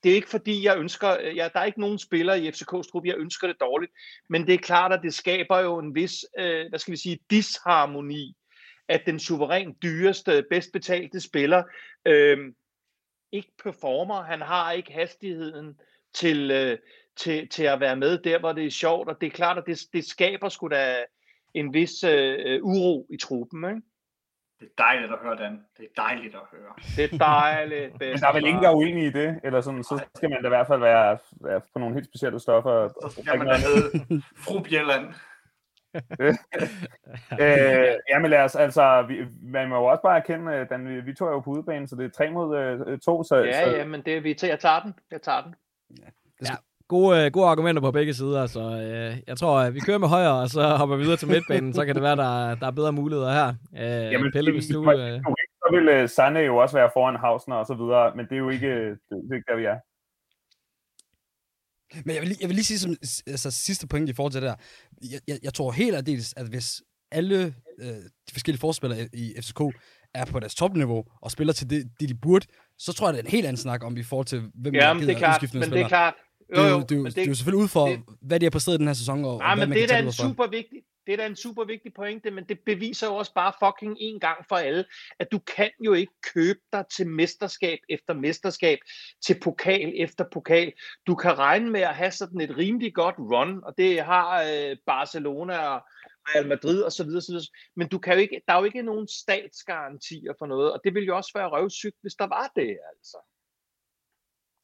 det 0.08 0.14
er 0.14 0.16
ikke 0.16 0.30
fordi, 0.30 0.64
jeg 0.64 0.78
ønsker, 0.78 1.18
øh, 1.22 1.36
ja, 1.36 1.50
der 1.54 1.60
er 1.60 1.66
ikke 1.66 1.82
nogen 1.82 2.00
spillere 2.00 2.40
i 2.42 2.50
FCK's 2.50 2.92
trup, 2.92 3.06
jeg 3.06 3.18
ønsker 3.18 3.48
det 3.48 3.60
dårligt, 3.60 3.92
men 4.30 4.48
det 4.48 4.54
er 4.54 4.58
klart, 4.58 4.94
at 4.94 5.00
det 5.04 5.14
skaber 5.14 5.60
jo 5.60 5.80
en 5.80 5.96
vis, 5.96 6.26
øh, 6.40 6.70
hvad 6.70 6.80
skal 6.80 6.92
vi 6.92 6.98
sige, 6.98 7.20
disharmoni, 7.30 8.36
at 8.88 9.02
den 9.06 9.20
suverænt 9.20 9.84
dyreste, 9.84 10.46
bedst 10.50 10.72
betalte 10.74 11.20
spiller 11.20 11.64
øh, 12.06 12.38
ikke 13.32 13.52
performer, 13.64 14.24
han 14.24 14.42
har 14.42 14.72
ikke 14.72 14.94
hastigheden 14.94 15.80
til, 16.14 16.52
øh, 16.52 16.78
til, 17.16 17.50
til 17.50 17.64
at 17.64 17.80
være 17.80 17.96
med 17.96 18.18
der, 18.18 18.40
hvor 18.40 18.52
det 18.52 18.66
er 18.66 18.72
sjovt, 18.72 19.10
og 19.10 19.22
det 19.22 19.28
er 19.28 19.32
klart, 19.32 19.58
at 19.58 19.64
det, 19.68 19.80
det 19.94 20.06
skaber 20.06 20.50
sgu 20.50 20.68
da 20.68 21.06
en 21.54 21.74
vis 21.74 22.04
øh, 22.04 22.40
øh 22.46 22.60
uro 22.64 23.08
i 23.14 23.18
truppen, 23.18 23.70
ikke? 23.70 23.82
Det 24.60 24.66
er 24.66 24.84
dejligt 24.84 25.12
at 25.12 25.20
høre, 25.22 25.36
Dan. 25.36 25.66
Det 25.78 25.86
er 25.86 26.02
dejligt 26.02 26.36
at 26.36 26.42
høre. 26.52 26.74
Det 26.96 27.14
er 27.14 27.18
dejligt. 27.18 27.92
Men 28.00 28.18
der 28.18 28.28
er 28.28 28.34
vel 28.34 28.46
ingen, 28.46 28.64
der 28.64 28.70
er 28.70 28.76
uenig 28.76 29.04
i 29.04 29.12
det? 29.12 29.40
Eller 29.44 29.62
sådan, 29.62 29.84
så 29.84 30.06
skal 30.16 30.30
man 30.30 30.42
da 30.42 30.48
i 30.48 30.50
hvert 30.50 30.68
fald 30.68 30.80
være, 30.80 31.18
være 31.32 31.62
på 31.74 31.80
nogle 31.80 31.96
helt 31.96 32.08
specielle 32.08 32.40
stoffer. 32.40 32.88
Så 32.88 33.22
skal 33.22 33.38
man 33.38 33.48
da 33.48 33.54
hedde 33.54 34.22
Fru 34.46 34.60
Bjelland. 34.64 35.14
øh, 37.42 37.96
jamen 38.10 38.30
lad 38.30 38.44
os, 38.44 38.56
altså, 38.56 39.06
vi, 39.08 39.26
man 39.42 39.70
må 39.70 39.76
jo 39.76 39.86
også 39.86 40.02
bare 40.02 40.18
erkende, 40.18 40.66
Dan, 40.70 40.88
vi, 40.88 41.02
vi 41.02 41.14
tog 41.14 41.32
jo 41.32 41.40
på 41.40 41.50
udebanen, 41.50 41.88
så 41.88 41.96
det 41.96 42.06
er 42.06 42.10
tre 42.10 42.32
mod 42.32 42.58
øh, 42.58 43.00
to. 43.00 43.24
Så, 43.24 43.36
ja, 43.36 43.64
så... 43.64 43.70
ja, 43.70 43.86
men 43.86 44.02
det, 44.02 44.24
vi, 44.24 44.36
jeg 44.44 44.60
tager 44.60 44.80
den. 44.80 44.94
Jeg 45.12 45.22
tager 45.22 45.42
den. 45.42 45.56
Ja. 46.00 46.08
Ja, 46.42 46.56
gode, 46.88 47.26
øh, 47.26 47.32
gode 47.32 47.48
argumenter 47.48 47.82
på 47.82 47.92
begge 47.92 48.14
sider, 48.14 48.48
så 48.48 48.60
øh, 48.60 49.18
jeg 49.28 49.38
tror, 49.38 49.60
at 49.60 49.74
vi 49.74 49.80
kører 49.80 49.98
med 49.98 50.08
højre, 50.08 50.42
og 50.42 50.50
så 50.50 50.62
hopper 50.80 50.96
vi 50.96 51.04
videre 51.04 51.18
til 51.18 51.28
midtbanen, 51.28 51.74
så 51.74 51.86
kan 51.86 51.96
det 51.96 52.04
være, 52.04 52.16
der, 52.16 52.56
der 52.56 52.68
er 52.68 52.72
bedre 52.72 52.94
muligheder 52.94 53.32
her. 53.34 53.48
Øh, 53.76 54.12
Jamen, 54.14 54.32
Pelle, 54.32 54.52
hvis 54.52 54.68
du... 54.68 54.92
Øh... 54.92 55.22
Så 55.64 55.70
vil 55.72 56.04
uh, 56.04 56.10
Sanne 56.10 56.40
jo 56.40 56.58
også 56.58 56.78
være 56.78 56.90
foran 56.94 57.16
Hausner 57.16 57.56
og 57.56 57.66
så 57.66 57.74
videre, 57.74 58.16
men 58.16 58.26
det 58.26 58.32
er 58.32 58.38
jo 58.38 58.50
ikke, 58.50 58.90
det, 58.90 58.98
det 59.10 59.32
er 59.32 59.36
ikke 59.36 59.52
der, 59.52 59.58
vi 59.58 59.66
er. 59.66 59.80
Men 62.06 62.16
jeg 62.16 62.22
vil, 62.22 62.38
jeg 62.42 62.50
vil 62.50 62.56
lige 62.56 62.66
sige 62.66 62.80
som 62.80 62.92
altså, 63.28 63.52
sidste 63.52 63.88
point 63.88 64.10
i 64.10 64.14
forhold 64.14 64.32
til 64.32 64.42
det 64.42 64.50
der. 64.50 64.56
Jeg, 65.12 65.20
jeg, 65.28 65.38
jeg 65.44 65.54
tror 65.54 65.72
helt 65.72 65.96
aldeles, 65.96 66.34
at 66.38 66.48
hvis 66.48 66.82
alle 67.12 67.56
øh, 67.82 67.88
de 68.28 68.32
forskellige 68.32 68.60
forspillere 68.60 69.10
i 69.14 69.34
FCK 69.42 69.62
er 70.14 70.26
på 70.26 70.40
deres 70.40 70.56
topniveau 70.56 71.04
og 71.22 71.32
spiller 71.32 71.54
til 71.54 71.70
det, 71.70 71.92
det 72.00 72.10
de 72.10 72.16
burde, 72.16 72.46
så 72.78 72.94
tror 72.94 73.08
jeg, 73.08 73.14
det 73.14 73.20
er 73.20 73.24
en 73.24 73.32
helt 73.32 73.46
anden 73.46 73.58
snak 73.58 73.84
om 73.84 73.98
i 73.98 74.04
forhold 74.04 74.26
til, 74.26 74.52
hvem 74.54 74.76
ja, 74.76 74.80
der 74.80 74.94
gider 74.94 75.06
det 75.06 75.16
er 75.16 75.20
klart, 75.20 75.54
men 75.54 75.62
det 75.62 75.82
er 75.82 75.88
klart, 75.88 76.14
det, 76.50 76.58
er 76.58 76.70
jo, 76.70 76.80
det, 76.80 76.92
er 76.92 76.96
jo, 76.96 77.06
det, 77.06 77.16
det 77.16 77.24
er 77.24 77.28
jo 77.28 77.36
selvfølgelig 77.36 77.64
ud 77.64 77.68
for, 77.68 77.88
det, 77.88 78.02
hvad 78.22 78.40
de 78.40 78.46
har 78.46 78.50
præsteret 78.50 78.80
den 78.80 78.88
her 78.88 78.94
sæson. 78.94 79.26
Og, 79.26 79.38
nej, 79.38 79.52
og 79.52 79.58
men 79.58 79.72
det 79.72 79.84
er 79.84 79.88
da 79.88 80.00
en 80.00 80.12
super 80.12 80.48
vigtig, 80.48 80.82
det 81.08 81.14
er 81.14 81.18
da 81.18 81.26
en 81.26 81.36
super 81.36 81.66
vigtig 81.66 81.94
pointe, 81.94 82.32
men 82.32 82.44
det 82.44 82.60
beviser 82.66 83.08
jo 83.08 83.16
også 83.16 83.34
bare 83.34 83.54
fucking 83.64 83.98
en 84.00 84.20
gang 84.20 84.46
for 84.50 84.56
alle, 84.56 84.86
at 85.20 85.28
du 85.32 85.40
kan 85.40 85.72
jo 85.86 85.94
ikke 85.94 86.14
købe 86.34 86.60
dig 86.74 86.84
til 86.98 87.08
mesterskab 87.08 87.80
efter 87.90 88.14
mesterskab, 88.14 88.80
til 89.26 89.40
pokal 89.44 89.94
efter 89.96 90.26
pokal. 90.34 90.74
Du 91.08 91.16
kan 91.16 91.38
regne 91.38 91.72
med 91.72 91.82
at 91.82 91.96
have 91.96 92.12
sådan 92.12 92.42
et 92.42 92.58
rimelig 92.58 92.94
godt 92.94 93.16
run, 93.20 93.64
og 93.64 93.74
det 93.78 94.02
har 94.02 94.44
øh, 94.44 94.78
Barcelona 94.86 95.58
og 95.58 95.82
Real 96.30 96.48
Madrid 96.48 96.82
og 96.82 96.92
så 96.92 97.04
videre, 97.04 97.22
så 97.22 97.32
videre. 97.32 97.46
Men 97.76 97.88
du 97.88 97.98
kan 98.00 98.14
jo 98.14 98.20
ikke, 98.20 98.42
der 98.48 98.54
er 98.54 98.60
jo 98.60 98.66
ikke 98.66 98.82
nogen 98.82 99.08
statsgarantier 99.08 100.34
for 100.40 100.46
noget, 100.46 100.74
og 100.74 100.80
det 100.84 100.94
ville 100.94 101.08
jo 101.08 101.18
også 101.18 101.32
være 101.36 101.50
røvsygt, 101.50 101.96
hvis 102.02 102.14
der 102.14 102.28
var 102.28 102.52
det, 102.56 102.78
altså. 102.92 103.18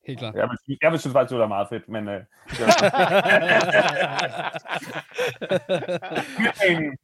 Helt 0.07 0.19
klart. 0.19 0.35
Jeg 0.35 0.49
vil, 0.49 0.77
jeg 0.81 0.91
vil 0.91 0.99
synes 0.99 1.13
faktisk, 1.13 1.31
det 1.31 1.39
var 1.39 1.47
meget 1.47 1.67
fedt, 1.69 1.89
men... 1.89 2.07
Øh, 2.07 2.21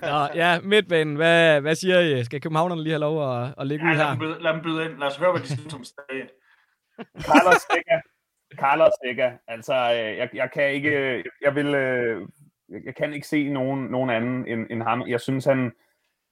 Nå, 0.00 0.28
ja, 0.34 0.60
midtbanen. 0.60 1.16
Hvad, 1.16 1.60
hvad 1.60 1.74
siger 1.74 2.00
I? 2.00 2.24
Skal 2.24 2.40
Københavnerne 2.40 2.82
lige 2.82 2.92
have 2.92 3.00
lov 3.00 3.32
at, 3.32 3.54
at 3.58 3.66
ligge 3.66 3.86
ja, 3.86 3.92
ud 3.92 3.96
her? 3.96 4.04
Lad 4.04 4.28
dem, 4.28 4.42
lad 4.42 4.52
dem 4.52 4.62
byde 4.62 4.84
ind. 4.84 4.98
Lad 4.98 5.06
os 5.06 5.16
høre, 5.16 5.32
hvad 5.32 5.40
de 5.40 5.46
synes 5.46 5.74
om 5.74 5.84
stadig. 5.84 6.28
Carlos 7.20 7.62
Seca. 7.70 8.00
Carlos 8.54 8.92
Seca. 9.04 9.38
Altså, 9.48 9.74
øh, 9.74 10.16
jeg, 10.16 10.28
jeg 10.34 10.50
kan 10.50 10.70
ikke... 10.70 11.24
Jeg 11.42 11.54
vil... 11.54 11.74
Øh, 11.74 12.28
jeg 12.84 12.94
kan 12.94 13.12
ikke 13.12 13.26
se 13.26 13.48
nogen, 13.48 13.84
nogen 13.84 14.10
anden 14.10 14.48
end, 14.48 14.66
end 14.70 14.82
ham. 14.82 15.08
Jeg 15.08 15.20
synes, 15.20 15.44
han, 15.44 15.72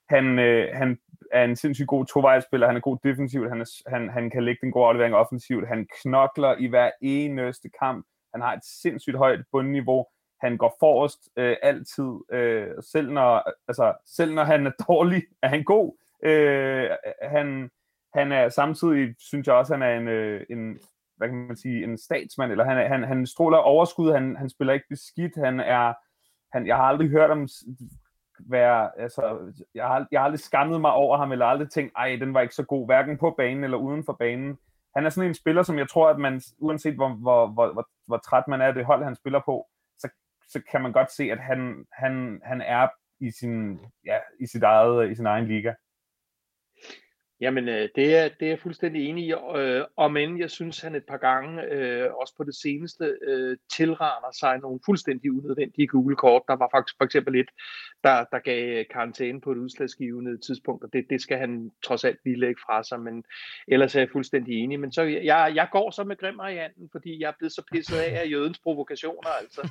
han, 0.09 0.39
øh, 0.39 0.76
han 0.76 0.99
er 1.35 1.45
en 1.45 1.57
sindssygt 1.57 1.89
god 1.89 2.07
tovejsspiller, 2.07 2.66
han 2.66 2.76
er 2.76 2.80
god 2.80 2.99
defensivt, 3.05 3.49
han, 3.49 3.61
er, 3.61 3.91
han, 3.91 4.11
han 4.11 4.30
kan 4.30 4.45
lægge 4.45 4.59
den 4.62 4.72
gode 4.72 4.87
aflevering 4.87 5.14
offensivt, 5.14 5.68
han 5.68 5.89
knokler 6.03 6.57
i 6.57 6.66
hver 6.66 6.91
eneste 7.01 7.70
kamp, 7.80 8.07
han 8.32 8.41
har 8.41 8.53
et 8.53 8.64
sindssygt 8.64 9.16
højt 9.16 9.45
bundniveau, 9.53 10.07
han 10.41 10.57
går 10.57 10.76
forrest 10.80 11.28
øh, 11.37 11.57
altid, 11.62 12.32
øh, 12.32 12.68
selv, 12.93 13.12
når, 13.12 13.43
altså, 13.68 13.95
selv 14.07 14.35
når 14.35 14.45
han 14.45 14.66
er 14.66 14.70
dårlig, 14.89 15.22
er 15.43 15.49
han 15.49 15.64
god. 15.64 15.97
Øh, 16.22 16.91
han, 17.22 17.70
han 18.14 18.32
er 18.32 18.49
samtidig, 18.49 19.14
synes 19.18 19.47
jeg 19.47 19.55
også, 19.55 19.74
han 19.74 19.82
er 19.82 19.97
en, 19.97 20.09
øh, 20.09 20.47
en 20.51 20.78
hvad 21.16 21.28
kan 21.28 21.37
man 21.37 21.57
sige, 21.57 21.85
en 21.85 21.99
statsmand, 21.99 22.51
eller 22.51 22.64
han, 22.64 22.89
han, 22.89 23.03
han 23.03 23.26
stråler 23.26 23.59
overskud, 23.59 24.12
han, 24.12 24.37
han 24.37 24.51
spiller 24.51 24.74
ikke 24.74 24.89
beskidt, 24.89 25.37
han 25.37 25.61
er, 25.61 25.95
han, 26.53 26.66
jeg 26.66 26.76
har 26.76 26.85
aldrig 26.85 27.09
hørt 27.09 27.30
om 27.30 27.49
være, 28.39 29.01
altså, 29.01 29.53
jeg 29.74 29.87
har, 29.87 30.07
jeg 30.12 30.20
har 30.20 30.24
aldrig 30.24 30.41
skammet 30.41 30.80
mig 30.80 30.93
over 30.93 31.16
ham, 31.16 31.32
eller 31.32 31.47
aldrig 31.47 31.70
tænkt, 31.70 31.93
ej, 31.97 32.16
den 32.20 32.35
var 32.35 32.41
ikke 32.41 32.55
så 32.55 32.62
god, 32.62 32.87
hverken 32.87 33.18
på 33.18 33.35
banen 33.37 33.64
eller 33.64 33.76
uden 33.76 34.05
for 34.05 34.12
banen. 34.12 34.59
Han 34.97 35.07
er 35.07 35.11
sådan 35.11 35.28
en 35.28 35.35
spiller, 35.35 35.62
som 35.62 35.78
jeg 35.78 35.89
tror, 35.89 36.09
at 36.09 36.18
man, 36.18 36.41
uanset 36.59 36.95
hvor, 36.95 37.09
hvor, 37.09 37.47
hvor, 37.47 37.72
hvor, 37.72 37.89
hvor 38.07 38.16
træt 38.16 38.49
man 38.49 38.61
er 38.61 38.66
af 38.66 38.74
det 38.74 38.85
hold, 38.85 39.05
han 39.05 39.14
spiller 39.14 39.41
på, 39.45 39.66
så, 39.99 40.09
så 40.49 40.62
kan 40.70 40.82
man 40.82 40.93
godt 40.93 41.12
se, 41.12 41.24
at 41.32 41.39
han, 41.39 41.87
han, 41.93 42.41
han 42.45 42.61
er 42.61 42.89
i 43.20 43.30
sin, 43.30 43.80
ja, 44.07 44.18
i 44.41 44.47
sit 44.47 44.62
eget, 44.62 45.11
i 45.11 45.14
sin 45.14 45.26
egen 45.26 45.47
liga. 45.47 45.74
Jamen, 47.41 47.68
øh, 47.68 47.89
det, 47.97 48.16
er, 48.16 48.28
det 48.28 48.47
er 48.47 48.49
jeg 48.49 48.59
fuldstændig 48.59 49.09
enig 49.09 49.24
i, 49.26 49.32
øh, 49.32 49.85
og 49.97 50.12
men 50.12 50.39
jeg 50.39 50.51
synes, 50.51 50.80
han 50.80 50.95
et 50.95 51.05
par 51.09 51.16
gange, 51.16 51.62
øh, 51.62 52.11
også 52.20 52.35
på 52.37 52.45
det 52.45 52.55
seneste, 52.55 53.16
øh, 53.26 53.57
tilraner 53.76 54.32
sig 54.41 54.59
nogle 54.59 54.80
fuldstændig 54.87 55.32
unødvendige 55.32 55.87
Google-kort. 55.87 56.43
Der 56.49 56.57
var 56.57 56.68
faktisk 56.74 56.95
for 56.99 57.05
eksempel 57.05 57.35
et, 57.41 57.51
der, 58.05 58.24
der 58.32 58.39
gav 58.39 58.85
karantæne 58.85 59.41
på 59.41 59.53
et 59.53 59.59
udslagsgivende 59.59 60.39
tidspunkt, 60.39 60.85
og 60.85 60.91
det, 60.93 61.07
det 61.11 61.20
skal 61.20 61.39
han 61.39 61.70
trods 61.85 62.05
alt 62.05 62.18
lige 62.24 62.41
lægge 62.41 62.61
fra 62.66 62.82
sig, 62.85 63.01
men 63.01 63.24
ellers 63.68 63.95
er 63.95 64.01
jeg 64.01 64.09
fuldstændig 64.12 64.55
enig. 64.55 64.80
Men 64.80 64.93
så, 64.93 65.03
jeg, 65.03 65.53
jeg 65.55 65.68
går 65.72 65.91
så 65.91 66.05
med 66.05 66.16
Grim 66.16 66.41
fordi 66.93 67.20
jeg 67.20 67.28
er 67.28 67.35
blevet 67.39 67.53
så 67.53 67.62
pisset 67.72 67.97
af 67.97 68.20
af 68.20 68.30
jødens 68.30 68.59
provokationer, 68.59 69.30
altså. 69.41 69.68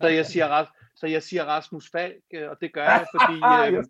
Så 0.00 0.08
jeg 0.08 0.26
siger, 0.26 0.64
så 0.94 1.06
jeg 1.06 1.22
siger 1.22 1.44
Rasmus 1.44 1.90
Falk, 1.92 2.24
øh, 2.34 2.50
og 2.50 2.56
det 2.60 2.72
gør 2.72 2.84
jeg, 2.84 3.06
fordi... 3.14 3.40
Øh, 3.76 3.84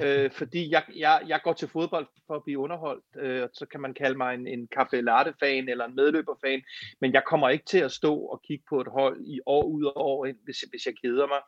Øh, 0.00 0.30
fordi 0.30 0.70
jeg, 0.70 0.82
jeg, 0.96 1.22
jeg 1.28 1.40
går 1.44 1.52
til 1.52 1.68
fodbold 1.68 2.06
for 2.26 2.34
at 2.34 2.44
blive 2.44 2.58
underholdt, 2.58 3.04
øh, 3.20 3.48
så 3.52 3.66
kan 3.66 3.80
man 3.80 3.94
kalde 3.94 4.16
mig 4.16 4.34
en, 4.34 4.46
en 4.46 4.68
Café 4.76 4.96
Latte-fan 5.00 5.68
eller 5.68 5.84
en 5.84 5.96
medløber-fan, 5.96 6.62
men 7.00 7.12
jeg 7.12 7.22
kommer 7.26 7.48
ikke 7.48 7.64
til 7.64 7.78
at 7.78 7.92
stå 7.92 8.14
og 8.14 8.42
kigge 8.42 8.64
på 8.68 8.80
et 8.80 8.88
hold 8.88 9.20
i 9.26 9.40
år 9.46 9.64
ud 9.64 9.84
og 9.84 9.96
år 9.96 10.26
ind, 10.26 10.36
hvis, 10.44 10.60
hvis 10.70 10.86
jeg 10.86 10.94
keder 11.02 11.26
mig. 11.26 11.40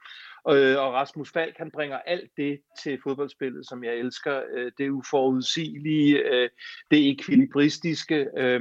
Øh, 0.56 0.78
og 0.78 0.92
Rasmus 0.92 1.32
Falk, 1.32 1.56
han 1.58 1.70
bringer 1.70 1.98
alt 1.98 2.30
det 2.36 2.60
til 2.82 2.98
fodboldspillet, 3.02 3.68
som 3.68 3.84
jeg 3.84 3.94
elsker. 3.94 4.42
Øh, 4.54 4.72
det 4.78 4.90
uforudsigelige, 4.90 6.18
øh, 6.18 6.48
det 6.90 7.10
ekvilibristiske, 7.10 8.28
øh, 8.36 8.60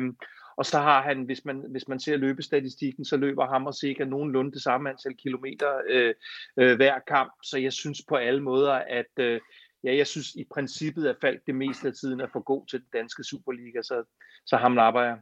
Og 0.59 0.65
så 0.65 0.79
har 0.79 1.01
han, 1.01 1.23
hvis 1.23 1.45
man, 1.45 1.65
hvis 1.71 1.87
man 1.87 1.99
ser 1.99 2.17
løbestatistikken, 2.17 3.05
så 3.05 3.17
løber 3.17 3.47
ham 3.47 3.65
og 3.65 3.73
Sega 3.73 4.03
nogenlunde 4.05 4.51
det 4.51 4.61
samme 4.61 4.89
antal 4.89 5.15
kilometer 5.17 5.71
øh, 5.89 6.13
øh, 6.57 6.75
hver 6.75 6.99
kamp. 7.07 7.33
Så 7.43 7.57
jeg 7.57 7.73
synes 7.73 8.01
på 8.09 8.15
alle 8.15 8.41
måder, 8.41 8.73
at 8.73 9.13
øh, 9.19 9.39
ja, 9.83 9.95
jeg 9.95 10.07
synes 10.07 10.35
i 10.35 10.45
princippet, 10.53 11.07
at 11.07 11.15
Falk 11.21 11.45
det 11.45 11.55
meste 11.55 11.87
af 11.87 11.93
tiden 11.93 12.19
er 12.19 12.27
for 12.33 12.39
god 12.39 12.67
til 12.67 12.79
den 12.79 12.87
danske 12.93 13.23
Superliga, 13.23 13.81
så, 13.81 14.03
så 14.45 14.57
ham 14.57 14.75
lapper 14.75 15.01
jeg. 15.01 15.17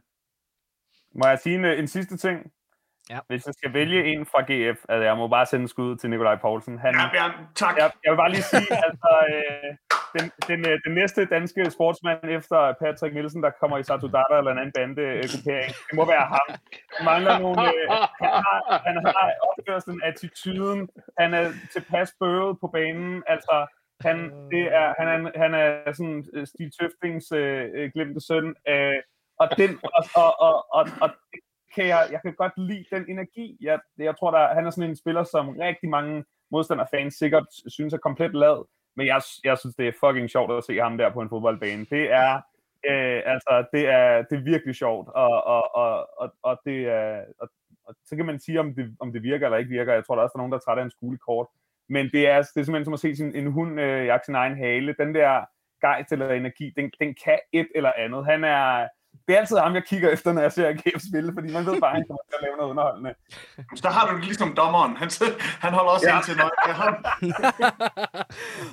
Må 1.14 1.28
jeg 1.28 1.38
sige 1.38 1.54
en, 1.54 1.64
en 1.64 1.88
sidste 1.88 2.16
ting? 2.16 2.52
Ja. 3.10 3.18
Hvis 3.26 3.46
jeg 3.46 3.54
skal 3.54 3.72
vælge 3.72 4.04
en 4.04 4.26
fra 4.26 4.40
GF, 4.48 4.78
altså 4.88 5.04
jeg 5.04 5.16
må 5.16 5.28
bare 5.28 5.46
sende 5.46 5.68
skud 5.68 5.96
til 5.96 6.10
Nikolaj 6.10 6.36
Poulsen. 6.36 6.78
Han, 6.78 6.94
Ja, 6.94 7.08
Bjørn, 7.12 7.32
tak. 7.54 7.76
jeg, 7.76 7.90
jeg 8.04 8.10
vil 8.12 8.16
bare 8.16 8.30
lige 8.30 8.42
sige, 8.42 8.66
altså, 8.88 9.10
øh, 9.32 9.70
den, 10.14 10.24
den, 10.48 10.60
øh, 10.70 10.78
den 10.86 10.94
næste 10.94 11.24
danske 11.24 11.70
sportsmand 11.70 12.24
efter 12.38 12.74
Patrick 12.80 13.14
Nielsen, 13.14 13.42
der 13.42 13.50
kommer 13.60 13.78
i 13.78 13.82
Satudata 13.82 14.34
eller 14.38 14.52
en 14.52 14.58
anden 14.58 14.72
bandegruppering, 14.78 15.72
det 15.88 15.94
må 15.94 16.04
være 16.14 16.26
ham. 16.34 16.46
Han 16.96 17.04
mangler 17.04 17.38
nogle, 17.38 17.62
øh, 17.68 17.84
han, 18.22 18.30
har, 18.46 18.82
han 18.86 18.96
har 19.06 19.26
opførselen, 19.48 20.00
attituden, 20.04 20.88
han 21.18 21.34
er 21.34 21.52
tilpas 21.72 22.10
bøvet 22.20 22.60
på 22.60 22.66
banen, 22.66 23.22
altså 23.26 23.66
han, 24.00 24.18
det 24.50 24.62
er, 24.62 24.94
han, 24.98 25.08
er, 25.08 25.38
han 25.38 25.54
er 25.54 25.92
sådan 25.92 26.26
øh, 26.32 26.46
Stig 26.46 26.72
Tøftings 26.80 27.32
øh, 27.32 27.70
øh, 27.74 27.90
glemte 27.94 28.20
søn, 28.20 28.54
øh, 28.68 28.94
og, 29.38 29.48
den, 29.58 29.78
og, 29.82 30.04
og, 30.14 30.40
og, 30.40 30.66
og, 30.72 30.86
og 31.00 31.10
kan 31.74 31.86
jeg, 31.86 32.08
jeg 32.12 32.20
kan 32.22 32.34
godt 32.34 32.52
lide 32.56 32.84
den 32.90 33.04
energi. 33.08 33.56
Jeg, 33.60 33.78
jeg 33.98 34.16
tror, 34.16 34.30
der, 34.30 34.54
han 34.54 34.66
er 34.66 34.70
sådan 34.70 34.90
en 34.90 34.96
spiller, 34.96 35.24
som 35.24 35.48
rigtig 35.48 35.88
mange 35.88 36.24
modstanderfans 36.50 37.14
sikkert 37.14 37.46
synes 37.66 37.94
er 37.94 37.98
komplet 37.98 38.34
lad, 38.34 38.64
men 38.96 39.06
jeg, 39.06 39.22
jeg 39.44 39.58
synes, 39.58 39.76
det 39.76 39.88
er 39.88 40.00
fucking 40.00 40.30
sjovt 40.30 40.52
at 40.52 40.64
se 40.64 40.78
ham 40.78 40.98
der 40.98 41.12
på 41.12 41.20
en 41.20 41.28
fodboldbane. 41.28 41.86
Det 41.90 42.12
er, 42.12 42.34
øh, 42.90 43.22
altså, 43.26 43.64
det 43.72 43.88
er, 43.88 44.22
det 44.22 44.38
er 44.38 44.42
virkelig 44.52 44.74
sjovt, 44.74 45.08
og, 45.08 45.44
og, 45.44 45.76
og, 45.76 46.08
og, 46.20 46.32
og 46.42 46.60
det 46.64 46.78
er, 46.88 47.24
og, 47.40 47.48
og, 47.86 47.94
så 48.04 48.16
kan 48.16 48.26
man 48.26 48.40
sige, 48.40 48.60
om 48.60 48.74
det, 48.74 48.96
om 49.00 49.12
det 49.12 49.22
virker 49.22 49.46
eller 49.46 49.58
ikke 49.58 49.76
virker. 49.78 49.94
Jeg 49.94 50.04
tror, 50.04 50.14
der 50.14 50.22
er 50.22 50.24
også 50.24 50.32
der 50.32 50.38
er 50.38 50.42
nogen, 50.42 50.52
der 50.52 50.58
er 50.58 50.62
træt 50.62 50.78
af 50.78 50.82
en 50.82 50.90
skolekort. 50.90 51.46
Men 51.88 52.10
det 52.12 52.28
er, 52.28 52.36
det 52.36 52.60
er 52.60 52.64
simpelthen 52.64 52.84
som 52.84 52.94
at 52.94 53.00
se 53.00 53.16
sin, 53.16 53.34
en 53.36 53.46
hund 53.52 53.80
øh, 53.80 54.06
jagte 54.06 54.24
sin 54.26 54.34
egen 54.34 54.56
hale. 54.56 54.94
Den 54.98 55.14
der 55.14 55.40
gejst 55.80 56.12
eller 56.12 56.30
energi, 56.30 56.72
den, 56.76 56.90
den 57.00 57.14
kan 57.24 57.38
et 57.52 57.68
eller 57.74 57.92
andet. 57.98 58.26
Han 58.26 58.44
er, 58.44 58.88
det 59.28 59.34
er 59.34 59.38
altid 59.40 59.56
ham, 59.56 59.74
jeg 59.74 59.84
kigger 59.84 60.10
efter, 60.10 60.32
når 60.32 60.42
jeg 60.42 60.52
ser 60.52 60.68
AGF 60.68 61.02
spille, 61.10 61.32
fordi 61.36 61.52
man 61.52 61.66
ved 61.66 61.80
bare, 61.80 61.90
at 61.90 61.96
han 61.96 62.04
kommer 62.08 62.22
til 62.28 62.34
at 62.38 62.42
lave 62.42 62.56
noget 62.56 62.70
underholdende. 62.70 63.14
Så 63.76 63.80
der 63.82 63.90
har 63.90 64.10
du 64.10 64.16
det 64.16 64.24
ligesom 64.24 64.54
dommeren. 64.54 64.96
Han, 64.96 65.10
han 65.64 65.72
holder 65.72 65.90
også 65.92 66.06
Ja. 66.08 66.16
ind 66.16 66.24
til 66.24 66.36
noget. 66.36 66.52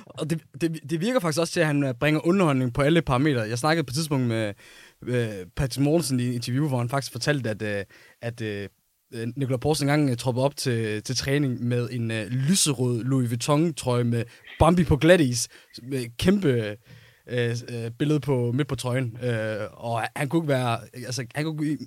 og 0.20 0.30
det, 0.30 0.42
det, 0.60 0.90
det 0.90 1.00
virker 1.00 1.20
faktisk 1.20 1.40
også 1.40 1.52
til, 1.52 1.60
at 1.60 1.66
han 1.66 1.84
øh, 1.84 1.94
bringer 1.94 2.26
underholdning 2.26 2.74
på 2.74 2.82
alle 2.82 3.02
parametre. 3.02 3.40
Jeg 3.42 3.58
snakkede 3.58 3.84
på 3.84 3.90
et 3.90 3.94
tidspunkt 3.94 4.26
med 4.26 4.54
øh, 5.06 5.46
Patrick 5.56 5.84
Mortensen 5.84 6.20
i 6.20 6.22
et 6.28 6.34
interview, 6.34 6.68
hvor 6.68 6.78
han 6.78 6.88
faktisk 6.88 7.12
fortalte, 7.12 7.50
at, 7.50 7.62
øh, 7.62 7.84
at 8.22 8.40
øh, 8.42 8.68
Øh, 9.14 9.28
Nikolaj 9.36 9.58
Poulsen 9.58 9.88
engang 9.88 10.10
øh, 10.10 10.16
troppede 10.16 10.44
op 10.44 10.56
til, 10.56 11.02
til 11.02 11.16
træning 11.16 11.64
med 11.64 11.88
en 11.92 12.10
øh, 12.10 12.26
lyserød 12.26 13.04
Louis 13.04 13.30
Vuitton-trøje 13.30 14.04
med 14.04 14.24
Bambi 14.58 14.84
på 14.84 14.96
glatis, 14.96 15.48
med 15.82 16.16
kæmpe 16.18 16.76
øh, 17.26 17.56
øh, 17.68 17.90
billede 17.98 18.20
på 18.20 18.52
midt 18.52 18.68
på 18.68 18.76
trøjen. 18.76 19.18
Øh, 19.22 19.66
og 19.72 20.02
han, 20.16 20.28
kunne 20.28 20.38
ikke 20.38 20.48
være, 20.48 20.78
altså 20.94 21.26
han 21.34 21.44
kunne 21.44 21.58
give 21.58 21.78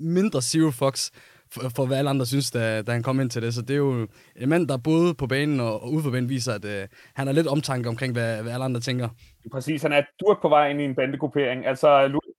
mindre 0.00 0.42
zero 0.42 0.70
fox 0.70 1.10
for, 1.52 1.68
for 1.76 1.86
hvad 1.86 1.98
alle 1.98 2.10
andre 2.10 2.26
synes, 2.26 2.50
da, 2.50 2.82
da 2.82 2.92
han 2.92 3.02
kom 3.02 3.20
ind 3.20 3.30
til 3.30 3.42
det. 3.42 3.54
Så 3.54 3.62
det 3.62 3.70
er 3.70 3.78
jo 3.78 4.08
en 4.36 4.48
mand, 4.48 4.68
der 4.68 4.76
både 4.76 5.14
på 5.14 5.26
banen 5.26 5.60
og, 5.60 5.82
og 5.82 5.92
ude 5.92 6.02
for 6.02 6.10
banen 6.10 6.28
viser, 6.28 6.52
at 6.52 6.64
øh, 6.64 6.88
han 7.14 7.26
har 7.26 7.34
lidt 7.34 7.46
omtanke 7.46 7.88
omkring, 7.88 8.12
hvad, 8.12 8.42
hvad 8.42 8.52
alle 8.52 8.64
andre 8.64 8.80
tænker. 8.80 9.08
Præcis, 9.52 9.82
han 9.82 9.92
er 9.92 10.02
durk 10.20 10.42
på 10.42 10.48
vej 10.48 10.70
ind 10.70 10.80
i 10.80 10.84
en 10.84 10.94
bandegruppering. 10.94 11.66
Altså, 11.66 12.08
Louis, 12.08 12.29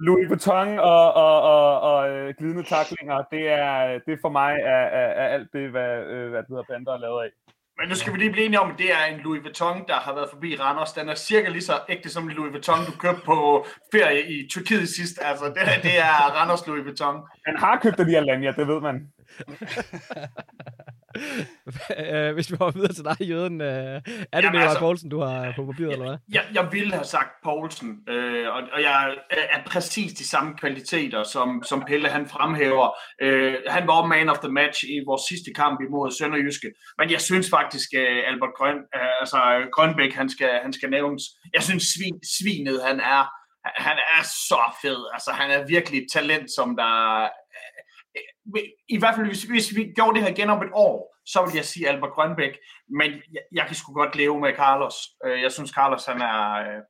Louis 0.00 0.28
Vuitton 0.28 0.78
og, 0.78 1.14
og, 1.14 1.42
og, 1.42 1.80
og 1.80 2.10
øh, 2.10 2.34
glidende 2.38 2.62
taklinger, 2.62 3.22
det 3.30 3.48
er, 3.48 3.98
det 4.06 4.18
for 4.22 4.28
mig 4.28 4.52
er, 4.74 4.84
er, 5.00 5.08
er 5.22 5.28
alt 5.28 5.48
det, 5.52 5.70
hvad, 5.70 5.92
øh, 6.12 6.30
hvad 6.30 6.38
det 6.38 6.48
hedder, 6.48 6.62
bander 6.68 6.92
er 6.92 6.98
lavet 6.98 7.22
af. 7.24 7.30
Men 7.78 7.88
nu 7.88 7.94
skal 7.94 8.12
vi 8.12 8.18
lige 8.18 8.32
blive 8.32 8.46
enige 8.46 8.60
om, 8.60 8.70
at 8.70 8.78
det 8.78 8.92
er 8.92 9.04
en 9.04 9.20
Louis 9.20 9.42
Vuitton, 9.42 9.84
der 9.88 9.94
har 9.94 10.14
været 10.14 10.28
forbi 10.32 10.56
Randers. 10.56 10.92
Den 10.92 11.08
er 11.08 11.14
cirka 11.14 11.48
lige 11.48 11.62
så 11.62 11.72
ægte 11.88 12.08
som 12.10 12.24
en 12.24 12.36
Louis 12.36 12.52
Vuitton, 12.52 12.84
du 12.86 12.92
købte 12.98 13.22
på 13.24 13.66
ferie 13.92 14.22
i 14.34 14.48
Tyrkiet 14.48 14.88
sidst. 14.88 15.18
Altså, 15.22 15.44
det, 15.44 15.82
det 15.82 15.98
er 15.98 16.14
Randers 16.36 16.66
Louis 16.66 16.84
Vuitton. 16.84 17.16
Han 17.46 17.56
har 17.56 17.78
købt 17.82 17.98
den 17.98 18.08
i 18.10 18.14
Alanya, 18.14 18.52
det 18.52 18.66
ved 18.68 18.80
man. 18.80 19.12
Øh, 21.98 22.34
Hvis 22.34 22.50
vi 22.52 22.56
går 22.56 22.70
videre 22.70 22.92
til 22.92 23.04
dig, 23.04 23.16
Jøden. 23.20 23.60
øh, 23.60 23.68
Er 23.68 24.00
det 24.00 24.02
Jamen, 24.32 24.44
Nikolaj 24.44 24.62
altså- 24.62 24.78
Poulsen, 24.78 25.10
du 25.10 25.20
har 25.20 25.52
på 25.56 25.66
papiret, 25.66 25.92
eller 25.92 26.06
hvad? 26.08 26.18
Jeg, 26.32 26.44
jeg 26.54 26.68
ville 26.72 26.92
have 26.94 27.04
sagt 27.04 27.28
Poulsen, 27.44 27.98
øh, 28.08 28.48
og, 28.48 28.62
og 28.72 28.82
jeg 28.82 29.14
er, 29.30 29.36
er 29.50 29.62
præcis 29.66 30.12
de 30.12 30.28
samme 30.28 30.56
kvaliteter, 30.58 31.22
som, 31.22 31.62
som 31.66 31.84
Pelle 31.86 32.08
han 32.08 32.28
fremhæver. 32.28 32.88
Øh, 33.22 33.54
han 33.68 33.86
var 33.86 34.06
man 34.06 34.28
of 34.28 34.38
the 34.38 34.52
match 34.52 34.84
i 34.84 34.96
vores 35.06 35.22
sidste 35.28 35.50
kamp 35.56 35.80
imod 35.88 36.10
Sønderjyske, 36.18 36.70
men 36.98 37.10
jeg 37.10 37.20
synes 37.20 37.50
faktisk, 37.50 37.88
at 37.94 38.24
Albert 38.30 38.54
Grøn, 38.58 38.76
øh, 38.96 39.12
altså 39.20 39.38
Grønbæk, 39.72 40.12
han 40.14 40.28
skal, 40.28 40.50
han 40.62 40.72
skal 40.72 40.90
nævnes. 40.90 41.22
Jeg 41.54 41.62
synes, 41.62 41.82
svin, 41.94 42.18
svinet, 42.38 42.82
han 42.88 43.00
er, 43.00 43.22
han 43.82 43.96
er 44.16 44.22
så 44.22 44.60
fed. 44.82 45.00
Altså, 45.14 45.30
han 45.30 45.50
er 45.50 45.66
virkelig 45.66 45.98
et 46.00 46.06
talent, 46.12 46.48
som 46.56 46.76
der... 46.76 47.28
Øh, 48.16 48.62
I 48.88 48.98
hvert 48.98 49.14
fald, 49.14 49.26
hvis, 49.26 49.42
hvis 49.42 49.76
vi 49.76 49.92
gjorde 49.96 50.14
det 50.14 50.22
her 50.22 50.30
igen 50.30 50.50
om 50.50 50.62
et 50.62 50.70
år, 50.72 51.16
så 51.26 51.44
vil 51.46 51.54
jeg 51.54 51.64
sige 51.64 51.88
Albert 51.88 52.10
Grønbæk, 52.12 52.58
men 52.98 53.10
jeg, 53.10 53.42
jeg 53.52 53.66
kan 53.66 53.76
sgu 53.76 53.92
godt 53.92 54.16
leve 54.16 54.40
med 54.40 54.56
Carlos. 54.56 54.94
Øh, 55.24 55.42
jeg 55.42 55.52
synes, 55.52 55.70
Carlos 55.70 56.06
han 56.06 56.20
er... 56.20 56.52
Øh, 56.52 56.80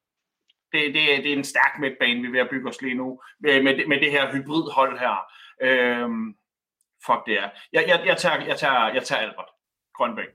det, 0.72 0.94
det, 0.94 1.24
det 1.24 1.32
er 1.32 1.36
en 1.36 1.44
stærk 1.44 1.78
midtbane, 1.80 2.20
vi 2.20 2.26
er 2.26 2.30
ved 2.32 2.40
at 2.40 2.50
bygge 2.50 2.68
os 2.68 2.82
lige 2.82 2.94
nu, 2.94 3.20
med, 3.40 3.62
med, 3.62 4.00
det- 4.00 4.10
her 4.10 4.32
hybridhold 4.32 4.98
her. 4.98 5.16
Øhm, 5.62 6.34
fuck 7.06 7.26
det 7.26 7.34
er. 7.38 7.48
Jeg, 7.72 7.84
jeg, 7.88 8.02
jeg, 8.06 8.16
tager, 8.16 8.44
jeg, 8.44 8.58
tager, 8.58 8.88
jeg 8.94 9.02
tager 9.02 9.22
Albert 9.22 9.48
Grønbæk. 9.96 10.34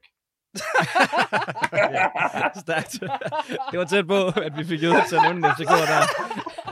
Stærkt. 2.66 2.92
Det 3.72 3.80
var 3.80 3.86
tæt 3.86 4.08
på, 4.08 4.28
at 4.42 4.58
vi 4.58 4.64
fik 4.64 4.80
ud 4.84 5.08
til 5.10 5.16
at 5.16 5.22
nævne 5.24 5.48
en 5.48 5.54
FCK 5.56 5.72
der. 5.92 6.02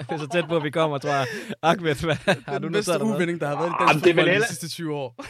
Det 0.10 0.16
er 0.16 0.18
så 0.18 0.28
tæt 0.34 0.45
på, 0.49 0.56
at 0.58 0.64
vi 0.64 0.70
kommer, 0.70 0.97
tror 0.97 1.10
jeg. 1.10 1.28
Ahmed, 1.62 1.95
hvad 2.06 2.16
har 2.51 2.60
du 2.60 2.68
nu 2.68 2.72
bedste 2.74 3.04
uvinding, 3.04 3.41
der 3.41 3.47
har 3.47 3.56
været 3.56 3.70
i 3.70 3.74
dansk 3.93 4.06
det 4.06 4.10
er 4.12 4.14
vel 4.14 4.22
fodbold 4.22 4.26
de 4.28 4.32
heller- 4.32 4.47
sidste 4.47 4.70
20 4.70 4.95
år. 4.95 5.16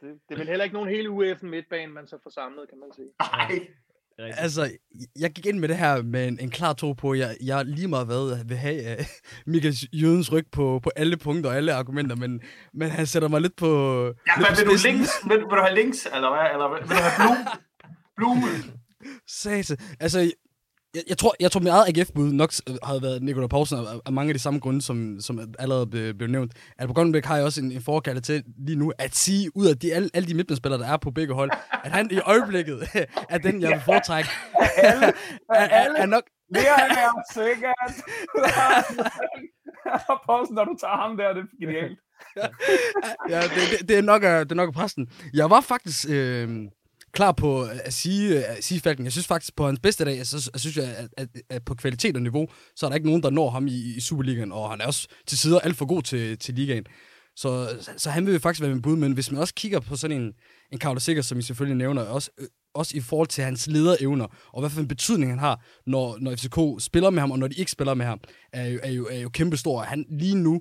Det, 0.00 0.08
det 0.28 0.34
er 0.34 0.38
vel 0.38 0.48
heller 0.48 0.64
ikke 0.64 0.74
nogen 0.74 0.88
hele 0.88 1.08
UEF'en 1.08 1.46
midtbane, 1.46 1.92
man 1.92 2.06
så 2.06 2.16
får 2.22 2.30
samlet, 2.30 2.64
kan 2.68 2.78
man 2.78 2.88
sige. 2.96 3.06
Ej, 3.20 3.60
Altså, 4.38 4.70
jeg 5.18 5.30
gik 5.30 5.46
ind 5.46 5.58
med 5.58 5.68
det 5.68 5.76
her 5.76 6.02
med 6.02 6.28
en, 6.28 6.38
en 6.40 6.50
klar 6.50 6.72
tro 6.72 6.92
på, 6.92 7.10
at 7.10 7.18
jeg, 7.18 7.36
jeg 7.44 7.64
lige 7.64 7.88
meget 7.88 8.06
hvad 8.06 8.44
vil 8.44 8.56
have 8.56 8.96
uh, 8.98 9.04
Michael 9.46 9.74
Jødens 9.92 10.32
ryg 10.32 10.46
på, 10.52 10.80
på 10.82 10.90
alle 10.96 11.16
punkter 11.16 11.50
og 11.50 11.56
alle 11.56 11.72
argumenter, 11.72 12.16
men, 12.16 12.40
men 12.74 12.90
han 12.90 13.06
sætter 13.06 13.28
mig 13.28 13.40
lidt 13.40 13.56
på... 13.56 14.02
ja, 14.04 14.08
lidt 14.08 14.16
men 14.36 14.46
på 14.46 14.54
vil 14.56 14.66
du, 14.66 14.78
links, 14.88 15.10
vil, 15.28 15.36
vil 15.36 15.44
du 15.58 15.62
have 15.66 15.74
links, 15.74 16.06
eller 16.14 16.30
hvad? 16.30 16.46
Eller 16.52 16.68
vil, 16.68 16.88
vil 16.88 16.96
du 16.96 17.02
have 17.02 17.36
Blume? 18.16 18.40
Blume? 18.40 18.72
Sase. 19.26 19.76
Altså, 20.00 20.30
jeg, 20.94 21.02
jeg, 21.08 21.18
tror, 21.18 21.34
jeg 21.40 21.50
tror, 21.52 21.60
min 21.60 21.68
eget 21.68 21.98
AGF-bud 21.98 22.32
nok 22.32 22.52
s- 22.52 22.62
havde 22.82 23.02
været 23.02 23.22
Nikolaj 23.22 23.46
Poulsen 23.48 23.78
af, 23.78 23.82
af 24.06 24.12
mange 24.12 24.30
af 24.30 24.34
de 24.34 24.40
samme 24.40 24.60
grunde, 24.60 24.82
som, 24.82 25.20
som 25.20 25.54
allerede 25.58 25.86
blev, 25.86 26.14
blev 26.14 26.28
nævnt. 26.30 26.52
At 26.78 26.88
på 26.88 26.94
Grønbæk 26.94 27.24
har 27.24 27.36
jeg 27.36 27.44
også 27.44 27.60
en, 27.60 27.72
en 27.72 27.82
forkalde 27.82 28.20
til 28.20 28.44
lige 28.66 28.76
nu 28.78 28.92
at 28.98 29.14
sige, 29.16 29.56
ud 29.56 29.66
af 29.66 29.78
de, 29.78 29.94
alle, 29.94 30.10
alle 30.14 30.28
de 30.28 30.34
midtbanespillere, 30.34 30.80
der 30.80 30.88
er 30.88 30.96
på 30.96 31.10
begge 31.10 31.34
hold, 31.34 31.50
at 31.84 31.90
han 31.92 32.08
i 32.10 32.18
øjeblikket 32.20 32.88
er 33.34 33.38
den, 33.38 33.62
jeg 33.62 33.70
vil 33.70 33.80
foretrække. 33.84 34.30
Alle, 34.76 35.06
er, 35.50 35.54
er, 35.54 35.92
er 35.96 36.06
nok, 36.06 36.22
det 36.54 36.60
er 36.68 36.84
jeg 36.84 37.12
sikkert. 37.32 37.94
Poulsen, 40.26 40.54
når 40.54 40.64
du 40.64 40.76
tager 40.80 40.96
ham 40.96 41.16
der, 41.16 41.32
det 41.32 41.42
er 41.42 41.66
genialt. 41.66 41.98
ja, 43.30 43.40
det, 43.42 43.78
det, 43.80 43.88
det, 43.88 43.98
er 43.98 44.02
nok, 44.02 44.22
det 44.22 44.50
er 44.52 44.54
nok 44.54 44.74
præsten. 44.74 45.08
Jeg 45.34 45.50
var 45.50 45.60
faktisk 45.60 46.06
øh, 46.10 46.48
klar 47.12 47.32
på 47.32 47.62
at 47.62 47.92
sige, 47.92 48.36
øh, 48.36 48.56
at 48.56 48.64
sige 48.64 48.80
Falken. 48.80 49.04
Jeg 49.04 49.12
synes 49.12 49.26
faktisk, 49.26 49.56
på 49.56 49.66
hans 49.66 49.80
bedste 49.80 50.04
dag, 50.04 50.26
så, 50.26 50.40
så 50.40 50.50
synes 50.56 50.76
jeg, 50.76 50.84
at, 50.84 51.08
at, 51.16 51.28
at, 51.50 51.64
på 51.64 51.74
kvalitet 51.74 52.16
og 52.16 52.22
niveau, 52.22 52.48
så 52.76 52.86
er 52.86 52.90
der 52.90 52.94
ikke 52.94 53.08
nogen, 53.08 53.22
der 53.22 53.30
når 53.30 53.50
ham 53.50 53.66
i, 53.66 53.94
i 53.96 54.00
Superligaen, 54.00 54.52
og 54.52 54.70
han 54.70 54.80
er 54.80 54.86
også 54.86 55.08
til 55.26 55.38
sider 55.38 55.60
alt 55.60 55.76
for 55.76 55.86
god 55.86 56.02
til, 56.02 56.38
til 56.38 56.54
ligaen. 56.54 56.84
Så, 57.36 57.76
så, 57.80 57.90
så 57.96 58.10
han 58.10 58.26
vil 58.26 58.32
jo 58.32 58.38
faktisk 58.38 58.62
være 58.62 58.70
min 58.70 58.82
bud, 58.82 58.96
men 58.96 59.12
hvis 59.12 59.30
man 59.30 59.40
også 59.40 59.54
kigger 59.54 59.80
på 59.80 59.96
sådan 59.96 60.20
en, 60.20 60.32
en 60.72 60.78
Carlos 60.78 61.02
Sikker, 61.02 61.22
som 61.22 61.38
I 61.38 61.42
selvfølgelig 61.42 61.76
nævner, 61.76 62.02
også, 62.02 62.30
øh, 62.38 62.46
også 62.74 62.96
i 62.96 63.00
forhold 63.00 63.28
til 63.28 63.44
hans 63.44 63.66
lederevner, 63.66 64.26
og 64.52 64.60
hvad 64.60 64.70
for 64.70 64.80
en 64.80 64.88
betydning 64.88 65.32
han 65.32 65.38
har, 65.38 65.64
når, 65.86 66.18
når 66.20 66.36
FCK 66.36 66.84
spiller 66.84 67.10
med 67.10 67.20
ham, 67.20 67.30
og 67.30 67.38
når 67.38 67.48
de 67.48 67.54
ikke 67.54 67.70
spiller 67.70 67.94
med 67.94 68.06
ham, 68.06 68.20
er 68.52 68.66
jo, 68.66 68.78
er 68.82 68.90
jo, 68.90 69.08
er 69.10 69.18
jo 69.18 69.28
kæmpestor. 69.28 69.82
Han 69.82 70.04
lige 70.10 70.34
nu 70.34 70.60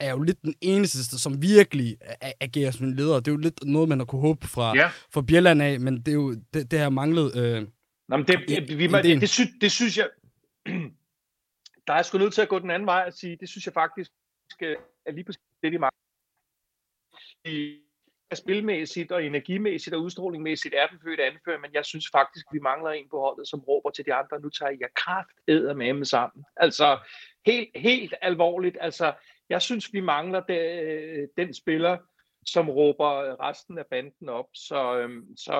er 0.00 0.10
jo 0.10 0.22
lidt 0.22 0.42
den 0.42 0.54
eneste, 0.60 1.18
som 1.18 1.42
virkelig 1.42 1.96
agerer 2.40 2.70
som 2.70 2.86
en 2.86 2.96
leder. 2.96 3.14
Det 3.20 3.28
er 3.28 3.32
jo 3.32 3.38
lidt 3.38 3.64
noget, 3.64 3.88
man 3.88 3.98
har 3.98 4.06
kunne 4.06 4.20
håbe 4.20 4.46
fra, 4.46 4.76
Ja. 4.76 4.88
fra 5.14 5.22
Bjelland 5.22 5.62
af, 5.62 5.80
men 5.80 5.96
det 5.98 6.08
er 6.08 6.12
jo 6.12 6.34
det, 6.54 6.70
det 6.70 6.78
har 6.78 6.90
manglet. 6.90 7.36
Øh, 7.36 7.68
Nå, 8.08 8.16
men 8.16 8.26
det, 8.26 8.78
vi, 8.78 8.88
må, 8.88 8.96
en 8.96 9.04
det, 9.04 9.20
det, 9.20 9.28
synes, 9.30 9.50
det 9.60 9.72
synes 9.72 9.98
jeg, 9.98 10.08
der 11.86 11.92
er 11.92 12.02
sgu 12.02 12.18
nødt 12.18 12.34
til 12.34 12.42
at 12.42 12.48
gå 12.48 12.58
den 12.58 12.70
anden 12.70 12.86
vej 12.86 13.04
og 13.06 13.12
sige, 13.12 13.36
det 13.40 13.48
synes 13.48 13.66
jeg 13.66 13.74
faktisk 13.74 14.10
øh, 14.62 14.76
er 15.06 15.12
lige 15.12 15.24
præcis 15.24 15.42
det, 15.62 15.72
de 15.72 15.78
mangler. 15.78 16.00
I- 17.44 17.82
Spilmæssigt 18.34 19.12
og 19.12 19.24
energimæssigt 19.24 19.94
og 19.94 20.02
udstrålingmæssigt 20.02 20.74
er 20.74 20.86
den 20.86 20.98
født 21.04 21.20
anfører, 21.20 21.58
men 21.58 21.70
jeg 21.74 21.84
synes 21.84 22.08
faktisk, 22.12 22.46
vi 22.52 22.58
mangler 22.58 22.90
en 22.90 23.08
på 23.10 23.18
holdet, 23.20 23.48
som 23.48 23.60
råber 23.60 23.90
til 23.90 24.04
de 24.06 24.14
andre, 24.14 24.40
nu 24.40 24.48
tager 24.50 24.70
jeg 24.80 24.88
kraft 24.96 25.28
med 25.48 25.92
med 25.92 26.04
sammen. 26.04 26.44
Altså, 26.56 26.98
helt, 27.46 27.68
helt 27.74 28.14
alvorligt, 28.22 28.76
altså, 28.80 29.14
Jeg 29.50 29.62
synes, 29.62 29.92
vi 29.92 30.00
mangler 30.00 30.40
det, 30.40 30.82
øh, 30.82 31.28
den 31.38 31.54
spiller, 31.54 31.96
som 32.46 32.68
råber 32.70 33.10
resten 33.48 33.78
af 33.78 33.84
banden 33.90 34.28
op. 34.28 34.44
Så, 34.54 34.98
øhm, 34.98 35.22
så 35.36 35.54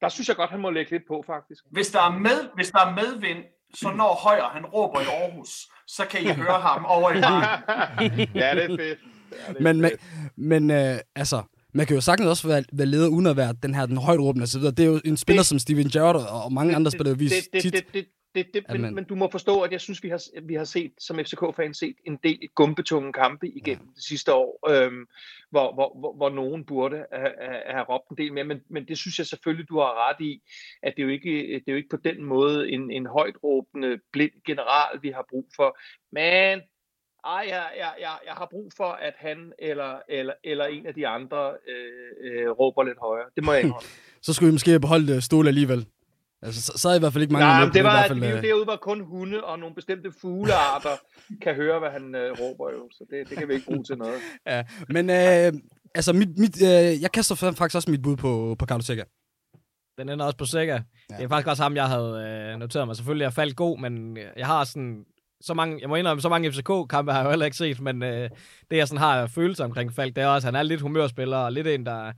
der 0.00 0.08
synes 0.08 0.28
jeg 0.28 0.36
godt, 0.36 0.50
han 0.50 0.60
må 0.60 0.70
lægge 0.70 0.90
lidt 0.90 1.02
på, 1.08 1.24
faktisk. 1.26 1.64
Hvis 1.70 1.88
der 1.88 2.00
er, 2.02 2.18
med, 2.18 2.38
hvis 2.54 2.70
der 2.70 2.78
er 2.86 2.94
medvind, 2.94 3.38
så 3.74 3.90
når 3.90 4.14
Højer 4.24 4.42
han 4.48 4.66
råber 4.66 5.00
i 5.00 5.04
Aarhus, 5.04 5.50
så 5.86 6.02
kan 6.10 6.20
I 6.22 6.26
høre 6.28 6.60
ham 6.60 6.84
over 6.84 7.10
i 7.12 7.20
parken. 7.20 8.18
ja, 8.42 8.54
det 8.54 8.64
er 8.64 8.76
fedt. 8.76 8.98
Ja, 9.32 9.52
det 9.52 9.56
er 9.58 9.60
Men, 9.62 9.80
men, 9.80 9.90
fedt. 9.90 10.00
men 10.36 10.70
øh, 10.70 10.98
altså, 11.16 11.42
man 11.74 11.86
kan 11.86 11.94
jo 11.94 12.00
sagtens 12.00 12.28
også 12.28 12.48
være, 12.48 12.64
være 12.72 12.86
leder 12.86 13.08
uden 13.08 13.26
at 13.26 13.36
være 13.36 13.54
den 13.62 13.74
her 13.74 13.86
den 13.86 13.96
højt 13.96 14.20
råbende 14.20 14.44
og 14.44 14.48
så 14.48 14.58
videre. 14.58 14.74
Det 14.74 14.82
er 14.84 14.86
jo 14.88 15.00
en 15.04 15.16
spiller 15.16 15.40
Det- 15.42 15.46
som 15.46 15.58
Steven 15.58 15.88
Gerrard 15.88 16.16
og 16.44 16.52
mange 16.52 16.76
andre 16.76 16.90
spillere 16.90 17.08
jo 17.08 17.14
det, 17.14 17.20
vist 17.20 17.48
det, 17.52 17.62
tit. 17.62 17.72
det, 17.72 17.84
det, 17.94 18.06
det, 18.34 18.46
det, 18.54 18.64
man- 18.68 18.80
men, 18.80 18.94
men 18.94 19.04
du 19.04 19.14
må 19.14 19.30
forstå, 19.30 19.60
at 19.60 19.72
jeg 19.72 19.80
synes, 19.80 20.02
vi 20.02 20.08
har, 20.08 20.40
vi 20.42 20.54
har 20.54 20.64
set, 20.64 20.92
som 20.98 21.18
FCK-fan, 21.18 21.74
set 21.74 21.96
en 22.04 22.16
del 22.22 22.48
gumbetunge 22.54 23.12
kampe 23.12 23.48
igennem 23.48 23.86
ja. 23.86 23.92
det 23.94 24.04
sidste 24.04 24.34
år, 24.34 24.70
øhm, 24.70 25.06
hvor, 25.50 25.74
hvor, 25.74 25.98
hvor, 25.98 26.12
hvor 26.16 26.30
nogen 26.30 26.64
burde 26.64 27.06
have, 27.12 27.32
have, 27.66 27.84
råbt 27.84 28.08
en 28.10 28.16
del 28.16 28.32
mere. 28.32 28.44
Men, 28.44 28.60
men 28.68 28.88
det 28.88 28.98
synes 28.98 29.18
jeg 29.18 29.26
selvfølgelig, 29.26 29.68
du 29.68 29.78
har 29.78 30.08
ret 30.08 30.20
i, 30.20 30.42
at 30.82 30.92
det 30.96 31.02
er 31.02 31.06
jo 31.06 31.12
ikke, 31.12 31.30
det 31.54 31.62
er 31.66 31.72
jo 31.72 31.76
ikke 31.76 31.88
på 31.88 31.96
den 32.04 32.24
måde 32.24 32.70
en, 32.70 32.90
en 32.90 33.06
højt 33.06 33.34
råbende, 33.44 34.00
blind 34.12 34.32
general, 34.46 35.02
vi 35.02 35.08
har 35.08 35.26
brug 35.30 35.48
for. 35.56 35.78
Men 36.12 36.60
ej, 37.24 37.44
jeg, 37.48 37.66
jeg, 37.78 37.92
jeg, 38.00 38.18
jeg 38.26 38.34
har 38.34 38.48
brug 38.50 38.72
for, 38.76 38.90
at 38.90 39.14
han 39.16 39.52
eller, 39.58 39.98
eller, 40.08 40.32
eller 40.44 40.64
en 40.64 40.86
af 40.86 40.94
de 40.94 41.06
andre 41.06 41.52
øh, 41.68 42.42
øh, 42.44 42.50
råber 42.50 42.82
lidt 42.82 42.98
højere. 42.98 43.26
Det 43.36 43.44
må 43.44 43.52
jeg 43.52 43.62
indrømme. 43.64 43.88
Så 44.22 44.32
skulle 44.34 44.46
vi 44.48 44.52
måske 44.52 44.80
beholde 44.80 45.14
øh, 45.14 45.20
Ståle 45.22 45.48
alligevel. 45.48 45.86
Altså, 46.42 46.62
så, 46.62 46.72
så 46.76 46.88
er 46.88 46.94
i 46.94 46.98
hvert 46.98 47.12
fald 47.12 47.22
ikke 47.22 47.32
mange 47.32 47.46
Nej, 47.46 47.64
men 47.64 47.72
det 47.72 47.80
i 47.80 47.84
var, 47.84 47.90
hvert 47.90 48.08
fald, 48.08 48.20
det, 48.20 48.36
øh, 48.36 48.42
derude 48.42 48.66
var 48.66 48.76
kun 48.76 49.00
hunde 49.00 49.44
og 49.44 49.58
nogle 49.58 49.74
bestemte 49.74 50.12
fuglearter 50.20 50.96
kan 51.44 51.54
høre, 51.54 51.78
hvad 51.78 51.90
han 51.90 52.14
øh, 52.14 52.30
råber 52.40 52.70
jo. 52.70 52.88
Så 52.90 53.04
det, 53.10 53.30
det 53.30 53.38
kan 53.38 53.48
vi 53.48 53.54
ikke 53.54 53.66
bruge 53.66 53.84
til 53.84 53.98
noget. 53.98 54.20
Ja, 54.46 54.64
men 54.88 55.10
øh, 55.10 55.52
altså, 55.94 56.12
mit, 56.12 56.38
mit, 56.38 56.62
øh, 56.62 57.02
jeg 57.02 57.12
kaster 57.12 57.34
faktisk 57.34 57.76
også 57.76 57.90
mit 57.90 58.02
bud 58.02 58.16
på, 58.16 58.56
på 58.58 58.66
Carlos 58.66 58.86
Sega. 58.86 59.02
Den 59.98 60.08
ender 60.08 60.24
også 60.24 60.36
på 60.36 60.44
Sega. 60.44 60.72
Ja. 61.10 61.16
Det 61.16 61.24
er 61.24 61.28
faktisk 61.28 61.48
også 61.48 61.62
ham, 61.62 61.76
jeg 61.76 61.88
havde 61.88 62.50
øh, 62.52 62.58
noteret 62.58 62.86
mig. 62.86 62.96
Selvfølgelig 62.96 63.24
er 63.24 63.30
Falk 63.30 63.56
god, 63.56 63.78
men 63.78 64.16
øh, 64.16 64.24
jeg 64.36 64.46
har 64.46 64.64
sådan... 64.64 65.04
Så 65.40 65.54
mange, 65.54 65.78
jeg 65.80 65.88
må 65.88 65.96
indrømme, 65.96 66.20
så 66.20 66.28
mange 66.28 66.52
FCK-kampe 66.52 67.12
har 67.12 67.18
jeg 67.18 67.24
jo 67.24 67.30
heller 67.30 67.46
ikke 67.46 67.56
set, 67.56 67.80
men 67.80 68.02
øh, 68.02 68.30
det 68.70 68.76
jeg 68.76 68.88
sådan 68.88 69.00
har 69.00 69.26
følelse 69.26 69.64
omkring 69.64 69.94
Falk, 69.94 70.16
det 70.16 70.22
er 70.22 70.26
også, 70.26 70.48
at 70.48 70.54
han 70.54 70.58
er 70.60 70.62
lidt 70.62 70.80
humørspiller, 70.80 71.36
og 71.36 71.52
lidt 71.52 71.66
en, 71.66 71.86
der, 71.86 72.12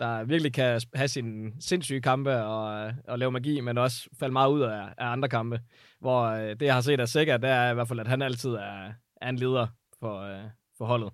der 0.00 0.24
virkelig 0.24 0.52
kan 0.52 0.80
have 0.94 1.08
sine 1.08 1.52
sindssyge 1.60 2.00
kampe 2.00 2.36
og, 2.36 2.92
og 3.08 3.18
lave 3.18 3.32
magi, 3.32 3.60
men 3.60 3.78
også 3.78 4.08
falde 4.20 4.32
meget 4.32 4.50
ud 4.50 4.60
af, 4.60 4.82
af 4.98 5.06
andre 5.06 5.28
kampe. 5.28 5.60
Hvor 6.00 6.22
øh, 6.22 6.48
det, 6.48 6.62
jeg 6.62 6.74
har 6.74 6.80
set 6.80 7.00
af 7.00 7.08
Sega, 7.08 7.36
det 7.36 7.50
er 7.50 7.70
i 7.70 7.74
hvert 7.74 7.88
fald, 7.88 8.00
at 8.00 8.08
han 8.08 8.22
altid 8.22 8.50
er, 8.50 8.92
er 9.20 9.28
en 9.28 9.36
leder 9.36 9.66
for, 10.00 10.20
øh, 10.20 10.44
for 10.78 10.84
holdet. 10.84 11.12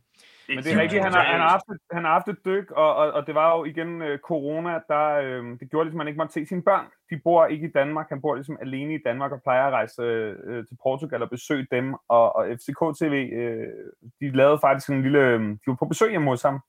Men 0.49 0.59
det 0.59 0.73
er 0.73 0.81
rigtigt, 0.81 1.03
han 1.03 1.13
har, 1.13 1.25
han 1.25 1.41
har, 1.41 1.49
haft, 1.49 1.69
et, 1.75 1.81
han 1.91 2.05
har 2.05 2.13
haft 2.13 2.29
et 2.29 2.45
dyk, 2.45 2.71
og, 2.71 2.95
og, 2.97 3.13
og 3.13 3.27
det 3.27 3.35
var 3.35 3.57
jo 3.57 3.65
igen 3.65 4.03
øh, 4.03 4.19
corona, 4.19 4.81
der 4.89 5.05
øh, 5.25 5.59
det 5.61 5.71
gjorde 5.71 5.85
ligesom, 5.85 6.01
at 6.01 6.05
man 6.05 6.09
ikke 6.09 6.19
måtte 6.19 6.33
se 6.33 6.47
sine 6.47 6.63
børn. 6.63 6.87
De 7.11 7.21
bor 7.25 7.47
ikke 7.47 7.69
i 7.69 7.71
Danmark, 7.71 8.09
han 8.09 8.21
bor 8.21 8.35
ligesom 8.35 8.59
alene 8.61 8.95
i 8.95 9.03
Danmark 9.05 9.33
og 9.33 9.43
plejer 9.43 9.67
at 9.67 9.73
rejse 9.73 10.03
øh, 10.03 10.67
til 10.67 10.77
Portugal 10.83 11.23
og 11.23 11.31
besøge 11.31 11.67
dem. 11.71 11.95
Og, 12.09 12.37
og 12.37 12.47
FCK 12.47 12.81
TV, 12.99 13.31
øh, 13.33 13.69
de 14.21 14.37
lavede 14.37 14.59
faktisk 14.61 14.91
en 14.91 15.03
lille, 15.03 15.19
øh, 15.19 15.41
de 15.41 15.67
var 15.67 15.75
på 15.75 15.85
besøg 15.85 16.11
hjemme 16.11 16.31
hos 16.31 16.43
ham, 16.43 16.61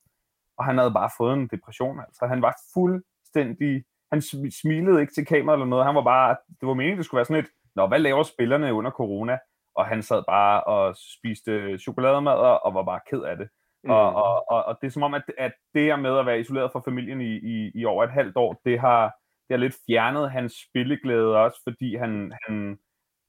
og 0.58 0.66
han 0.66 0.78
havde 0.78 0.92
bare 0.92 1.10
fået 1.18 1.34
en 1.34 1.48
depression. 1.48 2.00
Altså, 2.00 2.26
han 2.26 2.42
var 2.42 2.56
fuldstændig, 2.74 3.84
han 4.12 4.20
sm- 4.20 4.62
smilede 4.62 5.02
ikke 5.02 5.14
til 5.14 5.26
kameraet 5.26 5.58
eller 5.58 5.70
noget, 5.70 5.86
han 5.86 5.96
var 5.96 6.04
bare, 6.04 6.38
det 6.60 6.68
var 6.68 6.74
meningen, 6.74 6.98
det 6.98 7.06
skulle 7.06 7.20
være 7.20 7.26
sådan 7.26 7.44
et, 7.44 7.50
nå, 7.76 7.88
hvad 7.88 8.00
laver 8.00 8.24
spillerne 8.24 8.74
under 8.74 8.92
corona? 8.92 9.38
Og 9.76 9.86
han 9.86 10.04
sad 10.04 10.24
bare 10.28 10.64
og 10.64 10.96
spiste 11.20 11.78
chokolademad 11.80 12.34
og 12.34 12.74
var 12.74 12.84
bare 12.84 13.00
ked 13.10 13.22
af 13.22 13.38
det. 13.38 13.48
Mm. 13.84 13.90
Og, 13.90 14.16
og, 14.16 14.52
og, 14.52 14.66
og 14.66 14.78
det 14.82 14.88
er 14.88 14.92
som 14.92 15.04
om, 15.04 15.14
at, 15.14 15.24
at 15.38 15.54
det 15.74 15.82
her 15.82 15.96
med 15.96 16.18
at 16.18 16.26
være 16.26 16.40
isoleret 16.40 16.72
fra 16.72 16.82
familien 16.86 17.22
i, 17.22 17.34
i, 17.38 17.72
i 17.76 17.86
over 17.86 18.04
et 18.04 18.12
halvt 18.12 18.38
år, 18.38 18.62
det 18.66 18.80
har, 18.80 19.04
det 19.48 19.54
har 19.54 19.58
lidt 19.58 19.76
fjernet 19.88 20.32
hans 20.32 20.54
spilleglæde 20.70 21.38
også, 21.38 21.60
fordi 21.64 21.96
han, 21.96 22.34
han, 22.48 22.78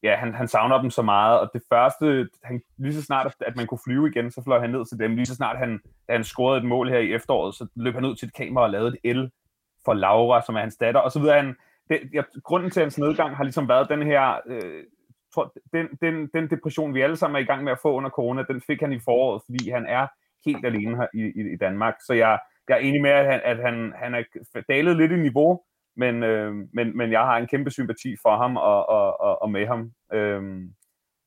ja, 0.05 0.16
han, 0.16 0.34
han 0.34 0.48
savner 0.48 0.80
dem 0.80 0.90
så 0.90 1.02
meget. 1.02 1.40
Og 1.40 1.50
det 1.55 1.62
første, 1.68 2.28
han, 2.44 2.62
lige 2.78 2.94
så 2.94 3.02
snart, 3.02 3.34
at- 3.46 3.57
man 3.57 3.66
kunne 3.66 3.78
flyve 3.84 4.09
igen, 4.09 4.30
så 4.30 4.42
fløj 4.44 4.61
han 4.61 4.70
ned 4.70 4.84
til 4.86 4.98
dem. 4.98 5.14
Lige 5.16 5.26
så 5.26 5.34
snart 5.34 5.59
han, 5.59 5.80
da 6.09 6.12
han 6.12 6.24
scorede 6.24 6.59
et 6.59 6.64
mål 6.64 6.88
her 6.88 6.98
i 6.98 7.12
efteråret, 7.12 7.55
så 7.55 7.66
løb 7.76 7.94
han 7.94 8.05
ud 8.05 8.16
til 8.16 8.26
et 8.26 8.34
kamera 8.34 8.64
og 8.64 8.70
lavede 8.70 8.96
et 9.05 9.16
L 9.16 9.28
for 9.84 9.94
Laura, 9.94 10.42
som 10.42 10.55
er 10.55 10.61
hans 10.61 10.76
datter. 10.76 11.00
Og 11.00 11.12
så 11.12 11.20
videre. 11.20 11.36
Han, 11.36 11.57
det, 11.88 12.00
ja, 12.12 12.22
grunden 12.42 12.70
til 12.70 12.82
hans 12.82 12.98
nedgang 12.98 13.36
har 13.36 13.44
ligesom 13.44 13.68
været 13.68 13.88
den 13.88 14.02
her... 14.02 14.40
Øh, 14.46 14.84
tror, 15.34 15.55
den, 15.72 15.86
den, 16.02 16.26
den 16.34 16.50
depression, 16.50 16.94
vi 16.94 17.00
alle 17.00 17.16
sammen 17.16 17.36
er 17.36 17.40
i 17.40 17.44
gang 17.46 17.64
med 17.64 17.72
at 17.72 17.78
få 17.82 17.92
under 17.92 18.11
corona, 18.11 18.42
den 18.42 18.61
fik 18.61 18.80
han 18.80 18.92
i 18.92 19.00
foråret, 19.05 19.42
fordi 19.44 19.70
han 19.70 19.86
er 19.86 20.07
helt 20.46 20.66
alene 20.66 20.96
her 20.96 21.07
i, 21.14 21.20
i, 21.20 21.52
i 21.52 21.57
Danmark. 21.57 21.94
Så 22.07 22.12
jeg, 22.12 22.38
jeg 22.68 22.74
er 22.74 22.80
enig 22.80 23.02
med, 23.02 23.11
at 23.11 23.26
han, 23.26 23.40
at 23.44 23.57
han, 23.57 23.92
han 23.96 24.14
er 24.14 24.22
dalet 24.68 24.96
lidt 24.96 25.12
i 25.12 25.16
niveau, 25.16 25.61
men, 25.97 26.22
øh, 26.22 26.55
men, 26.72 26.97
men 26.97 27.12
jeg 27.12 27.20
har 27.20 27.36
en 27.36 27.47
kæmpe 27.47 27.70
sympati 27.70 28.16
for 28.22 28.36
ham 28.36 28.57
og, 28.57 28.88
og, 28.88 29.20
og, 29.20 29.42
og 29.42 29.51
med 29.51 29.66
ham. 29.66 29.92
Øhm, 30.12 30.62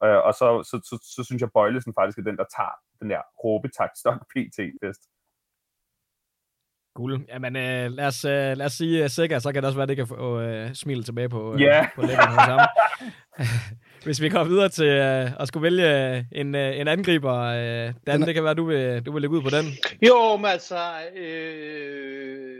øh, 0.03 0.17
og 0.27 0.33
så, 0.33 0.63
så, 0.69 0.79
så, 0.89 1.13
så 1.15 1.23
synes 1.23 1.41
jeg, 1.41 1.51
Bøjlesen 1.53 1.93
faktisk 1.99 2.17
er 2.17 2.23
den, 2.23 2.37
der 2.37 2.45
tager 2.57 2.75
den 3.01 3.09
der 3.09 3.21
råbetaktstok 3.43 4.19
PT-fest. 4.31 5.01
Cool. 6.97 7.25
Jamen, 7.29 7.55
øh, 7.55 7.91
lad, 7.91 8.07
os, 8.07 8.25
øh, 8.25 8.57
lad 8.57 8.65
os 8.65 8.73
sige 8.73 9.03
uh, 9.03 9.09
sikkert, 9.09 9.41
så 9.43 9.51
kan 9.51 9.63
det 9.63 9.67
også 9.67 9.77
være, 9.77 9.83
at 9.83 9.89
det 9.89 9.97
kan 9.97 10.07
få 10.07 10.39
øh, 10.39 10.73
smil 10.73 11.03
tilbage 11.03 11.29
på, 11.29 11.53
øh, 11.53 11.61
Ja. 11.61 11.87
på 11.95 12.01
læben 12.01 12.27
hos 12.27 12.43
ham. 12.43 12.59
Hvis 14.05 14.21
vi 14.21 14.29
går 14.29 14.43
videre 14.43 14.69
til 14.69 14.85
øh, 14.85 15.41
at 15.41 15.47
skulle 15.47 15.63
vælge 15.63 16.25
en, 16.31 16.55
øh, 16.55 16.79
en 16.79 16.87
angriber, 16.87 17.35
øh, 17.35 17.93
Dan, 18.07 18.21
det 18.21 18.33
kan 18.33 18.43
være, 18.43 18.53
du 18.53 18.65
vil, 18.65 19.05
du 19.05 19.11
vil 19.11 19.21
lægge 19.21 19.37
ud 19.37 19.41
på 19.41 19.49
den. 19.49 19.65
Jo, 20.07 20.37
men 20.37 20.45
altså, 20.45 20.79
øh, 21.15 22.57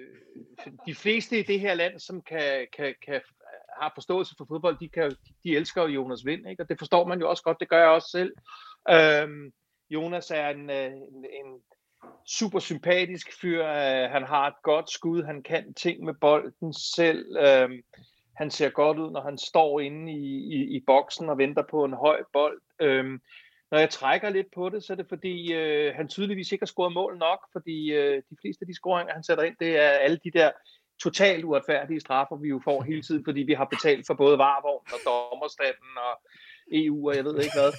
de 0.85 0.95
fleste 0.95 1.39
i 1.39 1.43
det 1.43 1.59
her 1.59 1.73
land, 1.73 1.99
som 1.99 2.21
kan, 2.21 2.67
kan, 2.77 2.95
kan 3.05 3.15
øh, 3.15 3.21
har 3.81 3.91
forståelse 3.95 4.35
for 4.37 4.45
fodbold, 4.45 4.77
de, 4.79 4.89
kan, 4.89 5.15
de 5.43 5.55
elsker 5.55 5.81
jo 5.81 5.87
Jonas 5.87 6.25
Vind, 6.25 6.49
ikke? 6.49 6.63
og 6.63 6.69
det 6.69 6.79
forstår 6.79 7.07
man 7.07 7.19
jo 7.19 7.29
også 7.29 7.43
godt, 7.43 7.59
det 7.59 7.69
gør 7.69 7.79
jeg 7.79 7.89
også 7.89 8.09
selv. 8.09 8.33
Øhm, 8.89 9.51
Jonas 9.89 10.31
er 10.31 10.49
en, 10.49 10.69
øh, 10.69 10.91
en, 10.91 11.25
en 11.25 11.61
super 12.27 12.59
sympatisk 12.59 13.41
fyr, 13.41 13.65
øh, 13.65 14.11
han 14.11 14.23
har 14.23 14.47
et 14.47 14.61
godt 14.63 14.91
skud, 14.91 15.23
han 15.23 15.43
kan 15.43 15.73
ting 15.73 16.03
med 16.03 16.13
bolden 16.21 16.73
selv, 16.73 17.37
øhm, 17.37 17.81
han 18.35 18.51
ser 18.51 18.69
godt 18.69 18.99
ud, 18.99 19.11
når 19.11 19.21
han 19.21 19.37
står 19.37 19.79
inde 19.79 20.11
i, 20.11 20.55
i, 20.55 20.77
i 20.77 20.83
boksen 20.87 21.29
og 21.29 21.37
venter 21.37 21.63
på 21.69 21.85
en 21.85 21.93
høj 21.93 22.23
bold. 22.33 22.61
Øhm, 22.81 23.21
når 23.71 23.77
jeg 23.77 23.89
trækker 23.89 24.29
lidt 24.29 24.47
på 24.55 24.69
det, 24.69 24.83
så 24.83 24.93
er 24.93 24.97
det 24.97 25.05
fordi, 25.09 25.53
øh, 25.53 25.95
han 25.95 26.07
tydeligvis 26.07 26.51
ikke 26.51 26.61
har 26.61 26.67
scoret 26.67 26.93
mål 26.93 27.17
nok, 27.17 27.39
fordi 27.51 27.91
øh, 27.91 28.23
de 28.29 28.35
fleste 28.41 28.63
af 28.63 28.67
de 28.67 28.75
scoringer, 28.75 29.13
han 29.13 29.23
sætter 29.23 29.43
ind, 29.43 29.55
det 29.59 29.77
er 29.77 29.89
alle 29.89 30.19
de 30.23 30.31
der 30.31 30.51
totalt 31.03 31.45
uretfærdige 31.45 31.99
straffer, 31.99 32.35
vi 32.35 32.47
jo 32.47 32.61
får 32.63 32.83
hele 32.83 33.01
tiden, 33.01 33.23
fordi 33.25 33.41
vi 33.41 33.53
har 33.53 33.65
betalt 33.65 34.07
for 34.07 34.13
både 34.13 34.37
varvogn 34.37 34.87
og 34.93 34.99
dommerstanden 35.05 35.93
og 36.07 36.21
EU 36.71 37.09
og 37.09 37.15
jeg 37.15 37.25
ved 37.25 37.39
ikke 37.39 37.59
hvad. 37.59 37.71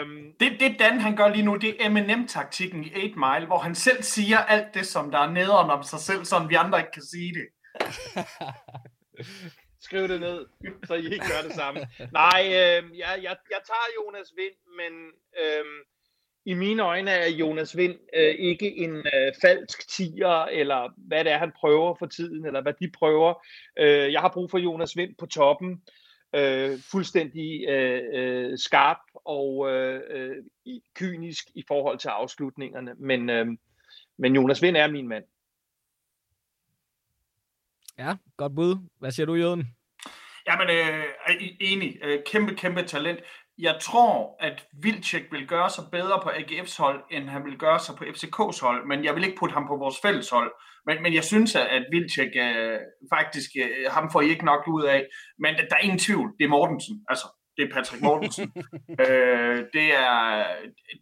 øhm, 0.00 0.32
Det, 0.40 0.60
det 0.60 0.78
Dan 0.78 1.00
han 1.00 1.16
gør 1.16 1.28
lige 1.28 1.44
nu, 1.44 1.56
det 1.56 1.76
er 1.80 1.88
M&M-taktikken 1.88 2.84
i 2.84 2.88
8 2.88 3.18
Mile, 3.18 3.46
hvor 3.46 3.58
han 3.58 3.74
selv 3.74 4.02
siger 4.02 4.38
alt 4.38 4.74
det, 4.74 4.86
som 4.86 5.10
der 5.10 5.18
er 5.18 5.30
nederen 5.30 5.70
om 5.70 5.82
sig 5.82 5.98
selv, 5.98 6.24
så 6.24 6.46
vi 6.48 6.54
andre 6.54 6.78
ikke 6.78 6.92
kan 6.92 7.02
sige 7.02 7.34
det. 7.34 7.46
skriv 9.88 10.08
det 10.08 10.20
ned, 10.20 10.46
så 10.86 10.94
I 10.94 11.04
ikke 11.04 11.26
gør 11.32 11.48
det 11.48 11.56
samme. 11.56 11.80
Nej, 12.12 12.42
øh, 12.46 12.98
jeg, 12.98 13.12
jeg, 13.26 13.36
jeg 13.54 13.60
tager 13.70 13.88
Jonas 13.96 14.32
Vind, 14.36 14.58
men 14.80 14.92
øh, 15.42 15.64
i 16.44 16.54
mine 16.54 16.82
øjne 16.82 17.10
er 17.10 17.30
Jonas 17.30 17.76
Vind 17.76 17.98
øh, 18.14 18.34
ikke 18.38 18.76
en 18.76 18.96
øh, 18.96 19.32
falsk 19.40 19.88
tiger, 19.88 20.44
eller 20.44 20.92
hvad 20.96 21.24
det 21.24 21.32
er, 21.32 21.38
han 21.38 21.52
prøver 21.60 21.94
for 21.98 22.06
tiden, 22.06 22.46
eller 22.46 22.62
hvad 22.62 22.72
de 22.80 22.90
prøver. 22.90 23.34
Øh, 23.78 24.12
jeg 24.12 24.20
har 24.20 24.32
brug 24.34 24.50
for 24.50 24.58
Jonas 24.58 24.96
Vind 24.96 25.14
på 25.18 25.26
toppen, 25.26 25.82
øh, 26.34 26.78
fuldstændig 26.90 27.68
øh, 27.68 28.02
øh, 28.12 28.58
skarp 28.58 29.02
og 29.14 29.70
øh, 29.70 30.00
øh, 30.10 30.36
kynisk 30.94 31.44
i 31.54 31.64
forhold 31.68 31.98
til 31.98 32.08
afslutningerne. 32.08 32.94
Men, 32.98 33.30
øh, 33.30 33.46
men 34.16 34.34
Jonas 34.34 34.62
Vind 34.62 34.76
er 34.76 34.90
min 34.90 35.08
mand. 35.08 35.24
Ja, 37.98 38.16
godt 38.36 38.54
bud. 38.54 38.76
Hvad 38.98 39.10
siger 39.10 39.26
du, 39.26 39.34
Jøden? 39.34 39.77
Jamen, 40.48 40.68
øh, 40.70 41.04
enig. 41.60 41.96
Øh, 42.04 42.18
kæmpe, 42.26 42.54
kæmpe 42.54 42.82
talent. 42.82 43.20
Jeg 43.58 43.78
tror, 43.82 44.36
at 44.40 44.64
Vilcek 44.82 45.22
vil 45.32 45.46
gøre 45.46 45.70
sig 45.70 45.84
bedre 45.92 46.20
på 46.22 46.28
AGF's 46.30 46.76
hold, 46.82 47.00
end 47.10 47.28
han 47.28 47.44
vil 47.44 47.58
gøre 47.58 47.78
sig 47.78 47.94
på 47.96 48.04
FCK's 48.04 48.60
hold, 48.66 48.86
men 48.86 49.04
jeg 49.04 49.14
vil 49.14 49.24
ikke 49.24 49.36
putte 49.38 49.52
ham 49.52 49.66
på 49.66 49.76
vores 49.76 49.96
fælles 50.04 50.30
hold. 50.30 50.52
Men, 50.86 51.02
men 51.02 51.14
jeg 51.14 51.24
synes, 51.24 51.56
at- 51.56 51.66
at 51.66 51.84
Vilcek 51.92 52.28
øh, 52.36 52.78
faktisk, 53.14 53.50
øh, 53.62 53.90
ham 53.90 54.10
får 54.12 54.20
I 54.20 54.28
ikke 54.28 54.44
nok 54.44 54.68
ud 54.68 54.84
af. 54.84 55.06
Men 55.38 55.54
der 55.54 55.76
er 55.76 55.78
ingen 55.86 55.98
tvivl, 55.98 56.28
det 56.38 56.44
er 56.44 56.48
Mortensen. 56.48 57.04
Altså, 57.08 57.26
det 57.56 57.62
er 57.68 57.74
Patrick 57.74 58.02
Mortensen. 58.02 58.52
øh, 59.06 59.58
det, 59.74 59.88
er, 60.06 60.44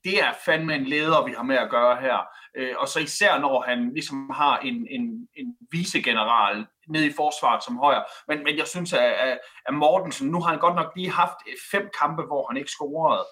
det 0.05 0.15
er 0.25 0.33
fandme 0.45 0.75
en 0.75 0.85
leder, 0.85 1.25
vi 1.27 1.33
har 1.37 1.43
med 1.43 1.57
at 1.57 1.71
gøre 1.71 1.97
her. 2.01 2.19
Øh, 2.59 2.75
og 2.79 2.89
så 2.89 3.01
især, 3.01 3.39
når 3.39 3.65
han 3.69 3.91
ligesom 3.95 4.31
har 4.35 4.59
en, 4.59 4.87
en, 4.91 5.29
en 5.41 5.57
vicegeneral 5.73 6.67
nede 6.89 7.07
i 7.07 7.13
forsvaret 7.17 7.65
som 7.65 7.79
højre. 7.79 8.05
Men, 8.29 8.45
men 8.45 8.59
jeg 8.59 8.67
synes, 8.67 8.93
at, 8.93 9.13
at, 9.27 9.39
at 9.67 9.75
Mortensen, 9.75 10.31
nu 10.31 10.41
har 10.41 10.51
han 10.51 10.59
godt 10.59 10.75
nok 10.75 10.93
lige 10.97 11.11
haft 11.11 11.39
øh, 11.49 11.55
fem 11.71 11.91
kampe, 12.01 12.23
hvor 12.23 12.47
han 12.49 12.57
ikke 12.57 12.71
scorede. 12.71 13.25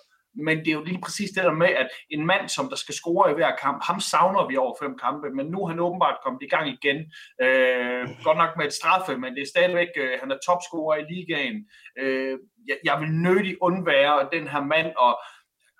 men 0.46 0.58
det 0.58 0.68
er 0.68 0.78
jo 0.80 0.84
lige 0.84 1.00
præcis 1.04 1.30
det 1.30 1.44
der 1.44 1.52
med, 1.52 1.72
at 1.82 1.88
en 2.10 2.26
mand, 2.26 2.48
som 2.48 2.68
der 2.68 2.76
skal 2.76 2.94
score 2.94 3.30
i 3.30 3.34
hver 3.34 3.56
kamp, 3.56 3.84
ham 3.84 4.00
savner 4.00 4.48
vi 4.48 4.56
over 4.56 4.74
fem 4.82 4.98
kampe, 4.98 5.30
men 5.30 5.46
nu 5.46 5.58
er 5.62 5.68
han 5.68 5.80
åbenbart 5.80 6.22
kommet 6.24 6.42
i 6.42 6.48
gang 6.54 6.66
igen. 6.68 6.98
Øh, 7.44 8.04
godt 8.26 8.38
nok 8.38 8.52
med 8.56 8.66
et 8.66 8.78
straffe, 8.80 9.16
men 9.16 9.34
det 9.34 9.42
er 9.42 9.52
stadigvæk, 9.54 9.92
øh, 9.96 10.12
han 10.20 10.30
er 10.30 10.38
topscorer 10.46 10.96
i 10.98 11.08
ligaen. 11.12 11.58
Øh, 11.98 12.38
jeg, 12.68 12.76
jeg 12.84 13.00
vil 13.00 13.10
nødig 13.26 13.54
undvære 13.62 14.28
den 14.32 14.48
her 14.48 14.62
mand, 14.74 14.92
og 14.96 15.12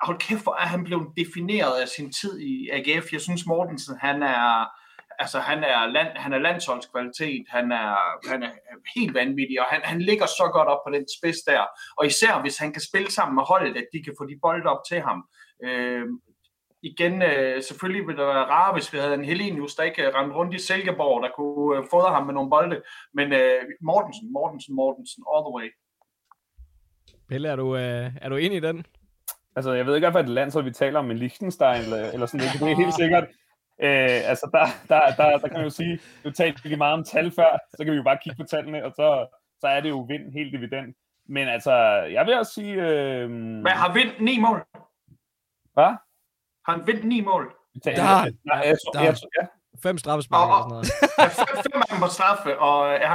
hold 0.07 0.19
kæft, 0.19 0.43
hvor 0.43 0.55
er 0.55 0.67
han 0.75 0.85
blevet 0.85 1.09
defineret 1.17 1.81
af 1.83 1.89
sin 1.89 2.13
tid 2.13 2.41
i 2.41 2.71
AGF. 2.73 3.13
Jeg 3.13 3.21
synes, 3.21 3.47
Mortensen, 3.47 3.97
han 4.01 4.23
er, 4.23 4.67
altså 5.19 5.39
han 5.39 5.65
er, 5.65 5.87
land, 5.87 6.09
han 6.17 6.33
er 6.33 6.39
landsholdskvalitet, 6.39 7.47
han 7.49 7.73
er, 7.73 7.97
han 8.31 8.43
er 8.43 8.51
helt 8.97 9.15
vanvittig, 9.15 9.61
og 9.61 9.67
han, 9.67 9.81
han 9.85 10.03
ligger 10.03 10.27
så 10.27 10.51
godt 10.53 10.69
op 10.69 10.79
på 10.87 10.93
den 10.93 11.07
spids 11.19 11.41
der, 11.47 11.63
og 11.97 12.07
især 12.07 12.41
hvis 12.41 12.59
han 12.59 12.73
kan 12.73 12.83
spille 12.83 13.11
sammen 13.11 13.35
med 13.35 13.43
holdet, 13.43 13.77
at 13.77 13.87
de 13.93 14.03
kan 14.05 14.15
få 14.19 14.27
de 14.27 14.39
bolde 14.43 14.71
op 14.71 14.83
til 14.89 15.01
ham. 15.01 15.29
Øh, 15.65 16.07
igen, 16.83 17.23
øh, 17.23 17.63
selvfølgelig 17.63 18.07
ville 18.07 18.23
det 18.23 18.29
være 18.29 18.51
rart, 18.55 18.75
hvis 18.75 18.93
vi 18.93 18.99
havde 18.99 19.15
en 19.15 19.25
Helenius, 19.25 19.75
der 19.75 19.83
ikke 19.83 20.15
rendte 20.15 20.37
rundt 20.37 20.55
i 20.55 20.59
Silkeborg, 20.59 21.23
der 21.23 21.31
kunne 21.37 21.79
øh, 21.79 21.85
fodre 21.91 22.15
ham 22.15 22.27
med 22.27 22.35
nogle 22.35 22.51
bolde, 22.51 22.83
men 23.15 23.33
øh, 23.33 23.63
Mortensen, 23.81 24.33
Mortensen, 24.33 24.75
Mortensen, 24.75 25.25
all 25.35 25.45
the 25.47 25.55
way. 25.57 25.69
Pelle, 27.29 27.49
er 27.49 27.57
du, 27.57 27.77
øh, 27.77 28.11
er 28.23 28.29
du 28.29 28.37
enig 28.37 28.57
i 28.57 28.61
den? 28.61 28.87
Altså, 29.57 29.73
jeg 29.73 29.87
ved 29.87 29.95
ikke, 29.95 30.11
hvad 30.11 30.23
det 30.23 30.31
landshold, 30.31 30.65
vi 30.65 30.71
taler 30.71 30.99
om, 30.99 31.05
men 31.05 31.19
Liechtenstein 31.19 31.83
eller, 31.83 32.11
eller 32.11 32.27
sådan 32.27 32.47
noget. 32.47 32.61
Det 32.61 32.73
er 32.73 32.85
helt 32.85 32.95
sikkert. 32.95 33.25
Øh, 33.83 34.21
altså, 34.31 34.49
der, 34.53 34.67
der, 34.89 35.15
der, 35.17 35.39
der 35.39 35.49
kan 35.49 35.53
man 35.57 35.63
jo 35.65 35.71
sige, 35.71 36.01
du 36.25 36.31
talte 36.31 36.61
ikke 36.65 36.77
meget 36.77 36.95
om 36.95 37.05
tal 37.05 37.31
før, 37.31 37.59
så 37.77 37.85
kan 37.85 37.93
vi 37.93 37.97
jo 37.97 38.03
bare 38.03 38.19
kigge 38.23 38.43
på 38.43 38.47
tallene, 38.49 38.85
og 38.85 38.93
så, 38.93 39.27
så 39.61 39.67
er 39.67 39.81
det 39.81 39.89
jo 39.89 40.01
vind 40.09 40.33
helt 40.33 40.55
evident. 40.55 40.97
Men 41.29 41.49
altså, 41.49 41.73
jeg 42.17 42.27
vil 42.27 42.39
også 42.39 42.53
sige... 42.53 42.75
Øh... 42.75 43.31
Men 43.31 43.67
har 43.67 43.93
vind 43.93 44.11
ni 44.21 44.39
mål? 44.41 44.65
Hvad? 45.75 45.85
Har 46.67 46.73
han 46.77 46.87
vind 46.87 47.05
ni 47.05 47.21
mål? 47.21 47.55
Der, 47.85 47.97
Nej, 47.97 48.33
jeg, 48.65 48.77
der- 48.95 49.01
jeg, 49.03 49.17
jeg, 49.39 49.47
Fem 49.83 49.99
straffespark 49.99 50.49
Og- 50.49 50.57
og 50.57 50.63
sådan 50.63 50.71
noget. 50.71 50.89
Ja, 51.19 51.25
fem, 51.25 51.63
fem 51.73 51.81
af 51.83 51.89
dem 51.91 51.99
på 52.01 52.09
straffe, 52.09 52.59
og 52.59 52.93
ja, 52.93 53.15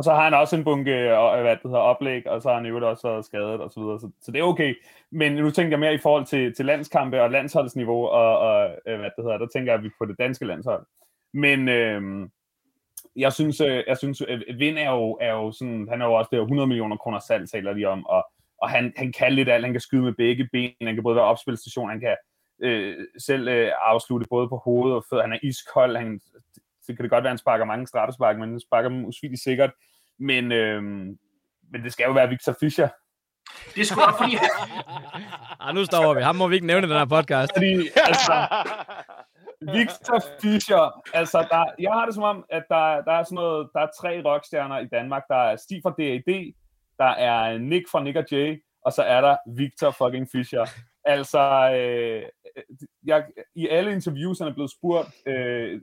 og 0.00 0.04
så 0.04 0.12
har 0.12 0.24
han 0.24 0.34
også 0.34 0.56
en 0.56 0.64
bunke 0.64 1.18
og, 1.18 1.40
hvad 1.40 1.50
det 1.50 1.62
hedder, 1.62 1.78
oplæg, 1.78 2.26
og 2.26 2.42
så 2.42 2.48
har 2.48 2.56
han 2.56 2.66
jo 2.66 2.88
også 2.88 3.08
været 3.08 3.24
skadet 3.24 3.60
osv. 3.60 3.70
så 3.74 3.80
videre, 3.80 4.00
så, 4.00 4.10
så 4.22 4.32
det 4.32 4.38
er 4.38 4.44
okay. 4.44 4.74
Men 5.10 5.32
nu 5.32 5.50
tænker 5.50 5.70
jeg 5.70 5.80
mere 5.80 5.94
i 5.94 5.98
forhold 5.98 6.26
til, 6.26 6.54
til 6.54 6.66
landskampe 6.66 7.22
og 7.22 7.30
landsholdsniveau, 7.30 8.06
og, 8.06 8.38
og 8.38 8.70
øh, 8.86 8.98
hvad 8.98 9.10
det 9.16 9.24
hedder, 9.24 9.38
der 9.38 9.46
tænker 9.46 9.72
jeg 9.72 9.82
vi 9.82 9.90
på 9.98 10.04
det 10.04 10.18
danske 10.18 10.44
landshold. 10.44 10.86
Men 11.32 11.68
øh, 11.68 12.28
jeg 13.16 13.32
synes, 13.32 13.60
jeg 13.60 13.98
synes 13.98 14.22
øh, 14.28 14.58
Vind 14.58 14.78
er 14.78 14.90
jo, 14.90 15.18
er 15.20 15.32
jo 15.32 15.52
sådan, 15.52 15.88
han 15.90 16.02
er 16.02 16.06
jo 16.06 16.12
også 16.12 16.28
det 16.32 16.40
100 16.40 16.66
millioner 16.66 16.96
kroner 16.96 17.18
salg, 17.18 17.50
taler 17.50 17.72
de 17.72 17.84
om, 17.84 18.06
og, 18.06 18.26
og 18.62 18.70
han, 18.70 18.92
han 18.96 19.12
kan 19.12 19.32
lidt 19.32 19.48
alt, 19.48 19.64
han 19.64 19.74
kan 19.74 19.80
skyde 19.80 20.02
med 20.02 20.12
begge 20.12 20.48
ben, 20.52 20.72
han 20.82 20.94
kan 20.94 21.02
både 21.02 21.16
være 21.16 21.24
opspilstation, 21.24 21.90
han 21.90 22.00
kan 22.00 22.16
øh, 22.62 22.96
selv 23.18 23.48
øh, 23.48 23.72
afslutte 23.80 24.26
både 24.30 24.48
på 24.48 24.56
hovedet 24.56 24.96
og 24.96 25.04
fødder, 25.10 25.24
han 25.24 25.32
er 25.32 25.38
iskold, 25.42 25.96
han, 25.96 26.20
så 26.82 26.94
kan 26.96 27.02
det 27.02 27.10
godt 27.10 27.22
være, 27.24 27.30
at 27.30 27.34
han 27.34 27.38
sparker 27.38 27.64
mange 27.64 27.86
straffespark, 27.86 28.38
men 28.38 28.50
han 28.50 28.60
sparker 28.60 28.88
dem 28.88 29.04
usvigeligt 29.04 29.42
sikkert. 29.42 29.70
Men, 30.20 30.52
øh, 30.52 30.82
men 31.72 31.82
det 31.84 31.92
skal 31.92 32.04
jo 32.04 32.12
være 32.12 32.28
Victor 32.28 32.56
Fischer. 32.60 32.88
det 33.74 33.80
er 33.80 33.84
sgu 33.84 34.00
da 34.00 34.10
fordi, 34.24 34.36
ah, 35.60 35.74
nu 35.74 35.84
stopper 35.84 36.14
vi. 36.14 36.22
Ham 36.22 36.36
må 36.36 36.48
vi 36.48 36.54
ikke 36.54 36.66
nævne 36.66 36.86
i 36.86 36.90
den 36.90 36.98
her 36.98 37.04
podcast. 37.04 37.52
Fordi, 37.56 37.72
altså, 37.96 38.34
Victor 39.60 40.22
Fischer, 40.42 41.02
altså, 41.14 41.38
der, 41.50 41.64
jeg 41.78 41.92
har 41.92 42.06
det 42.06 42.14
som 42.14 42.22
om, 42.22 42.44
at 42.50 42.62
der, 42.68 43.02
der 43.02 43.12
er 43.12 43.22
sådan 43.22 43.34
noget, 43.34 43.68
der 43.74 43.80
er 43.80 43.88
tre 44.00 44.22
rockstjerner 44.24 44.78
i 44.78 44.86
Danmark. 44.86 45.22
Der 45.28 45.36
er 45.36 45.56
Stig 45.56 45.80
fra 45.82 45.94
D.A.D., 45.98 46.54
der 46.98 47.10
er 47.10 47.58
Nick 47.58 47.90
fra 47.90 48.02
Nick 48.02 48.16
og 48.16 48.24
Jay, 48.32 48.62
og 48.84 48.92
så 48.92 49.02
er 49.02 49.20
der 49.20 49.36
Victor 49.56 49.90
fucking 49.90 50.28
Fischer. 50.32 50.66
Altså, 51.04 51.72
øh, 51.74 52.22
jeg, 53.04 53.24
i 53.54 53.68
alle 53.68 53.92
interviews, 53.92 54.38
han 54.38 54.48
er 54.48 54.54
blevet 54.54 54.70
spurgt, 54.70 55.08
øh, 55.26 55.80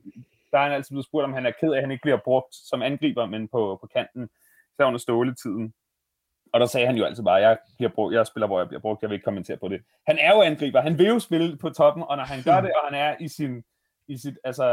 der 0.51 0.57
er 0.57 0.63
han 0.63 0.71
altid 0.71 0.93
blevet 0.93 1.05
spurgt, 1.05 1.25
om 1.25 1.33
han 1.33 1.45
er 1.45 1.51
ked 1.51 1.71
af, 1.71 1.77
at 1.77 1.83
han 1.83 1.91
ikke 1.91 2.01
bliver 2.01 2.19
brugt 2.25 2.55
som 2.69 2.81
angriber, 2.81 3.25
men 3.25 3.47
på, 3.47 3.77
på 3.81 3.87
kanten, 3.95 4.29
så 4.75 4.85
under 4.85 4.99
ståletiden. 4.99 5.73
Og 6.53 6.59
der 6.59 6.65
sagde 6.65 6.87
han 6.87 6.95
jo 6.95 7.05
altid 7.05 7.23
bare, 7.23 7.35
jeg, 7.35 7.57
bliver 7.77 7.91
brugt, 7.91 8.13
jeg 8.13 8.27
spiller, 8.27 8.47
hvor 8.47 8.59
jeg 8.59 8.67
bliver 8.67 8.81
brugt, 8.81 9.01
jeg 9.01 9.09
vil 9.09 9.15
ikke 9.15 9.23
kommentere 9.23 9.57
på 9.57 9.67
det. 9.67 9.81
Han 10.07 10.17
er 10.19 10.35
jo 10.35 10.41
angriber, 10.41 10.81
han 10.81 10.97
vil 10.97 11.07
jo 11.07 11.19
spille 11.19 11.57
på 11.57 11.69
toppen, 11.69 12.03
og 12.07 12.17
når 12.17 12.23
han 12.23 12.43
gør 12.43 12.61
det, 12.61 12.71
og 12.73 12.81
han 12.89 12.99
er 12.99 13.15
i 13.19 13.27
sin, 13.27 13.63
i 14.07 14.17
sit, 14.17 14.37
altså, 14.43 14.65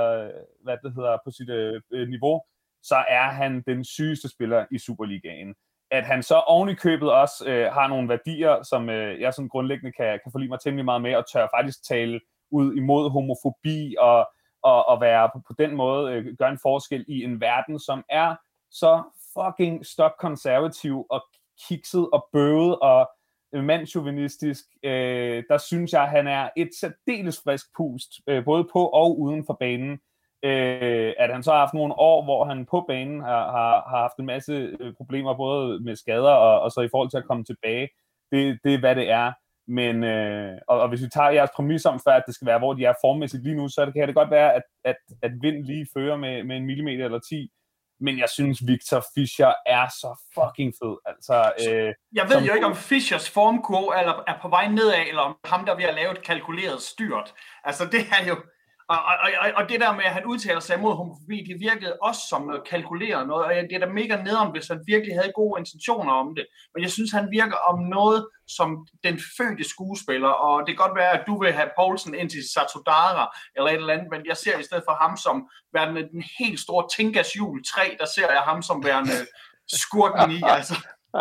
hvad 0.62 0.76
det 0.84 0.94
hedder, 0.94 1.18
på 1.24 1.30
sit 1.30 1.50
øh, 1.50 1.80
øh 1.92 2.08
niveau, 2.08 2.42
så 2.82 2.94
er 3.08 3.28
han 3.30 3.62
den 3.66 3.84
sygeste 3.84 4.28
spiller 4.28 4.66
i 4.70 4.78
Superligaen. 4.78 5.54
At 5.90 6.04
han 6.04 6.22
så 6.22 6.34
oven 6.34 6.68
i 6.68 6.74
købet 6.74 7.12
også 7.12 7.44
øh, 7.46 7.72
har 7.72 7.88
nogle 7.88 8.08
værdier, 8.08 8.62
som 8.62 8.90
øh, 8.90 9.20
jeg 9.20 9.34
sådan 9.34 9.48
grundlæggende 9.48 9.92
kan, 9.92 10.20
kan 10.22 10.32
forlige 10.32 10.48
mig 10.48 10.60
temmelig 10.60 10.84
meget 10.84 11.02
med, 11.02 11.14
og 11.14 11.24
tør 11.32 11.48
faktisk 11.56 11.84
tale 11.84 12.20
ud 12.50 12.74
imod 12.74 13.10
homofobi, 13.10 13.96
og, 13.98 14.28
og, 14.64 14.88
og 14.88 15.00
være 15.00 15.30
på, 15.34 15.40
på 15.46 15.54
den 15.58 15.76
måde, 15.76 16.12
øh, 16.12 16.36
gøre 16.38 16.50
en 16.50 16.58
forskel 16.62 17.04
i 17.08 17.24
en 17.24 17.40
verden, 17.40 17.78
som 17.78 18.04
er 18.08 18.36
så 18.70 19.02
fucking 19.34 19.86
stokkonservativ 19.86 21.06
og 21.10 21.24
kikset 21.68 22.08
og 22.12 22.28
bøvet 22.32 22.78
og 22.78 23.10
mandsjuvenistisk, 23.52 24.64
øh, 24.82 25.44
der 25.48 25.58
synes 25.58 25.92
jeg, 25.92 26.02
at 26.02 26.10
han 26.10 26.26
er 26.26 26.48
et 26.56 26.70
særdeles 26.80 27.40
frisk 27.44 27.66
pust, 27.76 28.10
øh, 28.26 28.44
både 28.44 28.64
på 28.72 28.86
og 28.86 29.20
uden 29.20 29.46
for 29.46 29.56
banen. 29.60 29.98
Øh, 30.44 31.12
at 31.18 31.32
han 31.32 31.42
så 31.42 31.50
har 31.50 31.58
haft 31.58 31.74
nogle 31.74 31.98
år, 31.98 32.24
hvor 32.24 32.44
han 32.44 32.66
på 32.66 32.84
banen 32.88 33.20
har, 33.20 33.50
har, 33.50 33.88
har 33.88 33.98
haft 33.98 34.16
en 34.18 34.26
masse 34.26 34.76
øh, 34.80 34.94
problemer, 34.94 35.34
både 35.34 35.80
med 35.80 35.96
skader 35.96 36.30
og, 36.30 36.60
og 36.60 36.70
så 36.70 36.80
i 36.80 36.88
forhold 36.90 37.10
til 37.10 37.18
at 37.18 37.24
komme 37.24 37.44
tilbage. 37.44 37.88
Det, 38.32 38.58
det 38.64 38.74
er, 38.74 38.78
hvad 38.78 38.94
det 38.94 39.10
er. 39.10 39.32
Men, 39.68 40.04
øh, 40.04 40.58
og, 40.68 40.80
og 40.80 40.88
hvis 40.88 41.02
vi 41.02 41.08
tager 41.08 41.30
jeres 41.30 41.50
præmis 41.56 41.84
om 41.84 42.00
før, 42.00 42.12
at 42.12 42.22
det 42.26 42.34
skal 42.34 42.46
være, 42.46 42.58
hvor 42.58 42.74
de 42.74 42.84
er 42.84 42.94
formmæssigt 43.00 43.42
lige 43.42 43.56
nu, 43.56 43.68
så 43.68 43.92
kan 43.96 44.06
det 44.06 44.14
godt 44.14 44.30
være, 44.30 44.54
at, 44.54 44.62
at, 44.84 44.96
at 45.22 45.32
vind 45.40 45.64
lige 45.64 45.86
fører 45.94 46.16
med, 46.16 46.44
med 46.44 46.56
en 46.56 46.66
millimeter 46.66 47.04
eller 47.04 47.18
10, 47.18 47.50
men 48.00 48.18
jeg 48.18 48.28
synes, 48.28 48.66
Victor 48.66 49.04
Fischer 49.14 49.52
er 49.66 49.86
så 49.88 50.10
fucking 50.34 50.72
fed. 50.82 50.96
Altså, 51.06 51.52
øh, 51.68 51.94
jeg 52.14 52.24
ved 52.24 52.36
Som- 52.36 52.44
jo 52.44 52.54
ikke, 52.54 52.66
om 52.66 52.76
Fischers 52.76 53.30
formkurve 53.30 53.98
eller 54.00 54.24
er 54.26 54.38
på 54.42 54.48
vej 54.48 54.68
nedad, 54.68 55.04
eller 55.08 55.22
om 55.22 55.36
ham, 55.44 55.64
der 55.64 55.72
er 55.72 55.76
ved 55.76 55.84
at 55.84 55.94
lave 55.94 56.12
et 56.12 56.22
kalkuleret 56.22 56.82
styrt. 56.82 57.34
Altså, 57.64 57.84
det 57.86 58.00
er 58.00 58.28
jo... 58.28 58.36
Og, 58.88 58.98
og, 59.04 59.30
og, 59.42 59.48
og 59.56 59.68
det 59.68 59.80
der 59.80 59.92
med, 59.92 60.04
at 60.04 60.10
han 60.10 60.24
udtaler 60.24 60.60
sig 60.60 60.76
imod 60.76 60.94
homofobi, 60.96 61.44
det 61.48 61.60
virkede 61.60 61.96
også 62.02 62.22
som 62.28 62.50
at 62.50 62.60
kalkuleret 62.70 63.26
noget, 63.26 63.44
og 63.46 63.52
det 63.54 63.74
er 63.76 63.86
da 63.86 63.86
mega 63.86 64.22
nederen, 64.22 64.50
hvis 64.50 64.68
han 64.68 64.80
virkelig 64.86 65.14
havde 65.14 65.32
gode 65.34 65.60
intentioner 65.60 66.12
om 66.12 66.34
det. 66.36 66.46
Men 66.74 66.82
jeg 66.82 66.90
synes, 66.90 67.10
han 67.12 67.30
virker 67.30 67.56
om 67.70 67.78
noget 67.78 68.28
som 68.48 68.86
den 69.04 69.20
fødte 69.36 69.64
skuespiller, 69.68 70.28
og 70.28 70.66
det 70.66 70.70
kan 70.76 70.86
godt 70.86 70.98
være, 70.98 71.12
at 71.18 71.24
du 71.26 71.42
vil 71.42 71.52
have 71.52 71.70
Poulsen 71.78 72.14
ind 72.14 72.30
til 72.30 72.42
Satodara 72.52 73.36
eller 73.56 73.70
et 73.70 73.74
eller 73.74 73.94
andet, 73.94 74.08
men 74.10 74.26
jeg 74.26 74.36
ser 74.36 74.58
i 74.58 74.62
stedet 74.62 74.84
for 74.88 74.96
ham 75.02 75.16
som 75.16 75.48
værende 75.74 76.08
den 76.14 76.22
helt 76.38 76.60
store 76.60 76.84
Tinkas 76.96 77.36
jul 77.36 77.64
3, 77.64 77.96
der 78.00 78.06
ser 78.14 78.32
jeg 78.32 78.42
ham 78.50 78.62
som 78.62 78.84
værende 78.84 79.16
skurken 79.68 80.30
i, 80.30 80.40
altså. 80.44 80.74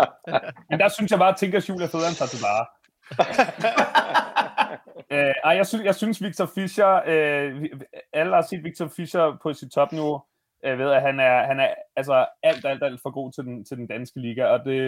Men 0.69 0.79
der 0.79 0.89
synes 0.89 1.11
jeg 1.11 1.19
bare, 1.19 1.29
at 1.29 1.37
Tinkas 1.37 1.69
jul 1.69 1.81
er 1.81 1.87
federe 1.87 2.07
end 2.07 2.15
Satodara. 2.15 2.65
øh, 5.13 5.33
ej, 5.43 5.55
jeg 5.55 5.67
synes, 5.67 5.85
jeg 5.85 5.95
synes 5.95 6.23
Victor 6.23 6.45
Fischer, 6.55 7.01
øh, 7.05 7.69
alle 8.13 8.35
har 8.35 8.41
set 8.41 8.63
Victor 8.63 8.87
Fischer 8.87 9.37
på 9.43 9.53
sit 9.53 9.71
topniveau, 9.71 10.21
øh, 10.65 10.79
ved 10.79 10.91
at 10.91 11.01
han 11.01 11.19
er, 11.19 11.45
han 11.45 11.59
er 11.59 11.73
altså 11.95 12.25
alt, 12.43 12.65
alt, 12.65 12.83
alt 12.83 13.01
for 13.01 13.11
god 13.11 13.31
til 13.31 13.43
den, 13.43 13.65
til 13.65 13.77
den 13.77 13.87
danske 13.87 14.19
liga, 14.19 14.45
og 14.45 14.65
det, 14.65 14.81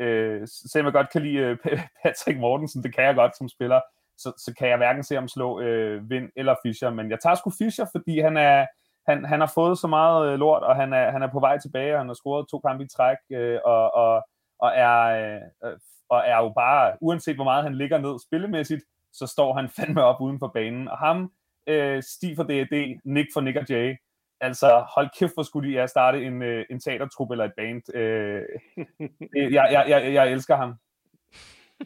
øh, 0.00 0.48
selvom 0.72 0.86
jeg 0.86 0.92
godt 0.92 1.12
kan 1.12 1.22
lide 1.22 1.38
øh, 1.38 1.58
Patrick 2.02 2.38
Mortensen, 2.38 2.82
det 2.82 2.94
kan 2.94 3.04
jeg 3.04 3.14
godt 3.14 3.36
som 3.36 3.48
spiller, 3.48 3.80
så, 4.18 4.32
så 4.38 4.54
kan 4.58 4.68
jeg 4.68 4.76
hverken 4.76 5.04
se 5.04 5.14
ham 5.14 5.28
slå 5.28 5.60
øh, 5.60 6.10
Vind 6.10 6.30
eller 6.36 6.54
Fischer, 6.62 6.90
men 6.90 7.10
jeg 7.10 7.20
tager 7.20 7.34
sgu 7.34 7.50
Fischer, 7.58 7.86
fordi 7.92 8.20
han 8.20 8.36
er, 8.36 8.66
han, 9.08 9.24
han 9.24 9.40
har 9.40 9.52
fået 9.54 9.78
så 9.78 9.86
meget 9.86 10.32
øh, 10.32 10.38
lort, 10.38 10.62
og 10.62 10.76
han 10.76 10.92
er, 10.92 11.10
han 11.10 11.22
er 11.22 11.30
på 11.32 11.40
vej 11.40 11.58
tilbage, 11.58 11.94
og 11.94 12.00
han 12.00 12.08
har 12.08 12.14
scoret 12.14 12.46
to 12.50 12.58
kampe 12.58 12.84
i 12.84 12.88
træk, 12.96 13.16
øh, 13.32 13.58
og, 13.64 13.94
og, 13.94 14.22
og, 14.58 14.72
er, 14.74 15.40
øh, 15.64 15.78
og 16.08 16.22
er 16.26 16.36
jo 16.36 16.52
bare, 16.56 16.96
uanset 17.00 17.34
hvor 17.34 17.44
meget 17.44 17.64
han 17.64 17.74
ligger 17.74 17.98
ned 17.98 18.18
spillemæssigt, 18.26 18.84
så 19.12 19.26
står 19.26 19.54
han 19.54 19.68
fandme 19.76 20.04
op 20.04 20.20
uden 20.20 20.38
for 20.38 20.48
banen. 20.48 20.88
Og 20.88 20.98
ham, 20.98 21.32
øh, 21.66 22.02
Stig 22.02 22.36
for 22.36 22.42
D&D, 22.42 23.00
Nick 23.04 23.28
for 23.34 23.40
Nick 23.40 23.56
og 23.56 23.64
Jay, 23.70 23.96
altså 24.40 24.84
hold 24.94 25.08
kæft, 25.18 25.34
hvor 25.34 25.42
skulle 25.42 25.70
de 25.70 25.78
er 25.78 25.86
starte 25.86 26.24
en, 26.24 26.42
øh, 26.42 26.64
en 26.70 26.80
teatertrup 26.80 27.30
eller 27.30 27.44
et 27.44 27.52
band. 27.56 27.96
Øh, 27.96 28.42
jeg, 29.52 29.68
jeg, 29.72 29.84
jeg, 29.88 30.14
jeg 30.14 30.32
elsker 30.32 30.56
ham. 30.56 30.74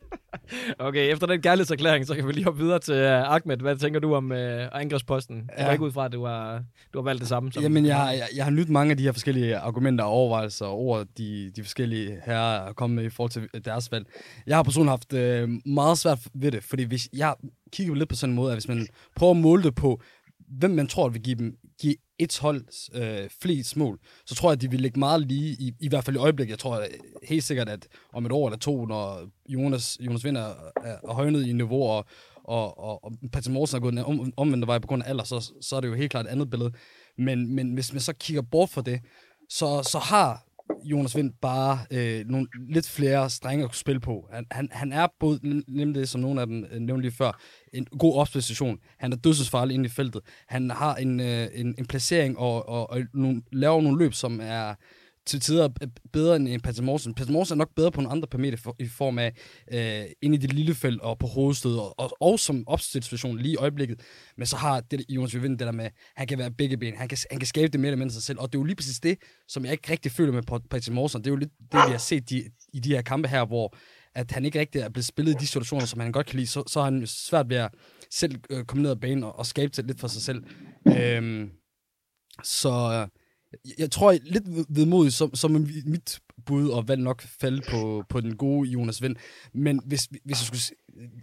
Okay, 0.79 1.13
efter 1.13 1.27
den 1.27 1.43
kærlighedserklæring, 1.43 2.07
så 2.07 2.15
kan 2.15 2.27
vi 2.27 2.33
lige 2.33 2.45
hoppe 2.45 2.61
videre 2.61 2.79
til 2.79 2.95
uh, 2.95 3.35
Ahmed. 3.35 3.57
Hvad 3.57 3.77
tænker 3.77 4.01
du 4.01 4.15
om 4.15 4.31
uh, 4.31 4.37
angrebsposten? 4.73 5.37
Jeg 5.37 5.45
Ja. 5.59 5.65
går 5.65 5.73
ikke 5.73 5.85
ud 5.85 5.93
fra, 5.93 6.05
at 6.05 6.13
du 6.13 6.25
har, 6.25 6.63
du 6.95 6.99
har 6.99 7.03
valgt 7.05 7.21
det 7.21 7.29
samme. 7.29 7.53
Som 7.53 7.63
Jamen, 7.63 7.87
jeg, 7.87 8.15
jeg, 8.19 8.29
jeg 8.37 8.45
har 8.45 8.51
nydt 8.51 8.69
mange 8.69 8.91
af 8.91 8.97
de 8.97 9.03
her 9.03 9.13
forskellige 9.13 9.57
argumenter 9.57 10.05
og 10.05 10.11
overvejelser 10.11 10.67
og 10.67 10.79
ord, 10.79 11.07
de, 11.19 11.53
de 11.57 11.63
forskellige 11.63 12.19
herrer 12.27 12.69
er 12.69 12.73
kommet 12.73 12.97
med 12.97 13.05
i 13.05 13.09
forhold 13.11 13.31
til 13.31 13.65
deres 13.65 13.93
valg. 13.93 14.07
Jeg 14.47 14.57
har 14.57 14.63
personligt 14.63 14.91
haft 14.91 15.13
øh, 15.13 15.49
meget 15.67 15.99
svært 15.99 16.19
ved 16.35 16.53
det, 16.53 16.65
fordi 16.65 16.83
hvis 16.85 17.09
jeg 17.13 17.35
kigger 17.73 17.95
lidt 17.95 18.09
på 18.09 18.15
sådan 18.17 18.31
en 18.31 18.37
måde, 18.37 18.51
at 18.53 18.57
hvis 18.57 18.69
man 18.69 18.87
prøver 19.17 19.31
at 19.31 19.37
måle 19.37 19.63
det 19.63 19.75
på, 19.75 20.01
hvem 20.59 20.71
man 20.71 20.87
tror 20.87 21.09
vil 21.09 21.23
give 21.23 21.37
dem 21.37 21.57
et 22.19 22.39
hold 22.39 22.65
øh, 22.95 23.31
flest 23.43 23.77
mål, 23.77 23.99
så 24.27 24.35
tror 24.35 24.51
jeg, 24.51 24.53
at 24.53 24.61
de 24.61 24.71
vil 24.71 24.81
ligge 24.81 24.99
meget 24.99 25.27
lige, 25.27 25.53
i, 25.53 25.75
i 25.81 25.89
hvert 25.89 26.05
fald 26.05 26.17
i 26.17 26.19
øjeblikket. 26.19 26.51
Jeg 26.51 26.59
tror 26.59 26.81
øh, 26.81 26.87
helt 27.23 27.45
sikkert, 27.45 27.69
at 27.69 27.89
om 28.13 28.27
et 28.27 28.33
år 28.33 28.49
eller 28.49 28.59
to, 28.59 28.87
når 28.87 29.29
Jonas, 29.49 29.99
Jonas 30.01 30.25
Vind 30.25 30.37
er, 30.37 30.55
er 30.85 31.13
højnet 31.13 31.47
i 31.47 31.53
niveau, 31.53 31.83
og, 31.83 32.05
og, 32.45 32.79
og, 32.79 33.05
og 33.05 33.13
Patrick 33.33 33.53
Morsen 33.53 33.77
er 33.77 33.81
gået 33.81 33.93
den 33.93 34.05
om, 34.05 34.33
omvendte 34.37 34.67
vej 34.67 34.79
på 34.79 34.87
grund 34.87 35.03
af 35.03 35.11
alder, 35.11 35.25
så, 35.25 35.53
så 35.61 35.77
er 35.77 35.81
det 35.81 35.89
jo 35.89 35.95
helt 35.95 36.11
klart 36.11 36.27
et 36.27 36.31
andet 36.31 36.51
billede. 36.51 36.73
Men, 37.19 37.55
men 37.55 37.75
hvis 37.75 37.93
man 37.93 38.01
så 38.01 38.13
kigger 38.13 38.43
bort 38.43 38.71
fra 38.71 38.83
det, 38.83 39.01
så, 39.49 39.83
så 39.83 39.99
har 39.99 40.48
Jonas 40.85 41.17
Vind 41.17 41.33
bare 41.41 41.79
øh, 41.91 42.27
nogle 42.27 42.49
lidt 42.69 42.89
flere 42.89 43.31
strenge 43.31 43.65
at 43.65 43.71
kunne 43.71 43.77
spille 43.77 44.01
på. 44.01 44.29
Han, 44.33 44.47
han, 44.51 44.69
han 44.73 44.93
er 44.93 45.07
både, 45.21 45.63
nemlig 45.69 45.95
det, 45.95 46.09
som 46.09 46.21
nogle 46.21 46.41
af 46.41 46.47
dem 46.47 46.65
øh, 46.71 46.81
nævnte 46.81 47.03
lige 47.03 47.13
før, 47.13 47.41
en 47.73 47.85
god 47.85 48.15
opposition. 48.15 48.79
Han 48.99 49.13
er 49.13 49.17
dødsensfarlig 49.17 49.75
inde 49.75 49.87
i 49.87 49.89
feltet. 49.89 50.23
Han 50.47 50.71
har 50.71 50.97
en, 50.97 51.21
øh, 51.21 51.49
en, 51.55 51.75
en 51.79 51.87
placering 51.87 52.39
og, 52.39 52.69
og, 52.69 52.91
og 52.91 53.01
nogle, 53.15 53.43
laver 53.53 53.83
nogle 53.83 53.99
løb, 53.99 54.15
som 54.15 54.41
er 54.43 54.75
til 55.29 55.41
tider 55.41 55.69
bedre 56.13 56.37
end 56.37 56.61
Patrick 56.61 56.85
Morsen. 56.85 57.15
Patrick 57.15 57.33
Morsen 57.33 57.55
er 57.55 57.57
nok 57.57 57.75
bedre 57.77 57.91
på 57.91 58.01
nogle 58.01 58.13
andre 58.13 58.29
parametre 58.29 58.57
for, 58.57 58.77
i 58.79 58.89
form 58.89 59.19
af 59.19 59.33
øh, 59.73 60.05
ind 60.23 60.35
i 60.35 60.37
det 60.37 60.53
lille 60.53 60.75
felt 60.75 61.01
og 61.01 61.19
på 61.19 61.27
hovedstød, 61.27 61.79
og, 61.79 62.01
og, 62.01 62.17
og 62.21 62.39
som 62.39 62.69
opstilsituation 62.69 63.39
lige 63.39 63.53
i 63.53 63.57
øjeblikket. 63.57 64.01
Men 64.37 64.47
så 64.47 64.57
har 64.57 64.81
det, 64.81 65.05
Jonas 65.09 65.35
Jøvind 65.35 65.59
det 65.59 65.67
der 65.67 65.73
med, 65.73 65.91
han 66.17 66.27
kan 66.27 66.39
være 66.39 66.51
begge 66.51 66.77
ben, 66.77 66.97
han 66.97 67.09
kan, 67.09 67.19
han 67.31 67.41
kan 67.41 67.47
skabe 67.47 67.69
det 67.69 67.81
mere 67.81 67.89
eller 67.89 67.99
mindre 67.99 68.15
sig 68.15 68.23
selv, 68.23 68.39
og 68.41 68.53
det 68.53 68.59
er 68.59 68.61
jo 68.61 68.65
lige 68.65 68.77
præcis 68.77 69.01
det, 69.01 69.19
som 69.49 69.65
jeg 69.65 69.73
ikke 69.73 69.93
rigtig 69.93 70.13
føler 70.13 70.33
med 70.33 70.43
Patrick 70.43 70.95
Morsen. 70.95 71.21
Det 71.21 71.27
er 71.27 71.31
jo 71.31 71.37
lidt 71.37 71.53
det, 71.73 71.81
vi 71.87 71.91
har 71.91 71.99
set 71.99 72.31
de, 72.31 72.45
i 72.73 72.81
de 72.81 72.89
her 72.89 73.03
kampe 73.03 73.29
her, 73.29 73.45
hvor 73.45 73.75
at 74.15 74.31
han 74.31 74.45
ikke 74.45 74.61
rigtig 74.61 74.81
er 74.81 74.89
blevet 74.89 75.05
spillet 75.05 75.33
i 75.33 75.37
de 75.41 75.47
situationer, 75.47 75.87
som 75.87 76.01
han 76.01 76.13
godt 76.13 76.27
kan 76.27 76.37
lide, 76.37 76.47
så, 76.47 76.63
så 76.67 76.81
har 76.81 76.85
han 76.85 77.07
svært 77.07 77.49
ved 77.49 77.57
at 77.57 77.71
selv 78.11 78.35
øh, 78.51 78.65
komme 78.65 78.83
ned 78.83 78.91
ad 78.91 78.97
banen 78.97 79.25
og, 79.25 79.39
og 79.39 79.47
skabe 79.47 79.73
det 79.77 79.87
lidt 79.87 80.01
for 80.01 80.09
sig 80.09 80.23
selv. 80.23 80.45
Øhm, 80.99 81.51
så 82.45 83.07
jeg 83.79 83.91
tror 83.91 84.17
lidt 84.23 84.45
vedmodigt, 84.69 85.15
som, 85.15 85.35
som 85.35 85.67
mit 85.87 86.21
bud, 86.47 86.69
og 86.69 86.89
valg 86.89 87.03
nok 87.03 87.23
falde 87.41 87.63
på, 87.71 88.05
på 88.09 88.21
den 88.21 88.37
gode 88.37 88.71
Jonas 88.71 89.03
Vind. 89.03 89.17
Men 89.55 89.81
hvis, 89.87 90.05
hvis 90.05 90.21
jeg 90.29 90.37
skulle 90.37 90.61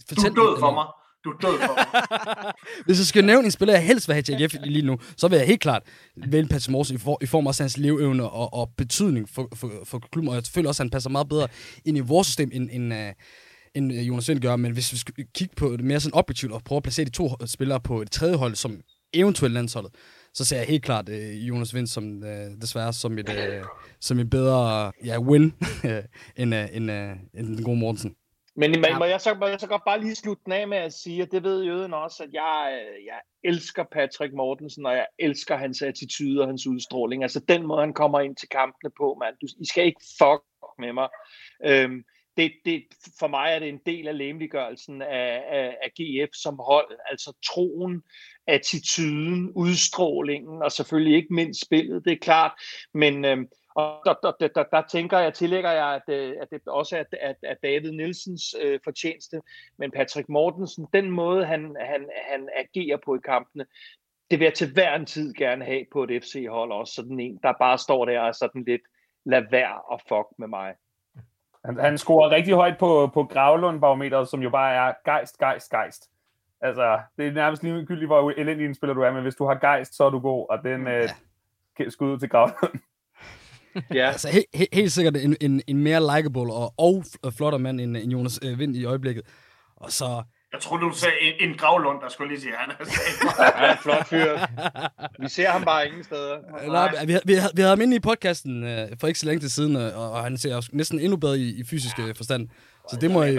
fortælle... 0.09 0.35
Du 0.35 0.41
er 0.41 0.49
død 0.49 0.59
for 0.59 0.73
mig. 0.73 0.85
Du 1.23 1.29
er 1.29 1.37
død 1.37 1.59
for 1.59 1.75
mig. 1.75 2.53
hvis 2.85 2.99
jeg 2.99 3.05
skal 3.05 3.25
nævne 3.25 3.45
en 3.45 3.51
spiller, 3.51 3.73
jeg 3.73 3.85
helst 3.85 4.07
vil 4.07 4.13
have 4.13 4.23
til 4.23 4.43
AGF 4.43 4.55
lige 4.63 4.85
nu, 4.85 4.97
så 5.17 5.27
vil 5.27 5.37
jeg 5.37 5.47
helt 5.47 5.61
klart 5.61 5.83
vælge 6.27 6.47
Patrick 6.47 6.69
Morsen 6.69 6.95
i, 6.95 6.99
for, 6.99 7.17
i 7.21 7.25
form 7.25 7.47
af 7.47 7.57
hans 7.59 7.77
leveevne 7.77 8.29
og, 8.29 8.53
og 8.53 8.69
betydning 8.77 9.29
for, 9.29 9.47
for, 9.55 9.71
for 9.83 9.99
klubben. 10.11 10.29
Og 10.29 10.35
jeg 10.35 10.43
føler 10.43 10.69
også, 10.69 10.83
at 10.83 10.85
han 10.85 10.89
passer 10.89 11.09
meget 11.09 11.29
bedre 11.29 11.47
ind 11.85 11.97
i 11.97 11.99
vores 11.99 12.27
system, 12.27 12.49
end, 12.53 12.69
end, 12.71 12.93
uh, 12.93 12.99
end 13.75 13.91
Jonas 13.91 14.29
Vind 14.29 14.39
gør. 14.39 14.55
Men 14.55 14.71
hvis 14.71 14.91
vi 14.91 14.97
skal 14.97 15.13
kigge 15.35 15.55
på 15.55 15.77
det 15.77 15.85
mere 15.85 15.99
sådan 15.99 16.15
objektivt 16.15 16.51
og 16.51 16.63
prøve 16.63 16.77
at 16.77 16.83
placere 16.83 17.05
de 17.05 17.11
to 17.11 17.29
spillere 17.45 17.79
på 17.79 18.01
et 18.01 18.11
tredje 18.11 18.35
hold, 18.35 18.55
som 18.55 18.77
eventuelt 19.13 19.53
landsholdet, 19.53 19.91
så 20.35 20.45
ser 20.45 20.57
jeg 20.57 20.67
helt 20.67 20.83
klart 20.83 21.09
uh, 21.09 21.47
Jonas 21.47 21.75
Vind 21.75 21.87
som 21.87 22.03
uh, 22.03 22.61
desværre 22.61 22.93
som 22.93 23.17
et, 23.17 23.29
uh, 23.29 23.67
som 23.99 24.19
et 24.19 24.29
bedre 24.29 24.91
ja, 25.05 25.19
win 25.19 25.43
end, 26.41 26.55
uh, 26.55 26.75
end, 26.75 26.91
uh, 26.91 27.39
end 27.39 27.47
den 27.47 27.63
gode 27.63 27.79
Mortensen. 27.79 28.15
Men 28.57 28.83
ja. 28.83 28.99
må, 28.99 29.05
jeg 29.05 29.21
så, 29.21 29.33
må 29.33 29.47
jeg 29.47 29.59
så 29.59 29.67
godt 29.67 29.81
bare 29.85 30.01
lige 30.01 30.15
slutte 30.15 30.43
den 30.45 30.53
af 30.53 30.67
med 30.67 30.77
at 30.77 30.93
sige, 30.93 31.21
at 31.21 31.31
det 31.31 31.43
ved 31.43 31.63
Jøden 31.63 31.93
også, 31.93 32.23
at 32.23 32.29
jeg, 32.33 32.85
jeg 33.05 33.19
elsker 33.43 33.83
Patrick 33.91 34.33
Mortensen, 34.33 34.85
og 34.85 34.93
jeg 34.93 35.07
elsker 35.19 35.57
hans 35.57 35.81
attitude 35.81 36.41
og 36.41 36.47
hans 36.47 36.67
udstråling. 36.67 37.23
Altså 37.23 37.39
den 37.39 37.67
måde, 37.67 37.79
han 37.79 37.93
kommer 37.93 38.19
ind 38.19 38.35
til 38.35 38.49
kampene 38.49 38.91
på, 38.97 39.17
mand. 39.21 39.35
Du, 39.41 39.47
I 39.61 39.65
skal 39.65 39.85
ikke 39.85 40.01
fuck 40.19 40.43
med 40.79 40.93
mig. 40.93 41.09
Øhm, 41.65 42.03
det, 42.37 42.51
det, 42.65 42.83
for 43.19 43.27
mig 43.27 43.51
er 43.51 43.59
det 43.59 43.69
en 43.69 43.81
del 43.85 44.07
af 44.07 44.17
lemliggørelsen 44.17 45.01
af, 45.01 45.43
af, 45.49 45.77
af 45.83 45.91
GF 45.99 46.29
som 46.33 46.59
hold. 46.59 46.97
Altså 47.09 47.33
troen, 47.45 48.03
attituden, 48.47 49.51
udstrålingen, 49.55 50.61
og 50.61 50.71
selvfølgelig 50.71 51.15
ikke 51.15 51.33
mindst 51.33 51.65
spillet, 51.65 52.05
det 52.05 52.13
er 52.13 52.17
klart. 52.21 52.51
Men 52.93 53.25
øh, 53.25 53.37
og 53.75 54.01
der, 54.05 54.13
der, 54.23 54.31
der, 54.39 54.47
der, 54.47 54.63
der 54.63 54.87
tænker 54.87 55.19
jeg, 55.19 55.33
tillægger 55.33 55.71
jeg, 55.71 56.01
at, 56.07 56.13
øh, 56.13 56.35
at 56.41 56.47
det 56.51 56.61
også 56.67 56.97
er 56.97 57.03
at, 57.21 57.35
at 57.43 57.57
David 57.63 57.91
Nielsens 57.91 58.55
øh, 58.61 58.79
fortjeneste, 58.83 59.41
men 59.77 59.91
Patrick 59.91 60.29
Mortensen, 60.29 60.87
den 60.93 61.09
måde, 61.09 61.45
han, 61.45 61.75
han, 61.79 62.09
han 62.31 62.49
agerer 62.55 62.97
på 63.05 63.15
i 63.15 63.19
kampene, 63.25 63.65
det 64.31 64.39
vil 64.39 64.45
jeg 64.45 64.53
til 64.53 64.73
hver 64.73 64.95
en 64.95 65.05
tid 65.05 65.33
gerne 65.33 65.65
have 65.65 65.85
på 65.91 66.03
et 66.03 66.23
FC-hold 66.23 66.71
også, 66.71 66.93
sådan 66.93 67.19
en, 67.19 67.39
der 67.43 67.53
bare 67.59 67.77
står 67.77 68.05
der 68.05 68.19
og 68.19 68.35
sådan 68.35 68.63
lidt, 68.63 68.81
lad 69.25 69.43
være 69.51 69.81
og 69.81 70.01
fuck 70.01 70.27
med 70.37 70.47
mig. 70.47 70.73
Han, 71.65 71.79
han 71.79 71.97
scorer 71.97 72.29
rigtig 72.29 72.53
højt 72.53 72.77
på, 72.79 73.11
på 73.13 73.23
Gravlund-barometeret, 73.23 74.29
som 74.29 74.41
jo 74.41 74.49
bare 74.49 74.73
er 74.73 74.93
gejst, 75.05 75.37
gejst, 75.37 75.69
gejst. 75.69 76.09
Altså, 76.61 76.99
det 77.17 77.27
er 77.27 77.31
nærmest 77.31 77.63
ligegyldigt, 77.63 78.07
hvor 78.07 78.31
elendig 78.37 78.65
en 78.65 78.75
spiller 78.75 78.93
du 78.93 79.01
er, 79.01 79.11
men 79.11 79.23
hvis 79.23 79.35
du 79.35 79.45
har 79.45 79.55
gejst, 79.55 79.95
så 79.95 80.03
er 80.03 80.09
du 80.09 80.19
god, 80.19 80.45
og 80.49 80.63
den 80.63 80.87
ja. 80.87 81.07
øh, 81.79 81.91
skud 81.91 82.19
til 82.19 82.29
Gravlund. 82.29 82.79
ja. 83.93 84.07
altså, 84.11 84.29
he, 84.29 84.43
he, 84.53 84.67
helt 84.73 84.91
sikkert 84.91 85.17
en, 85.17 85.35
en, 85.41 85.61
en 85.67 85.77
mere 85.77 86.17
likable 86.17 86.53
og, 86.53 86.73
og 87.23 87.33
flottere 87.33 87.59
mand 87.59 87.81
end, 87.81 87.97
end 87.97 88.11
Jonas 88.11 88.39
øh, 88.43 88.59
Vind 88.59 88.75
i 88.75 88.85
øjeblikket. 88.85 89.23
Og 89.75 89.91
så 89.91 90.23
jeg 90.53 90.61
troede, 90.61 90.85
du 90.85 90.91
sagde 90.93 91.15
en, 91.21 91.49
en 91.49 91.57
gravlund, 91.57 92.01
der 92.01 92.09
skulle 92.09 92.29
lige 92.29 92.41
sige, 92.41 92.53
han 92.57 92.71
er 92.71 93.71
en 93.71 93.77
flot 93.77 94.07
fyr. 94.07 94.39
Vi 95.23 95.29
ser 95.29 95.49
ham 95.49 95.65
bare 95.65 95.87
ingen 95.87 96.03
steder. 96.03 96.37
Nej, 96.67 97.05
vi, 97.05 97.13
vi, 97.13 97.19
vi, 97.25 97.33
vi 97.53 97.61
havde 97.61 97.69
ham 97.69 97.81
inde 97.81 97.95
i 97.95 97.99
podcasten 97.99 98.63
uh, 98.63 98.69
for 98.99 99.07
ikke 99.07 99.19
så 99.19 99.25
længe 99.25 99.39
til 99.39 99.51
siden, 99.51 99.75
uh, 99.75 100.13
og 100.13 100.23
han 100.23 100.37
ser 100.37 100.55
også 100.55 100.69
næsten 100.73 100.99
endnu 100.99 101.17
bedre 101.17 101.37
i, 101.37 101.59
i 101.59 101.63
fysisk 101.63 101.99
uh, 101.99 102.15
forstand. 102.15 102.49
Så 102.89 102.97
det 103.01 103.11
må 103.11 103.23
I... 103.23 103.37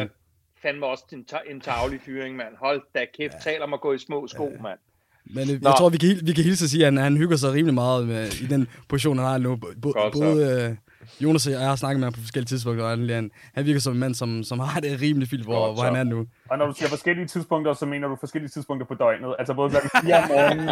Fandme 0.62 0.86
også 0.86 1.04
en, 1.12 1.26
en 1.50 1.60
tavlig 1.60 2.00
fyring, 2.00 2.36
mand. 2.36 2.54
Hold 2.58 2.82
da 2.94 3.04
kæft, 3.18 3.34
ja. 3.34 3.38
tal 3.50 3.62
om 3.62 3.74
at 3.74 3.80
gå 3.80 3.92
i 3.92 3.98
små 3.98 4.26
sko, 4.28 4.50
ja. 4.56 4.62
mand. 4.62 4.78
Men 5.24 5.48
jeg 5.48 5.58
Nå. 5.62 5.70
tror, 5.70 5.88
vi 5.88 5.98
kan, 5.98 6.20
vi 6.22 6.32
kan 6.32 6.44
hilse 6.44 6.64
at 6.64 6.70
sige, 6.70 6.86
at 6.86 6.92
han, 6.92 7.02
han 7.02 7.16
hygger 7.16 7.36
sig 7.36 7.52
rimelig 7.52 7.74
meget 7.74 8.06
med, 8.06 8.26
i 8.42 8.46
den 8.46 8.68
position, 8.88 9.18
han 9.18 9.26
har 9.26 9.38
nu. 9.38 9.56
både, 9.56 10.76
Jonas 11.20 11.46
og 11.46 11.52
jeg 11.52 11.60
har 11.60 11.76
snakket 11.76 12.00
med 12.00 12.06
ham 12.06 12.12
på 12.12 12.20
forskellige 12.20 12.48
tidspunkter, 12.48 12.84
og 12.84 12.90
han, 12.90 13.30
han 13.54 13.66
virker 13.66 13.80
som 13.80 13.92
en 13.92 13.98
mand, 13.98 14.14
som, 14.14 14.42
som 14.44 14.58
har 14.58 14.80
det 14.80 15.00
rimelig 15.00 15.28
fint, 15.28 15.44
hvor, 15.44 15.72
hvor 15.74 15.82
han 15.82 15.96
er 15.96 16.04
nu. 16.04 16.26
Og 16.50 16.58
når 16.58 16.66
du 16.66 16.72
siger 16.72 16.88
forskellige 16.88 17.26
tidspunkter, 17.26 17.72
så 17.72 17.86
mener 17.86 18.08
du 18.08 18.16
forskellige 18.20 18.50
tidspunkter 18.50 18.86
på 18.86 18.94
døgnet. 18.94 19.36
Altså 19.38 19.54
både 19.54 19.70
klokken 19.70 19.90
4 20.04 20.16
om 20.22 20.28
morgenen, 20.28 20.68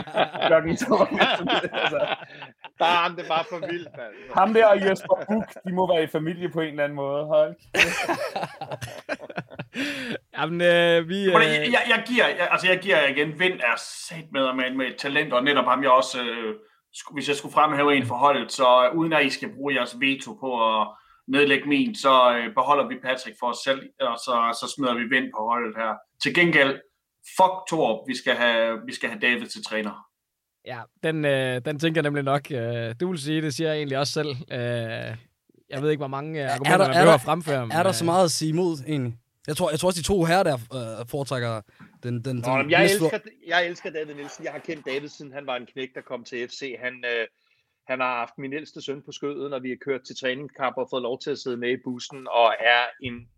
klokken 0.46 0.76
2 0.76 0.94
om 0.94 1.18
altså. 1.72 1.98
Der 2.78 2.84
er 2.84 2.98
ham, 3.04 3.16
det 3.16 3.24
bare 3.28 3.44
for 3.50 3.58
vildt, 3.70 3.88
mand. 3.96 4.12
Ham 4.34 4.54
der 4.54 4.66
og 4.66 4.80
Jesper 4.80 5.16
Buk, 5.28 5.48
de 5.66 5.72
må 5.72 5.94
være 5.94 6.02
i 6.02 6.06
familie 6.06 6.48
på 6.48 6.60
en 6.60 6.68
eller 6.68 6.84
anden 6.84 6.96
måde. 6.96 7.24
Hold. 7.24 7.54
Jamen, 10.38 10.60
øh, 10.60 11.08
vi... 11.08 11.24
Øh... 11.24 11.32
Jeg, 11.32 11.68
jeg, 11.72 11.82
jeg, 11.88 12.02
giver, 12.06 12.26
jeg, 12.26 12.48
altså 12.50 12.66
jeg 12.68 12.78
giver 12.78 13.06
igen. 13.06 13.38
Vind 13.38 13.60
er 13.60 13.76
sat 14.08 14.26
med, 14.32 14.52
med, 14.52 14.74
med 14.74 14.86
et 14.86 14.96
talent, 14.96 15.32
og 15.32 15.44
netop 15.44 15.64
ham 15.64 15.82
jeg 15.82 15.90
også... 15.90 16.18
Øh, 16.22 16.54
hvis 17.12 17.28
jeg 17.28 17.36
skulle 17.36 17.52
fremhæve 17.52 17.96
en 17.96 18.06
forholdet, 18.06 18.52
så 18.52 18.90
uden 18.94 19.12
at 19.12 19.26
I 19.26 19.30
skal 19.30 19.54
bruge 19.54 19.74
jeres 19.74 19.96
veto 20.00 20.34
på 20.34 20.80
at 20.80 20.88
nedlægge 21.28 21.68
min, 21.68 21.94
så 21.94 22.36
øh, 22.36 22.54
beholder 22.54 22.88
vi 22.88 22.94
Patrick 23.02 23.36
for 23.40 23.46
os 23.46 23.58
selv, 23.64 23.82
og 24.00 24.18
så, 24.18 24.58
så 24.60 24.72
smider 24.76 24.94
vi 24.94 25.04
vind 25.16 25.32
på 25.36 25.40
holdet 25.50 25.74
her. 25.76 25.94
Til 26.22 26.34
gengæld, 26.34 26.80
fuck 27.36 27.54
Torp, 27.70 28.08
vi 28.08 28.16
skal 28.16 28.34
have, 28.34 28.78
vi 28.86 28.94
skal 28.94 29.08
have 29.08 29.20
David 29.20 29.46
til 29.46 29.64
træner. 29.64 30.06
Ja, 30.66 30.80
den, 31.02 31.24
øh, 31.24 31.60
den 31.64 31.78
tænker 31.78 31.98
jeg 31.98 32.02
nemlig 32.02 32.24
nok. 32.24 32.50
Øh, 32.50 32.94
du 33.00 33.10
vil 33.10 33.18
sige, 33.18 33.42
det 33.42 33.54
siger 33.54 33.68
jeg 33.68 33.76
egentlig 33.76 33.98
også 33.98 34.12
selv. 34.12 34.28
Øh, 34.28 35.16
jeg 35.70 35.82
ved 35.82 35.90
ikke, 35.90 36.00
hvor 36.00 36.06
mange 36.06 36.50
argumenter 36.50 36.72
er 36.72 36.78
der, 36.78 36.86
man 36.86 36.94
behøver 36.94 37.14
at 37.14 37.20
fremføre. 37.20 37.68
Er, 37.72 37.78
er 37.78 37.82
der 37.82 37.92
så 37.92 38.04
meget 38.04 38.24
at 38.24 38.30
sige 38.30 38.48
imod, 38.48 38.84
egentlig? 38.86 39.14
Jeg 39.46 39.56
tror, 39.56 39.70
jeg 39.70 39.80
tror 39.80 39.88
også, 39.88 40.00
de 40.00 40.06
to 40.06 40.24
her 40.24 40.42
der 40.42 40.54
øh, 40.54 41.08
foretrækker 41.08 41.60
den, 42.04 42.24
den, 42.24 42.36
Nå, 42.36 42.58
den 42.58 42.70
jeg, 42.70 42.84
elsker, 42.84 43.18
jeg 43.46 43.66
elsker 43.66 43.90
David 43.90 44.14
Nielsen. 44.14 44.44
Jeg 44.44 44.52
har 44.52 44.58
kendt 44.58 44.86
David, 44.86 45.08
siden 45.08 45.32
han 45.32 45.46
var 45.46 45.56
en 45.56 45.66
knæk, 45.66 45.94
der 45.94 46.00
kom 46.00 46.24
til 46.24 46.48
FC. 46.48 46.76
Han, 46.78 47.04
øh, 47.04 47.26
han 47.88 48.00
har 48.00 48.18
haft 48.18 48.38
min 48.38 48.52
ældste 48.52 48.82
søn 48.82 49.02
på 49.02 49.12
skødet, 49.12 49.50
når 49.50 49.58
vi 49.58 49.68
har 49.68 49.78
kørt 49.80 50.02
til 50.02 50.16
træningskamp 50.16 50.76
og 50.76 50.88
fået 50.90 51.02
lov 51.02 51.20
til 51.20 51.30
at 51.30 51.38
sidde 51.38 51.56
med 51.56 51.70
i 51.70 51.82
bussen, 51.84 52.28
og 52.30 52.54
er 52.60 52.84
en 53.02 53.28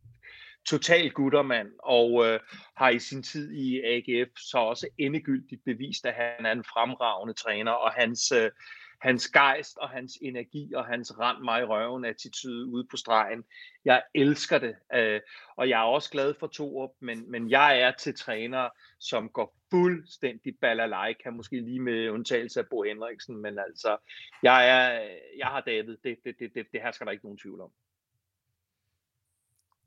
total 0.67 1.11
guttermand, 1.11 1.69
og 1.83 2.27
øh, 2.27 2.41
har 2.77 2.91
i 2.91 2.99
sin 2.99 3.23
tid 3.23 3.53
i 3.53 3.81
AGF 3.85 4.31
så 4.37 4.59
også 4.59 4.89
endegyldigt 4.99 5.65
bevist, 5.65 6.07
at 6.07 6.15
han 6.15 6.47
er 6.47 6.53
en 6.53 6.65
fremragende 6.65 7.35
træner, 7.35 7.73
og 7.73 7.93
hans, 7.93 8.33
øh, 8.33 8.51
hans 9.01 9.29
gejst 9.29 9.79
og 9.79 9.89
hans 9.89 10.19
energi 10.23 10.73
og 10.75 10.87
hans 10.87 11.19
rand 11.19 11.43
mig 11.45 11.61
i 11.61 11.65
røven 11.65 12.05
attitude 12.05 12.67
ude 12.67 12.87
på 12.91 12.97
stregen. 12.97 13.45
Jeg 13.85 14.03
elsker 14.15 14.59
det, 14.59 14.77
øh, 14.95 15.21
og 15.57 15.69
jeg 15.69 15.81
er 15.81 15.85
også 15.85 16.11
glad 16.11 16.35
for 16.41 16.47
Torup, 16.47 16.91
men, 17.01 17.31
men 17.31 17.51
jeg 17.51 17.81
er 17.81 17.91
til 17.91 18.15
træner, 18.15 18.69
som 18.99 19.29
går 19.29 19.57
fuldstændig 19.71 20.55
balalajka, 20.61 21.31
måske 21.31 21.61
lige 21.61 21.81
med 21.81 22.11
undtagelse 22.11 22.61
af 22.61 22.67
Bo 22.71 22.83
Henriksen, 22.83 23.37
men 23.37 23.59
altså, 23.59 23.97
jeg, 24.43 24.69
er, 24.69 25.09
jeg 25.39 25.47
har 25.47 25.61
David, 25.61 25.97
det, 26.05 26.17
det, 26.25 26.35
det, 26.39 26.55
det, 26.55 26.67
det 26.73 26.83
her 26.83 26.91
skal 26.91 27.07
der 27.07 27.13
ikke 27.13 27.25
nogen 27.25 27.39
tvivl 27.39 27.61
om. 27.61 27.71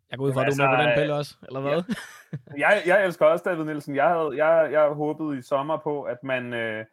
Jeg 0.09 0.17
går 0.17 0.25
ud 0.25 0.33
fra, 0.33 0.41
at 0.41 0.53
du 0.57 0.63
er 0.63 0.67
med 0.67 0.77
på 0.77 0.89
den 0.89 0.97
pille 0.97 1.15
også, 1.15 1.35
eller 1.47 1.59
hvad? 1.59 1.71
Ja. 1.71 2.69
jeg, 2.69 2.83
jeg 2.85 3.05
elsker 3.05 3.25
også 3.25 3.43
David 3.49 3.63
Nielsen. 3.63 3.95
Jeg 3.95 4.07
havde, 4.07 4.45
jeg, 4.45 4.71
jeg 4.71 4.89
håbede 4.89 5.37
i 5.37 5.41
sommer 5.41 5.77
på, 5.77 6.03
at 6.03 6.23
man, 6.23 6.53
øh, 6.53 6.85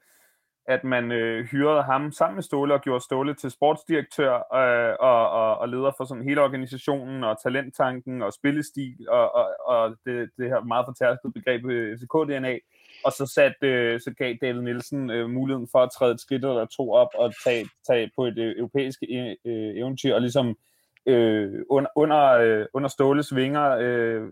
at 0.69 0.85
man 0.85 1.13
øh, 1.13 1.45
hyrede 1.45 1.83
ham 1.83 2.13
sammen 2.13 2.35
med 2.35 2.43
Ståle 2.43 2.75
og 2.75 2.81
gjorde 2.81 3.05
Ståle 3.05 3.35
til 3.35 3.51
sportsdirektør 3.51 4.35
øh, 4.35 4.97
og, 5.01 5.31
og, 5.31 5.59
og 5.59 5.69
leder 5.69 5.93
for 5.97 6.05
sådan 6.05 6.25
hele 6.25 6.43
organisationen 6.43 7.25
og 7.25 7.43
talenttanken 7.43 8.23
og 8.23 8.33
spillestil 8.33 9.07
og, 9.09 9.35
og, 9.35 9.49
og 9.67 9.97
det, 10.05 10.31
det 10.39 10.49
her 10.49 10.61
meget 10.61 10.87
fortærskede 10.87 11.33
begreb 11.33 11.65
øh, 11.67 11.99
FCK-DNA. 11.99 12.59
og 13.05 13.13
så, 13.13 13.27
sat, 13.35 13.63
øh, 13.63 14.01
så 14.01 14.15
gav 14.19 14.35
David 14.43 14.61
Nielsen 14.61 15.11
øh, 15.11 15.31
muligheden 15.31 15.69
for 15.73 15.79
at 15.79 15.91
træde 15.99 16.13
et 16.13 16.21
skridt 16.21 16.45
eller 16.45 16.67
to 16.67 16.93
op 16.93 17.09
og 17.15 17.33
tage, 17.45 17.69
tage 17.87 18.11
på 18.17 18.25
et 18.27 18.39
øh, 18.39 18.55
europæisk 18.59 19.03
øh, 19.11 19.27
øh 19.27 19.77
eventyr, 19.77 20.15
og 20.15 20.21
ligesom 20.21 20.57
øh, 21.07 21.63
under, 21.71 21.91
under, 21.97 22.25
øh, 22.33 22.67
under 22.75 22.89
Ståles 22.89 23.35
vinger 23.35 23.77
øh, 23.81 24.29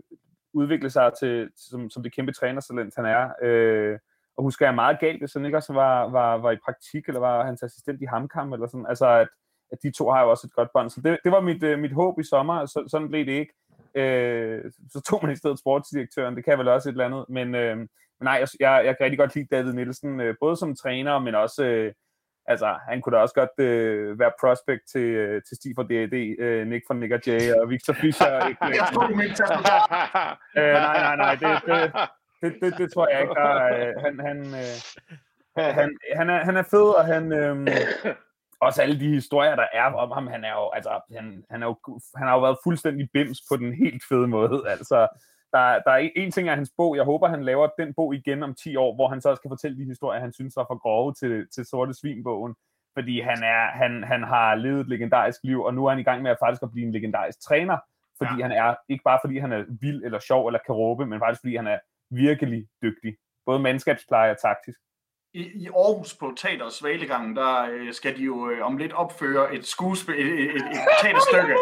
udvikle 0.53 0.89
sig 0.89 1.11
til, 1.19 1.49
som, 1.55 1.89
som 1.89 2.03
det 2.03 2.15
kæmpe 2.15 2.31
trænertalent, 2.31 2.95
han 2.95 3.05
er. 3.05 3.29
Øh, 3.43 3.99
og 4.37 4.43
husker 4.43 4.65
jeg 4.65 4.75
meget 4.75 4.99
galt, 4.99 5.19
hvis 5.19 5.33
han 5.33 5.45
ikke 5.45 5.57
også 5.57 5.73
var, 5.73 6.09
var, 6.09 6.37
var 6.37 6.51
i 6.51 6.57
praktik, 6.65 7.07
eller 7.07 7.19
var 7.19 7.45
hans 7.45 7.63
assistent 7.63 8.01
i 8.01 8.05
Hamkam, 8.05 8.53
eller 8.53 8.67
sådan. 8.67 8.85
Altså, 8.89 9.07
at, 9.07 9.27
at 9.71 9.77
de 9.83 9.91
to 9.91 10.09
har 10.09 10.23
jo 10.23 10.29
også 10.29 10.47
et 10.47 10.53
godt 10.53 10.69
bånd. 10.73 10.89
Så 10.89 11.01
det, 11.01 11.17
det 11.23 11.31
var 11.31 11.39
mit, 11.39 11.63
øh, 11.63 11.79
mit 11.79 11.91
håb 11.91 12.19
i 12.19 12.23
sommer, 12.23 12.65
så, 12.65 12.83
sådan 12.87 13.09
blev 13.09 13.25
det 13.25 13.31
ikke. 13.31 13.53
Øh, 13.95 14.71
så 14.91 15.01
tog 15.01 15.19
man 15.23 15.31
i 15.31 15.35
stedet 15.35 15.59
sportsdirektøren, 15.59 16.35
det 16.35 16.45
kan 16.45 16.59
vel 16.59 16.67
også 16.67 16.89
et 16.89 16.93
eller 16.93 17.05
andet. 17.05 17.25
Men, 17.29 17.55
øh, 17.55 17.77
men 17.77 17.87
nej, 18.21 18.33
jeg, 18.33 18.47
jeg, 18.59 18.85
jeg 18.85 18.97
kan 18.97 19.03
rigtig 19.03 19.19
godt 19.19 19.35
lide 19.35 19.47
David 19.51 19.73
Nielsen, 19.73 20.19
øh, 20.19 20.35
både 20.41 20.55
som 20.57 20.75
træner, 20.75 21.19
men 21.19 21.35
også... 21.35 21.65
Øh, 21.65 21.93
altså, 22.47 22.75
han 22.89 23.01
kunne 23.01 23.15
da 23.15 23.21
også 23.21 23.35
godt 23.35 23.59
øh, 23.59 24.19
være 24.19 24.31
prospect 24.39 24.81
til, 24.91 25.01
øh, 25.01 25.41
til 25.47 25.57
Stig 25.57 25.73
fra 25.75 25.83
D&D, 25.83 26.35
øh, 26.39 26.67
Nick 26.67 26.83
fra 26.87 26.93
Nick 26.93 27.13
og 27.13 27.21
Jay 27.27 27.53
og 27.53 27.69
Victor 27.69 27.93
Fischer. 27.93 28.47
Ikke? 28.47 28.65
Jeg 28.79 28.87
tror, 28.93 29.07
du 29.07 29.15
mente 29.15 29.43
øh, 30.57 30.73
Nej, 30.73 30.99
nej, 31.07 31.15
nej, 31.15 31.35
det, 31.35 31.49
det, 31.65 31.91
det, 32.45 32.61
det, 32.61 32.77
det 32.77 32.93
tror 32.93 33.07
jeg 33.11 33.21
ikke. 33.21 33.33
Der, 33.33 33.53
øh, 33.65 33.93
han, 34.05 34.19
han, 34.19 34.37
øh, 34.61 34.75
han, 35.77 35.97
han, 36.15 36.29
er, 36.29 36.45
han 36.45 36.57
er 36.57 36.63
fed, 36.63 36.87
og 36.99 37.05
han... 37.05 37.33
Øh, 37.33 37.67
også 38.61 38.81
alle 38.81 38.99
de 38.99 39.09
historier, 39.09 39.55
der 39.55 39.67
er 39.73 39.83
om 39.83 40.11
ham, 40.11 40.27
han 40.27 40.43
er 40.43 40.51
jo, 40.51 40.69
altså, 40.69 41.01
han, 41.15 41.43
han, 41.49 41.63
er 41.63 41.67
jo, 41.67 41.99
han 42.15 42.27
har 42.27 42.33
jo 42.35 42.41
været 42.41 42.57
fuldstændig 42.63 43.09
bims 43.13 43.41
på 43.49 43.57
den 43.57 43.73
helt 43.73 44.03
fede 44.09 44.27
måde. 44.27 44.63
Altså, 44.69 45.07
der, 45.53 45.79
der 45.85 45.91
er 45.91 46.09
en 46.15 46.31
ting 46.31 46.49
af 46.49 46.55
hans 46.55 46.71
bog, 46.77 46.95
jeg 46.95 47.03
håber, 47.03 47.27
han 47.27 47.43
laver 47.43 47.69
den 47.79 47.93
bog 47.93 48.15
igen 48.15 48.43
om 48.43 48.53
10 48.53 48.75
år, 48.75 48.95
hvor 48.95 49.07
han 49.07 49.21
så 49.21 49.29
også 49.29 49.41
kan 49.41 49.51
fortælle 49.51 49.77
de 49.77 49.85
historier, 49.85 50.21
han 50.21 50.33
synes 50.33 50.55
var 50.55 50.65
for 50.69 50.77
grove 50.77 51.13
til, 51.13 51.47
til 51.55 51.65
Sorte 51.65 51.93
Svinbogen. 51.93 52.55
Fordi 52.93 53.19
han, 53.21 53.43
er, 53.43 53.67
han, 53.81 54.03
han 54.03 54.23
har 54.23 54.55
levet 54.55 54.81
et 54.81 54.87
legendarisk 54.87 55.39
liv, 55.43 55.63
og 55.63 55.73
nu 55.73 55.85
er 55.85 55.89
han 55.89 55.99
i 55.99 56.03
gang 56.03 56.21
med 56.21 56.31
at 56.31 56.37
faktisk 56.41 56.63
at 56.63 56.71
blive 56.71 56.85
en 56.87 56.93
legendarisk 56.93 57.41
træner. 57.41 57.77
Fordi 58.17 58.35
ja. 58.37 58.41
han 58.41 58.51
er, 58.51 58.75
ikke 58.89 59.03
bare 59.03 59.19
fordi 59.23 59.37
han 59.37 59.51
er 59.51 59.63
vild 59.81 60.03
eller 60.03 60.19
sjov 60.19 60.47
eller 60.47 60.59
kan 60.65 60.75
råbe, 60.75 61.05
men 61.05 61.19
faktisk 61.19 61.41
fordi 61.41 61.55
han 61.55 61.67
er 61.67 61.79
virkelig 62.09 62.67
dygtig. 62.83 63.15
Både 63.45 63.59
mandskabspleje 63.59 64.31
og 64.31 64.41
taktisk 64.41 64.79
i, 65.35 65.43
i 65.63 65.67
Aarhus 65.67 66.13
på 66.13 66.33
Teater 66.37 66.69
Svalegangen, 66.69 67.35
der 67.35 67.53
øh, 67.71 67.93
skal 67.93 68.17
de 68.17 68.23
jo 68.23 68.49
øh, 68.49 68.65
om 68.65 68.77
lidt 68.77 68.93
opføre 68.93 69.55
et 69.55 69.65
skuespil, 69.65 70.15
et, 70.15 70.39
et, 70.55 70.55
et 70.55 70.81
teaterstykke 71.01 71.55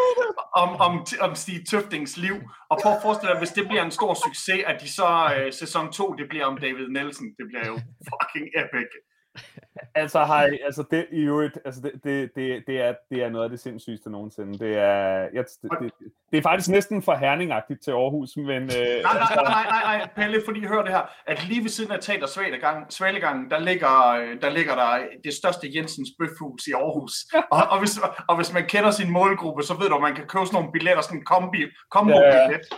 om, 0.62 0.70
om, 0.86 1.06
om 1.20 1.34
Stig 1.34 1.66
Tøftings 1.70 2.16
liv. 2.16 2.36
Og 2.70 2.78
prøv 2.82 2.92
at 2.92 3.02
forestille 3.02 3.32
dig, 3.32 3.38
hvis 3.38 3.56
det 3.58 3.68
bliver 3.68 3.84
en 3.84 3.90
stor 3.90 4.14
succes, 4.26 4.60
at 4.66 4.76
de 4.82 4.88
så 4.98 5.08
øh, 5.36 5.52
sæson 5.52 5.92
2, 5.92 6.12
det 6.18 6.28
bliver 6.28 6.46
om 6.46 6.56
David 6.58 6.88
Nielsen. 6.88 7.26
Det 7.38 7.44
bliver 7.50 7.66
jo 7.66 7.76
fucking 8.10 8.46
epic 8.62 8.90
altså, 9.94 10.46
I, 10.52 10.58
altså 10.64 10.84
det 10.90 11.06
i 11.12 11.20
øvrigt, 11.20 11.58
altså 11.64 11.80
det, 11.80 11.92
det, 12.04 12.30
det, 12.34 12.64
det, 12.66 12.80
er, 12.80 12.94
det 13.10 13.22
er 13.22 13.28
noget 13.28 13.44
af 13.44 13.50
det 13.50 13.60
sindssygeste 13.60 14.10
nogensinde. 14.10 14.58
Det 14.58 14.78
er, 14.78 15.28
jeg, 15.34 15.44
det, 15.62 15.70
det, 15.80 15.92
det 16.30 16.38
er 16.38 16.42
faktisk 16.42 16.68
næsten 16.68 17.02
for 17.02 17.14
herningagtigt 17.14 17.82
til 17.82 17.90
Aarhus, 17.90 18.36
men... 18.36 18.46
Øh, 18.46 18.58
nej, 18.58 18.62
nej, 18.62 19.20
altså- 19.20 19.42
nej, 19.44 19.64
nej, 19.64 19.98
nej, 19.98 20.08
Pelle, 20.16 20.42
fordi 20.44 20.66
hør 20.66 20.82
det 20.82 20.92
her, 20.92 21.02
at 21.26 21.48
lige 21.48 21.62
ved 21.62 21.68
siden 21.68 21.92
af 21.92 21.98
Teater 22.00 22.26
Svalegang, 22.26 22.92
Svalegang 22.92 23.50
der, 23.50 23.58
ligger, 23.58 24.24
der 24.42 24.50
ligger 24.50 24.74
der 24.74 24.98
det 25.24 25.34
største 25.34 25.70
Jensens 25.76 26.08
Bøfhus 26.18 26.66
i 26.66 26.72
Aarhus. 26.72 27.14
Og, 27.50 27.62
og, 27.70 27.78
hvis, 27.78 27.98
og 28.28 28.36
hvis 28.36 28.52
man 28.52 28.66
kender 28.66 28.90
sin 28.90 29.10
målgruppe, 29.10 29.62
så 29.62 29.74
ved 29.80 29.88
du, 29.88 29.94
at 29.94 30.02
man 30.02 30.14
kan 30.14 30.26
købe 30.26 30.46
sådan 30.46 30.56
nogle 30.56 30.72
billetter, 30.72 31.02
sådan 31.02 31.18
en 31.18 31.24
kombi, 31.24 31.58
kombo-billet. 31.90 32.60
Ja, 32.70 32.76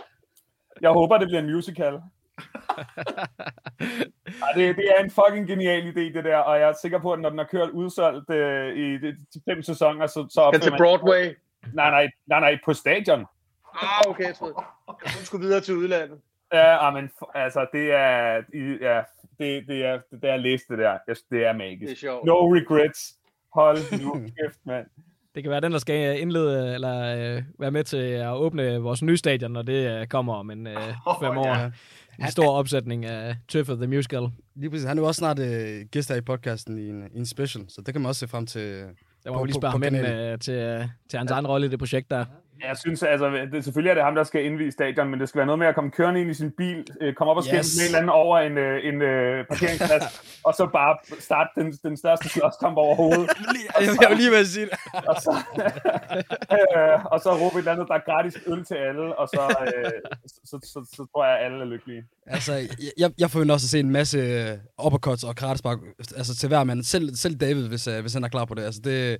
jeg 0.81 0.89
håber, 0.89 1.17
det 1.17 1.27
bliver 1.27 1.41
en 1.41 1.51
musical. 1.53 1.93
Ej, 4.43 4.51
det, 4.55 4.75
det 4.75 4.85
er 4.97 5.03
en 5.03 5.11
fucking 5.11 5.47
genial 5.47 5.81
idé, 5.81 6.13
det 6.13 6.23
der, 6.23 6.37
og 6.37 6.59
jeg 6.59 6.69
er 6.69 6.73
sikker 6.81 6.99
på, 6.99 7.13
at 7.13 7.19
når 7.19 7.29
den 7.29 7.37
har 7.37 7.45
kørt 7.45 7.69
udsolgt 7.69 8.29
øh, 8.29 8.75
i 8.75 8.97
de, 8.97 9.11
de 9.33 9.41
fem 9.49 9.61
sæsoner, 9.61 10.07
så... 10.07 10.27
så 10.29 10.59
til 10.61 10.73
Broadway? 10.77 11.35
Nej, 11.73 11.89
nej, 11.89 12.09
nej, 12.27 12.39
nej, 12.39 12.59
på 12.65 12.73
stadion. 12.73 13.25
Ah, 13.81 14.09
okay, 14.09 14.23
jeg 14.23 14.35
troede, 14.35 14.55
jeg 15.03 15.11
skulle 15.11 15.45
videre 15.45 15.61
til 15.61 15.75
udlandet. 15.75 16.19
Ja, 16.53 16.91
men 16.91 17.09
altså, 17.35 17.67
det 17.73 17.91
er, 17.91 18.41
ja, 18.81 19.01
det, 19.39 19.67
det 19.67 19.85
er, 19.85 19.99
det 20.11 20.29
er 20.29 20.37
læst 20.37 20.63
det 20.69 20.77
der. 20.77 20.97
Det 21.31 21.45
er 21.45 21.53
magisk. 21.53 21.89
Det 21.89 21.91
er 21.91 21.99
sjovt. 21.99 22.25
No 22.25 22.53
regrets. 22.53 23.13
Hold 23.53 24.01
nu 24.03 24.13
kæft, 24.13 24.59
mand. 24.65 24.85
Det 25.35 25.43
kan 25.43 25.51
være 25.51 25.61
den, 25.61 25.71
der 25.71 25.77
skal 25.77 26.21
indlede, 26.21 26.73
eller 26.73 27.35
øh, 27.35 27.43
være 27.59 27.71
med 27.71 27.83
til 27.83 27.97
at 27.97 28.33
åbne 28.33 28.77
vores 28.77 29.01
nye 29.01 29.17
stadion, 29.17 29.51
når 29.51 29.61
det 29.61 29.99
øh, 29.99 30.07
kommer 30.07 30.35
om 30.35 30.51
en 30.51 30.67
øh, 30.67 30.73
fem 31.21 31.37
år. 31.37 31.47
Ja. 31.47 31.71
En 32.19 32.31
stor 32.31 32.51
opsætning 32.51 33.05
af 33.05 33.35
Tøffer 33.47 33.75
The 33.75 33.87
Musical. 33.87 34.27
Lige 34.55 34.69
præcis. 34.69 34.87
Han 34.87 34.97
er 34.97 35.01
jo 35.01 35.07
også 35.07 35.19
snart 35.19 35.39
øh, 35.39 35.85
gæst 35.91 36.09
her 36.09 36.15
i 36.15 36.21
podcasten 36.21 36.77
i 36.77 36.89
en, 36.89 37.03
i 37.13 37.17
en 37.17 37.25
special, 37.25 37.65
så 37.69 37.81
det 37.81 37.93
kan 37.93 38.01
man 38.01 38.09
også 38.09 38.19
se 38.19 38.27
frem 38.27 38.45
til. 38.45 38.85
Der 39.23 39.31
må 39.31 39.41
vi 39.41 39.47
lige 39.47 39.55
spørge 39.55 39.71
ham 39.71 39.83
ind 39.83 39.97
øh, 39.97 40.39
til, 40.39 40.89
til 41.09 41.19
hans 41.19 41.29
ja. 41.29 41.35
egen 41.35 41.47
rolle 41.47 41.67
i 41.67 41.69
det 41.69 41.79
projekt 41.79 42.11
der. 42.11 42.25
Jeg 42.63 42.77
synes, 42.77 43.03
altså, 43.03 43.47
det, 43.51 43.63
selvfølgelig 43.63 43.89
er 43.89 43.93
det 43.93 44.03
ham, 44.03 44.15
der 44.15 44.23
skal 44.23 44.45
indvise 44.45 44.71
stadion, 44.71 45.09
men 45.09 45.19
det 45.19 45.29
skal 45.29 45.39
være 45.39 45.45
noget 45.45 45.59
med 45.59 45.67
at 45.67 45.75
komme 45.75 45.91
kørende 45.91 46.21
ind 46.21 46.29
i 46.31 46.33
sin 46.33 46.51
bil, 46.51 46.87
øh, 47.01 47.13
komme 47.13 47.31
op 47.31 47.37
og 47.37 47.43
skændes 47.43 47.67
yes. 47.67 47.77
med 47.77 47.83
en 47.83 47.87
eller 47.87 47.97
anden 47.97 48.09
over 48.09 48.37
en, 48.39 48.57
øh, 48.57 48.87
en 48.89 49.01
øh, 49.01 49.45
parkeringsplads, 49.49 50.05
og 50.47 50.53
så 50.53 50.69
bare 50.73 50.97
starte 51.19 51.49
den, 51.55 51.73
den 51.83 51.97
største 51.97 52.29
slåskamp 52.29 52.77
overhovedet. 52.77 53.29
jeg, 53.79 53.87
jeg 54.01 54.09
vil 54.09 54.17
lige 54.17 54.31
være 54.31 54.45
sige 54.45 54.65
det. 54.65 54.73
og, 55.11 55.15
så, 55.25 55.33
øh, 56.55 57.05
og 57.05 57.19
så 57.19 57.29
råbe 57.41 57.55
et 57.55 57.59
eller 57.59 57.71
andet, 57.71 57.87
der 57.87 57.93
er 57.93 58.05
gratis 58.09 58.37
øl 58.47 58.65
til 58.65 58.75
alle, 58.75 59.19
og 59.19 59.27
så, 59.27 59.41
øh, 59.67 59.91
så, 60.27 60.39
så, 60.45 60.57
så, 60.73 60.79
så 60.95 61.05
tror 61.11 61.25
jeg, 61.25 61.39
at 61.39 61.45
alle 61.45 61.59
er 61.65 61.65
lykkelige. 61.65 62.03
Altså, 62.27 62.53
jeg, 62.97 63.11
jeg 63.17 63.29
jo 63.35 63.53
også 63.53 63.65
at 63.65 63.69
se 63.69 63.79
en 63.79 63.91
masse 63.91 64.19
uppercuts 64.85 65.23
og 65.23 65.35
kratespark 65.35 65.77
altså, 66.17 66.35
til 66.35 66.47
hver 66.47 66.63
mand. 66.63 66.83
Selv, 66.83 67.15
selv 67.15 67.35
David, 67.35 67.67
hvis, 67.67 67.87
uh, 67.87 67.99
hvis 67.99 68.13
han 68.13 68.23
er 68.23 68.27
klar 68.27 68.45
på 68.45 68.53
det. 68.53 68.63
Altså, 68.63 68.81
det, 68.83 69.17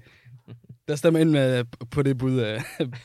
der 0.88 0.96
stemmer 0.96 1.20
ind 1.20 1.30
med, 1.30 1.64
på 1.92 2.02
det 2.02 2.18
bud 2.18 2.38
af 2.38 2.58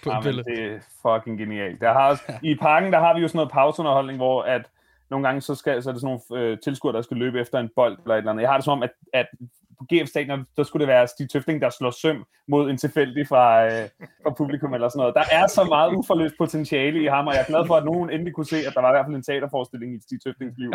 på 0.05 0.11
ja, 0.11 0.21
det 0.21 0.73
er 0.73 0.79
fucking 1.03 1.39
genialt. 1.39 1.81
Der 1.81 1.93
har 1.93 2.09
også, 2.09 2.23
I 2.43 2.55
parken 2.55 2.93
der 2.93 2.99
har 2.99 3.15
vi 3.15 3.21
jo 3.21 3.29
sådan 3.29 3.37
noget 3.37 3.53
pauseunderholdning, 3.53 4.19
hvor 4.19 4.43
at 4.43 4.63
nogle 5.11 5.27
gange 5.27 5.41
så, 5.41 5.55
skal, 5.55 5.83
så 5.83 5.91
er 5.91 5.93
det 5.93 6.01
sådan 6.01 6.19
nogle 6.31 6.45
øh, 6.45 6.59
tilskuere, 6.59 6.97
der 6.97 7.03
skal 7.03 7.17
løbe 7.17 7.41
efter 7.41 7.59
en 7.59 7.71
bold 7.77 7.99
eller 7.99 8.15
et 8.15 8.19
eller 8.19 8.31
andet. 8.31 8.43
Jeg 8.43 8.51
har 8.51 8.57
det 8.57 8.65
som 8.65 8.79
om, 8.79 8.83
at, 8.83 8.91
at 9.13 9.27
på 9.79 9.85
GF 9.91 10.09
Stadion, 10.09 10.45
der 10.57 10.63
skulle 10.63 10.81
det 10.81 10.89
være 10.89 11.07
Stig 11.07 11.31
Tøfting, 11.31 11.63
der 11.63 11.71
slår 11.71 11.91
søm 12.03 12.25
mod 12.49 12.71
en 12.71 12.77
tilfældig 12.77 13.29
fra, 13.29 13.65
øh, 13.65 13.89
fra 14.23 14.35
publikum 14.39 14.75
eller 14.75 14.89
sådan 14.89 14.99
noget. 14.99 15.15
Der 15.15 15.25
er 15.33 15.47
så 15.47 15.65
meget 15.65 15.95
uforløst 15.95 16.35
potentiale 16.39 17.03
i 17.03 17.07
ham, 17.07 17.27
og 17.27 17.35
jeg 17.35 17.41
er 17.41 17.47
glad 17.47 17.67
for, 17.67 17.75
at 17.77 17.85
nogen 17.85 18.11
endelig 18.11 18.35
kunne 18.35 18.47
se, 18.47 18.57
at 18.57 18.73
der 18.75 18.81
var 18.81 18.91
i 18.91 18.95
hvert 18.95 19.07
fald 19.07 19.17
en 19.17 19.23
teaterforestilling 19.23 19.97
i 19.97 20.01
Stig 20.01 20.19
Tøftings 20.23 20.55
liv. 20.59 20.71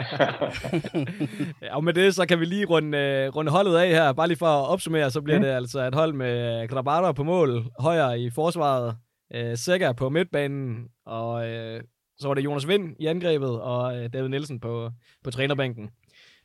ja, 1.64 1.76
og 1.76 1.84
med 1.84 1.94
det, 1.94 2.16
så 2.16 2.26
kan 2.26 2.40
vi 2.40 2.46
lige 2.46 2.66
runde, 2.66 2.98
øh, 2.98 3.36
runde 3.36 3.52
holdet 3.52 3.76
af 3.78 3.90
her. 3.90 4.14
Bare 4.14 4.28
lige 4.28 4.38
for 4.38 4.46
at 4.46 4.70
opsummere, 4.70 5.12
så 5.12 5.22
bliver 5.22 5.40
mm. 5.40 5.44
det 5.44 5.52
altså 5.52 5.80
et 5.88 5.96
hold 5.96 6.14
med 6.14 6.68
Krabata 6.68 7.12
på 7.12 7.24
mål, 7.24 7.66
højre 7.80 8.20
i 8.20 8.30
forsvaret, 8.30 8.96
øh, 9.34 9.58
Sækker 9.58 9.94
på 9.94 10.10
midtbanen, 10.10 10.88
og 11.06 11.50
øh, 11.50 11.82
så 12.20 12.28
var 12.28 12.34
det 12.34 12.44
Jonas 12.44 12.68
Vind 12.68 12.96
i 13.00 13.06
angrebet, 13.06 13.62
og 13.62 13.98
øh, 13.98 14.10
David 14.14 14.30
Nielsen 14.30 14.60
på, 14.60 14.92
på 15.24 15.32
trænerbænken. 15.32 15.90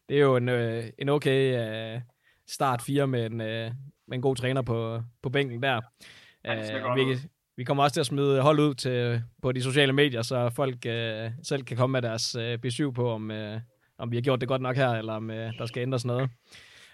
Det 0.09 0.17
er 0.17 0.21
jo 0.21 0.37
en, 0.37 0.49
øh, 0.49 0.85
en 0.99 1.09
okay 1.09 1.41
øh, 1.59 2.01
start 2.49 2.83
fire 2.83 3.07
med 3.07 3.27
en, 3.27 3.41
øh, 3.41 3.71
med 4.09 4.17
en 4.17 4.23
god 4.23 4.37
træner 4.37 4.63
på, 4.63 5.03
på 5.23 5.29
bænken 5.31 5.63
der. 5.63 5.81
Ja, 6.45 6.95
vi, 6.95 7.19
vi 7.57 7.65
kommer 7.65 7.83
også 7.83 7.95
til 7.95 8.01
at 8.01 8.07
smide 8.07 8.41
hold 8.41 8.61
ud 8.61 8.75
til, 8.75 9.23
på 9.43 9.53
de 9.53 9.63
sociale 9.63 9.93
medier, 9.93 10.23
så 10.23 10.51
folk 10.51 10.87
øh, 10.87 11.31
selv 11.43 11.63
kan 11.63 11.77
komme 11.77 11.93
med 11.93 12.03
deres 12.03 12.35
øh, 12.35 12.59
besøg 12.59 12.95
på, 12.95 13.11
om, 13.11 13.31
øh, 13.31 13.61
om 13.99 14.11
vi 14.11 14.17
har 14.17 14.23
gjort 14.23 14.41
det 14.41 14.49
godt 14.49 14.63
nok 14.63 14.77
her, 14.77 14.89
eller 14.91 15.13
om 15.13 15.31
øh, 15.31 15.53
der 15.59 15.67
skal 15.67 15.83
ændres 15.83 16.05
noget. 16.05 16.31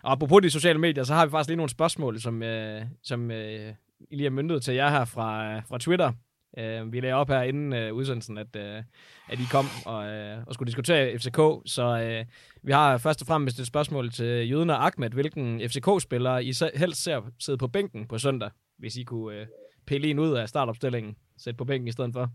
Og 0.03 0.13
apropos 0.13 0.43
de 0.43 0.51
sociale 0.51 0.79
medier, 0.79 1.05
så 1.05 1.15
har 1.15 1.27
vi 1.27 1.31
faktisk 1.31 1.49
lige 1.49 1.57
nogle 1.57 1.71
spørgsmål, 1.71 2.21
som, 2.21 2.43
øh, 2.43 2.83
som 3.03 3.31
øh, 3.31 3.75
I 4.11 4.17
lige 4.17 4.23
har 4.23 4.31
myndet 4.31 4.63
til 4.63 4.75
jer 4.75 4.91
her 4.91 5.05
fra, 5.05 5.59
fra 5.61 5.79
Twitter. 5.79 6.13
Øh, 6.59 6.93
vi 6.93 7.01
lagde 7.01 7.15
op 7.15 7.29
her 7.29 7.43
inden 7.43 7.73
øh, 7.73 7.95
udsendelsen, 7.95 8.39
at, 8.39 8.57
øh, 8.57 8.83
at 9.29 9.41
I 9.41 9.45
kom 9.51 9.67
og, 9.87 10.07
øh, 10.07 10.39
og 10.47 10.55
skulle 10.55 10.67
diskutere 10.67 11.19
FCK, 11.19 11.39
så 11.67 12.01
øh, 12.03 12.25
vi 12.63 12.73
har 12.73 12.99
først 12.99 13.21
og 13.21 13.27
fremmest 13.27 13.59
et 13.61 13.67
spørgsmål 13.67 14.11
til 14.11 14.51
Jøden 14.51 14.71
og 14.71 14.87
Ahmed, 14.87 15.11
hvilken 15.11 15.61
FCK-spiller 15.61 16.39
I 16.39 16.53
helst 16.75 17.03
ser 17.03 17.21
sidde 17.39 17.59
på 17.59 17.69
bænken 17.69 18.07
på 18.07 18.19
søndag, 18.19 18.51
hvis 18.79 18.97
I 18.97 19.03
kunne 19.03 19.37
øh, 19.37 19.47
pille 19.87 20.09
en 20.09 20.19
ud 20.19 20.35
af 20.35 20.49
startopstillingen, 20.49 21.17
sætte 21.39 21.59
på 21.59 21.65
bænken 21.65 21.89
i 21.89 21.93
stedet 21.93 22.13
for. 22.13 22.31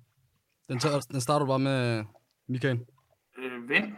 Den, 0.69 0.79
tør, 0.79 0.99
den 1.11 1.21
starter 1.21 1.45
bare 1.45 1.59
med 1.59 2.03
Michael. 2.47 2.79
Øh, 3.37 3.69
vind. 3.69 3.91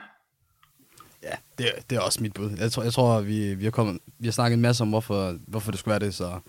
Ja, 1.23 1.35
det, 1.57 1.89
det 1.89 1.95
er 1.95 2.02
også 2.02 2.23
mit 2.23 2.34
bud. 2.34 2.57
Jeg 2.60 2.72
tror, 2.72 2.84
jeg 2.84 2.93
tror 2.93 3.22
vi, 3.22 3.56
vi, 3.56 3.64
har 3.64 3.72
kommet, 3.72 3.97
vi 4.19 4.27
har 4.27 4.31
snakket 4.31 4.56
en 4.56 4.61
masse 4.61 4.81
om, 4.81 4.89
hvorfor, 4.89 5.38
hvorfor 5.47 5.72
det 5.72 5.80
skulle 5.80 5.91
være 5.91 5.99
det, 5.99 6.14
så 6.14 6.39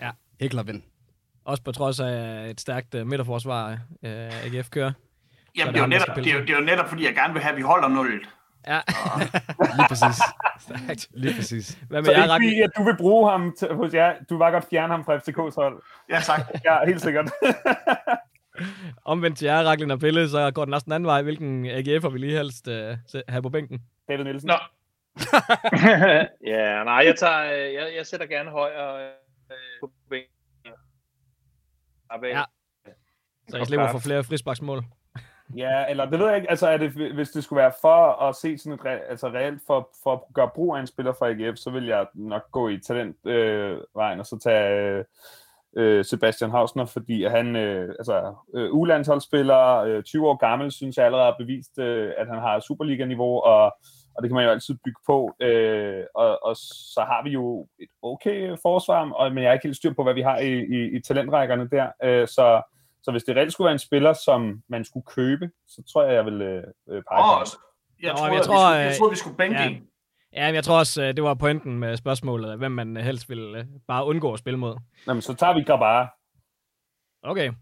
ja. 0.00 0.10
Hekler 0.40 0.62
vind. 0.62 0.82
Også 1.48 1.62
på 1.62 1.72
trods 1.72 2.00
af 2.00 2.46
et 2.50 2.60
stærkt 2.60 2.94
uh, 2.94 3.06
midterforsvar, 3.06 3.70
uh, 4.02 4.44
AGF 4.44 4.70
kører. 4.70 4.92
Jamen, 5.56 5.74
det 5.74 5.80
er, 5.80 5.84
jo 5.84 5.88
netop, 5.88 6.16
det, 6.16 6.26
er 6.26 6.34
jo, 6.34 6.40
det 6.40 6.50
er 6.50 6.58
jo 6.58 6.64
netop, 6.64 6.88
fordi 6.88 7.04
jeg 7.04 7.14
gerne 7.14 7.32
vil 7.32 7.42
have, 7.42 7.52
at 7.52 7.56
vi 7.56 7.62
holder 7.62 7.88
nullet. 7.88 8.28
Ja. 8.66 8.80
Lige 9.78 9.88
præcis. 9.88 10.16
Stærkt. 10.60 11.08
Lige 11.10 11.34
præcis. 11.34 11.78
Hvad 11.88 12.02
med 12.02 12.04
så 12.04 12.12
jeg, 12.12 12.44
ikke 12.44 12.64
at 12.64 12.70
du 12.76 12.84
vil 12.84 12.96
bruge 12.96 13.30
ham 13.30 13.54
til, 13.58 13.74
hos 13.74 13.94
jer. 13.94 14.14
Du 14.28 14.34
vil 14.34 14.38
bare 14.38 14.50
godt 14.50 14.66
fjerne 14.70 14.92
ham 14.92 15.04
fra 15.04 15.16
FCK's 15.16 15.54
hold. 15.62 15.82
Ja, 16.10 16.20
tak. 16.20 16.40
ja, 16.64 16.86
helt 16.86 17.00
sikkert. 17.00 17.30
Omvendt 19.04 19.38
til 19.38 19.46
jer, 19.46 19.62
Raklin 19.62 19.90
og 19.90 20.00
Pelle, 20.00 20.28
så 20.28 20.50
går 20.50 20.64
den 20.64 20.74
også 20.74 20.84
den 20.84 20.92
anden 20.92 21.06
vej. 21.06 21.22
Hvilken 21.22 21.66
AGF'er 21.66 22.08
vil 22.08 22.24
I 22.24 22.30
helst 22.30 22.68
uh, 22.68 22.74
have 23.28 23.42
på 23.42 23.48
bænken? 23.48 23.82
David 24.08 24.24
Nielsen. 24.24 24.48
Nå. 24.48 24.56
ja, 26.52 26.84
nej, 26.84 27.02
jeg, 27.06 27.14
tager, 27.18 27.52
øh, 27.52 27.74
jeg, 27.74 27.92
jeg 27.96 28.06
sætter 28.06 28.26
gerne 28.26 28.50
højere 28.50 29.00
øh, 29.00 29.10
på 29.80 29.90
bænken. 30.10 30.37
Ja. 32.28 32.42
Så 33.48 33.56
jeg 33.56 33.66
slipper 33.66 33.88
for 33.90 33.98
flere 33.98 34.24
frisbaksmål. 34.24 34.84
Ja, 35.56 35.84
eller 35.90 36.10
det 36.10 36.18
ved 36.18 36.26
jeg 36.26 36.36
ikke, 36.36 36.50
altså 36.50 36.66
er 36.66 36.76
det, 36.76 36.90
hvis 36.90 37.30
det 37.30 37.44
skulle 37.44 37.62
være 37.62 37.72
for 37.80 38.22
at 38.22 38.36
se 38.36 38.58
sådan 38.58 38.72
et 38.72 38.84
re, 38.84 38.98
altså 39.10 39.28
reelt 39.28 39.62
for, 39.66 39.90
for 40.02 40.12
at 40.12 40.20
gøre 40.34 40.50
brug 40.54 40.76
af 40.76 40.80
en 40.80 40.86
spiller 40.86 41.12
fra 41.12 41.28
AGF, 41.28 41.56
så 41.58 41.70
vil 41.70 41.86
jeg 41.86 42.06
nok 42.14 42.50
gå 42.52 42.68
i 42.68 42.80
talent 42.80 43.26
øh, 43.26 43.80
vejen 43.94 44.20
og 44.20 44.26
så 44.26 44.38
tage 44.38 45.04
øh, 45.76 46.04
Sebastian 46.04 46.50
Hausner, 46.50 46.84
fordi 46.84 47.24
han 47.24 47.56
øh, 47.56 47.88
altså 47.88 48.34
øh, 48.54 48.74
ulandsholdsspiller, 48.74 49.76
øh, 49.76 50.02
20 50.02 50.28
år 50.28 50.36
gammel, 50.36 50.72
synes 50.72 50.96
jeg 50.96 51.06
allerede 51.06 51.26
har 51.26 51.36
bevist, 51.38 51.78
øh, 51.78 52.12
at 52.16 52.26
han 52.28 52.38
har 52.38 52.60
Superliga-niveau, 52.60 53.40
og, 53.40 53.76
og 54.18 54.22
det 54.22 54.30
kan 54.30 54.34
man 54.34 54.44
jo 54.44 54.50
altid 54.50 54.74
bygge 54.84 55.00
på. 55.06 55.34
Øh, 55.40 56.04
og, 56.14 56.44
og 56.44 56.56
så 56.94 57.00
har 57.00 57.22
vi 57.24 57.30
jo 57.30 57.66
et 57.78 57.88
okay 58.02 58.56
forsvar, 58.62 59.10
og, 59.10 59.32
men 59.32 59.42
jeg 59.42 59.48
er 59.48 59.52
ikke 59.52 59.66
helt 59.66 59.76
styr 59.76 59.92
på, 59.92 60.02
hvad 60.02 60.14
vi 60.14 60.22
har 60.22 60.38
i, 60.38 60.52
i, 60.76 60.96
i 60.96 61.00
talentrækkerne 61.00 61.68
der. 61.70 61.86
Øh, 62.02 62.28
så 62.28 62.62
så 63.02 63.10
hvis 63.10 63.24
det 63.24 63.36
reelt 63.36 63.52
skulle 63.52 63.66
være 63.66 63.72
en 63.72 63.78
spiller, 63.78 64.12
som 64.12 64.62
man 64.68 64.84
skulle 64.84 65.06
købe, 65.06 65.50
så 65.68 65.82
tror 65.92 66.04
jeg, 66.04 66.14
jeg 66.14 66.24
vil 66.24 66.42
øh, 66.42 66.62
pege 66.88 67.02
på 67.10 67.14
oh, 67.16 67.46
jeg, 68.02 68.16
tror, 68.16 68.28
jeg, 68.28 68.42
tror, 68.42 68.74
jeg, 68.74 68.96
tror, 68.98 69.10
vi 69.10 69.16
skulle 69.16 69.36
bænke 69.36 69.62
ja. 69.62 69.70
Ja, 70.32 70.46
men 70.46 70.54
jeg 70.54 70.64
tror 70.64 70.78
også, 70.78 71.02
øh, 71.02 71.16
det 71.16 71.24
var 71.24 71.34
pointen 71.34 71.78
med 71.78 71.96
spørgsmålet, 71.96 72.58
hvem 72.58 72.72
man 72.72 72.96
helst 72.96 73.28
ville 73.28 73.58
øh, 73.58 73.64
bare 73.88 74.04
undgå 74.04 74.32
at 74.32 74.38
spille 74.38 74.58
mod. 74.58 74.76
Jamen, 75.06 75.22
så 75.22 75.34
tager 75.34 75.54
vi 75.54 75.62
Grabara. 75.62 76.08
Okay, 77.22 77.52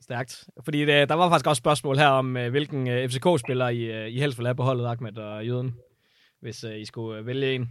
stærkt. 0.00 0.48
Fordi 0.64 0.84
det, 0.84 1.08
der 1.08 1.14
var 1.14 1.28
faktisk 1.28 1.46
også 1.46 1.60
spørgsmål 1.60 1.96
her 1.96 2.08
om, 2.08 2.32
hvilken 2.32 3.10
FCK-spiller 3.10 3.68
I, 3.68 4.08
I 4.08 4.20
helst 4.20 4.38
vil 4.38 4.46
have 4.46 4.54
på 4.54 4.62
holdet, 4.62 4.86
Ahmed 4.86 5.18
og 5.18 5.46
Jøden, 5.46 5.74
hvis 6.44 6.64
øh, 6.64 6.80
I 6.80 6.84
skulle 6.84 7.18
øh, 7.18 7.26
vælge 7.26 7.54
en. 7.54 7.68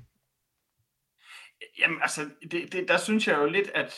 Jamen, 1.79 1.97
altså, 2.01 2.21
det, 2.51 2.73
det, 2.73 2.87
der 2.87 2.97
synes 2.97 3.27
jeg 3.27 3.37
jo 3.37 3.45
lidt, 3.45 3.69
at 3.75 3.93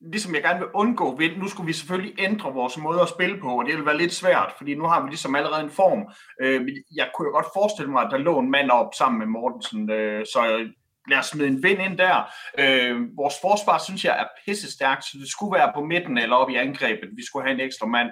ligesom 0.00 0.34
jeg 0.34 0.42
gerne 0.42 0.58
vil 0.58 0.68
undgå 0.74 1.16
vind, 1.16 1.36
nu 1.36 1.48
skulle 1.48 1.66
vi 1.66 1.72
selvfølgelig 1.72 2.14
ændre 2.18 2.52
vores 2.52 2.78
måde 2.78 3.00
at 3.00 3.08
spille 3.08 3.40
på, 3.40 3.58
og 3.58 3.64
det 3.66 3.76
vil 3.76 3.86
være 3.86 3.98
lidt 3.98 4.12
svært, 4.12 4.52
fordi 4.58 4.74
nu 4.74 4.84
har 4.84 5.02
vi 5.02 5.08
ligesom 5.08 5.34
allerede 5.34 5.64
en 5.64 5.70
form. 5.70 6.02
Øh, 6.42 6.68
jeg 6.96 7.10
kunne 7.14 7.28
jo 7.28 7.32
godt 7.32 7.54
forestille 7.54 7.90
mig, 7.92 8.02
at 8.02 8.10
der 8.10 8.18
lå 8.18 8.38
en 8.38 8.50
mand 8.50 8.70
op 8.70 8.94
sammen 8.98 9.18
med 9.18 9.26
Mortensen, 9.26 9.90
øh, 9.90 10.26
så 10.26 10.68
lad 11.10 11.18
os 11.18 11.26
smide 11.26 11.48
en 11.48 11.62
vind 11.62 11.82
ind 11.82 11.98
der. 11.98 12.16
Øh, 12.58 13.16
vores 13.16 13.34
forsvar 13.40 13.78
synes 13.78 14.04
jeg 14.04 14.20
er 14.20 14.26
pisse 14.44 14.72
stærkt, 14.72 15.04
så 15.04 15.18
det 15.20 15.28
skulle 15.28 15.58
være 15.58 15.72
på 15.74 15.84
midten 15.84 16.18
eller 16.18 16.36
op 16.36 16.50
i 16.50 16.54
angrebet. 16.54 17.08
Vi 17.16 17.24
skulle 17.26 17.46
have 17.46 17.54
en 17.54 17.66
ekstra 17.66 17.86
mand. 17.86 18.10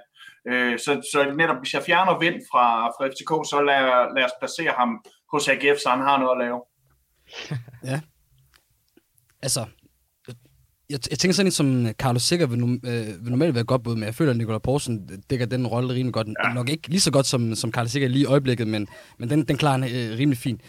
Øh, 0.48 0.78
så, 0.78 0.92
så 1.12 1.32
netop 1.36 1.58
hvis 1.58 1.74
jeg 1.74 1.82
fjerner 1.82 2.18
vind 2.18 2.38
fra, 2.50 2.66
fra 2.94 3.06
FCK, 3.12 3.32
så 3.50 3.62
lad, 3.68 3.82
lad 4.16 4.24
os 4.24 4.38
placere 4.40 4.74
ham 4.78 5.04
hos 5.32 5.48
AGF, 5.48 5.78
så 5.82 5.88
han 5.88 6.00
har 6.00 6.18
noget 6.18 6.32
at 6.32 6.44
lave. 6.44 6.60
ja. 7.92 8.00
Altså, 9.42 9.66
jeg, 10.90 10.98
jeg 11.10 11.18
tænker 11.18 11.34
sådan 11.34 11.46
en 11.46 11.52
som 11.52 11.92
Carlos 11.92 12.22
Sikker 12.22 12.46
vil, 12.46 12.62
øh, 12.62 13.24
vil 13.24 13.30
normalt 13.30 13.54
være 13.54 13.64
godt 13.64 13.82
bud, 13.82 13.94
men 13.94 14.04
jeg 14.04 14.14
føler, 14.14 14.30
at 14.30 14.36
Nikolaj 14.36 14.58
Poulsen 14.58 15.22
dækker 15.30 15.46
den 15.46 15.66
rolle 15.66 15.94
rimelig 15.94 16.14
godt. 16.14 16.28
Ja. 16.44 16.52
Nok 16.52 16.68
ikke 16.68 16.88
lige 16.88 17.00
så 17.00 17.10
godt 17.10 17.26
som, 17.26 17.54
som 17.54 17.72
Carlos 17.72 17.90
Sikker 17.90 18.08
lige 18.08 18.22
i 18.22 18.26
øjeblikket, 18.26 18.68
men, 18.68 18.88
men 19.18 19.30
den, 19.30 19.44
den 19.44 19.56
klarer 19.56 19.78
han 19.78 19.94
øh, 19.94 20.18
rimelig 20.18 20.38
fint. 20.38 20.60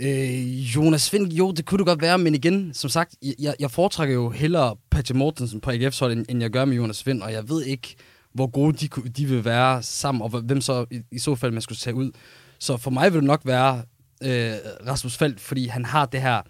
Øh, 0.00 0.76
Jonas 0.76 1.12
Vind, 1.12 1.32
jo, 1.32 1.52
det 1.52 1.66
kunne 1.66 1.78
du 1.78 1.84
godt 1.84 2.02
være, 2.02 2.18
men 2.18 2.34
igen, 2.34 2.74
som 2.74 2.90
sagt, 2.90 3.16
jeg, 3.38 3.54
jeg 3.60 3.70
foretrækker 3.70 4.14
jo 4.14 4.30
hellere 4.30 4.76
Patrick 4.90 5.16
Mortensen 5.16 5.60
på 5.60 5.70
AGF's 5.70 6.00
hold, 6.00 6.12
end, 6.12 6.26
end 6.28 6.40
jeg 6.40 6.50
gør 6.50 6.64
med 6.64 6.76
Jonas 6.76 7.06
Vind, 7.06 7.22
og 7.22 7.32
jeg 7.32 7.48
ved 7.48 7.64
ikke, 7.64 7.96
hvor 8.32 8.46
gode 8.46 8.76
de, 8.76 9.10
de 9.10 9.26
vil 9.26 9.44
være 9.44 9.82
sammen, 9.82 10.22
og 10.22 10.28
hvem 10.28 10.60
så 10.60 10.86
i, 10.90 11.00
i 11.12 11.18
så 11.18 11.34
fald 11.34 11.52
man 11.52 11.62
skulle 11.62 11.78
tage 11.78 11.94
ud. 11.94 12.10
Så 12.60 12.76
for 12.76 12.90
mig 12.90 13.12
vil 13.12 13.20
det 13.20 13.26
nok 13.26 13.40
være 13.44 13.82
øh, 14.22 14.52
Rasmus 14.86 15.16
Felt, 15.16 15.40
fordi 15.40 15.66
han 15.66 15.84
har 15.84 16.06
det 16.06 16.22
her 16.22 16.42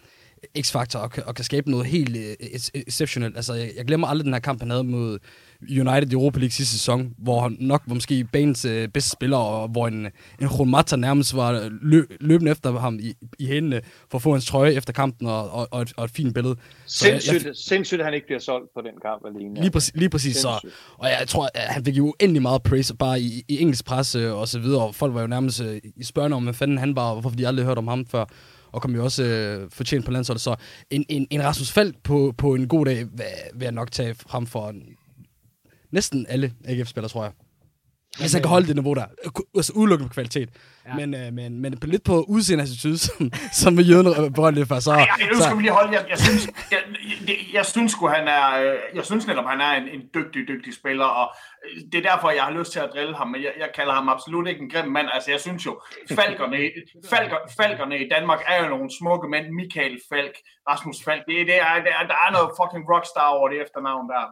x-faktor 0.58 0.98
og, 0.98 1.10
og 1.26 1.34
kan 1.34 1.44
skabe 1.44 1.70
noget 1.70 1.86
helt 1.86 2.16
uh, 2.16 2.46
exceptionelt. 2.74 3.36
Altså, 3.36 3.54
jeg, 3.54 3.70
jeg 3.76 3.84
glemmer 3.84 4.06
aldrig 4.06 4.24
den 4.24 4.32
her 4.32 4.40
kamp, 4.40 4.60
han 4.60 4.70
havde 4.70 4.84
mod 4.84 5.18
United 5.62 6.10
i 6.10 6.12
Europa 6.12 6.38
League 6.38 6.50
sidste 6.50 6.72
sæson, 6.72 7.14
hvor 7.18 7.40
han 7.40 7.56
nok 7.60 7.82
var 7.86 7.94
måske 7.94 8.24
banens 8.24 8.64
uh, 8.64 8.86
bedste 8.94 9.10
spiller, 9.10 9.36
og 9.36 9.68
hvor 9.68 9.86
en, 9.86 10.06
en 10.40 10.48
Juan 10.58 10.70
Mata 10.70 10.96
nærmest 10.96 11.36
var 11.36 11.68
lø, 11.82 12.02
løbende 12.20 12.52
efter 12.52 12.78
ham 12.78 12.98
i, 13.02 13.14
i 13.38 13.46
hændene 13.46 13.80
for 14.10 14.18
at 14.18 14.22
få 14.22 14.32
hans 14.32 14.46
trøje 14.46 14.72
efter 14.72 14.92
kampen 14.92 15.26
og, 15.26 15.50
og, 15.50 15.68
og, 15.70 15.82
et, 15.82 15.92
og 15.96 16.04
et 16.04 16.10
fint 16.10 16.34
billede. 16.34 16.56
Så 16.86 16.98
sindssygt, 16.98 17.46
jeg, 17.46 17.56
sindssygt, 17.56 18.00
at 18.00 18.04
han 18.04 18.14
ikke 18.14 18.26
bliver 18.26 18.40
solgt 18.40 18.68
på 18.74 18.80
den 18.80 19.00
kamp 19.02 19.22
alene. 19.26 19.60
Lige 19.60 19.70
præcis, 19.70 19.92
lige 19.94 20.08
præcis 20.08 20.36
så. 20.36 20.68
Og 20.98 21.08
jeg 21.08 21.28
tror, 21.28 21.48
at 21.54 21.68
han 21.68 21.84
fik 21.84 21.96
jo 21.96 22.04
uendelig 22.04 22.42
meget 22.42 22.62
praise 22.62 22.96
bare 22.96 23.20
i, 23.20 23.44
i 23.48 23.60
engelsk 23.60 23.84
presse 23.84 24.32
og 24.32 24.48
så 24.48 24.58
videre, 24.58 24.86
og 24.86 24.94
folk 24.94 25.14
var 25.14 25.20
jo 25.20 25.26
nærmest 25.26 25.60
uh, 25.60 25.76
i 25.96 26.04
spørgsmål 26.04 26.32
om, 26.32 26.42
hvad 26.42 26.54
fanden 26.54 26.78
han 26.78 26.96
var, 26.96 27.10
og 27.10 27.20
hvorfor 27.20 27.36
de 27.36 27.48
aldrig 27.48 27.66
hørt 27.66 27.78
om 27.78 27.88
ham 27.88 28.06
før 28.06 28.24
og 28.72 28.82
kom 28.82 28.94
jo 28.94 29.04
også 29.04 29.24
øh, 29.24 29.70
fortjent 29.70 30.04
på 30.04 30.10
landsholdet. 30.10 30.42
Så 30.42 30.56
en, 30.90 31.04
en, 31.08 31.26
en 31.30 31.44
Rasmus 31.44 31.72
Falk 31.72 31.96
på, 32.02 32.34
på 32.38 32.54
en 32.54 32.68
god 32.68 32.86
dag 32.86 33.06
vil, 33.54 33.62
jeg 33.64 33.72
nok 33.72 33.92
tage 33.92 34.14
frem 34.14 34.46
for 34.46 34.74
næsten 35.90 36.26
alle 36.28 36.54
AGF-spillere, 36.64 37.10
tror 37.10 37.24
jeg. 37.24 37.32
Hvis 38.18 38.32
han 38.32 38.42
kan 38.42 38.48
holde 38.48 38.66
det 38.66 38.76
niveau 38.76 38.94
der. 38.94 39.06
Altså 39.56 39.72
udelukkende 39.72 40.08
på 40.08 40.14
kvalitet. 40.14 40.48
Ja. 40.86 40.94
Men, 40.94 41.14
øh, 41.14 41.32
men, 41.32 41.60
men 41.60 41.78
lidt 41.82 42.04
på 42.04 42.24
udseende 42.28 42.62
attitude, 42.62 42.98
som, 43.06 43.30
som 43.52 43.72
med 43.72 43.84
jøden 43.84 44.32
berørt 44.32 44.54
lidt 44.54 44.68
for. 44.68 44.80
Så, 44.80 44.92
Ej, 44.92 45.08
nu 45.32 45.40
skal 45.40 45.56
vi 45.56 45.62
lige 45.62 45.72
holde. 45.72 45.92
Jeg, 45.92 46.06
jeg, 46.08 46.18
synes, 46.18 46.48
jeg, 46.70 46.82
jeg, 47.28 47.36
jeg 47.52 47.66
synes 47.66 47.92
sgu, 47.92 48.06
han 48.08 48.28
er, 48.28 48.46
øh, 48.62 48.78
jeg 48.94 49.04
synes 49.04 49.26
netop, 49.26 49.44
han 49.44 49.60
er 49.60 49.72
en, 49.72 49.88
en 49.88 50.02
dygtig, 50.14 50.48
dygtig 50.48 50.74
spiller, 50.74 51.04
og 51.04 51.34
øh, 51.64 51.82
det 51.92 52.06
er 52.06 52.10
derfor, 52.10 52.30
jeg 52.30 52.44
har 52.44 52.52
lyst 52.58 52.72
til 52.72 52.80
at 52.80 52.90
drille 52.94 53.16
ham, 53.16 53.28
men 53.28 53.42
jeg, 53.42 53.52
jeg 53.58 53.70
kalder 53.74 53.94
ham 53.94 54.08
absolut 54.08 54.48
ikke 54.48 54.60
en 54.60 54.70
grim 54.70 54.90
mand. 54.90 55.08
Altså, 55.12 55.30
jeg 55.30 55.40
synes 55.40 55.66
jo, 55.66 55.80
falkerne, 56.08 56.56
falker, 57.10 57.36
falkerne 57.56 57.98
i 58.04 58.08
Danmark 58.08 58.40
er 58.46 58.62
jo 58.62 58.68
nogle 58.68 58.90
smukke 58.98 59.28
mænd. 59.28 59.46
Michael 59.50 60.00
Falk, 60.12 60.34
Rasmus 60.68 60.96
Falk, 61.04 61.22
det, 61.28 61.46
det 61.46 61.56
er, 61.56 61.74
det 61.84 61.92
er, 61.98 62.06
der 62.12 62.18
er 62.26 62.30
noget 62.32 62.50
fucking 62.58 62.84
rockstar 62.92 63.28
over 63.36 63.48
det 63.48 63.62
efternavn 63.62 64.08
der. 64.14 64.24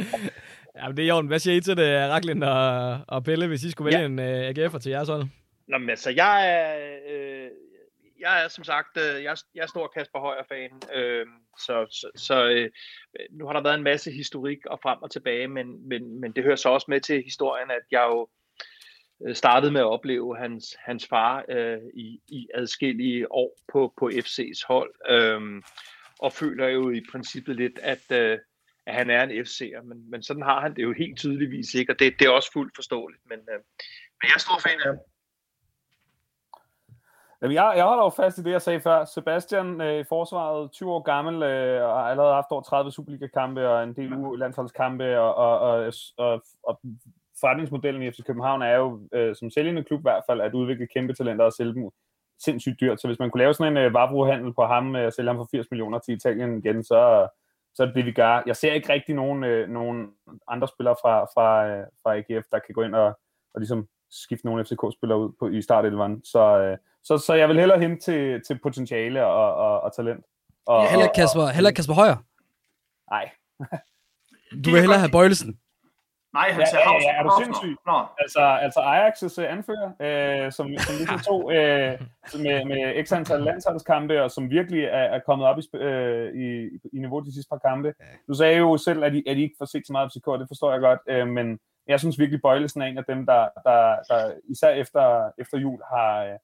Ja, 0.82 0.92
det 0.92 0.98
er 0.98 1.08
Jordan. 1.08 1.26
Hvad 1.26 1.38
siger 1.38 1.56
I 1.56 1.60
til 1.60 1.76
det, 1.76 2.10
Raklin 2.10 2.42
og, 2.42 2.98
og 3.08 3.24
Pelle, 3.24 3.46
hvis 3.46 3.64
I 3.64 3.70
skulle 3.70 3.86
vælge 3.86 4.00
ja. 4.00 4.06
en 4.06 4.18
uh, 4.18 4.64
AGF'er 4.64 4.78
til 4.78 4.90
jeres 4.90 5.08
hold? 5.08 5.24
Nå, 5.68 5.78
men 5.78 5.90
altså, 5.90 6.10
jeg 6.10 6.50
er, 6.50 6.98
øh, 7.10 7.50
jeg 8.20 8.44
er 8.44 8.48
som 8.48 8.64
sagt, 8.64 8.96
øh, 8.96 9.22
jeg, 9.22 9.36
jeg 9.54 9.62
er 9.62 9.66
stor 9.66 9.92
Kasper 9.96 10.18
Højer-fan, 10.18 10.70
øh, 10.94 11.26
så, 11.58 11.86
så, 11.90 12.10
så 12.16 12.48
øh, 12.48 12.70
nu 13.30 13.46
har 13.46 13.52
der 13.52 13.62
været 13.62 13.74
en 13.74 13.82
masse 13.82 14.10
historik 14.10 14.66
og 14.66 14.80
frem 14.82 14.98
og 15.02 15.10
tilbage, 15.10 15.48
men, 15.48 15.88
men, 15.88 16.20
men 16.20 16.32
det 16.32 16.44
hører 16.44 16.56
så 16.56 16.68
også 16.68 16.86
med 16.88 17.00
til 17.00 17.22
historien, 17.22 17.70
at 17.70 17.82
jeg 17.90 18.06
jo 18.10 18.28
øh, 19.26 19.34
startede 19.34 19.72
med 19.72 19.80
at 19.80 19.86
opleve 19.86 20.36
hans, 20.36 20.76
hans 20.78 21.06
far 21.06 21.44
øh, 21.48 21.78
i, 21.94 22.20
i 22.28 22.48
adskillige 22.54 23.32
år 23.32 23.58
på, 23.72 23.94
på 23.98 24.10
FC's 24.14 24.66
hold, 24.66 24.94
øh, 25.08 25.62
og 26.18 26.32
føler 26.32 26.68
jo 26.68 26.90
i 26.90 27.00
princippet 27.12 27.56
lidt, 27.56 27.78
at, 27.82 28.12
øh, 28.12 28.38
at 28.86 28.94
han 28.94 29.10
er 29.10 29.22
en 29.22 29.30
FC'er, 29.30 29.82
men, 29.82 30.10
men 30.10 30.22
sådan 30.22 30.42
har 30.42 30.60
han 30.60 30.76
det 30.76 30.82
jo 30.82 30.92
helt 30.92 31.18
tydeligvis 31.18 31.74
ikke, 31.74 31.92
og 31.92 31.98
det, 31.98 32.14
det 32.18 32.26
er 32.26 32.30
også 32.30 32.52
fuldt 32.52 32.72
forståeligt, 32.76 33.22
men, 33.28 33.38
øh, 33.38 33.60
men 34.18 34.24
jeg 34.28 34.34
er 34.34 34.38
stor 34.38 34.60
fan 34.66 34.80
af 34.80 34.86
ham. 34.86 34.98
Jamen, 37.42 37.54
jeg, 37.54 37.72
jeg 37.76 37.84
holder 37.84 38.04
jo 38.04 38.10
fast 38.10 38.38
i 38.38 38.42
det, 38.42 38.50
jeg 38.50 38.62
sagde 38.62 38.80
før. 38.80 39.04
Sebastian 39.04 39.80
øh, 39.80 40.00
i 40.00 40.04
forsvaret, 40.04 40.72
20 40.72 40.92
år 40.92 41.02
gammel, 41.02 41.42
øh, 41.42 41.82
og 41.88 41.94
har 41.98 42.10
allerede 42.10 42.34
haft 42.34 42.50
over 42.50 42.62
30 42.62 42.92
Superliga-kampe 42.92 43.68
og 43.68 43.84
en 43.84 43.96
del 43.96 44.12
landsholdskampe, 44.38 45.20
og, 45.20 45.34
og, 45.34 45.58
og, 45.58 45.92
og, 46.16 46.42
og 46.62 46.80
forretningsmodellen 47.40 48.02
i 48.02 48.10
FC 48.10 48.22
København 48.26 48.62
er 48.62 48.76
jo, 48.76 49.08
øh, 49.12 49.34
som 49.36 49.50
sælgende 49.50 49.84
klub 49.84 50.00
i 50.00 50.08
hvert 50.08 50.22
fald, 50.28 50.40
at 50.40 50.54
udvikle 50.54 50.86
kæmpe 50.86 51.12
talenter 51.14 51.44
og 51.44 51.52
sælge 51.52 51.74
dem 51.74 51.90
sindssygt 52.38 52.80
dyrt. 52.80 53.00
Så 53.00 53.06
hvis 53.08 53.18
man 53.18 53.30
kunne 53.30 53.42
lave 53.42 53.54
sådan 53.54 53.76
en 53.76 53.84
øh, 53.84 53.94
varebrugerhandel 53.94 54.54
på 54.54 54.64
ham, 54.64 54.96
øh, 54.96 55.06
og 55.06 55.12
sælge 55.12 55.28
ham 55.28 55.36
for 55.36 55.48
80 55.50 55.66
millioner 55.70 55.98
til 55.98 56.14
Italien 56.14 56.58
igen, 56.58 56.84
så, 56.84 57.28
så 57.74 57.82
er 57.82 57.86
det 57.86 57.94
det, 57.94 58.06
vi 58.06 58.12
gør. 58.12 58.42
Jeg 58.46 58.56
ser 58.56 58.72
ikke 58.72 58.92
rigtig 58.92 59.14
nogen, 59.14 59.44
øh, 59.44 59.68
nogen 59.68 60.08
andre 60.48 60.68
spillere 60.68 60.96
fra, 61.02 61.24
fra, 61.24 61.66
øh, 61.68 61.86
fra 62.02 62.16
AGF, 62.16 62.46
der 62.52 62.58
kan 62.58 62.74
gå 62.74 62.82
ind 62.82 62.94
og, 62.94 63.06
og 63.54 63.60
ligesom 63.60 63.88
skifte 64.10 64.46
nogle 64.46 64.64
FCK-spillere 64.64 65.18
ud 65.18 65.32
på, 65.38 65.48
i 65.48 65.62
startelveren. 65.62 66.24
Så, 66.24 66.58
øh, 66.58 66.78
så, 67.04 67.18
så 67.18 67.34
jeg 67.34 67.48
vil 67.48 67.58
hellere 67.58 67.80
hen 67.80 68.00
til, 68.00 68.40
til 68.46 68.58
potentiale 68.62 69.26
og, 69.26 69.54
og, 69.54 69.80
og 69.80 69.96
talent. 69.96 70.24
Og, 70.66 70.90
heller 70.90 71.08
Kasper, 71.14 71.42
og, 71.42 71.50
heller 71.50 71.70
Kasper 71.70 71.94
Højer? 71.94 72.16
Nej. 73.10 73.30
du 74.64 74.70
vil 74.70 74.80
hellere 74.80 74.98
have 74.98 75.10
Bøjlesen? 75.10 75.58
Nej, 76.32 76.50
han 76.50 76.60
ja, 76.60 76.66
ser 76.66 76.78
ja, 76.78 76.92
ja, 76.92 77.18
er 77.18 77.22
du 77.22 77.30
sindssyg? 77.42 77.76
Nå. 77.86 77.98
Altså, 78.18 78.40
altså 78.40 78.80
Ajax' 78.80 79.42
anfører, 79.42 79.90
øh, 80.00 80.52
som, 80.52 80.66
som 80.78 80.94
ligesom 80.96 81.18
to 81.18 81.36
øh, 81.56 81.92
med, 82.44 82.64
med 82.64 83.04
x 83.04 83.12
antal 83.12 83.40
landsholdskampe, 83.40 84.22
og 84.22 84.30
som 84.30 84.50
virkelig 84.50 84.84
er, 84.84 85.06
er 85.16 85.20
kommet 85.26 85.48
op 85.48 85.58
i, 85.58 85.76
øh, 85.76 86.34
i, 86.34 86.68
i 86.92 86.98
niveau 86.98 87.20
de 87.20 87.34
sidste 87.34 87.48
par 87.48 87.58
kampe. 87.68 87.94
Du 88.28 88.34
sagde 88.34 88.58
jo 88.58 88.76
selv, 88.76 89.04
at 89.04 89.12
de, 89.12 89.22
at 89.26 89.36
de 89.36 89.42
ikke 89.42 89.54
får 89.58 89.64
set 89.64 89.86
så 89.86 89.92
meget 89.92 90.04
af 90.04 90.10
FCK, 90.10 90.40
det 90.40 90.48
forstår 90.48 90.72
jeg 90.72 90.80
godt, 90.80 91.00
øh, 91.06 91.28
men 91.28 91.58
jeg 91.86 92.00
synes 92.00 92.18
virkelig, 92.18 92.42
Bøjlesen 92.42 92.82
er 92.82 92.86
en 92.86 92.98
af 92.98 93.04
dem, 93.04 93.26
der, 93.26 93.48
der, 93.64 93.96
der 94.08 94.32
især 94.48 94.70
efter, 94.70 95.30
efter 95.38 95.58
jul 95.58 95.80
har, 95.92 96.38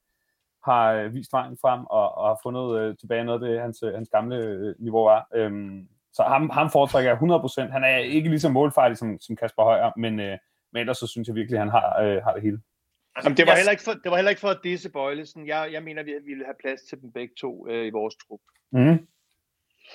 har 0.70 1.08
vist 1.08 1.32
vejen 1.32 1.58
frem 1.62 1.86
og, 1.86 2.18
og 2.18 2.28
har 2.28 2.38
fundet 2.42 2.78
øh, 2.80 2.96
tilbage 2.96 3.24
noget 3.24 3.42
af 3.42 3.48
det, 3.48 3.60
hans, 3.60 3.84
hans 3.94 4.08
gamle 4.08 4.36
øh, 4.36 4.74
niveau 4.78 5.04
er. 5.04 5.20
Øhm, 5.34 5.88
Så 6.16 6.22
ham, 6.22 6.51
ham 6.51 6.70
foretrækker 6.70 7.10
jeg 7.10 7.18
100%. 7.68 7.72
Han 7.72 7.84
er 7.84 7.97
ikke 7.97 8.28
lige 8.28 8.40
så 8.40 8.48
målfarlig 8.48 8.97
som, 8.98 9.18
som 9.20 9.36
Kasper 9.36 9.62
Højer, 9.62 9.90
men, 9.97 10.20
øh, 10.20 10.38
men 10.72 10.80
ellers 10.80 10.98
så 10.98 11.06
synes 11.06 11.28
jeg 11.28 11.34
virkelig, 11.34 11.56
at 11.59 11.64
han 11.64 11.74
har, 11.78 11.88
øh, 12.02 12.22
har 12.24 12.32
det 12.32 12.43
hele. 12.43 12.59
Altså, 13.16 13.28
Jamen, 13.28 13.36
det, 13.36 13.47
var 13.47 13.52
jeg... 13.52 13.59
heller 13.59 13.70
ikke 13.70 13.82
for, 13.82 13.93
det 13.93 14.10
var 14.10 14.16
heller 14.16 14.30
ikke 14.30 14.40
for 14.40 14.48
at 14.48 14.60
disse 14.64 14.90
Bøjlesen. 14.90 15.47
Jeg, 15.47 15.68
jeg 15.72 15.82
mener, 15.82 16.02
vi 16.02 16.12
ville 16.26 16.44
have 16.44 16.60
plads 16.62 16.80
til 16.88 17.01
dem 17.01 17.12
begge 17.12 17.34
to 17.40 17.68
øh, 17.68 17.86
i 17.86 17.90
vores 17.90 18.14
trup. 18.16 18.40
Mm 18.72 19.06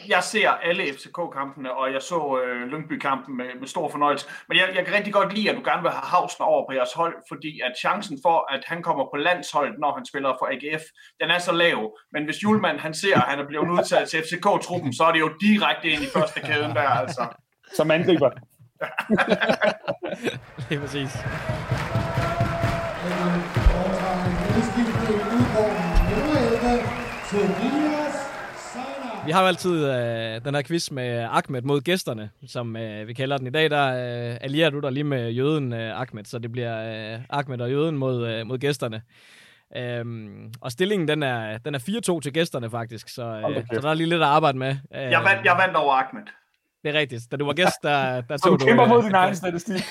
jeg 0.08 0.24
ser 0.24 0.50
alle 0.50 0.84
FCK-kampene, 0.94 1.74
og 1.74 1.94
jeg 1.94 2.02
så 2.02 2.42
øh, 2.44 2.68
Lyngby-kampen 2.68 3.38
med, 3.38 3.46
med 3.60 3.68
stor 3.68 3.90
fornøjelse. 3.90 4.26
Men 4.48 4.58
jeg, 4.58 4.70
jeg 4.76 4.86
kan 4.86 4.94
rigtig 4.94 5.14
godt 5.14 5.34
lide, 5.34 5.50
at 5.50 5.56
du 5.56 5.62
gerne 5.66 5.82
vil 5.82 5.92
have 5.92 6.06
Hausen 6.14 6.44
over 6.44 6.66
på 6.70 6.74
jeres 6.74 6.94
hold, 6.96 7.16
fordi 7.32 7.60
at 7.60 7.74
chancen 7.80 8.20
for, 8.26 8.54
at 8.54 8.64
han 8.66 8.84
kommer 8.84 9.04
på 9.14 9.18
landsholdet, 9.18 9.80
når 9.80 9.94
han 9.98 10.06
spiller 10.06 10.30
for 10.40 10.46
AGF, 10.54 10.84
den 11.22 11.30
er 11.30 11.40
så 11.40 11.52
lav. 11.52 11.98
Men 12.14 12.26
hvis 12.26 12.44
Julemand 12.44 12.80
han 12.80 12.94
ser, 12.94 13.16
at 13.16 13.30
han 13.30 13.40
er 13.40 13.48
blevet 13.48 13.70
udtaget 13.70 14.10
til 14.10 14.20
FCK-truppen, 14.20 14.94
så 14.94 15.04
er 15.04 15.12
det 15.12 15.20
jo 15.20 15.32
direkte 15.42 15.88
ind 15.90 16.04
i 16.04 16.08
første 16.16 16.40
kæden 16.40 16.72
der, 16.72 16.90
altså. 16.90 17.28
Som 17.74 17.92
angriber. 17.92 18.30
det 20.70 20.76
er 20.78 20.80
præcis. 20.80 21.12
Tobias 27.32 27.91
vi 29.26 29.32
har 29.32 29.42
jo 29.42 29.48
altid 29.48 29.86
øh, 29.86 30.46
den 30.46 30.56
her 30.56 30.62
quiz 30.62 30.92
med 30.92 31.28
Ahmed 31.32 31.62
mod 31.62 31.82
gæsterne, 31.82 32.30
som 32.48 32.76
øh, 32.76 33.08
vi 33.08 33.14
kalder 33.14 33.38
den. 33.38 33.48
I 33.48 33.50
dag 33.50 33.70
der 33.70 33.88
øh, 33.88 34.38
allierer 34.42 34.70
du 34.70 34.80
dig 34.80 34.92
lige 34.92 35.04
med 35.04 35.30
jøden 35.30 35.74
øh, 35.74 36.02
Ahmed, 36.02 36.26
så 36.26 36.40
det 36.40 36.52
bliver 36.52 37.14
øh, 37.14 37.20
Ahmed 37.30 37.62
og 37.62 37.72
jøden 37.72 37.98
mod, 37.98 38.28
øh, 38.28 38.48
mod 38.48 38.58
gæsterne. 38.58 39.02
Øhm, 39.76 40.54
og 40.62 40.72
stillingen, 40.72 41.08
den 41.08 41.24
er, 41.24 41.58
den 41.58 41.76
er 41.76 41.80
4-2 42.18 42.22
til 42.22 42.34
gæsterne 42.34 42.70
faktisk, 42.70 43.10
så, 43.10 43.24
øh, 43.24 43.44
okay. 43.44 43.64
så 43.74 43.82
der 43.82 43.90
er 43.90 43.94
lige 43.94 44.10
lidt 44.10 44.22
at 44.22 44.28
arbejde 44.28 44.58
med. 44.58 44.76
Øh, 44.96 45.02
jeg, 45.02 45.24
vandt, 45.24 45.46
jeg 45.46 45.56
vandt 45.58 45.76
over 45.76 45.94
Ahmed. 45.94 46.28
Det 46.84 46.96
er 46.96 47.00
rigtigt. 47.00 47.32
Da 47.32 47.38
du 47.38 47.46
var 47.46 47.54
gæst, 47.54 47.84
der, 47.84 48.22
der 48.22 48.38
så 48.38 48.50
du... 48.50 48.66
kæmper 48.66 48.88
mod 48.88 49.04
din 49.04 49.16
egen 49.16 49.36
statistik. 49.36 49.76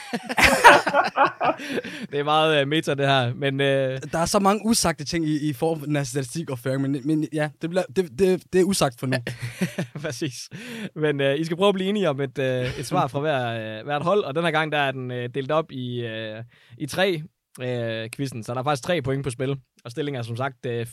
det 2.11 2.19
er 2.19 2.25
meget 2.25 2.63
uh, 2.63 2.69
meta, 2.69 2.95
det 2.95 3.07
her. 3.07 3.35
Men, 3.35 3.55
uh... 3.55 4.11
Der 4.13 4.19
er 4.19 4.25
så 4.25 4.39
mange 4.39 4.65
usagte 4.65 5.05
ting 5.05 5.27
i, 5.27 5.49
i 5.49 5.53
form 5.53 5.97
af 5.97 6.07
statistik 6.07 6.51
og 6.51 6.59
føring, 6.59 6.83
men, 6.83 7.01
men 7.05 7.29
ja, 7.33 7.51
det, 7.63 7.71
bliver, 7.71 7.83
det, 7.97 8.19
det, 8.19 8.53
det 8.53 8.61
er 8.61 8.65
usagt 8.65 9.01
for 9.01 9.07
nu. 9.07 9.17
Præcis. 10.03 10.49
Men 10.97 11.21
uh, 11.21 11.35
I 11.35 11.45
skal 11.45 11.57
prøve 11.57 11.69
at 11.69 11.75
blive 11.75 11.89
enige 11.89 12.11
om 12.11 12.21
et, 12.21 12.39
uh, 12.39 12.79
et 12.79 12.87
svar 12.87 13.07
fra 13.07 13.21
hver, 13.21 13.79
uh, 13.81 13.87
hvert 13.87 14.03
hold, 14.03 14.25
og 14.25 14.35
den 14.35 14.45
her 14.45 14.51
gang 14.51 14.73
der 14.73 14.79
er 14.79 14.91
den 14.91 15.11
uh, 15.11 15.25
delt 15.35 15.51
op 15.51 15.73
i, 15.73 16.05
uh, 16.05 16.45
i 16.79 16.87
tre 16.87 17.23
uh, 17.59 18.11
quizzen, 18.17 18.43
så 18.43 18.55
der 18.55 18.61
er 18.61 18.65
faktisk 18.65 18.83
tre 18.83 19.03
point 19.03 19.25
på 19.25 19.31
spil. 19.31 19.57
Og 19.85 19.91
stillingen 19.91 20.19
er 20.19 20.23
som 20.23 20.37
sagt 20.37 20.67
uh, 20.67 20.73
4-2, 20.73 20.85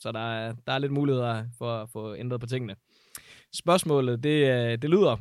så 0.00 0.10
der 0.14 0.34
er, 0.34 0.54
der 0.66 0.72
er 0.72 0.78
lidt 0.78 0.92
muligheder 0.92 1.44
for 1.58 1.82
at 1.82 1.88
få 1.92 2.16
ændret 2.16 2.40
på 2.40 2.46
tingene. 2.46 2.74
Spørgsmålet, 3.54 4.22
det, 4.22 4.82
det 4.82 4.90
lyder, 4.90 5.16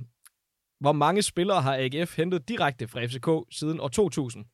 hvor 0.81 0.91
mange 0.91 1.21
spillere 1.21 1.61
har 1.61 1.75
AGF 1.79 2.17
hentet 2.17 2.49
direkte 2.49 2.87
fra 2.87 3.05
FCK 3.05 3.55
siden 3.57 3.79
år 3.79 3.87
2000, 3.87 4.45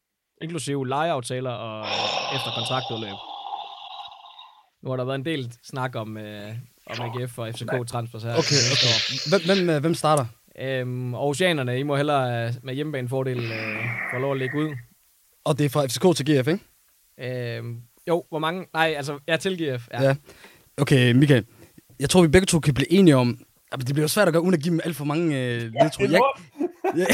inklusive 0.41 0.87
lejeaftaler 0.87 1.51
og 1.51 1.85
efter 2.35 2.51
kontraktudløb? 2.57 3.17
Nu 4.83 4.89
har 4.89 4.97
der 4.97 5.05
været 5.05 5.19
en 5.19 5.25
del 5.25 5.53
snak 5.63 5.95
om, 5.95 6.17
øh, 6.17 6.55
om 6.85 6.95
AGF 7.01 7.39
og 7.39 7.49
FCK-transfers 7.49 8.23
her. 8.23 8.35
Okay, 8.41 8.61
okay. 8.73 8.93
Hvem, 9.29 9.41
hvem, 9.45 9.69
øh, 9.69 9.81
hvem 9.81 9.93
starter? 9.93 10.25
Øhm, 10.59 11.15
Aarhusianerne, 11.15 11.79
I 11.79 11.83
må 11.83 11.95
hellere 11.95 12.47
øh, 12.47 12.53
med 12.63 12.73
hjemmebanefordel 12.73 13.37
øh, 13.37 13.77
få 14.13 14.17
lov 14.19 14.31
at 14.31 14.39
lægge 14.39 14.57
ud. 14.57 14.75
Og 15.45 15.57
det 15.57 15.65
er 15.65 15.69
fra 15.69 15.85
FCK 15.85 16.17
til 16.17 16.25
GF, 16.25 16.47
ikke? 16.47 17.57
Øhm, 17.57 17.81
jo, 18.07 18.23
hvor 18.29 18.39
mange? 18.39 18.65
Nej, 18.73 18.93
altså, 18.97 19.19
jeg 19.27 19.39
til 19.39 19.53
GF. 19.53 19.87
Ja. 19.93 20.03
ja. 20.03 20.15
Okay, 20.77 21.11
Michael. 21.11 21.45
Jeg 21.99 22.09
tror, 22.09 22.21
vi 22.21 22.27
begge 22.27 22.45
to 22.45 22.59
kan 22.59 22.73
blive 22.73 22.91
enige 22.91 23.15
om, 23.15 23.39
det 23.71 23.93
bliver 23.95 24.07
svært 24.07 24.27
at 24.27 24.33
gøre, 24.33 24.43
uden 24.43 24.53
at 24.53 24.59
give 24.59 24.71
dem 24.71 24.81
alt 24.83 24.95
for 24.95 25.05
mange 25.05 25.25
øh, 25.25 25.61
ledtråd. 25.81 26.07
Jeg, 26.95 27.07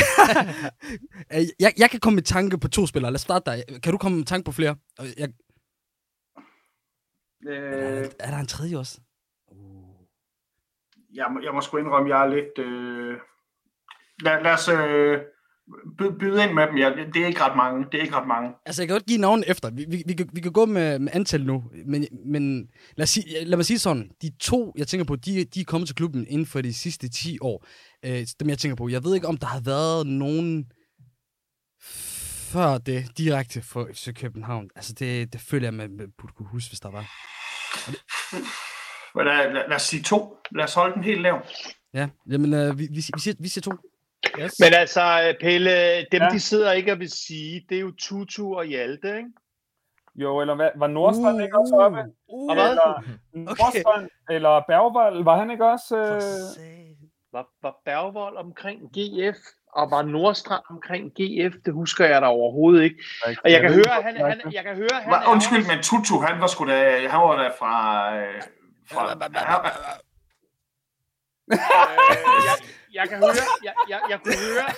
jeg, 1.31 1.47
jeg, 1.59 1.73
jeg 1.77 1.89
kan 1.89 1.99
komme 1.99 2.15
med 2.15 2.23
tanke 2.23 2.57
på 2.57 2.67
to 2.67 2.85
spillere. 2.87 3.11
Lad 3.11 3.15
os 3.15 3.21
starte 3.21 3.51
der. 3.51 3.79
Kan 3.83 3.91
du 3.91 3.97
komme 3.97 4.17
med 4.17 4.25
tanke 4.25 4.45
på 4.45 4.51
flere? 4.51 4.75
Jeg, 4.99 5.29
øh, 7.47 7.55
er, 7.55 8.01
der, 8.01 8.09
er 8.19 8.31
der 8.31 8.37
en 8.37 8.47
tredje 8.47 8.77
også? 8.77 9.01
Jeg, 11.13 11.25
må, 11.31 11.39
jeg 11.43 11.53
må 11.53 11.61
sgu 11.61 11.77
indrømme, 11.77 12.09
jeg 12.09 12.25
er 12.25 12.29
lidt... 12.35 12.59
Øh... 12.59 13.17
Lad, 14.21 14.43
lad 14.43 14.53
os... 14.53 14.69
Øh 14.69 15.21
byde 16.19 16.43
ind 16.43 16.53
med 16.53 16.67
dem. 16.67 16.77
Ja, 16.77 16.89
det 17.13 17.21
er 17.21 17.27
ikke 17.27 17.41
ret 17.41 17.57
mange. 17.57 17.85
Det 17.91 17.97
er 17.97 18.01
ikke 18.01 18.15
ret 18.15 18.27
mange. 18.27 18.51
Altså, 18.65 18.81
jeg 18.81 18.87
kan 18.87 18.95
godt 18.95 19.05
give 19.05 19.21
navnet 19.21 19.49
efter. 19.49 19.69
Vi, 19.71 19.85
vi, 19.89 20.03
vi, 20.05 20.13
kan, 20.13 20.29
vi 20.33 20.41
kan 20.41 20.51
gå 20.51 20.65
med, 20.65 20.99
med 20.99 21.11
antal 21.15 21.45
nu. 21.45 21.63
Men, 21.85 22.07
men 22.25 22.69
lad, 22.95 23.03
os 23.03 23.09
sige, 23.09 23.45
lad 23.45 23.57
mig 23.57 23.65
sige 23.65 23.79
sådan. 23.79 24.11
De 24.21 24.31
to, 24.39 24.73
jeg 24.77 24.87
tænker 24.87 25.05
på, 25.05 25.15
de, 25.15 25.43
de 25.43 25.59
er 25.59 25.65
kommet 25.65 25.87
til 25.87 25.95
klubben 25.95 26.25
inden 26.27 26.45
for 26.45 26.61
de 26.61 26.73
sidste 26.73 27.09
10 27.09 27.37
år. 27.41 27.65
Øh, 28.05 28.27
dem, 28.39 28.49
jeg 28.49 28.57
tænker 28.57 28.75
på. 28.75 28.89
Jeg 28.89 29.03
ved 29.03 29.15
ikke, 29.15 29.27
om 29.27 29.37
der 29.37 29.47
har 29.47 29.59
været 29.59 30.07
nogen 30.07 30.65
før 32.53 32.77
det 32.77 33.17
direkte 33.17 33.61
for 33.61 33.89
FC 33.93 34.13
København. 34.15 34.69
Altså, 34.75 34.93
det, 34.93 35.33
det 35.33 35.41
føler 35.41 35.65
jeg, 35.65 35.73
man 35.73 35.89
burde 36.17 36.33
kunne 36.37 36.49
huske, 36.49 36.69
hvis 36.69 36.79
der 36.79 36.91
var. 36.91 37.05
Det... 37.87 37.95
Lad, 39.15 39.53
lad, 39.53 39.69
lad 39.69 39.75
os 39.75 39.81
sige 39.81 40.03
to. 40.03 40.37
Lad 40.51 40.63
os 40.63 40.73
holde 40.73 40.93
den 40.95 41.03
helt 41.03 41.21
lav. 41.21 41.45
Ja, 41.93 42.09
jamen, 42.29 42.53
øh, 42.53 42.79
vi, 42.79 42.87
vi, 42.91 42.95
vi, 42.95 43.01
siger, 43.01 43.35
vi 43.39 43.47
siger 43.47 43.61
to. 43.61 43.71
Yes. 44.39 44.59
Men 44.59 44.73
altså, 44.73 45.35
Pelle, 45.39 46.05
dem 46.11 46.21
ja. 46.21 46.29
de 46.29 46.39
sidder 46.39 46.71
ikke 46.71 46.91
og 46.91 46.99
vil 46.99 47.11
sige, 47.11 47.65
det 47.69 47.77
er 47.77 47.81
jo 47.81 47.91
Tutu 47.99 48.55
og 48.55 48.65
Hjalte, 48.65 49.17
ikke? 49.17 49.29
Jo, 50.15 50.41
eller 50.41 50.55
hvad, 50.55 50.69
var 50.75 50.87
Nordstrand 50.87 51.37
uh, 51.37 51.43
ikke 51.43 51.59
også 51.59 51.75
oppe? 51.75 51.99
Uh, 52.27 52.51
eller 52.51 53.03
Nordstrand, 53.45 54.05
okay. 54.05 54.35
eller 54.35 54.61
Bergvold, 54.67 55.23
var 55.23 55.37
han 55.37 55.51
ikke 55.51 55.65
også? 55.65 55.97
Øh... 55.97 56.93
Var, 57.33 57.47
var 57.61 57.75
Bergvold 57.85 58.37
omkring 58.37 58.81
GF, 58.81 59.37
og 59.75 59.91
var 59.91 60.01
Nordstrand 60.01 60.63
omkring 60.69 61.11
GF, 61.11 61.55
det 61.65 61.73
husker 61.73 62.05
jeg 62.05 62.21
da 62.21 62.27
overhovedet 62.27 62.83
ikke. 62.83 63.03
Og 63.43 63.51
jeg 63.51 63.61
kan 63.61 63.73
høre, 63.73 64.01
han, 64.03 64.17
han, 64.17 64.41
jeg 64.53 64.63
kan 64.63 64.75
høre, 64.75 65.01
han 65.01 65.11
var, 65.11 65.31
Undskyld, 65.31 65.67
men 65.67 65.83
Tutu, 65.83 66.19
han 66.19 66.41
var 66.41 66.47
sgu 66.47 66.67
da, 66.67 67.07
han 67.07 67.19
var 67.21 67.35
da 67.43 67.49
fra... 67.59 68.15
Øh, 68.17 68.41
fra 68.91 69.11
øh, 69.11 69.19
jeg, 72.93 73.01
jeg 73.01 73.09
kan 73.09 73.17
høre, 73.17 73.47
jeg, 73.63 73.73
jeg, 73.89 73.99
jeg 74.09 74.19
kunne 74.23 74.39
høre, 74.47 74.69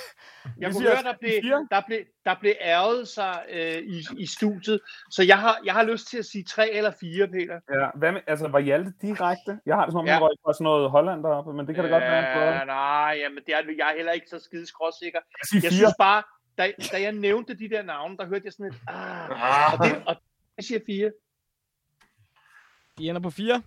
jeg 0.57 0.71
kunne 0.71 0.83
høre, 0.83 1.03
der 1.03 1.13
blev, 1.19 1.33
der 1.71 1.81
blev, 1.87 1.99
der 2.25 2.35
blev 2.39 2.53
ærget 2.61 3.07
sig 3.07 3.43
øh, 3.49 3.77
i, 3.77 4.07
i 4.17 4.25
studiet. 4.25 4.79
Så 5.11 5.23
jeg 5.23 5.39
har, 5.39 5.59
jeg 5.65 5.73
har 5.73 5.83
lyst 5.83 6.07
til 6.07 6.17
at 6.17 6.25
sige 6.25 6.43
tre 6.43 6.71
eller 6.71 6.91
fire, 6.99 7.27
Peter. 7.27 7.59
Ja, 7.79 7.87
hvad 7.95 8.11
med, 8.11 8.21
altså 8.27 8.47
var 8.47 8.59
Hjalte 8.59 8.93
direkte? 9.01 9.59
Jeg 9.65 9.75
har 9.75 9.85
det 9.85 9.91
som 9.91 9.99
om, 9.99 10.05
ja. 10.05 10.13
han 10.13 10.21
fra 10.21 10.53
sådan 10.53 10.63
noget 10.63 10.91
Holland 10.91 11.23
deroppe, 11.23 11.53
men 11.53 11.67
det 11.67 11.75
kan 11.75 11.83
da 11.83 11.89
godt 11.89 12.03
være. 12.03 12.57
Ja, 12.57 12.65
nej, 12.65 13.17
jamen, 13.23 13.43
det 13.45 13.53
er, 13.53 13.61
jeg 13.77 13.91
er 13.91 13.95
heller 13.95 14.11
ikke 14.11 14.29
så 14.29 14.39
skide 14.39 14.67
skråsikker. 14.67 15.19
Jeg, 15.53 15.63
jeg 15.63 15.71
synes 15.71 15.93
bare, 15.99 16.23
da, 16.57 16.71
da 16.91 17.01
jeg 17.01 17.11
nævnte 17.11 17.53
de 17.53 17.69
der 17.69 17.83
navne, 17.83 18.17
der 18.17 18.25
hørte 18.25 18.45
jeg 18.45 18.53
sådan 18.53 18.65
et, 18.65 18.75
ah, 18.87 19.73
og 19.73 19.85
det, 19.85 20.03
og 20.07 20.15
det 20.55 20.65
siger 20.65 20.79
fire. 20.85 21.11
De 22.97 23.09
ender 23.09 23.21
på 23.21 23.29
fire. 23.29 23.61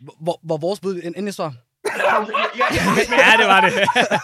Hvor, 0.00 0.40
hvor 0.42 0.56
vores 0.56 0.80
bud 0.80 1.00
endelig 1.04 1.34
svar? 1.34 1.52
Ja, 2.58 3.32
det 3.38 3.46
var 3.46 3.60
det. 3.60 3.72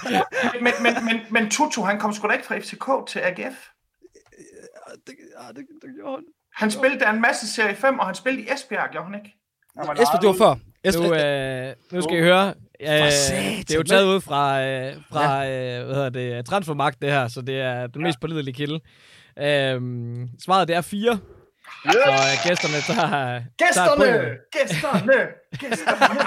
men, 0.64 0.72
men, 0.82 1.04
men, 1.04 1.20
men 1.30 1.50
Tutu, 1.50 1.82
han 1.82 1.98
kom 2.00 2.12
sgu 2.12 2.28
da 2.28 2.32
ikke 2.32 2.46
fra 2.46 2.58
FCK 2.58 3.08
til 3.08 3.18
AGF. 3.18 3.38
Ja, 3.38 4.92
det, 5.06 5.14
ja, 5.40 5.48
det, 5.48 5.66
det 5.82 5.90
gjorde 5.96 6.16
han. 6.16 6.24
Han 6.54 6.70
spillede 6.70 7.00
der 7.00 7.10
en 7.10 7.20
masse 7.20 7.52
Serie 7.54 7.74
5, 7.74 7.98
og 7.98 8.06
han 8.06 8.14
spillede 8.14 8.46
i 8.46 8.52
Esbjerg, 8.52 8.90
gjorde 8.90 9.06
han 9.06 9.14
ikke? 9.14 9.34
Esbjerg, 9.80 10.22
det 10.22 10.28
var 10.28 10.34
før. 10.46 10.54
Esbjerg. 10.84 11.10
Nu, 11.10 11.14
øh, 11.14 11.74
nu 11.92 12.02
skal 12.02 12.18
I 12.18 12.20
høre. 12.20 12.54
Øh, 12.80 12.88
det 13.58 13.70
er 13.70 13.76
jo 13.76 13.82
taget 13.82 14.06
ud 14.06 14.20
fra, 14.20 14.62
øh, 14.62 14.96
fra 15.12 15.42
ja. 15.42 15.78
øh, 15.80 15.86
hvad 15.86 15.94
hedder 15.94 16.10
det, 16.10 16.46
transfermagt, 16.46 17.02
det 17.02 17.10
her, 17.10 17.28
så 17.28 17.40
det 17.40 17.60
er 17.60 17.86
den 17.86 18.02
mest 18.02 18.20
pålidelige 18.20 18.54
kilde. 18.54 18.80
Øh, 19.38 19.80
svaret 20.44 20.68
det 20.68 20.76
er 20.76 20.80
4. 20.80 21.18
Yes. 21.86 21.94
Så 21.94 22.10
uh, 22.10 22.48
gæsterne 22.48 22.80
tager... 22.80 23.42
Gæsterne! 23.58 24.04
Tager 24.04 24.34
gæsterne! 24.52 25.18
Gæsterne! 25.58 26.20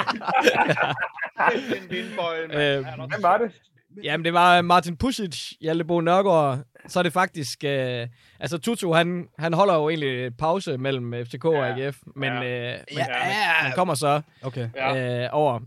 øh, 2.53 2.85
Hvem 3.09 3.23
var 3.23 3.37
det? 3.37 3.51
Jamen, 4.03 4.25
det 4.25 4.33
var 4.33 4.61
Martin 4.61 4.97
Pusic, 4.97 5.51
Hjalte 5.61 5.85
Bo 5.85 6.01
Nørgaard. 6.01 6.59
Så 6.87 6.99
er 6.99 7.03
det 7.03 7.13
faktisk... 7.13 7.63
Øh, 7.63 8.07
altså, 8.39 8.57
Tutu, 8.57 8.93
han, 8.93 9.27
han 9.39 9.53
holder 9.53 9.75
jo 9.75 9.89
egentlig 9.89 10.37
pause 10.37 10.77
mellem 10.77 11.25
FCK 11.25 11.45
og 11.45 11.67
AGF, 11.67 11.97
men, 12.15 12.33
ja. 12.33 12.73
øh, 12.73 12.79
men 12.89 12.97
ja. 12.97 13.03
han 13.55 13.71
kommer 13.75 13.93
så 13.93 14.21
okay. 14.43 14.69
øh, 15.23 15.29
over. 15.31 15.59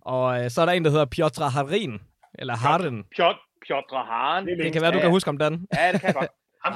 Og 0.00 0.44
øh, 0.44 0.50
så 0.50 0.60
er 0.60 0.66
der 0.66 0.72
en, 0.72 0.84
der 0.84 0.90
hedder 0.90 1.04
Piotr 1.04 1.42
Harin, 1.42 2.00
eller 2.34 2.56
Haren. 2.56 3.04
Piotr, 3.16 3.38
Piotr 3.66 3.96
Haren. 3.96 4.46
Det, 4.46 4.58
det 4.58 4.72
kan 4.72 4.82
være, 4.82 4.92
du 4.92 5.00
kan 5.00 5.10
huske 5.10 5.28
om 5.30 5.38
den. 5.38 5.66
Ja, 5.74 5.92
det 5.92 6.00
kan 6.00 6.06
jeg 6.06 6.14
godt. 6.14 6.30
Han 6.64 6.74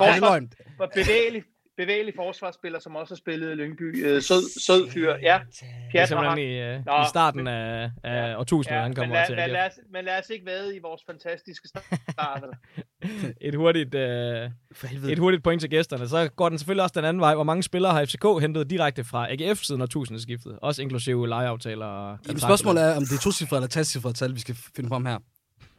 var 0.78 0.86
bevægelig, 0.94 1.42
bevægelig 1.76 2.14
forsvarsspiller, 2.16 2.78
som 2.78 2.96
også 2.96 3.14
har 3.14 3.16
spillet 3.16 3.52
i 3.52 3.54
Lyngby. 3.54 4.06
Øh, 4.06 4.22
sød, 4.22 4.60
sød 4.60 4.90
fyr, 4.90 5.14
ja. 5.22 5.40
Det 5.92 6.00
er 6.00 6.06
simpelthen 6.06 6.38
i, 6.38 6.58
øh, 6.60 6.80
i 6.80 7.08
starten 7.08 7.46
af, 7.46 7.90
af 8.04 8.30
ja, 8.30 8.38
årtusindet, 8.38 8.78
ja, 8.78 8.82
han 8.82 8.94
kommer 8.94 9.16
men 9.16 9.26
til. 9.26 9.36
Men 9.36 9.50
lad, 9.50 9.66
os, 9.66 9.72
men 9.92 10.04
lad 10.04 10.18
os 10.18 10.30
ikke 10.30 10.46
være 10.46 10.76
i 10.76 10.78
vores 10.78 11.02
fantastiske 11.06 11.68
start. 11.68 12.44
et, 13.48 13.54
hurtigt, 13.54 13.94
øh, 13.94 14.50
et 15.10 15.18
hurtigt 15.18 15.42
point 15.42 15.60
til 15.60 15.70
gæsterne. 15.70 16.08
Så 16.08 16.28
går 16.28 16.48
den 16.48 16.58
selvfølgelig 16.58 16.82
også 16.82 16.92
den 16.96 17.04
anden 17.04 17.20
vej. 17.20 17.34
Hvor 17.34 17.44
mange 17.44 17.62
spillere 17.62 17.92
har 17.92 18.04
FCK 18.04 18.24
hentet 18.40 18.70
direkte 18.70 19.04
fra 19.04 19.32
AGF 19.32 19.62
siden 19.62 19.82
årtusindskiftet? 19.82 20.58
Også 20.62 20.82
inklusive 20.82 21.28
lejeaftaler 21.28 21.86
og 21.86 22.18
Jamen, 22.26 22.40
Spørgsmålet 22.40 22.82
er, 22.82 22.96
om 22.96 23.02
det 23.02 23.12
er 23.12 23.20
to-cifrede 23.20 23.58
eller 23.58 23.68
tre-cifrede 23.68 24.14
tal, 24.14 24.34
vi 24.34 24.40
skal 24.40 24.56
finde 24.76 24.88
frem 24.88 25.06
her. 25.06 25.18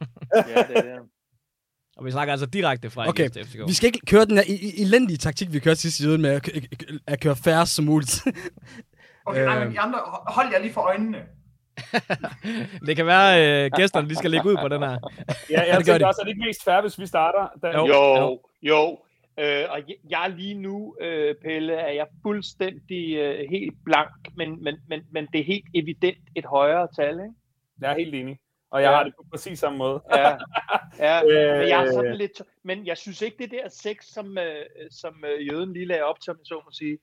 ja, 0.34 0.62
det 0.68 0.76
er 0.76 0.82
det. 0.82 1.15
Og 1.96 2.04
vi 2.04 2.10
snakker 2.10 2.32
altså 2.32 2.46
direkte 2.46 2.90
fra 2.90 3.08
Okay, 3.08 3.24
AGF 3.24 3.48
FCK. 3.48 3.60
Vi 3.68 3.72
skal 3.72 3.86
ikke 3.86 4.00
køre 4.06 4.24
den 4.24 4.36
her 4.36 4.44
elendige 4.78 5.16
taktik, 5.16 5.52
vi 5.52 5.58
kørte 5.58 5.80
sidste 5.80 6.02
side 6.02 6.18
med 6.18 6.30
at, 6.30 6.48
at 7.06 7.20
køre 7.20 7.36
færre 7.36 7.66
som 7.66 7.84
muligt. 7.84 8.22
Okay, 9.28 9.44
nej, 9.44 9.58
men 9.64 9.68
Øh. 9.68 9.84
andre, 9.84 9.98
hold 10.26 10.46
jer 10.52 10.58
lige 10.58 10.72
for 10.72 10.80
øjnene. 10.80 11.18
Det 12.86 12.96
kan 12.96 13.06
være, 13.06 13.36
at 13.36 13.64
øh, 13.64 13.70
gæsterne 13.76 14.08
de 14.08 14.16
skal 14.16 14.30
lægge 14.30 14.48
ud 14.48 14.56
på 14.60 14.68
den 14.68 14.82
her. 14.82 14.98
Ja, 15.50 15.60
jeg 15.62 15.78
det 15.78 15.86
gør 15.86 15.92
tænker 15.92 15.98
de. 15.98 16.06
også, 16.06 16.20
er 16.20 16.24
det 16.24 16.30
ikke 16.30 16.44
mest 16.46 16.64
fair, 16.64 16.80
hvis 16.80 16.98
vi 16.98 17.06
starter? 17.06 17.48
Da, 17.62 17.78
Jo. 17.78 17.86
Jo, 17.86 18.40
jo. 18.62 18.98
Øh, 19.40 19.64
og 19.70 19.78
jeg- 19.88 19.96
jeg 20.10 20.24
er 20.24 20.28
lige 20.36 20.54
nu, 20.54 20.96
øh, 21.00 21.34
Pelle, 21.44 21.72
er 21.74 21.92
jeg 21.92 22.06
fuldstændig 22.22 23.16
øh, 23.16 23.50
helt 23.50 23.74
blank, 23.84 24.10
men, 24.36 24.64
men, 24.64 24.74
men, 24.88 25.00
men 25.12 25.26
det 25.32 25.40
er 25.40 25.44
helt 25.44 25.64
evident 25.74 26.18
et 26.36 26.44
højere 26.44 26.88
tal, 26.96 27.12
ikke? 27.14 27.34
Jeg 27.80 27.92
er 27.92 27.96
helt 27.98 28.14
enig. 28.14 28.38
Og 28.76 28.82
jeg 28.82 28.90
Ja. 28.90 28.96
har 28.96 29.04
det 29.04 29.14
på 29.16 29.24
præcis 29.30 29.58
samme 29.58 29.78
måde. 29.78 30.02
Ja, 30.10 30.36
ja. 30.98 31.22
Øh. 31.32 31.58
Men 31.58 31.68
jeg 31.68 31.84
er 31.86 31.92
sådan 31.92 32.16
lidt, 32.16 32.42
men 32.64 32.86
jeg 32.86 32.96
synes 32.96 33.22
ikke, 33.22 33.36
det 33.38 33.50
der 33.50 33.68
sex, 33.68 33.96
som, 34.04 34.38
øh, 34.38 34.64
som 34.90 35.24
øh, 35.24 35.46
jøden 35.48 35.72
lige 35.72 35.86
lagde 35.86 36.02
op 36.04 36.20
til, 36.20 36.30
om 36.30 36.36
jeg 36.38 36.46
så 36.46 36.54
må 36.64 36.70
sige, 36.72 36.98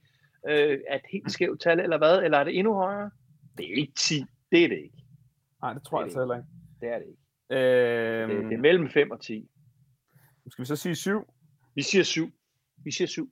er 0.89 0.95
et 0.95 1.01
helt 1.11 1.31
skævt 1.31 1.61
tal, 1.61 1.79
eller 1.79 1.97
hvad? 1.97 2.17
Eller 2.23 2.37
er 2.37 2.43
det 2.43 2.57
endnu 2.57 2.73
højere? 2.73 3.11
Det 3.57 3.71
er 3.71 3.75
ikke 3.75 3.93
10. 3.97 4.25
Det 4.51 4.63
er 4.63 4.67
det 4.67 4.77
ikke. 4.77 4.97
Nej, 5.61 5.73
det 5.73 5.83
tror 5.85 5.99
jeg 5.99 6.03
altså 6.03 6.19
heller 6.19 6.35
ikke. 6.35 6.47
Det 6.81 6.89
er 6.89 6.97
det 6.99 7.05
ikke. 7.07 7.21
Øhm, 7.51 8.29
Det, 8.41 8.49
det 8.49 8.53
er 8.57 8.61
mellem 8.61 8.89
5 8.89 9.11
og 9.11 9.21
10. 9.21 9.47
Skal 10.51 10.61
vi 10.63 10.67
så 10.67 10.75
sige 10.75 10.95
syv? 10.95 11.19
Vi 11.75 11.81
siger 11.81 12.03
7. 12.03 12.31
Vi 12.83 12.91
siger 12.91 13.07
7. 13.07 13.29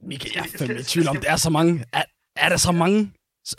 Michael, 0.00 0.32
jeg 0.34 0.40
er 0.44 0.58
fandme 0.58 0.80
i 0.80 0.82
tvivl 0.82 1.08
om, 1.08 1.16
der 1.16 1.30
er 1.32 1.36
så 1.36 1.50
mange. 1.50 1.84
Er, 1.92 2.02
er 2.36 2.48
der 2.48 2.56
så 2.56 2.72
mange? 2.72 3.12
Så, 3.44 3.56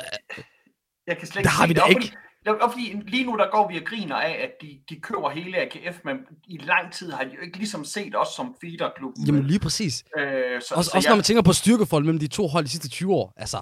Jeg 1.07 1.17
kan 1.17 1.27
slet 1.27 1.33
Der 1.33 1.39
ikke 1.39 1.49
har 1.49 1.63
se 1.63 1.67
vi 1.67 1.73
det. 1.73 1.83
da 1.83 1.89
ikke. 1.89 2.17
Det 2.45 2.51
er 2.61 2.69
fordi 2.71 3.01
lige 3.07 3.25
nu 3.25 3.37
der 3.37 3.51
går 3.51 3.67
vi 3.71 3.77
og 3.77 3.85
griner 3.85 4.15
af, 4.15 4.31
at 4.31 4.51
de, 4.61 4.81
de 4.89 4.99
køber 5.01 5.29
hele 5.29 5.57
AGF, 5.57 5.99
men 6.05 6.17
i 6.47 6.57
lang 6.57 6.93
tid 6.93 7.11
har 7.11 7.23
de 7.23 7.29
jo 7.35 7.41
ikke 7.41 7.57
ligesom 7.57 7.85
set 7.85 8.15
os 8.15 8.27
som 8.27 8.55
feederklubben. 8.61 9.25
jamen 9.25 9.43
lige 9.47 9.59
præcis. 9.59 10.03
øh, 10.17 10.61
så, 10.61 10.73
Også, 10.75 10.89
så 10.91 10.97
også 10.97 11.09
når 11.09 11.15
man 11.15 11.23
tænker 11.23 11.43
på 11.43 11.53
styrkeforhold 11.53 12.03
mellem 12.05 12.19
de 12.19 12.27
to 12.27 12.47
hold 12.47 12.63
de 12.65 12.69
sidste 12.69 12.89
20 12.89 13.13
år. 13.13 13.33
Altså, 13.37 13.61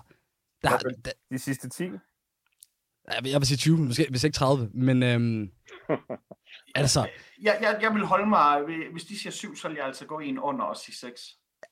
der, 0.64 0.74
Okay. 0.74 0.90
der, 1.06 1.12
De 1.32 1.40
sidste 1.40 1.70
10? 1.70 1.84
jeg 1.84 3.20
vil- 3.24 3.32
jeg 3.32 3.40
vil 3.42 3.48
sige 3.48 3.58
20, 3.58 3.78
måske, 3.78 4.08
hvis 4.10 4.24
ikke 4.24 4.36
30. 4.36 4.70
Men 4.74 5.04
øhm, 5.04 5.52
altså, 6.76 7.08
jeg, 7.42 7.58
jeg, 7.62 7.80
jeg 7.82 7.94
vil 7.94 8.06
holde 8.06 8.26
mig, 8.30 8.62
ved- 8.68 8.92
hvis 8.92 9.04
de 9.04 9.20
siger 9.20 9.32
syv, 9.32 9.56
så 9.56 9.68
vil 9.68 9.76
jeg 9.78 9.86
altså 9.86 10.06
gå 10.06 10.20
en 10.20 10.40
under 10.40 10.66
og 10.66 10.78
sige 10.78 10.96
seks. 10.96 11.22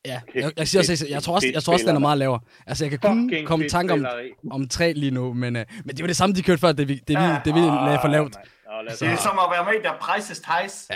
Ja, 0.06 0.20
jeg, 0.36 0.52
jeg, 0.58 0.68
siger 0.68 0.80
også, 0.82 1.06
jeg, 1.10 1.24
tror 1.24 1.36
også, 1.36 1.48
jeg 1.54 1.64
tror 1.64 1.74
også, 1.74 1.86
den 1.88 1.96
er 1.96 2.00
meget 2.00 2.18
lavere. 2.18 2.40
Altså, 2.68 2.84
jeg 2.84 2.90
kan 2.92 3.00
kun 3.00 3.30
Fucking 3.30 3.48
komme 3.48 3.66
i 3.66 3.70
tanke 3.70 3.94
om, 3.94 4.06
om 4.52 4.68
tre 4.68 4.94
lige 4.94 5.12
nu, 5.12 5.34
men, 5.34 5.56
øh, 5.56 5.66
men 5.86 5.96
det 5.96 6.04
var 6.04 6.08
det 6.08 6.16
samme, 6.16 6.36
de 6.36 6.44
kørte 6.44 6.60
før, 6.62 6.72
det 6.72 6.88
vi, 6.88 6.94
det 6.96 7.10
vi, 7.10 7.14
Ja. 7.24 7.40
det 7.46 7.56
vi 7.56 7.60
lagde 7.60 7.98
for 8.02 8.08
lavt. 8.08 8.34
Nå, 8.34 8.82
lad 8.86 8.94
os 8.94 9.00
Det 9.00 9.08
er 9.08 9.16
som 9.16 9.40
at 9.40 9.46
være 9.52 9.66
med 9.66 9.74
i 9.80 9.84
der 9.84 9.94
Prices 10.02 10.40
Ties. 10.40 10.86
Ja. 10.90 10.96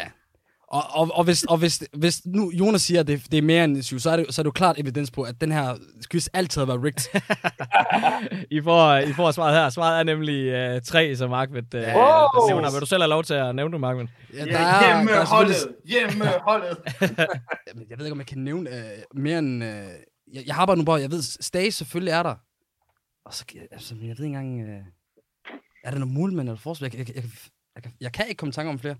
Og, 0.71 0.83
og, 0.89 1.09
og, 1.13 1.23
hvis, 1.23 1.43
og 1.43 1.57
hvis, 1.57 1.83
hvis 1.97 2.21
nu 2.25 2.51
Jonas 2.51 2.81
siger, 2.81 2.99
at 2.99 3.07
det, 3.07 3.31
det 3.31 3.37
er 3.37 3.41
mere 3.41 3.63
end 3.63 3.81
syv, 3.83 3.99
så 3.99 4.09
er 4.09 4.17
det, 4.17 4.25
så 4.35 4.41
er 4.41 4.43
det 4.43 4.47
jo 4.47 4.51
klart 4.51 4.79
evidens 4.79 5.11
på, 5.11 5.21
at 5.23 5.41
den 5.41 5.51
her 5.51 5.75
quiz 6.11 6.27
altid 6.33 6.61
har 6.61 6.65
været 6.65 6.83
rigged. 6.83 7.21
I 8.57 8.61
får, 8.61 8.95
I 8.97 9.13
får 9.13 9.31
svaret 9.31 9.55
her. 9.55 9.69
Svaret 9.69 9.99
er 9.99 10.03
nemlig 10.03 10.45
øh, 10.45 10.81
tre, 10.81 11.15
som 11.15 11.29
Markvind 11.29 11.75
øh, 11.75 11.81
Wow! 11.81 12.47
nævner. 12.49 12.71
Vil 12.71 12.81
du 12.81 12.85
selv 12.85 13.01
have 13.01 13.09
lov 13.09 13.23
til 13.23 13.33
at 13.33 13.55
nævne 13.55 13.71
det, 13.71 13.79
Markvind? 13.81 14.07
Ja, 14.33 14.45
Ja, 14.45 14.95
hjemmeholdet. 14.97 15.55
Hjemmeholdet. 15.85 16.77
Jamen, 17.67 17.85
jeg 17.89 17.97
ved 17.97 18.05
ikke, 18.05 18.11
om 18.11 18.19
jeg 18.19 18.27
kan 18.27 18.37
nævne 18.37 18.69
øh, 18.69 18.83
mere 19.15 19.39
end... 19.39 19.63
Øh, 19.63 19.69
jeg, 20.33 20.43
jeg 20.47 20.55
har 20.55 20.65
bare 20.65 20.77
nu 20.77 20.83
bare... 20.83 21.01
Jeg 21.01 21.11
ved, 21.11 21.21
Stage 21.21 21.71
selvfølgelig 21.71 22.11
er 22.11 22.23
der. 22.23 22.35
Og 23.25 23.33
så... 23.33 23.45
Altså, 23.71 23.95
men 23.95 24.07
jeg 24.07 24.17
ved 24.17 24.25
ikke 24.25 24.37
engang... 24.37 24.61
Øh, 24.69 24.79
er 25.83 25.91
der 25.91 25.97
noget 25.99 26.13
målmand 26.13 26.49
eller 26.49 26.59
forsvar? 26.59 26.87
Jeg, 26.87 26.97
jeg, 26.97 27.07
jeg, 27.07 27.15
jeg, 27.15 27.23
jeg, 27.75 27.83
kan- 27.83 27.93
jeg 28.01 28.11
kan 28.11 28.27
ikke 28.27 28.37
komme 28.39 28.49
i 28.49 28.53
tanke 28.53 28.69
om 28.69 28.79
flere. 28.79 28.95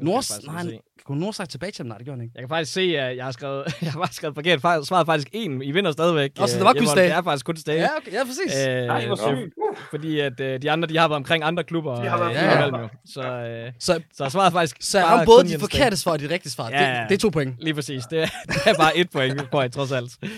Faktisk 0.00 0.46
Nej, 0.46 0.56
han, 0.56 0.78
kunne 1.04 1.20
Nors 1.20 1.36
sagt 1.36 1.50
tilbage 1.50 1.72
til 1.72 1.82
ham? 1.82 1.86
Nej, 1.88 1.96
det 1.98 2.04
gjorde 2.06 2.16
han 2.18 2.24
ikke. 2.24 2.32
Jeg 2.34 2.42
kan 2.42 2.48
faktisk 2.48 2.72
se, 2.72 2.80
at 2.98 3.16
jeg 3.16 3.24
har 3.24 3.32
skrevet, 3.32 3.64
jeg 3.82 3.92
har 3.92 3.98
bare 3.98 4.12
skrevet 4.12 4.34
forkert. 4.34 4.60
Faktisk- 4.60 4.88
Svaret 4.88 5.06
faktisk 5.06 5.28
en. 5.32 5.62
I 5.62 5.70
vinder 5.72 5.92
stadigvæk. 5.92 6.38
Nå, 6.38 6.46
så 6.46 6.52
det 6.54 6.60
øh, 6.60 6.64
var 6.66 6.72
kun. 6.72 6.86
Stage. 6.86 7.08
Det 7.08 7.14
er 7.16 7.22
faktisk 7.22 7.46
kun 7.46 7.56
Stage. 7.56 7.80
Ja, 7.80 7.88
okay, 7.96 8.12
ja, 8.12 8.24
præcis. 8.24 8.66
Øh, 8.68 8.86
Nej, 8.86 9.06
hvor 9.06 9.16
så- 9.16 9.36
sygt. 9.42 9.54
fordi 9.90 10.20
at 10.20 10.40
øh, 10.40 10.62
de 10.62 10.70
andre, 10.70 10.88
de 10.88 10.96
har 10.98 11.08
været 11.08 11.16
omkring 11.16 11.44
andre 11.44 11.64
klubber. 11.64 12.02
De 12.02 12.08
har 12.08 12.18
været 12.18 12.30
øh, 12.30 12.38
flere. 12.38 12.58
imellem 12.68 12.80
jo. 12.80 12.88
Så, 13.06 13.22
øh, 13.22 13.72
så 13.78 14.00
så 14.12 14.28
svaret 14.28 14.52
faktisk 14.52 14.76
så 14.80 14.98
er 14.98 15.02
han 15.06 15.26
både 15.26 15.44
de 15.48 15.58
forkerte 15.58 15.96
svar 15.96 16.12
og 16.12 16.20
de 16.20 16.28
rigtige 16.28 16.52
svar. 16.52 16.70
Ja, 16.70 16.94
ja. 16.94 17.00
Det, 17.00 17.08
det 17.08 17.14
er 17.14 17.18
to 17.18 17.28
point. 17.28 17.54
Lige 17.60 17.74
præcis. 17.74 18.04
Det 18.04 18.22
er, 18.22 18.26
det 18.48 18.56
er 18.66 18.74
bare 18.78 18.96
et 18.96 19.10
point, 19.10 19.42
får 19.50 19.60
jeg 19.62 19.72
trods 19.72 19.92
alt. 19.92 20.12
Øh, 20.22 20.30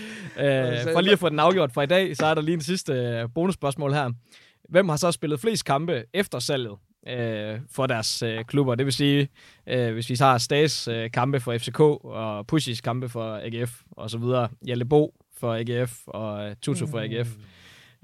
for 0.93 1.01
lige 1.01 1.13
at 1.13 1.19
få 1.19 1.29
den 1.29 1.39
afgjort 1.39 1.71
for 1.73 1.81
i 1.81 1.85
dag, 1.85 2.17
så 2.17 2.25
er 2.25 2.33
der 2.33 2.41
lige 2.41 2.53
en 2.55 2.61
sidste 2.61 2.93
øh, 2.93 3.29
bonusspørgsmål 3.35 3.93
her. 3.93 4.09
Hvem 4.69 4.89
har 4.89 4.95
så 4.97 5.11
spillet 5.11 5.39
flest 5.39 5.65
kampe 5.65 6.03
efter 6.13 6.39
salget 6.39 6.71
øh, 7.07 7.59
for 7.71 7.87
deres 7.87 8.21
øh, 8.21 8.45
klubber? 8.45 8.75
Det 8.75 8.85
vil 8.85 8.93
sige, 8.93 9.29
øh, 9.67 9.93
hvis 9.93 10.09
vi 10.09 10.15
tager 10.15 10.37
Stas 10.37 10.87
øh, 10.87 11.11
kampe 11.11 11.39
for 11.39 11.57
FCK, 11.57 11.79
og 11.79 12.47
Pushis 12.47 12.81
kampe 12.81 13.09
for 13.09 13.35
AGF, 13.43 13.81
og 13.91 14.09
så 14.09 14.17
videre. 14.17 14.49
Hjalte 14.65 14.85
Bo 14.85 15.15
for 15.37 15.53
AGF, 15.53 16.01
og 16.07 16.49
øh, 16.49 16.55
Tutu 16.61 16.87
for 16.87 16.99
AGF. 16.99 17.29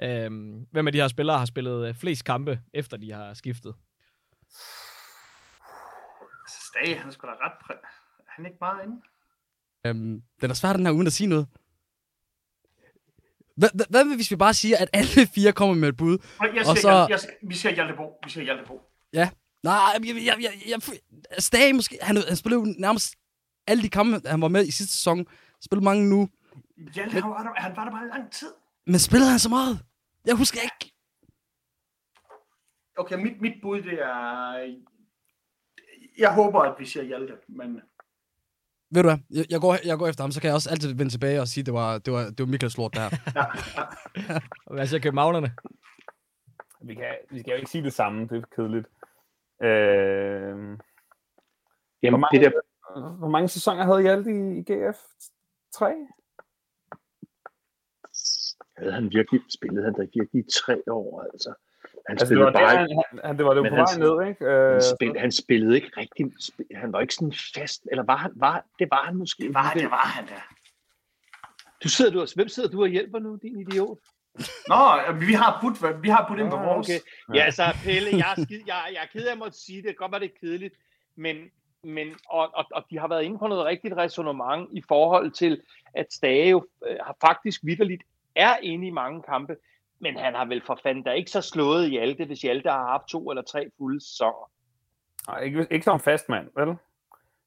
Øh, 0.01 0.31
hvem 0.71 0.87
af 0.87 0.93
de 0.93 0.99
her 1.01 1.07
spillere 1.07 1.37
har 1.37 1.45
spillet 1.45 1.87
øh, 1.87 1.95
flest 1.95 2.23
kampe, 2.25 2.59
efter 2.73 2.97
de 2.97 3.11
har 3.11 3.33
skiftet? 3.33 3.73
Stage, 6.49 6.95
han 6.97 7.07
er 7.07 7.11
sgu 7.11 7.27
da 7.27 7.31
ret... 7.31 7.51
Præ- 7.63 7.85
er 8.27 8.31
han 8.35 8.45
ikke 8.45 8.57
meget 8.61 8.83
inde? 8.85 9.01
Øhm, 9.87 10.21
den 10.41 10.49
er 10.49 10.53
svær, 10.53 10.73
den 10.73 10.85
her, 10.85 10.93
uden 10.93 11.07
at 11.07 11.13
sige 11.13 11.27
noget. 11.27 11.47
Hvad, 13.55 14.15
hvis 14.15 14.31
vi 14.31 14.35
bare 14.35 14.53
siger, 14.53 14.77
at 14.77 14.89
alle 14.93 15.27
fire 15.35 15.51
kommer 15.51 15.75
med 15.75 15.89
et 15.89 15.97
bud? 15.97 16.17
Jeg 16.41 16.49
siger, 16.53 16.69
Og 16.69 16.77
så- 16.77 16.89
jeg, 16.89 17.07
jeg, 17.09 17.19
vi 17.49 17.55
siger 17.55 17.73
Hjalte 17.73 17.93
Bo. 17.93 18.19
Vi 18.23 18.29
siger 18.29 18.43
Hjalte 18.43 18.63
Bo. 18.67 18.81
Ja. 19.13 19.29
Nej, 19.63 19.75
jeg, 19.75 20.07
jeg, 20.07 20.15
jeg, 20.25 20.37
jeg, 20.41 20.51
jeg 20.67 20.81
Stage 21.39 21.73
måske, 21.73 21.97
han, 22.01 22.17
han 22.27 22.35
spillede 22.35 22.61
jo 22.61 22.75
nærmest 22.79 23.15
alle 23.67 23.83
de 23.83 23.89
kampe, 23.89 24.21
han 24.29 24.41
var 24.41 24.47
med 24.47 24.67
i 24.67 24.71
sidste 24.71 24.93
sæson. 24.93 25.25
Spillede 25.61 25.85
mange 25.85 26.09
nu. 26.09 26.29
Hjalte, 26.93 27.13
han 27.21 27.29
var, 27.29 27.43
der, 27.43 27.61
han 27.61 27.75
var 27.75 27.83
der 27.83 27.91
bare 27.91 28.07
lang 28.07 28.31
tid. 28.31 28.51
Men 28.85 28.99
spillede 28.99 29.29
han 29.29 29.39
så 29.39 29.49
meget? 29.49 29.79
Jeg 30.25 30.35
husker 30.35 30.61
ikke. 30.61 30.93
Okay, 32.97 33.15
mit, 33.15 33.41
mit 33.41 33.53
bud, 33.61 33.81
det 33.81 34.01
er... 34.01 34.75
Jeg 36.17 36.33
håber, 36.33 36.59
at 36.61 36.75
vi 36.79 36.85
siger 36.85 37.03
Hjalte, 37.03 37.33
men... 37.47 37.81
Ved 38.93 39.03
du 39.03 39.09
hvad, 39.09 39.17
jeg, 39.29 39.45
jeg, 39.49 39.61
går, 39.61 39.77
jeg 39.85 39.97
går 39.97 40.07
efter 40.07 40.23
ham, 40.23 40.31
så 40.31 40.41
kan 40.41 40.47
jeg 40.47 40.55
også 40.55 40.69
altid 40.69 40.93
vende 40.93 41.11
tilbage 41.11 41.41
og 41.41 41.47
sige, 41.47 41.61
at 41.61 41.65
det 41.65 41.73
var, 41.73 41.97
det 41.97 42.13
var, 42.13 42.23
det 42.23 42.39
var 42.39 42.45
Michaels 42.45 42.77
lort, 42.77 42.93
der. 42.95 43.09
Ja, 43.35 43.45
ja. 44.33 44.39
Hvad 44.73 44.87
siger 44.87 45.01
københavnerne? 45.01 45.55
Vi 46.81 46.95
kan, 46.95 47.15
vi 47.31 47.39
skal 47.39 47.51
jo 47.51 47.57
ikke 47.57 47.71
sige 47.71 47.83
det 47.83 47.93
samme, 47.93 48.27
det 48.27 48.37
er 48.37 48.55
kedeligt. 48.55 48.87
Øh, 49.63 50.55
hvor, 50.55 50.77
Jamen, 52.03 52.19
mange, 52.19 52.39
det 52.39 52.51
der, 52.53 53.17
hvor 53.17 53.27
mange 53.27 53.47
sæsoner 53.47 53.83
havde 53.83 54.01
Hjalte 54.01 54.31
i, 54.31 54.59
i 54.59 54.61
GF? 54.61 54.99
Tre? 55.73 55.93
havde 58.81 58.93
han 58.93 59.11
virkelig, 59.11 59.41
spillede 59.49 59.85
han 59.85 59.93
der 59.93 60.07
virkelig 60.13 60.45
i 60.45 60.51
tre 60.51 60.81
år, 60.87 61.23
altså. 61.33 61.53
Han 62.07 62.13
Altså, 62.13 62.25
det 62.25 62.39
var, 62.39 62.51
spillede 62.51 62.53
der, 62.53 62.59
bare 62.59 62.77
han, 62.77 63.19
han, 63.23 63.37
det 63.37 63.45
var 63.45 63.53
det 63.53 63.69
på 63.69 63.75
vej 63.75 63.95
ned, 63.97 64.27
ikke? 64.29 64.45
Øh, 64.45 64.71
han, 64.71 64.81
spil, 64.95 65.19
han 65.19 65.31
spillede 65.31 65.75
ikke 65.75 65.91
rigtig, 65.97 66.25
sp- 66.25 66.77
han 66.81 66.93
var 66.93 67.01
ikke 67.01 67.13
sådan 67.13 67.33
fast, 67.55 67.87
eller 67.91 68.03
var 68.03 68.15
han, 68.17 68.31
var, 68.35 68.65
det 68.79 68.87
var 68.91 69.03
han 69.05 69.15
måske. 69.15 69.43
Det 69.43 69.53
var, 69.53 69.73
det 69.73 69.91
var 69.91 70.05
han 70.17 70.25
da. 70.25 70.41
Du 71.83 71.89
sidder, 71.89 72.11
du, 72.11 72.25
hvem 72.35 72.47
sidder 72.47 72.69
du 72.69 72.81
og 72.81 72.87
hjælper 72.87 73.19
nu, 73.19 73.35
din 73.35 73.59
idiot? 73.59 73.97
Nå, 74.67 75.13
vi 75.19 75.33
har 75.33 75.59
budt, 75.61 76.03
vi 76.03 76.09
har 76.09 76.25
budt 76.27 76.39
ind 76.39 76.49
på 76.49 76.55
Nå, 76.55 76.63
vores. 76.63 76.89
okay. 76.89 76.99
Ja, 77.35 77.43
altså, 77.43 77.63
Pelle, 77.83 78.17
jeg 78.17 78.33
er, 78.37 78.43
skid, 78.43 78.61
jeg, 78.67 78.81
jeg 78.93 79.01
er 79.03 79.07
ked 79.13 79.27
af 79.27 79.31
at 79.31 79.37
måtte 79.37 79.57
sige 79.57 79.83
det. 79.83 79.97
Godt 79.97 80.11
være, 80.11 80.21
det 80.21 80.31
er 80.35 80.39
kedeligt. 80.39 80.75
Men, 81.15 81.37
men 81.83 82.07
og, 82.29 82.49
og, 82.53 82.65
og 82.71 82.83
de 82.89 82.99
har 82.99 83.07
været 83.07 83.23
inde 83.23 83.39
på 83.39 83.47
noget 83.47 83.65
rigtigt 83.65 83.97
resonemang 83.97 84.77
i 84.77 84.83
forhold 84.87 85.31
til, 85.31 85.61
at 85.93 86.13
Stage 86.13 86.49
jo 86.49 86.67
øh, 86.87 86.97
har 87.03 87.15
faktisk 87.21 87.61
vidderligt 87.63 88.03
er 88.35 88.57
inde 88.57 88.87
i 88.87 88.91
mange 88.91 89.21
kampe. 89.21 89.55
Men 89.99 90.17
han 90.17 90.35
har 90.35 90.45
vel 90.45 90.61
for 90.65 90.79
fanden 90.83 91.03
da 91.03 91.11
ikke 91.11 91.31
så 91.31 91.41
slået 91.41 91.89
Hjalte, 91.89 92.25
hvis 92.25 92.41
Hjalte 92.41 92.69
har 92.69 92.87
haft 92.87 93.07
to 93.07 93.29
eller 93.29 93.41
tre 93.41 93.69
fulde 93.77 94.01
sæsoner. 94.01 94.51
Nej, 95.27 95.39
ikke, 95.39 95.67
ikke 95.71 95.83
som 95.83 95.99
fast 95.99 96.29
mand, 96.29 96.49
vel? 96.55 96.75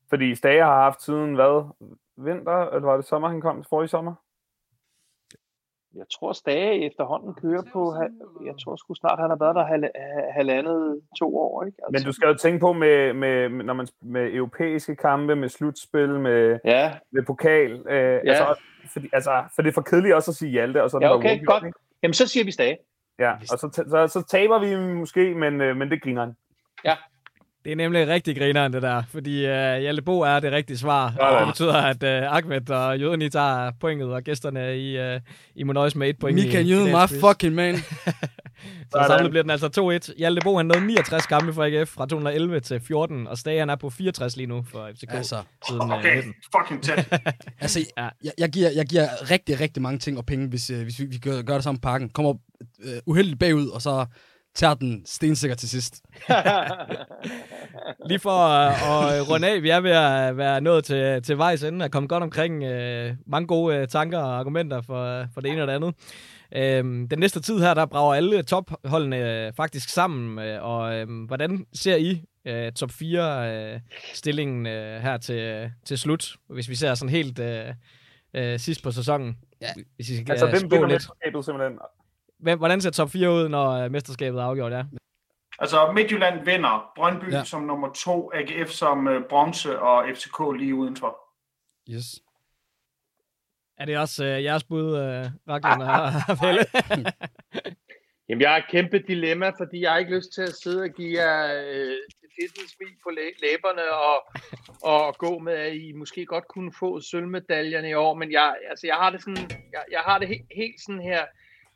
Fordi 0.08 0.34
Stage 0.34 0.62
har 0.62 0.82
haft 0.82 1.02
siden 1.02 1.34
hvad? 1.34 1.70
Vinter, 2.16 2.66
eller 2.66 2.88
var 2.88 2.96
det 2.96 3.04
sommer, 3.04 3.28
han 3.28 3.40
kom 3.40 3.64
forrige 3.68 3.88
sommer? 3.88 4.14
Jeg 5.96 6.04
tror 6.14 6.32
Stage 6.32 6.86
efterhånden 6.86 7.34
kører 7.34 7.62
på, 7.72 7.94
jeg 8.46 8.54
tror 8.64 8.76
sgu 8.76 8.94
snart, 8.94 9.18
han 9.18 9.30
har 9.30 9.36
været 9.36 9.54
der 9.56 9.64
hal- 9.64 9.90
ha- 9.96 10.30
halvandet 10.32 11.00
to 11.18 11.36
år. 11.38 11.64
Ikke? 11.64 11.76
Altså, 11.78 11.90
Men 11.92 12.06
du 12.06 12.12
skal 12.12 12.28
jo 12.28 12.34
tænke 12.34 12.58
på 12.60 12.72
med, 12.72 13.12
med, 13.12 13.48
når 13.48 13.74
man, 13.74 13.86
med 14.02 14.32
europæiske 14.34 14.96
kampe, 14.96 15.36
med 15.36 15.48
slutspil, 15.48 16.08
med, 16.20 16.58
Ja, 16.64 16.92
med 17.12 17.22
pokal. 17.22 17.72
Øh, 17.72 17.96
Ja. 17.96 18.18
altså, 18.30 18.60
fordi, 18.92 19.08
altså, 19.12 19.44
for 19.54 19.62
det 19.62 19.68
er 19.68 19.72
for 19.74 19.82
kedeligt 19.82 20.14
også 20.14 20.30
at 20.30 20.34
sige 20.34 20.50
Hjalte, 20.50 20.82
og 20.82 20.90
så 20.90 20.98
Ja, 21.02 21.06
der 21.06 21.12
okay, 21.14 21.44
godt. 21.44 21.64
ikke? 21.66 21.78
jamen 22.02 22.14
så 22.14 22.28
siger 22.28 22.44
vi 22.44 22.50
Stage. 22.50 22.78
Ja, 23.18 23.32
og 23.52 23.58
så, 23.58 23.84
så, 23.90 24.06
så 24.20 24.26
taber 24.28 24.58
vi 24.58 24.94
måske, 24.94 25.34
men, 25.34 25.60
øh, 25.60 25.76
men 25.76 25.90
det 25.90 26.02
griner 26.02 26.20
han. 26.24 26.34
Det 27.64 27.72
er 27.72 27.76
nemlig 27.76 28.08
rigtig 28.08 28.36
grineren, 28.36 28.72
det 28.72 28.82
der. 28.82 29.02
Fordi 29.08 29.36
uh, 29.44 29.50
Hjalte 29.80 30.02
Bo 30.02 30.20
er 30.20 30.40
det 30.40 30.52
rigtige 30.52 30.78
svar. 30.78 31.14
Ja, 31.20 31.34
ja. 31.34 31.40
det 31.40 31.46
betyder, 31.48 31.74
at 31.74 32.02
uh, 32.02 32.36
Ahmed 32.36 32.70
og 32.70 33.00
Jøden 33.00 33.22
I 33.22 33.28
tager 33.28 33.70
pointet, 33.80 34.08
og 34.12 34.22
gæsterne 34.22 34.78
I, 34.78 35.14
uh, 35.14 35.20
I 35.54 35.62
må 35.62 35.72
nøjes 35.72 35.96
med 35.96 36.08
et 36.08 36.18
point. 36.18 36.38
I, 36.40 36.58
Jøden, 36.62 36.88
my 36.88 37.20
fucking 37.20 37.54
man. 37.54 37.76
så 38.92 39.04
samlet 39.06 39.30
bliver 39.30 39.42
den 39.42 39.50
altså 39.50 40.00
2-1. 40.12 40.18
Hjalte 40.18 40.40
Bo, 40.44 40.56
han 40.56 40.66
nåede 40.66 40.86
69 40.86 41.26
kampe 41.26 41.52
for 41.52 41.64
AGF 41.64 41.88
fra 41.90 42.06
2011 42.06 42.60
til 42.60 42.80
14, 42.80 43.26
og 43.26 43.38
Stage 43.38 43.58
han 43.58 43.70
er 43.70 43.76
på 43.76 43.90
64 43.90 44.36
lige 44.36 44.46
nu 44.46 44.64
for 44.72 44.90
FCK. 44.94 45.14
Altså, 45.14 45.42
siden, 45.68 45.82
øh, 45.82 45.98
Okay, 45.98 46.14
19. 46.16 46.34
fucking 46.56 46.82
tæt. 46.82 47.20
altså 47.60 47.80
Ja. 47.96 48.08
jeg, 48.24 48.32
jeg, 48.38 48.48
giver, 48.48 48.70
jeg 48.70 48.86
giver 48.86 49.30
rigtig, 49.30 49.60
rigtig 49.60 49.82
mange 49.82 49.98
ting 49.98 50.18
og 50.18 50.26
penge, 50.26 50.48
hvis, 50.48 50.70
øh, 50.70 50.82
hvis 50.82 50.98
vi, 51.00 51.04
vi 51.04 51.18
gør, 51.18 51.42
gør 51.42 51.54
det 51.54 51.64
samme 51.64 51.78
på 51.78 51.82
pakken. 51.88 52.08
Kommer 52.08 52.34
øh, 52.84 52.92
uheldigt 53.06 53.38
bagud, 53.38 53.68
og 53.68 53.82
så 53.82 54.06
tager 54.54 54.74
den 54.74 55.02
stensikker 55.06 55.56
til 55.56 55.68
sidst. 55.68 56.02
Lige 58.08 58.18
for 58.18 58.30
at, 58.30 58.72
at 58.72 59.30
runde 59.30 59.48
af, 59.48 59.62
vi 59.62 59.68
er 59.68 59.80
ved 59.80 59.90
at 59.90 60.36
være 60.36 60.60
nået 60.60 60.84
til, 60.84 61.22
til 61.22 61.38
vejs 61.38 61.62
ende 61.62 61.84
og 61.84 61.90
komme 61.90 62.08
godt 62.08 62.22
omkring 62.22 62.62
øh, 62.62 63.14
mange 63.26 63.46
gode 63.46 63.76
øh, 63.76 63.88
tanker 63.88 64.18
og 64.18 64.38
argumenter 64.38 64.80
for, 64.80 65.26
for 65.34 65.40
det 65.40 65.50
ene 65.50 65.62
og 65.62 65.68
det 65.68 65.74
andet. 65.74 65.94
Øhm, 66.56 67.08
den 67.08 67.18
næste 67.18 67.40
tid 67.40 67.58
her, 67.58 67.74
der 67.74 67.86
brager 67.86 68.14
alle 68.14 68.42
topholdene 68.42 69.46
øh, 69.46 69.52
faktisk 69.52 69.88
sammen, 69.88 70.38
øh, 70.38 70.64
og 70.64 70.94
øh, 70.94 71.26
hvordan 71.26 71.66
ser 71.72 71.96
I 71.96 72.22
øh, 72.44 72.72
top 72.72 72.90
4 72.90 73.74
øh, 73.74 73.80
stillingen 74.14 74.66
øh, 74.66 75.02
her 75.02 75.16
til, 75.16 75.70
til 75.84 75.98
slut, 75.98 76.36
hvis 76.48 76.68
vi 76.68 76.74
ser 76.74 76.94
sådan 76.94 77.10
helt 77.10 77.38
øh, 77.38 77.74
øh, 78.34 78.58
sidst 78.58 78.82
på 78.82 78.90
sæsonen? 78.90 79.38
Ja. 79.60 79.66
Hvis 79.96 80.10
I 80.10 80.16
skal 80.16 80.30
Altså, 80.30 80.46
øh, 80.46 80.52
hvem 80.52 80.70
vinder 80.70 80.88
mesterskabet 80.88 81.44
simpelthen? 81.44 81.78
Hvem, 82.44 82.58
hvordan 82.58 82.80
ser 82.80 82.90
top 82.90 83.10
4 83.10 83.30
ud, 83.30 83.48
når 83.48 83.70
øh, 83.70 83.90
mesterskabet 83.90 84.40
er 84.40 84.44
afgjort? 84.44 84.72
Ja? 84.72 84.82
Altså, 85.58 85.92
Midtjylland 85.92 86.44
vinder. 86.44 86.92
Brøndby 86.96 87.32
Ja. 87.32 87.44
som 87.44 87.62
nummer 87.62 87.92
to, 87.92 88.30
AGF 88.34 88.70
som 88.70 89.08
øh, 89.08 89.22
bronze 89.28 89.78
og 89.80 90.04
FCK 90.14 90.38
lige 90.58 90.74
udenfor. 90.74 91.18
Yes. 91.90 92.04
Er 93.78 93.84
det 93.84 93.98
også 93.98 94.24
øh, 94.24 94.44
jeres 94.44 94.64
bud, 94.64 94.96
øh, 94.96 95.24
Ragnar 95.48 96.24
og 96.28 96.36
Pelle? 96.42 96.64
Jamen, 98.28 98.42
jeg 98.42 98.50
har 98.50 98.56
et 98.58 98.68
kæmpe 98.70 98.98
dilemma, 98.98 99.48
fordi 99.58 99.80
jeg 99.80 99.90
har 99.90 99.98
ikke 99.98 100.16
lyst 100.16 100.32
til 100.34 100.42
at 100.42 100.54
sidde 100.62 100.82
og 100.82 100.90
give 100.90 101.22
jer 101.22 101.44
øh, 101.46 101.96
fedtede 102.40 102.68
smil 102.76 102.94
på 103.04 103.10
læ- 103.10 103.36
læberne 103.46 103.84
og, 104.10 104.16
og 104.92 105.14
gå 105.18 105.38
med, 105.38 105.52
at 105.52 105.74
I 105.76 105.92
måske 105.92 106.26
godt 106.26 106.48
kunne 106.48 106.72
få 106.78 107.00
sølvmedaljerne 107.00 107.88
i 107.90 107.94
år, 107.94 108.14
men 108.14 108.32
jeg, 108.32 108.54
altså, 108.70 108.86
jeg 108.86 108.96
har 108.96 109.10
det, 109.10 109.20
sådan, 109.22 109.50
jeg, 109.72 109.84
jeg 109.90 110.00
har 110.00 110.18
det 110.18 110.26
he- 110.26 110.46
helt 110.56 110.80
sådan 110.86 111.02
her, 111.02 111.24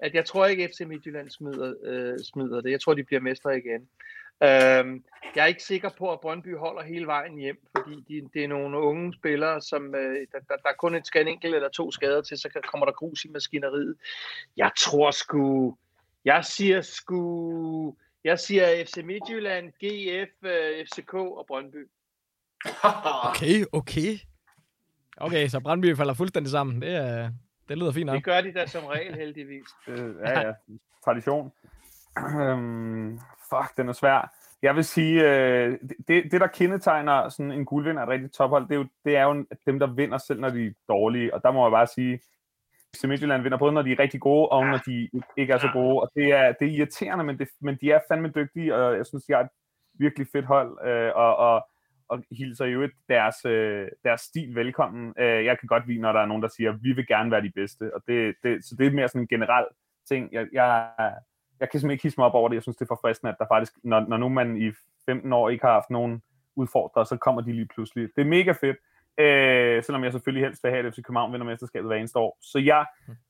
at 0.01 0.15
jeg 0.15 0.25
tror 0.25 0.47
ikke, 0.47 0.69
FC 0.69 0.81
Midtjylland 0.81 1.31
smider, 1.31 1.75
øh, 1.83 2.19
smider 2.19 2.61
det. 2.61 2.71
Jeg 2.71 2.81
tror, 2.81 2.95
de 2.95 3.05
bliver 3.05 3.21
mestre 3.21 3.59
igen. 3.59 3.89
Øhm, 4.43 5.05
jeg 5.35 5.43
er 5.43 5.47
ikke 5.47 5.63
sikker 5.63 5.91
på, 5.99 6.13
at 6.13 6.21
Brøndby 6.21 6.57
holder 6.57 6.83
hele 6.83 7.07
vejen 7.07 7.39
hjem, 7.39 7.67
fordi 7.77 8.05
de, 8.09 8.29
det 8.35 8.45
er 8.45 8.49
nogle 8.49 8.79
unge 8.79 9.15
spillere, 9.15 9.61
som 9.61 9.95
øh, 9.95 10.27
der, 10.33 10.39
der, 10.49 10.57
der 10.57 10.69
er 10.69 10.79
kun 10.79 10.95
et 10.95 11.07
skal 11.07 11.29
enkelt 11.29 11.55
eller 11.55 11.69
to 11.69 11.91
skader 11.91 12.23
til, 12.23 12.39
så 12.39 12.61
kommer 12.71 12.85
der 12.85 12.93
grus 12.93 13.25
i 13.25 13.29
maskineriet. 13.29 13.97
Jeg 14.57 14.71
tror 14.79 15.11
sgu, 15.11 15.77
jeg 16.25 16.45
siger 16.45 16.81
sgu, 16.81 17.97
jeg 18.25 18.39
siger 18.39 18.85
FC 18.85 18.97
Midtjylland, 19.05 19.73
GF, 19.73 20.45
øh, 20.45 20.87
FCK 20.87 21.15
og 21.15 21.45
Brøndby. 21.49 21.89
Okay, 23.29 23.65
okay. 23.73 24.19
Okay, 25.17 25.49
så 25.49 25.61
Brøndby 25.61 25.97
falder 25.97 26.15
fuldstændig 26.15 26.51
sammen. 26.51 26.83
Det, 26.83 26.95
er, 26.95 27.31
det 27.69 27.79
lyder 27.79 27.93
fint 27.93 28.07
nok. 28.07 28.15
Det 28.15 28.25
gør 28.25 28.41
de 28.41 28.53
da 28.53 28.67
som 28.67 28.85
regel 28.85 29.15
heldigvis. 29.15 29.67
Øh, 29.89 30.15
ja, 30.25 30.41
ja. 30.41 30.53
Tradition. 31.05 31.53
Øhm, 32.41 33.19
fuck, 33.51 33.77
den 33.77 33.89
er 33.89 33.93
svær. 33.93 34.35
Jeg 34.63 34.77
vil 34.77 34.85
sige, 34.85 35.31
øh, 35.31 35.79
det, 36.09 36.33
det, 36.33 36.41
der 36.41 36.47
kendetegner 36.47 37.29
sådan 37.29 37.53
en 37.53 37.65
guldvinder 37.65 38.03
et 38.03 38.09
rigtigt 38.09 38.35
tophold, 38.35 38.69
det 38.69 38.75
er, 38.75 38.79
jo, 38.79 38.87
det 39.05 39.17
er 39.17 39.23
jo 39.23 39.45
dem, 39.67 39.79
der 39.79 39.87
vinder 39.87 40.19
selv, 40.19 40.41
når 40.41 40.49
de 40.51 40.67
er 40.67 40.73
dårlige. 40.89 41.35
Og 41.35 41.43
der 41.43 41.51
må 41.51 41.67
jeg 41.67 41.71
bare 41.71 41.87
sige, 41.87 42.21
FC 42.97 43.05
Midtjylland 43.05 43.43
vinder 43.43 43.59
både, 43.59 43.73
når 43.73 43.83
de 43.83 43.93
er 43.93 43.99
rigtig 43.99 44.21
gode, 44.21 44.49
og 44.49 44.67
når 44.67 44.79
de 44.87 45.11
ikke 45.37 45.53
er 45.53 45.59
så 45.59 45.71
gode. 45.73 46.01
Og 46.01 46.11
det 46.15 46.33
er, 46.33 46.53
det 46.53 46.69
er 46.69 46.73
irriterende, 46.73 47.25
men, 47.25 47.39
det, 47.39 47.49
men 47.61 47.79
de 47.81 47.91
er 47.91 48.01
fandme 48.09 48.29
dygtige, 48.29 48.75
og 48.75 48.97
jeg 48.97 49.07
synes, 49.07 49.25
de 49.25 49.33
har 49.33 49.41
et 49.41 49.49
virkelig 49.95 50.27
fedt 50.33 50.47
hold, 50.47 50.87
øh, 50.89 51.13
og, 51.15 51.37
og, 51.37 51.67
og 52.09 52.23
hilser 52.31 52.67
jo 52.67 52.89
deres, 53.09 53.45
øh, 53.45 53.89
deres 54.05 54.21
stil 54.21 54.55
velkommen. 54.55 55.15
Øh, 55.19 55.45
jeg 55.45 55.59
kan 55.59 55.67
godt 55.67 55.87
lide, 55.87 56.01
når 56.01 56.13
der 56.13 56.21
er 56.21 56.27
nogen, 56.27 56.43
der 56.43 56.49
siger, 56.49 56.73
vi 56.73 56.93
vil 56.93 57.07
gerne 57.07 57.31
være 57.31 57.43
de 57.43 57.53
bedste. 57.55 57.95
Og 57.95 58.03
det, 58.07 58.35
det, 58.43 58.65
så 58.65 58.75
det 58.79 58.87
er 58.87 58.91
mere 58.91 59.09
sådan 59.09 59.21
en 59.21 59.29
generel 59.29 59.67
ting. 60.09 60.33
Jeg, 60.33 60.47
jeg, 60.53 60.91
jeg 61.61 61.71
kan 61.71 61.81
simpelthen 61.81 61.91
ikke 61.91 62.03
hisse 62.03 62.21
mig 62.21 62.27
op 62.27 62.35
over 62.35 62.49
det. 62.49 62.55
Jeg 62.55 62.63
synes, 62.63 62.77
det 62.77 62.85
er 62.85 62.95
for 62.95 63.01
fristende, 63.03 63.33
at 63.33 63.39
der 63.39 63.47
faktisk, 63.53 63.73
når, 63.85 64.01
når 64.01 64.17
nu 64.17 64.29
man 64.29 64.57
i 64.57 64.73
15 65.07 65.33
år 65.33 65.49
ikke 65.49 65.65
har 65.65 65.73
haft 65.73 65.91
nogen 65.91 66.23
udfordrere, 66.57 67.07
så 67.07 67.17
kommer 67.17 67.41
de 67.41 67.53
lige 67.53 67.69
pludselig. 67.75 68.09
Det 68.17 68.23
er 68.23 68.29
mega 68.29 68.53
fedt. 68.53 68.77
Øh, 69.21 69.85
selvom 69.85 70.05
jeg 70.05 70.13
selvfølgelig 70.13 70.47
helst 70.47 70.65
vil 70.65 70.73
have, 70.73 70.87
at 70.87 70.95
FC 70.95 71.03
København 71.03 71.33
vinder 71.33 71.47
mesterskabet 71.47 71.89
hver 71.89 71.97
eneste 71.97 72.19
år. 72.19 72.39
Så 72.43 72.59
jeg, 72.59 72.87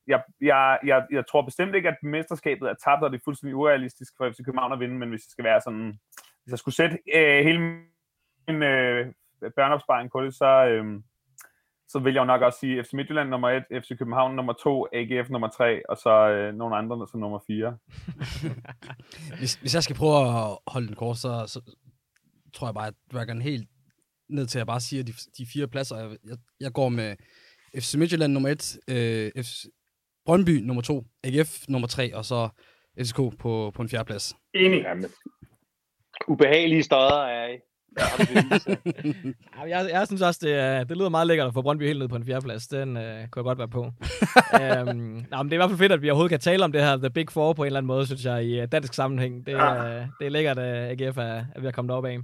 jeg, 0.07 0.21
jeg, 0.41 0.79
jeg, 0.85 1.05
jeg 1.11 1.27
tror 1.27 1.41
bestemt 1.41 1.75
ikke, 1.75 1.89
at 1.89 1.97
mesterskabet 2.03 2.69
er 2.69 2.73
tabt, 2.73 3.03
og 3.03 3.11
det 3.11 3.17
er 3.17 3.21
fuldstændig 3.23 3.55
urealistisk 3.55 4.13
for 4.17 4.29
FC 4.29 4.37
København 4.45 4.73
at 4.73 4.79
vinde, 4.79 4.95
men 4.95 5.09
hvis 5.09 5.21
det 5.21 5.31
skal 5.31 5.45
være 5.45 5.61
sådan, 5.61 5.99
hvis 6.43 6.51
jeg 6.51 6.59
skulle 6.59 6.75
sætte 6.75 6.97
øh, 7.15 7.43
hele 7.45 7.59
min 8.49 8.63
øh, 8.63 9.07
børneopsparing 9.55 10.11
på 10.11 10.23
det, 10.23 10.33
så, 10.35 10.65
øh, 10.65 10.85
så 11.87 11.99
vil 11.99 12.13
jeg 12.13 12.21
jo 12.21 12.25
nok 12.25 12.41
også 12.41 12.59
sige 12.59 12.83
FC 12.83 12.93
Midtjylland 12.93 13.29
nummer 13.29 13.49
1, 13.49 13.83
FC 13.83 13.97
København 13.97 14.35
nummer 14.35 14.53
2, 14.53 14.87
AGF 14.93 15.29
nummer 15.29 15.47
3, 15.47 15.89
og 15.89 15.97
så 15.97 16.29
øh, 16.29 16.53
nogle 16.53 16.75
andre 16.75 17.07
som 17.11 17.19
nummer 17.19 17.39
4. 17.47 17.77
Hvis, 19.39 19.55
hvis 19.55 19.75
jeg 19.75 19.83
skal 19.83 19.95
prøve 19.95 20.17
at 20.27 20.57
holde 20.67 20.87
den 20.87 20.95
kort, 20.95 21.17
så, 21.17 21.43
så 21.47 21.59
tror 22.53 22.67
jeg 22.67 22.73
bare, 22.73 22.87
at 22.87 22.93
Dragon 23.13 23.41
helt 23.41 23.69
ned 24.29 24.45
til 24.47 24.59
at 24.59 24.67
bare 24.67 24.79
sige, 24.79 24.99
at 24.99 25.07
de, 25.07 25.13
de 25.37 25.45
fire 25.53 25.67
pladser, 25.67 25.97
jeg, 25.97 26.17
jeg, 26.25 26.37
jeg 26.59 26.71
går 26.73 26.89
med 26.89 27.15
FC 27.75 27.95
Midtjylland 27.95 28.33
nummer 28.33 28.49
1, 28.49 28.77
øh, 28.89 29.43
FC 29.43 29.65
Brøndby 30.25 30.49
nummer 30.49 30.81
2, 30.81 31.03
AGF 31.23 31.67
nummer 31.69 31.87
3, 31.87 32.15
og 32.15 32.25
så 32.25 32.49
FCK 32.99 33.17
på, 33.39 33.71
på 33.75 33.81
en 33.81 33.89
fjerde 33.89 34.05
plads. 34.05 34.35
Enig. 34.53 34.85
Ubehagelige 36.27 36.83
støder 36.83 37.23
er 37.23 37.47
I. 37.47 37.57
Ja, 37.97 38.03
Jeg, 39.69 39.89
jeg 39.91 40.07
synes 40.07 40.21
også, 40.21 40.39
det, 40.43 40.89
det 40.89 40.97
lyder 40.97 41.09
meget 41.09 41.27
lækkert 41.27 41.47
at 41.47 41.53
få 41.53 41.61
Brøndby 41.61 41.83
helt 41.87 41.99
ned 41.99 42.07
på 42.07 42.15
en 42.15 42.25
fjerdeplads. 42.25 42.67
Den 42.67 42.97
øh, 42.97 43.03
kunne 43.03 43.39
jeg 43.39 43.43
godt 43.43 43.57
være 43.57 43.67
på. 43.67 43.91
øhm, 44.61 45.25
nå, 45.31 45.37
men 45.37 45.45
det 45.45 45.51
er 45.51 45.53
i 45.53 45.57
hvert 45.57 45.69
fald 45.69 45.77
fedt, 45.79 45.91
at 45.91 46.01
vi 46.01 46.09
overhovedet 46.09 46.29
kan 46.29 46.39
tale 46.39 46.63
om 46.63 46.71
det 46.71 46.81
her 46.81 46.97
The 46.97 47.09
Big 47.09 47.25
Four 47.31 47.53
på 47.53 47.63
en 47.63 47.65
eller 47.65 47.77
anden 47.79 47.87
måde, 47.87 48.05
synes 48.05 48.25
jeg, 48.25 48.43
i 48.45 48.59
øh, 48.59 48.67
dansk 48.71 48.93
sammenhæng. 48.93 49.45
Det, 49.45 49.51
Ja. 49.51 49.99
øh, 50.01 50.05
det 50.19 50.25
er 50.25 50.29
lækkert, 50.29 50.59
at 50.59 51.01
AGF 51.01 51.17
er, 51.17 51.23
er 51.23 51.59
ved 51.59 51.67
at 51.67 51.73
komme 51.73 51.89
derop 51.89 52.05
af. 52.05 52.17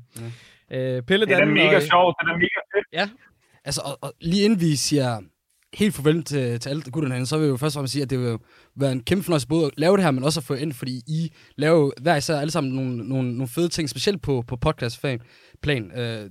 Øh, 0.71 1.01
Pelle 1.01 1.25
Det 1.25 1.33
er 1.33 1.39
da 1.39 1.45
mega 1.45 1.75
og- 1.75 1.81
sjovt, 1.81 2.15
det 2.19 2.27
er 2.27 2.31
da 2.31 2.37
mega 2.37 2.59
fedt. 3.05 3.11
Altså, 3.65 3.81
og, 3.85 3.97
og 4.01 4.13
lige 4.21 4.43
inden 4.45 4.59
vi 4.61 4.75
siger 4.75 5.19
helt 5.75 5.95
farvel 5.95 6.23
til, 6.23 6.59
til 6.59 6.69
alle 6.69 6.81
gutterne 6.91 7.13
herinde, 7.13 7.27
så 7.27 7.37
vil 7.37 7.43
jeg 7.43 7.51
jo 7.51 7.57
først 7.57 7.75
og 7.75 7.77
fremmest 7.77 7.91
sige, 7.91 8.03
at 8.03 8.09
det 8.09 8.19
vil 8.19 8.37
være 8.75 8.91
en 8.91 9.03
kæmpe 9.03 9.23
fornøjelse 9.23 9.47
både 9.47 9.65
at 9.65 9.71
lave 9.77 9.95
det 9.95 10.03
her, 10.03 10.11
men 10.11 10.23
også 10.23 10.39
at 10.39 10.43
få 10.43 10.53
ind, 10.53 10.73
fordi 10.73 11.01
I 11.07 11.31
laver 11.55 11.77
jo 11.77 11.93
hver 12.01 12.15
især 12.15 12.39
alle 12.39 12.51
sammen 12.51 12.73
nogle, 12.73 12.97
nogle, 12.97 13.31
nogle 13.33 13.47
fede 13.47 13.69
ting, 13.69 13.89
specielt 13.89 14.21
på, 14.21 14.43
på 14.47 14.55
podcast-plan. 14.55 15.91
Øh, 15.97 16.29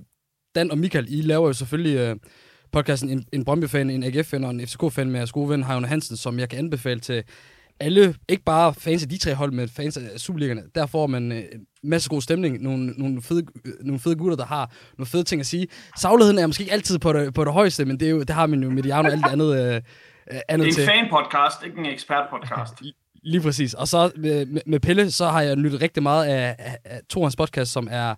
Dan 0.55 0.71
og 0.71 0.77
Michael, 0.77 1.05
I 1.09 1.21
laver 1.21 1.47
jo 1.47 1.53
selvfølgelig 1.53 1.97
øh, 1.97 2.15
podcasten 2.71 3.09
en, 3.09 3.25
en 3.33 3.45
Brøndby-fan, 3.45 3.89
en 3.89 4.03
AGF-fan 4.03 4.43
og 4.43 4.51
en 4.51 4.67
FCK-fan 4.67 5.09
med 5.09 5.19
jeres 5.19 5.31
gode 5.31 5.49
ven, 5.49 5.63
Heino 5.63 5.87
Hansen, 5.87 6.17
som 6.17 6.39
jeg 6.39 6.49
kan 6.49 6.59
anbefale 6.59 6.99
til 6.99 7.23
alle, 7.79 8.15
ikke 8.29 8.43
bare 8.43 8.73
fans 8.73 9.03
af 9.03 9.09
de 9.09 9.17
tre 9.17 9.33
hold, 9.35 9.51
men 9.51 9.69
fans 9.69 9.97
af 9.97 10.19
Superligerne. 10.19 10.63
Der 10.75 10.85
får 10.85 11.07
man 11.07 11.31
øh, 11.31 11.37
en 11.37 11.65
masse 11.83 12.09
god 12.09 12.21
stemning, 12.21 12.61
nogle, 12.63 12.87
nogle, 12.97 13.21
fede, 13.21 13.45
øh, 13.65 13.73
nogle 13.81 13.99
fede 13.99 14.15
gutter, 14.15 14.37
der 14.37 14.45
har 14.45 14.71
nogle 14.97 15.07
fede 15.07 15.23
ting 15.23 15.39
at 15.39 15.45
sige. 15.45 15.67
Sagligheden 15.99 16.39
er 16.39 16.47
måske 16.47 16.61
ikke 16.61 16.73
altid 16.73 16.99
på 16.99 17.13
det, 17.13 17.33
på 17.33 17.43
det 17.45 17.53
højeste, 17.53 17.85
men 17.85 17.99
det, 17.99 18.05
er 18.05 18.09
jo, 18.11 18.19
det 18.19 18.29
har 18.29 18.47
man 18.47 18.63
jo 18.63 18.69
Mediano 18.69 19.07
og 19.07 19.13
alt 19.13 19.23
det 19.23 19.31
andet, 19.31 19.59
øh, 19.69 19.75
øh, 20.31 20.39
andet 20.49 20.67
Det 20.67 20.77
er 20.87 20.91
en 20.91 21.09
fan-podcast, 21.09 21.65
ikke 21.65 21.77
en 21.79 21.85
ekspert-podcast. 21.85 22.81
Lige 23.23 23.41
præcis. 23.41 23.73
Og 23.73 23.87
så 23.87 24.11
med, 24.15 24.45
med- 24.45 24.61
med 24.65 24.79
Pelle, 24.79 25.11
så 25.11 25.25
har 25.27 25.41
jeg 25.41 25.55
nyttet 25.55 25.81
rigtig 25.81 26.03
meget 26.03 26.25
af, 26.25 26.55
af, 26.59 26.77
af 26.85 26.99
to 27.09 27.19
af 27.19 27.25
hans 27.25 27.35
podcast, 27.35 27.71
som 27.71 27.87
er... 27.91 28.15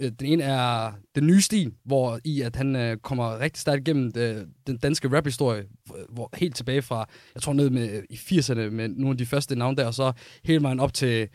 Øh, 0.00 0.12
den 0.20 0.26
ene 0.26 0.42
er 0.42 0.92
Den 1.14 1.26
Nye 1.26 1.40
Stil, 1.40 1.72
hvor 1.84 2.20
i 2.24 2.40
at 2.40 2.56
han 2.56 2.76
øh, 2.76 2.96
kommer 2.96 3.38
rigtig 3.38 3.60
stærkt 3.60 3.88
igennem 3.88 4.12
det, 4.12 4.48
den 4.66 4.76
danske 4.76 5.16
rap-historie, 5.16 5.64
hvor 6.08 6.30
helt 6.34 6.56
tilbage 6.56 6.82
fra, 6.82 7.08
jeg 7.34 7.42
tror 7.42 7.52
ned 7.52 7.70
med, 7.70 7.90
øh, 7.90 8.02
i 8.10 8.14
80'erne 8.14 8.70
med 8.70 8.88
nogle 8.88 9.10
af 9.10 9.18
de 9.18 9.26
første 9.26 9.56
navne 9.56 9.76
der, 9.76 9.86
og 9.86 9.94
så 9.94 10.12
hele 10.44 10.62
vejen 10.62 10.80
op 10.80 10.94
til, 10.94 11.28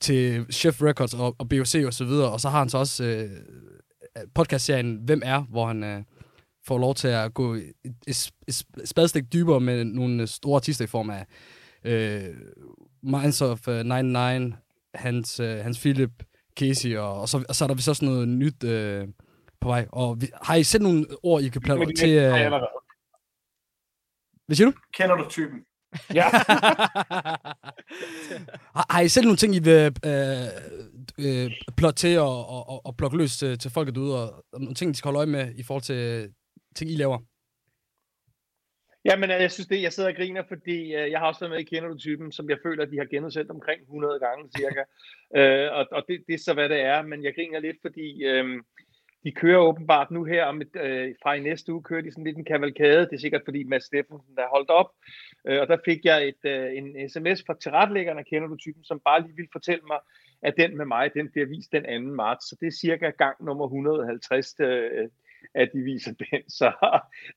til 0.00 0.46
Chef 0.52 0.82
Records 0.82 1.14
og, 1.14 1.36
og 1.38 1.48
BOC 1.48 1.74
og 1.86 1.94
så 1.94 2.04
videre. 2.04 2.32
Og 2.32 2.40
så 2.40 2.48
har 2.48 2.58
han 2.58 2.68
så 2.68 2.78
også 2.78 3.04
øh, 3.04 3.30
podcastserien 4.34 5.00
Hvem 5.04 5.22
er, 5.24 5.40
hvor 5.40 5.66
han 5.66 5.84
øh, 5.84 6.02
får 6.66 6.78
lov 6.78 6.94
til 6.94 7.08
at 7.08 7.34
gå 7.34 7.54
et, 7.54 7.72
et, 8.06 8.30
et 8.48 8.64
spadestik 8.84 9.32
dybere 9.32 9.60
med 9.60 9.84
nogle 9.84 10.26
store 10.26 10.56
artister 10.56 10.84
i 10.84 10.88
form 10.88 11.10
af 11.10 11.26
øh, 11.84 12.34
Minds 13.02 13.42
of 13.42 13.68
uh, 13.68 13.74
99, 13.74 14.54
Hans, 14.94 15.40
øh, 15.40 15.58
Hans 15.58 15.78
Philip, 15.78 16.22
Casey, 16.58 16.96
og, 16.96 17.20
og, 17.20 17.28
så, 17.28 17.44
og 17.48 17.54
så 17.54 17.64
er 17.64 17.68
der 17.68 17.74
vist 17.74 17.88
også 17.88 18.04
noget 18.04 18.28
nyt 18.28 18.64
øh, 18.64 19.08
på 19.60 19.68
vej. 19.68 19.86
Og 19.92 20.20
vi, 20.20 20.28
har 20.42 20.54
I 20.54 20.62
selv 20.62 20.82
nogle 20.82 21.06
ord, 21.22 21.42
I 21.42 21.48
kan 21.48 21.60
Men 21.60 21.64
plage 21.64 21.86
de 21.86 21.94
til... 21.94 22.10
Øh, 22.10 22.30
hvad 24.46 24.56
siger 24.56 24.70
du? 24.70 24.76
Kender 24.94 25.16
du 25.16 25.28
typen? 25.28 25.60
Ja. 26.14 26.22
har, 28.76 28.92
har 28.92 29.00
I 29.00 29.08
selv 29.08 29.26
nogle 29.26 29.36
ting, 29.36 29.54
I 29.54 29.58
vil 29.58 29.94
øh, 30.04 30.42
øh, 31.18 31.50
plotte 31.76 31.98
til 31.98 32.18
og, 32.18 32.48
og, 32.48 32.68
og, 32.68 32.86
og 32.86 32.96
plukke 32.96 33.16
løs 33.16 33.36
til, 33.36 33.58
til 33.58 33.70
folket 33.70 33.94
derude, 33.94 34.22
og, 34.22 34.44
og 34.52 34.60
nogle 34.60 34.74
ting, 34.74 34.94
de 34.94 34.98
skal 34.98 35.08
holde 35.08 35.18
øje 35.18 35.26
med 35.26 35.54
i 35.54 35.62
forhold 35.62 35.82
til 35.82 36.32
ting, 36.76 36.90
I 36.90 36.96
laver? 36.96 37.18
Jamen, 39.08 39.30
jeg 39.30 39.52
synes 39.52 39.68
det, 39.68 39.82
jeg 39.82 39.92
sidder 39.92 40.10
og 40.10 40.16
griner, 40.16 40.42
fordi 40.48 40.94
øh, 40.94 41.10
jeg 41.10 41.18
har 41.18 41.26
også 41.26 41.40
været 41.40 41.50
med 41.50 41.60
i 41.60 41.70
Kender 41.70 41.88
du 41.88 41.98
typen, 41.98 42.32
som 42.32 42.50
jeg 42.50 42.58
føler, 42.62 42.84
de 42.84 42.98
har 42.98 43.04
genudsendt 43.04 43.50
omkring 43.50 43.80
100 43.82 44.20
gange 44.20 44.50
cirka. 44.56 44.82
øh, 45.38 45.68
og 45.78 45.86
og 45.92 46.04
det, 46.08 46.24
det 46.26 46.34
er 46.34 46.38
så, 46.38 46.54
hvad 46.54 46.68
det 46.68 46.80
er, 46.80 47.02
men 47.02 47.24
jeg 47.24 47.34
griner 47.34 47.60
lidt, 47.60 47.76
fordi 47.82 48.24
øh, 48.24 48.62
de 49.24 49.32
kører 49.32 49.58
åbenbart 49.58 50.10
nu 50.10 50.24
her, 50.24 50.44
om 50.44 50.60
et, 50.60 50.76
øh, 50.76 51.14
fra 51.22 51.34
i 51.34 51.40
næste 51.40 51.72
uge 51.72 51.82
kører 51.82 52.02
de 52.02 52.10
sådan 52.10 52.24
lidt 52.24 52.36
en 52.36 52.44
kavalkade. 52.44 53.00
Det 53.00 53.12
er 53.12 53.24
sikkert 53.24 53.42
fordi 53.44 53.64
Mads 53.64 53.84
Steffensen 53.84 54.36
der 54.36 54.42
er 54.42 54.54
holdt 54.56 54.70
op. 54.70 54.90
Øh, 55.46 55.60
og 55.60 55.68
der 55.68 55.78
fik 55.84 56.04
jeg 56.04 56.28
et, 56.28 56.42
øh, 56.44 56.76
en 56.78 57.08
sms 57.08 57.44
fra 57.46 57.54
tilretlæggerne, 57.62 58.24
kender 58.24 58.48
du 58.48 58.56
typen, 58.56 58.84
som 58.84 59.00
bare 59.04 59.22
lige 59.22 59.36
ville 59.36 59.48
fortælle 59.52 59.84
mig, 59.86 59.98
at 60.42 60.54
den 60.56 60.76
med 60.76 60.86
mig, 60.86 61.14
den 61.14 61.30
bliver 61.32 61.46
vist 61.46 61.72
den 61.72 62.08
2. 62.08 62.14
marts. 62.14 62.48
Så 62.48 62.56
det 62.60 62.66
er 62.66 62.80
cirka 62.80 63.10
gang 63.10 63.44
nummer 63.44 63.64
150, 63.64 64.54
øh, 64.60 65.08
at 65.54 65.70
de 65.72 65.80
viser 65.80 66.12
den. 66.12 66.50
Så 66.58 66.72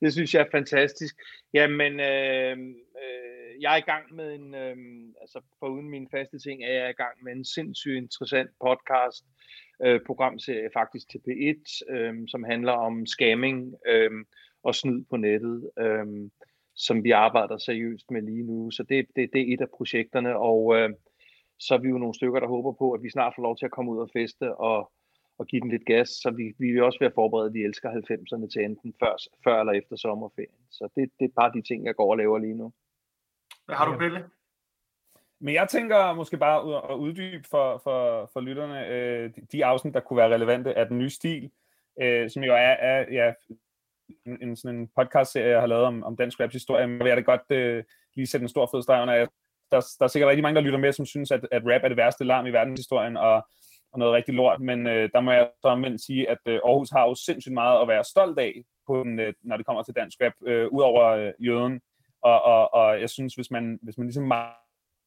det 0.01 0.13
synes 0.13 0.33
jeg 0.33 0.41
er 0.41 0.51
fantastisk. 0.51 1.15
Jamen, 1.53 1.99
øh, 1.99 2.57
øh, 3.03 3.61
jeg 3.61 3.73
er 3.73 3.77
i 3.77 3.89
gang 3.91 4.15
med 4.15 4.35
en, 4.35 4.55
øh, 4.55 4.77
altså 5.21 5.41
foruden 5.59 5.89
mine 5.89 6.07
faste 6.11 6.39
ting, 6.39 6.63
er 6.63 6.73
jeg 6.73 6.89
i 6.89 7.01
gang 7.03 7.23
med 7.23 7.31
en 7.33 7.45
sindssygt 7.45 7.97
interessant 7.97 8.49
podcast, 8.61 9.25
øh, 9.85 9.99
programserie 10.05 10.69
faktisk 10.73 11.09
til 11.09 11.21
P1, 11.27 11.93
øh, 11.93 12.13
som 12.27 12.43
handler 12.43 12.71
om 12.71 13.05
scamming 13.05 13.75
øh, 13.87 14.11
og 14.63 14.75
snyd 14.75 15.03
på 15.09 15.17
nettet, 15.17 15.69
øh, 15.79 16.05
som 16.75 17.03
vi 17.03 17.11
arbejder 17.11 17.57
seriøst 17.57 18.11
med 18.11 18.21
lige 18.21 18.43
nu. 18.43 18.71
Så 18.71 18.83
det, 18.83 19.05
det, 19.15 19.29
det 19.33 19.41
er 19.41 19.53
et 19.53 19.61
af 19.61 19.69
projekterne, 19.77 20.37
og 20.37 20.75
øh, 20.77 20.89
så 21.59 21.73
er 21.73 21.77
vi 21.77 21.89
jo 21.89 21.97
nogle 21.97 22.15
stykker, 22.15 22.39
der 22.39 22.47
håber 22.47 22.71
på, 22.71 22.91
at 22.91 23.03
vi 23.03 23.09
snart 23.09 23.33
får 23.35 23.43
lov 23.43 23.57
til 23.57 23.65
at 23.65 23.71
komme 23.71 23.91
ud 23.91 23.99
og 23.99 24.09
feste 24.13 24.55
og, 24.55 24.91
og 25.39 25.47
give 25.47 25.61
den 25.61 25.71
lidt 25.71 25.85
gas. 25.85 26.09
Så 26.09 26.31
vi, 26.31 26.43
vi 26.57 26.71
vil 26.71 26.83
også 26.83 26.99
være 26.99 27.11
forberedt, 27.15 27.53
vi 27.53 27.63
elsker 27.63 27.89
90'erne 27.89 28.47
til 28.47 28.63
enten 28.63 28.93
før, 28.99 29.15
før 29.43 29.59
eller 29.59 29.73
efter 29.73 29.95
sommerferien. 29.95 30.61
Så 30.71 30.89
det, 30.95 31.11
det 31.19 31.25
er 31.25 31.41
bare 31.41 31.51
de 31.53 31.61
ting, 31.61 31.85
jeg 31.85 31.95
går 31.95 32.11
og 32.11 32.17
laver 32.17 32.37
lige 32.37 32.57
nu. 32.57 32.73
Hvad 33.65 33.75
har 33.75 33.91
du, 33.91 33.97
Pelle? 33.97 34.23
Men 35.41 35.53
jeg 35.53 35.69
tænker 35.69 36.13
måske 36.13 36.37
bare 36.37 36.91
at 36.91 36.95
uddybe 36.95 37.47
for, 37.49 37.81
for, 37.83 38.29
for 38.33 38.39
lytterne 38.39 38.87
øh, 38.87 39.31
de 39.51 39.65
afsnit, 39.65 39.93
der 39.93 39.99
kunne 39.99 40.17
være 40.17 40.33
relevante 40.33 40.77
af 40.77 40.87
den 40.87 40.97
nye 40.97 41.09
stil, 41.09 41.51
øh, 42.01 42.29
som 42.29 42.43
jo 42.43 42.53
er, 42.53 42.75
er 42.91 43.05
ja, 43.11 43.33
en, 44.25 44.37
en, 44.41 44.55
sådan 44.55 44.77
en 44.77 44.89
podcast-serie, 44.95 45.51
jeg 45.51 45.59
har 45.59 45.67
lavet 45.67 45.83
om, 45.83 46.03
om 46.03 46.15
dansk 46.15 46.39
raps 46.39 46.53
historie. 46.53 46.87
Men 46.87 46.99
vil 46.99 47.07
jeg 47.07 47.17
da 47.17 47.21
godt 47.21 47.51
øh, 47.51 47.83
lige 48.15 48.27
sætte 48.27 48.43
en 48.43 48.49
stor 48.49 48.69
fed 48.73 48.81
streg 48.81 49.01
under. 49.01 49.15
Der, 49.71 49.79
der 49.99 50.03
er 50.03 50.07
sikkert 50.07 50.29
rigtig 50.29 50.43
mange, 50.43 50.55
der 50.55 50.61
lytter 50.61 50.79
med, 50.79 50.93
som 50.93 51.05
synes, 51.05 51.31
at, 51.31 51.47
at 51.51 51.61
rap 51.65 51.83
er 51.83 51.87
det 51.87 51.97
værste 51.97 52.23
larm 52.23 52.45
i 52.45 52.51
verdenshistorien, 52.51 53.17
og, 53.17 53.47
og 53.91 53.99
noget 53.99 54.13
rigtig 54.13 54.33
lort. 54.33 54.61
Men 54.61 54.87
øh, 54.87 55.09
der 55.13 55.21
må 55.21 55.31
jeg 55.31 55.49
så 55.61 55.67
omvendt 55.67 56.01
sige, 56.01 56.29
at 56.29 56.37
øh, 56.45 56.59
Aarhus 56.65 56.89
har 56.89 57.03
jo 57.07 57.15
sindssygt 57.15 57.53
meget 57.53 57.81
at 57.81 57.87
være 57.87 58.03
stolt 58.03 58.39
af, 58.39 58.63
på 58.87 59.03
den, 59.03 59.19
øh, 59.19 59.33
når 59.41 59.57
det 59.57 59.65
kommer 59.65 59.83
til 59.83 59.95
dansk 59.95 60.17
rap, 60.21 60.33
øh, 60.45 60.67
ud 60.67 60.81
over 60.81 61.05
øh, 61.05 61.33
jøden. 61.39 61.81
Og, 62.21 62.41
og, 62.41 62.73
og 62.73 63.01
jeg 63.01 63.09
synes, 63.09 63.35
hvis 63.35 63.51
man, 63.51 63.79
hvis 63.81 63.97
man 63.97 64.07
ligesom 64.07 64.23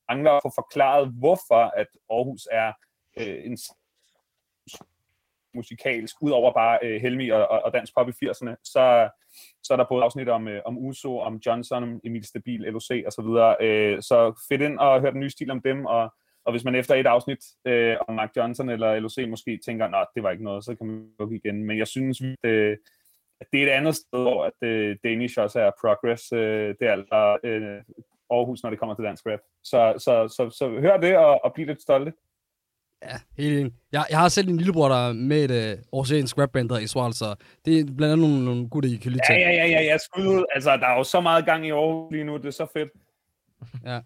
mangler 0.09 0.33
at 0.33 0.43
få 0.45 0.53
forklaret, 0.55 1.09
hvorfor 1.19 1.65
at 1.77 1.87
Aarhus 2.11 2.49
er 2.53 2.73
øh, 3.19 3.45
en 3.45 3.59
musikalsk, 5.55 6.17
udover 6.21 6.53
bare 6.53 6.79
øh, 6.83 7.01
Helmi 7.01 7.29
og, 7.29 7.49
og, 7.49 7.63
og 7.65 7.73
dansk 7.73 7.95
pop 7.95 8.09
i 8.09 8.13
80'erne, 8.25 8.55
så, 8.65 9.09
så 9.63 9.73
er 9.73 9.77
der 9.77 9.87
både 9.89 10.05
afsnit 10.05 10.29
om, 10.29 10.49
øh, 10.49 10.63
om 10.65 10.79
Uso, 10.79 11.19
om 11.19 11.41
Johnson, 11.47 11.83
om 11.83 12.01
Emil 12.05 12.25
Stabil, 12.25 12.61
LOC 12.61 12.91
og 13.07 13.13
så 13.13 13.23
videre. 13.23 13.57
Øh, 13.61 14.03
så 14.03 14.45
fedt 14.49 14.63
ind 14.63 14.79
og 14.79 15.01
hør 15.01 15.11
den 15.11 15.21
nye 15.21 15.31
stil 15.31 15.51
om 15.51 15.63
dem, 15.63 15.87
og, 15.87 16.15
og 16.45 16.53
hvis 16.53 16.65
man 16.65 16.75
efter 16.75 16.95
et 16.95 17.07
afsnit 17.07 17.39
øh, 17.65 17.97
om 18.09 18.15
Mark 18.15 18.31
Johnson 18.37 18.69
eller 18.69 19.01
LOC 19.01 19.19
måske 19.29 19.61
tænker, 19.67 19.89
nej, 19.89 20.05
det 20.15 20.23
var 20.23 20.31
ikke 20.31 20.45
noget, 20.45 20.65
så 20.65 20.75
kan 20.75 20.87
man 20.87 21.09
lukke 21.19 21.37
igen. 21.37 21.65
Men 21.65 21.79
jeg 21.79 21.87
synes, 21.87 22.21
at, 22.21 22.51
øh, 22.51 22.77
at 23.41 23.47
det 23.53 23.63
er 23.63 23.67
et 23.67 23.71
andet 23.71 23.97
sted, 23.97 24.21
hvor 24.21 24.45
at, 24.45 24.69
øh, 24.69 24.97
Danish 25.05 25.39
også 25.39 25.61
er 25.61 25.71
progress. 25.81 26.33
Øh, 26.33 26.75
det 26.81 26.89
er 26.89 26.93
altså 26.93 27.39
øh, 27.45 27.83
Aarhus, 28.31 28.63
når 28.63 28.71
det 28.71 28.79
kommer 28.79 28.95
til 28.95 29.05
dansk 29.05 29.27
rap. 29.27 29.41
Så, 29.65 29.95
så, 29.99 30.29
så, 30.29 30.51
så, 30.51 30.59
så 30.59 30.81
hør 30.81 30.97
det 30.97 31.17
og, 31.17 31.45
og 31.45 31.53
bliv 31.55 31.67
lidt 31.67 31.83
stolte. 31.83 32.13
Ja, 33.03 33.17
helt 33.39 33.59
enig. 33.59 33.73
Jeg, 33.93 34.05
jeg 34.11 34.19
har 34.19 34.29
selv 34.29 34.49
en 34.49 34.57
lillebror, 34.57 34.89
der 34.89 35.09
er 35.09 35.13
med 35.13 35.45
et 35.45 35.51
øh, 35.51 35.79
oceansk 35.93 36.39
rapband, 36.39 36.69
der 36.69 36.79
i 36.79 36.87
Swal, 36.87 37.13
så 37.13 37.35
det 37.65 37.81
er 37.81 37.85
blandt 37.97 38.13
andet 38.13 38.19
nogle, 38.19 38.45
nogle 38.45 38.69
gutter, 38.69 38.91
I 38.91 38.97
kan 38.97 39.13
lytte 39.13 39.27
til. 39.29 39.35
Ja, 39.35 39.51
ja, 39.51 39.55
ja, 39.55 39.67
ja, 39.67 39.83
ja, 39.83 39.99
skud 39.99 40.27
ud. 40.27 40.45
Altså, 40.55 40.77
der 40.77 40.87
er 40.87 40.97
jo 40.97 41.05
så 41.05 41.21
meget 41.21 41.45
gang 41.45 41.67
i 41.67 41.71
Aarhus 41.71 42.13
lige 42.13 42.25
nu, 42.25 42.37
det 42.37 42.47
er 42.47 42.51
så 42.51 42.67
fedt. 42.73 42.91
ja. 43.87 44.01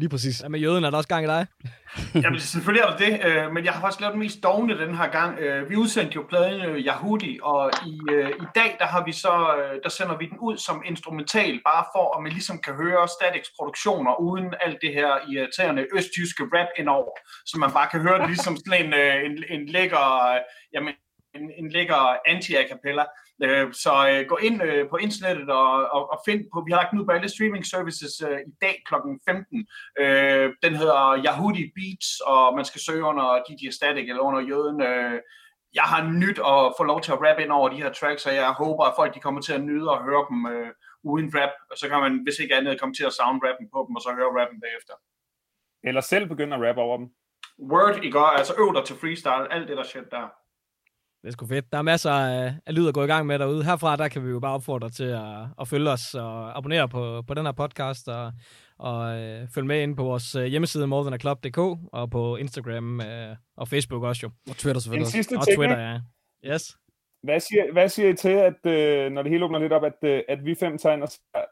Lige 0.00 0.08
præcis. 0.08 0.42
Ja, 0.42 0.48
med 0.48 0.60
jøden 0.60 0.84
er 0.84 0.90
der 0.90 0.96
også 0.96 1.08
gang 1.08 1.24
i 1.24 1.28
dig. 1.28 1.46
Jamen, 2.24 2.40
selvfølgelig 2.40 2.82
er 2.82 2.90
der 2.90 2.96
det, 3.06 3.12
øh, 3.26 3.52
men 3.54 3.64
jeg 3.64 3.72
har 3.72 3.80
faktisk 3.80 4.00
lavet 4.00 4.12
den 4.12 4.22
mest 4.24 4.42
dogne 4.42 4.78
den 4.78 4.94
her 4.94 5.08
gang. 5.18 5.38
Øh, 5.38 5.70
vi 5.70 5.76
udsendte 5.76 6.14
jo 6.16 6.22
pladen 6.28 6.60
øh, 6.60 6.76
Yahudi, 6.86 7.38
og 7.42 7.70
i, 7.86 7.94
øh, 8.10 8.28
i 8.28 8.46
dag, 8.54 8.76
der 8.78 8.86
har 8.86 9.04
vi 9.04 9.12
så, 9.12 9.34
øh, 9.56 9.80
der 9.84 9.88
sender 9.88 10.16
vi 10.18 10.26
den 10.26 10.38
ud 10.38 10.56
som 10.56 10.82
instrumental, 10.86 11.60
bare 11.70 11.84
for 11.94 12.16
at 12.16 12.22
man 12.22 12.32
ligesom 12.32 12.58
kan 12.58 12.74
høre 12.74 13.08
Statics 13.16 13.50
produktioner, 13.58 14.20
uden 14.20 14.54
alt 14.60 14.78
det 14.82 14.92
her 14.98 15.10
irriterende 15.32 15.86
østjyske 15.96 16.42
rap 16.54 16.68
indover, 16.78 17.12
så 17.46 17.54
man 17.58 17.70
bare 17.78 17.88
kan 17.92 18.00
høre 18.00 18.18
det 18.20 18.26
ligesom 18.26 18.56
sådan 18.56 18.86
en, 18.86 18.92
øh, 19.02 19.16
en, 19.26 19.44
en 19.54 19.66
lækker, 19.66 20.06
øh, 20.30 20.40
jamen, 20.74 20.94
en, 21.34 21.44
en 21.60 21.68
lækker 21.76 22.02
anti-a-cappella. 22.32 23.04
Øh, 23.42 23.72
så 23.72 23.92
øh, 24.10 24.26
gå 24.26 24.36
ind 24.36 24.62
øh, 24.62 24.88
på 24.88 24.96
internettet 24.96 25.48
og, 25.48 25.72
og, 25.96 26.02
og 26.12 26.18
find 26.26 26.40
på, 26.52 26.62
vi 26.66 26.72
har 26.72 26.78
lagt 26.80 26.90
den 26.90 27.00
ud 27.00 27.06
på 27.06 27.12
alle 27.12 27.28
streaming 27.28 27.66
services 27.66 28.20
i 28.50 28.54
dag 28.64 28.76
kl. 28.88 28.94
15. 29.28 29.66
Den 30.64 30.74
hedder 30.80 31.24
Yahudi 31.26 31.64
Beats, 31.76 32.20
og 32.20 32.56
man 32.56 32.64
skal 32.64 32.80
søge 32.80 33.04
under 33.04 33.26
DJ 33.48 33.70
Static 33.70 34.08
eller 34.08 34.22
under 34.28 34.40
Jøden. 34.40 34.80
Jeg 35.74 35.86
har 35.92 36.02
nyt 36.22 36.38
at 36.52 36.60
få 36.78 36.82
lov 36.84 37.00
til 37.00 37.12
at 37.12 37.20
rap 37.24 37.38
ind 37.38 37.50
over 37.50 37.68
de 37.68 37.82
her 37.82 37.92
tracks, 37.92 38.26
og 38.26 38.34
jeg 38.34 38.52
håber, 38.52 38.84
at 38.84 38.96
folk 38.96 39.14
de 39.14 39.20
kommer 39.20 39.40
til 39.40 39.52
at 39.52 39.64
nyde 39.64 39.90
at 39.90 40.02
høre 40.08 40.26
dem 40.30 40.38
uden 41.10 41.28
rap, 41.34 41.54
og 41.70 41.76
så 41.78 41.88
kan 41.88 42.00
man, 42.00 42.20
hvis 42.24 42.38
ikke 42.38 42.54
andet, 42.56 42.80
komme 42.80 42.94
til 42.94 43.04
at 43.04 43.12
sound 43.12 43.40
rappen 43.44 43.66
på 43.74 43.78
dem, 43.86 43.96
og 43.96 44.02
så 44.02 44.10
høre 44.18 44.36
rappen 44.40 44.60
bagefter. 44.64 44.94
Eller 45.88 46.00
selv 46.00 46.28
begynde 46.28 46.56
at 46.56 46.62
rappe 46.66 46.80
over 46.80 46.96
dem. 46.96 47.08
Word, 47.72 47.96
I 48.02 48.10
går, 48.10 48.30
altså 48.40 48.54
øv 48.58 48.74
dig 48.74 48.84
til 48.84 48.96
freestyle, 48.96 49.52
alt 49.54 49.68
det 49.68 49.76
der 49.76 49.82
shit 49.82 50.10
der. 50.10 50.26
Det 51.22 51.28
er 51.28 51.32
sgu 51.32 51.46
fedt. 51.46 51.72
Der 51.72 51.78
er 51.78 51.82
masser 51.82 52.10
af, 52.10 52.54
af 52.66 52.74
lyd 52.74 52.88
at 52.88 52.94
gå 52.94 53.02
i 53.04 53.06
gang 53.06 53.26
med 53.26 53.38
derude. 53.38 53.64
Herfra 53.64 53.96
der 53.96 54.08
kan 54.08 54.24
vi 54.24 54.30
jo 54.30 54.40
bare 54.40 54.54
opfordre 54.54 54.90
til 54.90 55.04
at, 55.04 55.46
at 55.60 55.68
følge 55.68 55.90
os 55.90 56.14
og 56.14 56.58
abonnere 56.58 56.88
på, 56.88 57.22
på 57.26 57.34
den 57.34 57.44
her 57.44 57.52
podcast 57.52 58.08
og, 58.08 58.32
og 58.78 59.18
øh, 59.18 59.48
følge 59.54 59.68
med 59.68 59.82
ind 59.82 59.96
på 59.96 60.02
vores 60.02 60.34
øh, 60.34 60.44
hjemmeside 60.44 60.86
morethanaclub.dk 60.86 61.58
og 61.92 62.10
på 62.10 62.36
Instagram 62.36 63.00
øh, 63.00 63.36
og 63.56 63.68
Facebook 63.68 64.02
også 64.02 64.20
jo. 64.22 64.30
Og 64.50 64.56
Twitter 64.56 64.80
selvfølgelig 64.80 65.06
En 65.06 65.10
sidste 65.10 65.36
Og 65.36 65.44
ting, 65.44 65.56
Twitter, 65.56 65.78
ja. 65.78 66.00
Yes. 66.54 66.76
Hvad 67.22 67.40
siger, 67.40 67.72
hvad 67.72 67.88
siger 67.88 68.08
I 68.08 68.14
til, 68.14 68.28
at 68.50 68.66
øh, 68.66 69.12
når 69.12 69.22
det 69.22 69.30
hele 69.32 69.44
åbner 69.44 69.58
lidt 69.58 69.72
op, 69.72 69.84
at, 69.84 69.92
øh, 70.02 70.22
at 70.28 70.44
vi 70.44 70.54
fem 70.60 70.78
tager 70.78 70.94
ind 70.94 71.02
og 71.02 71.08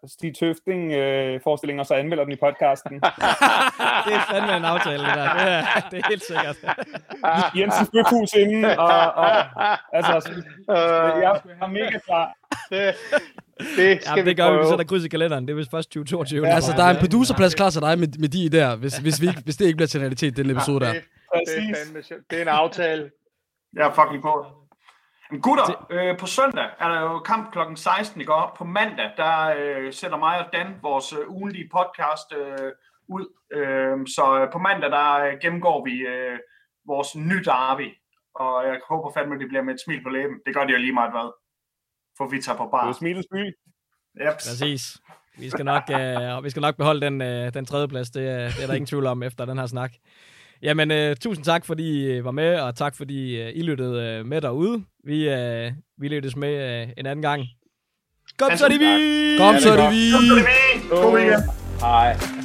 Stig 0.09 0.36
Tøfting 0.36 0.93
øh, 0.93 1.40
forestillingen, 1.45 1.81
og 1.81 1.86
så 1.86 1.95
anmelder 1.95 2.24
den 2.24 2.32
i 2.32 2.36
podcasten? 2.36 2.93
det 4.07 4.12
er 4.19 4.23
fandme 4.31 4.57
en 4.57 4.65
aftale, 4.65 4.99
det 5.07 5.15
der. 5.15 5.32
Det 5.35 5.43
er, 5.53 5.89
det 5.90 5.99
er 5.99 6.09
helt 6.09 6.23
sikkert. 6.24 6.57
Jensens 7.59 7.90
Bøfhus 7.93 8.32
inden, 8.32 8.65
og, 8.65 9.12
og 9.23 9.31
altså, 9.93 10.43
jeg 11.23 11.40
er 11.62 11.66
mega 11.66 11.99
klar. 12.07 12.27
Det, 12.70 12.95
det 13.77 14.03
skal 14.03 14.16
ja, 14.19 14.23
vi 14.23 14.28
det 14.28 14.36
gør 14.36 14.45
prøve. 14.47 14.59
vi, 14.59 14.65
vi 14.65 14.69
sætter 14.69 14.85
kryds 14.85 15.05
i 15.05 15.09
kalenderen. 15.09 15.47
Det 15.47 15.53
er 15.53 15.57
vist 15.57 15.70
først 15.70 15.89
2022. 15.90 16.47
Ja, 16.49 16.55
altså, 16.55 16.73
der 16.77 16.85
er 16.85 16.90
en 16.90 16.97
producerplads 16.97 17.55
klar 17.55 17.70
til 17.70 17.81
dig 17.81 17.99
med, 17.99 18.09
med 18.19 18.28
de 18.28 18.40
idéer, 18.51 18.74
hvis, 18.77 18.99
hvis, 18.99 19.20
vi, 19.23 19.27
ikke- 19.28 19.43
hvis 19.45 19.57
det 19.57 19.65
ikke 19.65 19.77
bliver 19.77 19.86
til 19.89 20.01
realitet, 20.01 20.36
den 20.36 20.51
episode 20.51 20.81
der. 20.85 20.93
Det, 20.93 21.03
det, 21.47 21.59
er 21.70 21.74
fandme 21.85 22.03
det 22.31 22.39
er 22.39 22.43
en 22.43 22.49
aftale. 22.49 23.11
Jeg 23.77 23.86
er 23.86 23.93
fucking 23.93 24.23
på. 24.23 24.47
Gutter, 25.32 25.86
øh, 25.90 26.18
på 26.18 26.26
søndag 26.26 26.68
er 26.78 26.88
der 26.88 27.00
jo 27.00 27.18
kamp 27.18 27.52
klokken 27.52 27.76
16 27.76 28.20
i 28.20 28.24
går. 28.24 28.55
På 28.59 28.64
mandag, 28.64 29.10
der 29.16 29.55
øh, 29.59 29.92
sætter 29.92 30.18
mig 30.18 30.38
og 30.46 30.52
Dan 30.52 30.74
vores 30.82 31.12
øh, 31.12 31.28
ugenlige 31.28 31.68
podcast 31.76 32.28
øh, 32.40 32.72
ud. 33.09 33.26
Øh, 33.52 34.06
så 34.06 34.40
øh, 34.42 34.52
på 34.52 34.59
mandag, 34.59 34.90
der 34.90 35.12
øh, 35.14 35.32
gennemgår 35.42 35.84
vi 35.84 35.92
øh, 35.92 36.38
vores 36.86 37.16
nye 37.16 37.42
derby. 37.44 37.88
Og 38.34 38.64
jeg 38.66 38.80
håber 38.88 39.10
fandme, 39.16 39.34
at 39.34 39.40
det 39.40 39.48
bliver 39.48 39.62
med 39.62 39.74
et 39.74 39.80
smil 39.84 40.02
på 40.02 40.09
læben. 40.09 40.36
Det 40.46 40.55
gør 40.55 40.64
det 40.64 40.72
jo 40.72 40.78
lige 40.78 40.92
meget 40.92 41.10
hvad. 41.10 41.30
For 42.18 42.26
vi 42.28 42.42
tager 42.42 42.56
på 42.59 42.64
Det 42.64 42.70
bar. 42.70 42.88
er 42.88 42.92
Smilets 42.92 43.28
by. 43.32 43.44
Yep. 44.22 44.32
Præcis. 44.34 44.96
Vi 45.38 45.50
skal 45.50 45.64
nok, 45.64 45.82
øh, 45.90 46.44
vi 46.44 46.50
skal 46.50 46.60
nok 46.62 46.76
beholde 46.76 47.00
den, 47.00 47.22
øh, 47.22 47.55
den 47.55 47.66
tredje 47.66 47.88
plads. 47.88 48.10
Det, 48.10 48.28
er- 48.28 48.48
det 48.48 48.62
er 48.62 48.66
der 48.66 48.74
ingen 48.74 48.86
tvivl 48.86 49.06
om 49.06 49.22
efter 49.22 49.44
den 49.44 49.59
her 49.59 49.66
snak. 49.66 49.92
Jamen, 50.62 50.90
øh, 50.90 51.16
tusind 51.16 51.44
tak, 51.44 51.64
fordi 51.66 52.16
I 52.16 52.24
var 52.24 52.30
med, 52.30 52.60
og 52.60 52.76
tak, 52.76 52.97
fordi 52.97 53.40
øh, 53.40 53.52
I 53.55 53.62
lyttede 53.62 54.02
øh, 54.02 54.26
med 54.26 54.40
derude. 54.40 54.85
Vi, 55.05 55.28
øh, 55.28 55.72
vi 55.98 56.09
lyttes 56.09 56.36
med 56.36 56.82
øh, 56.82 56.89
en 56.97 57.06
anden 57.06 57.22
gang. 57.22 57.47
Kom 58.39 58.51
så, 58.56 58.68
det 58.68 58.80
vi! 58.80 59.36
Kom 59.39 59.55
så, 59.59 59.76
det 59.76 59.90
vi! 59.90 60.12
God 60.90 61.14
weekend. 61.14 61.43
Hej. 61.80 62.38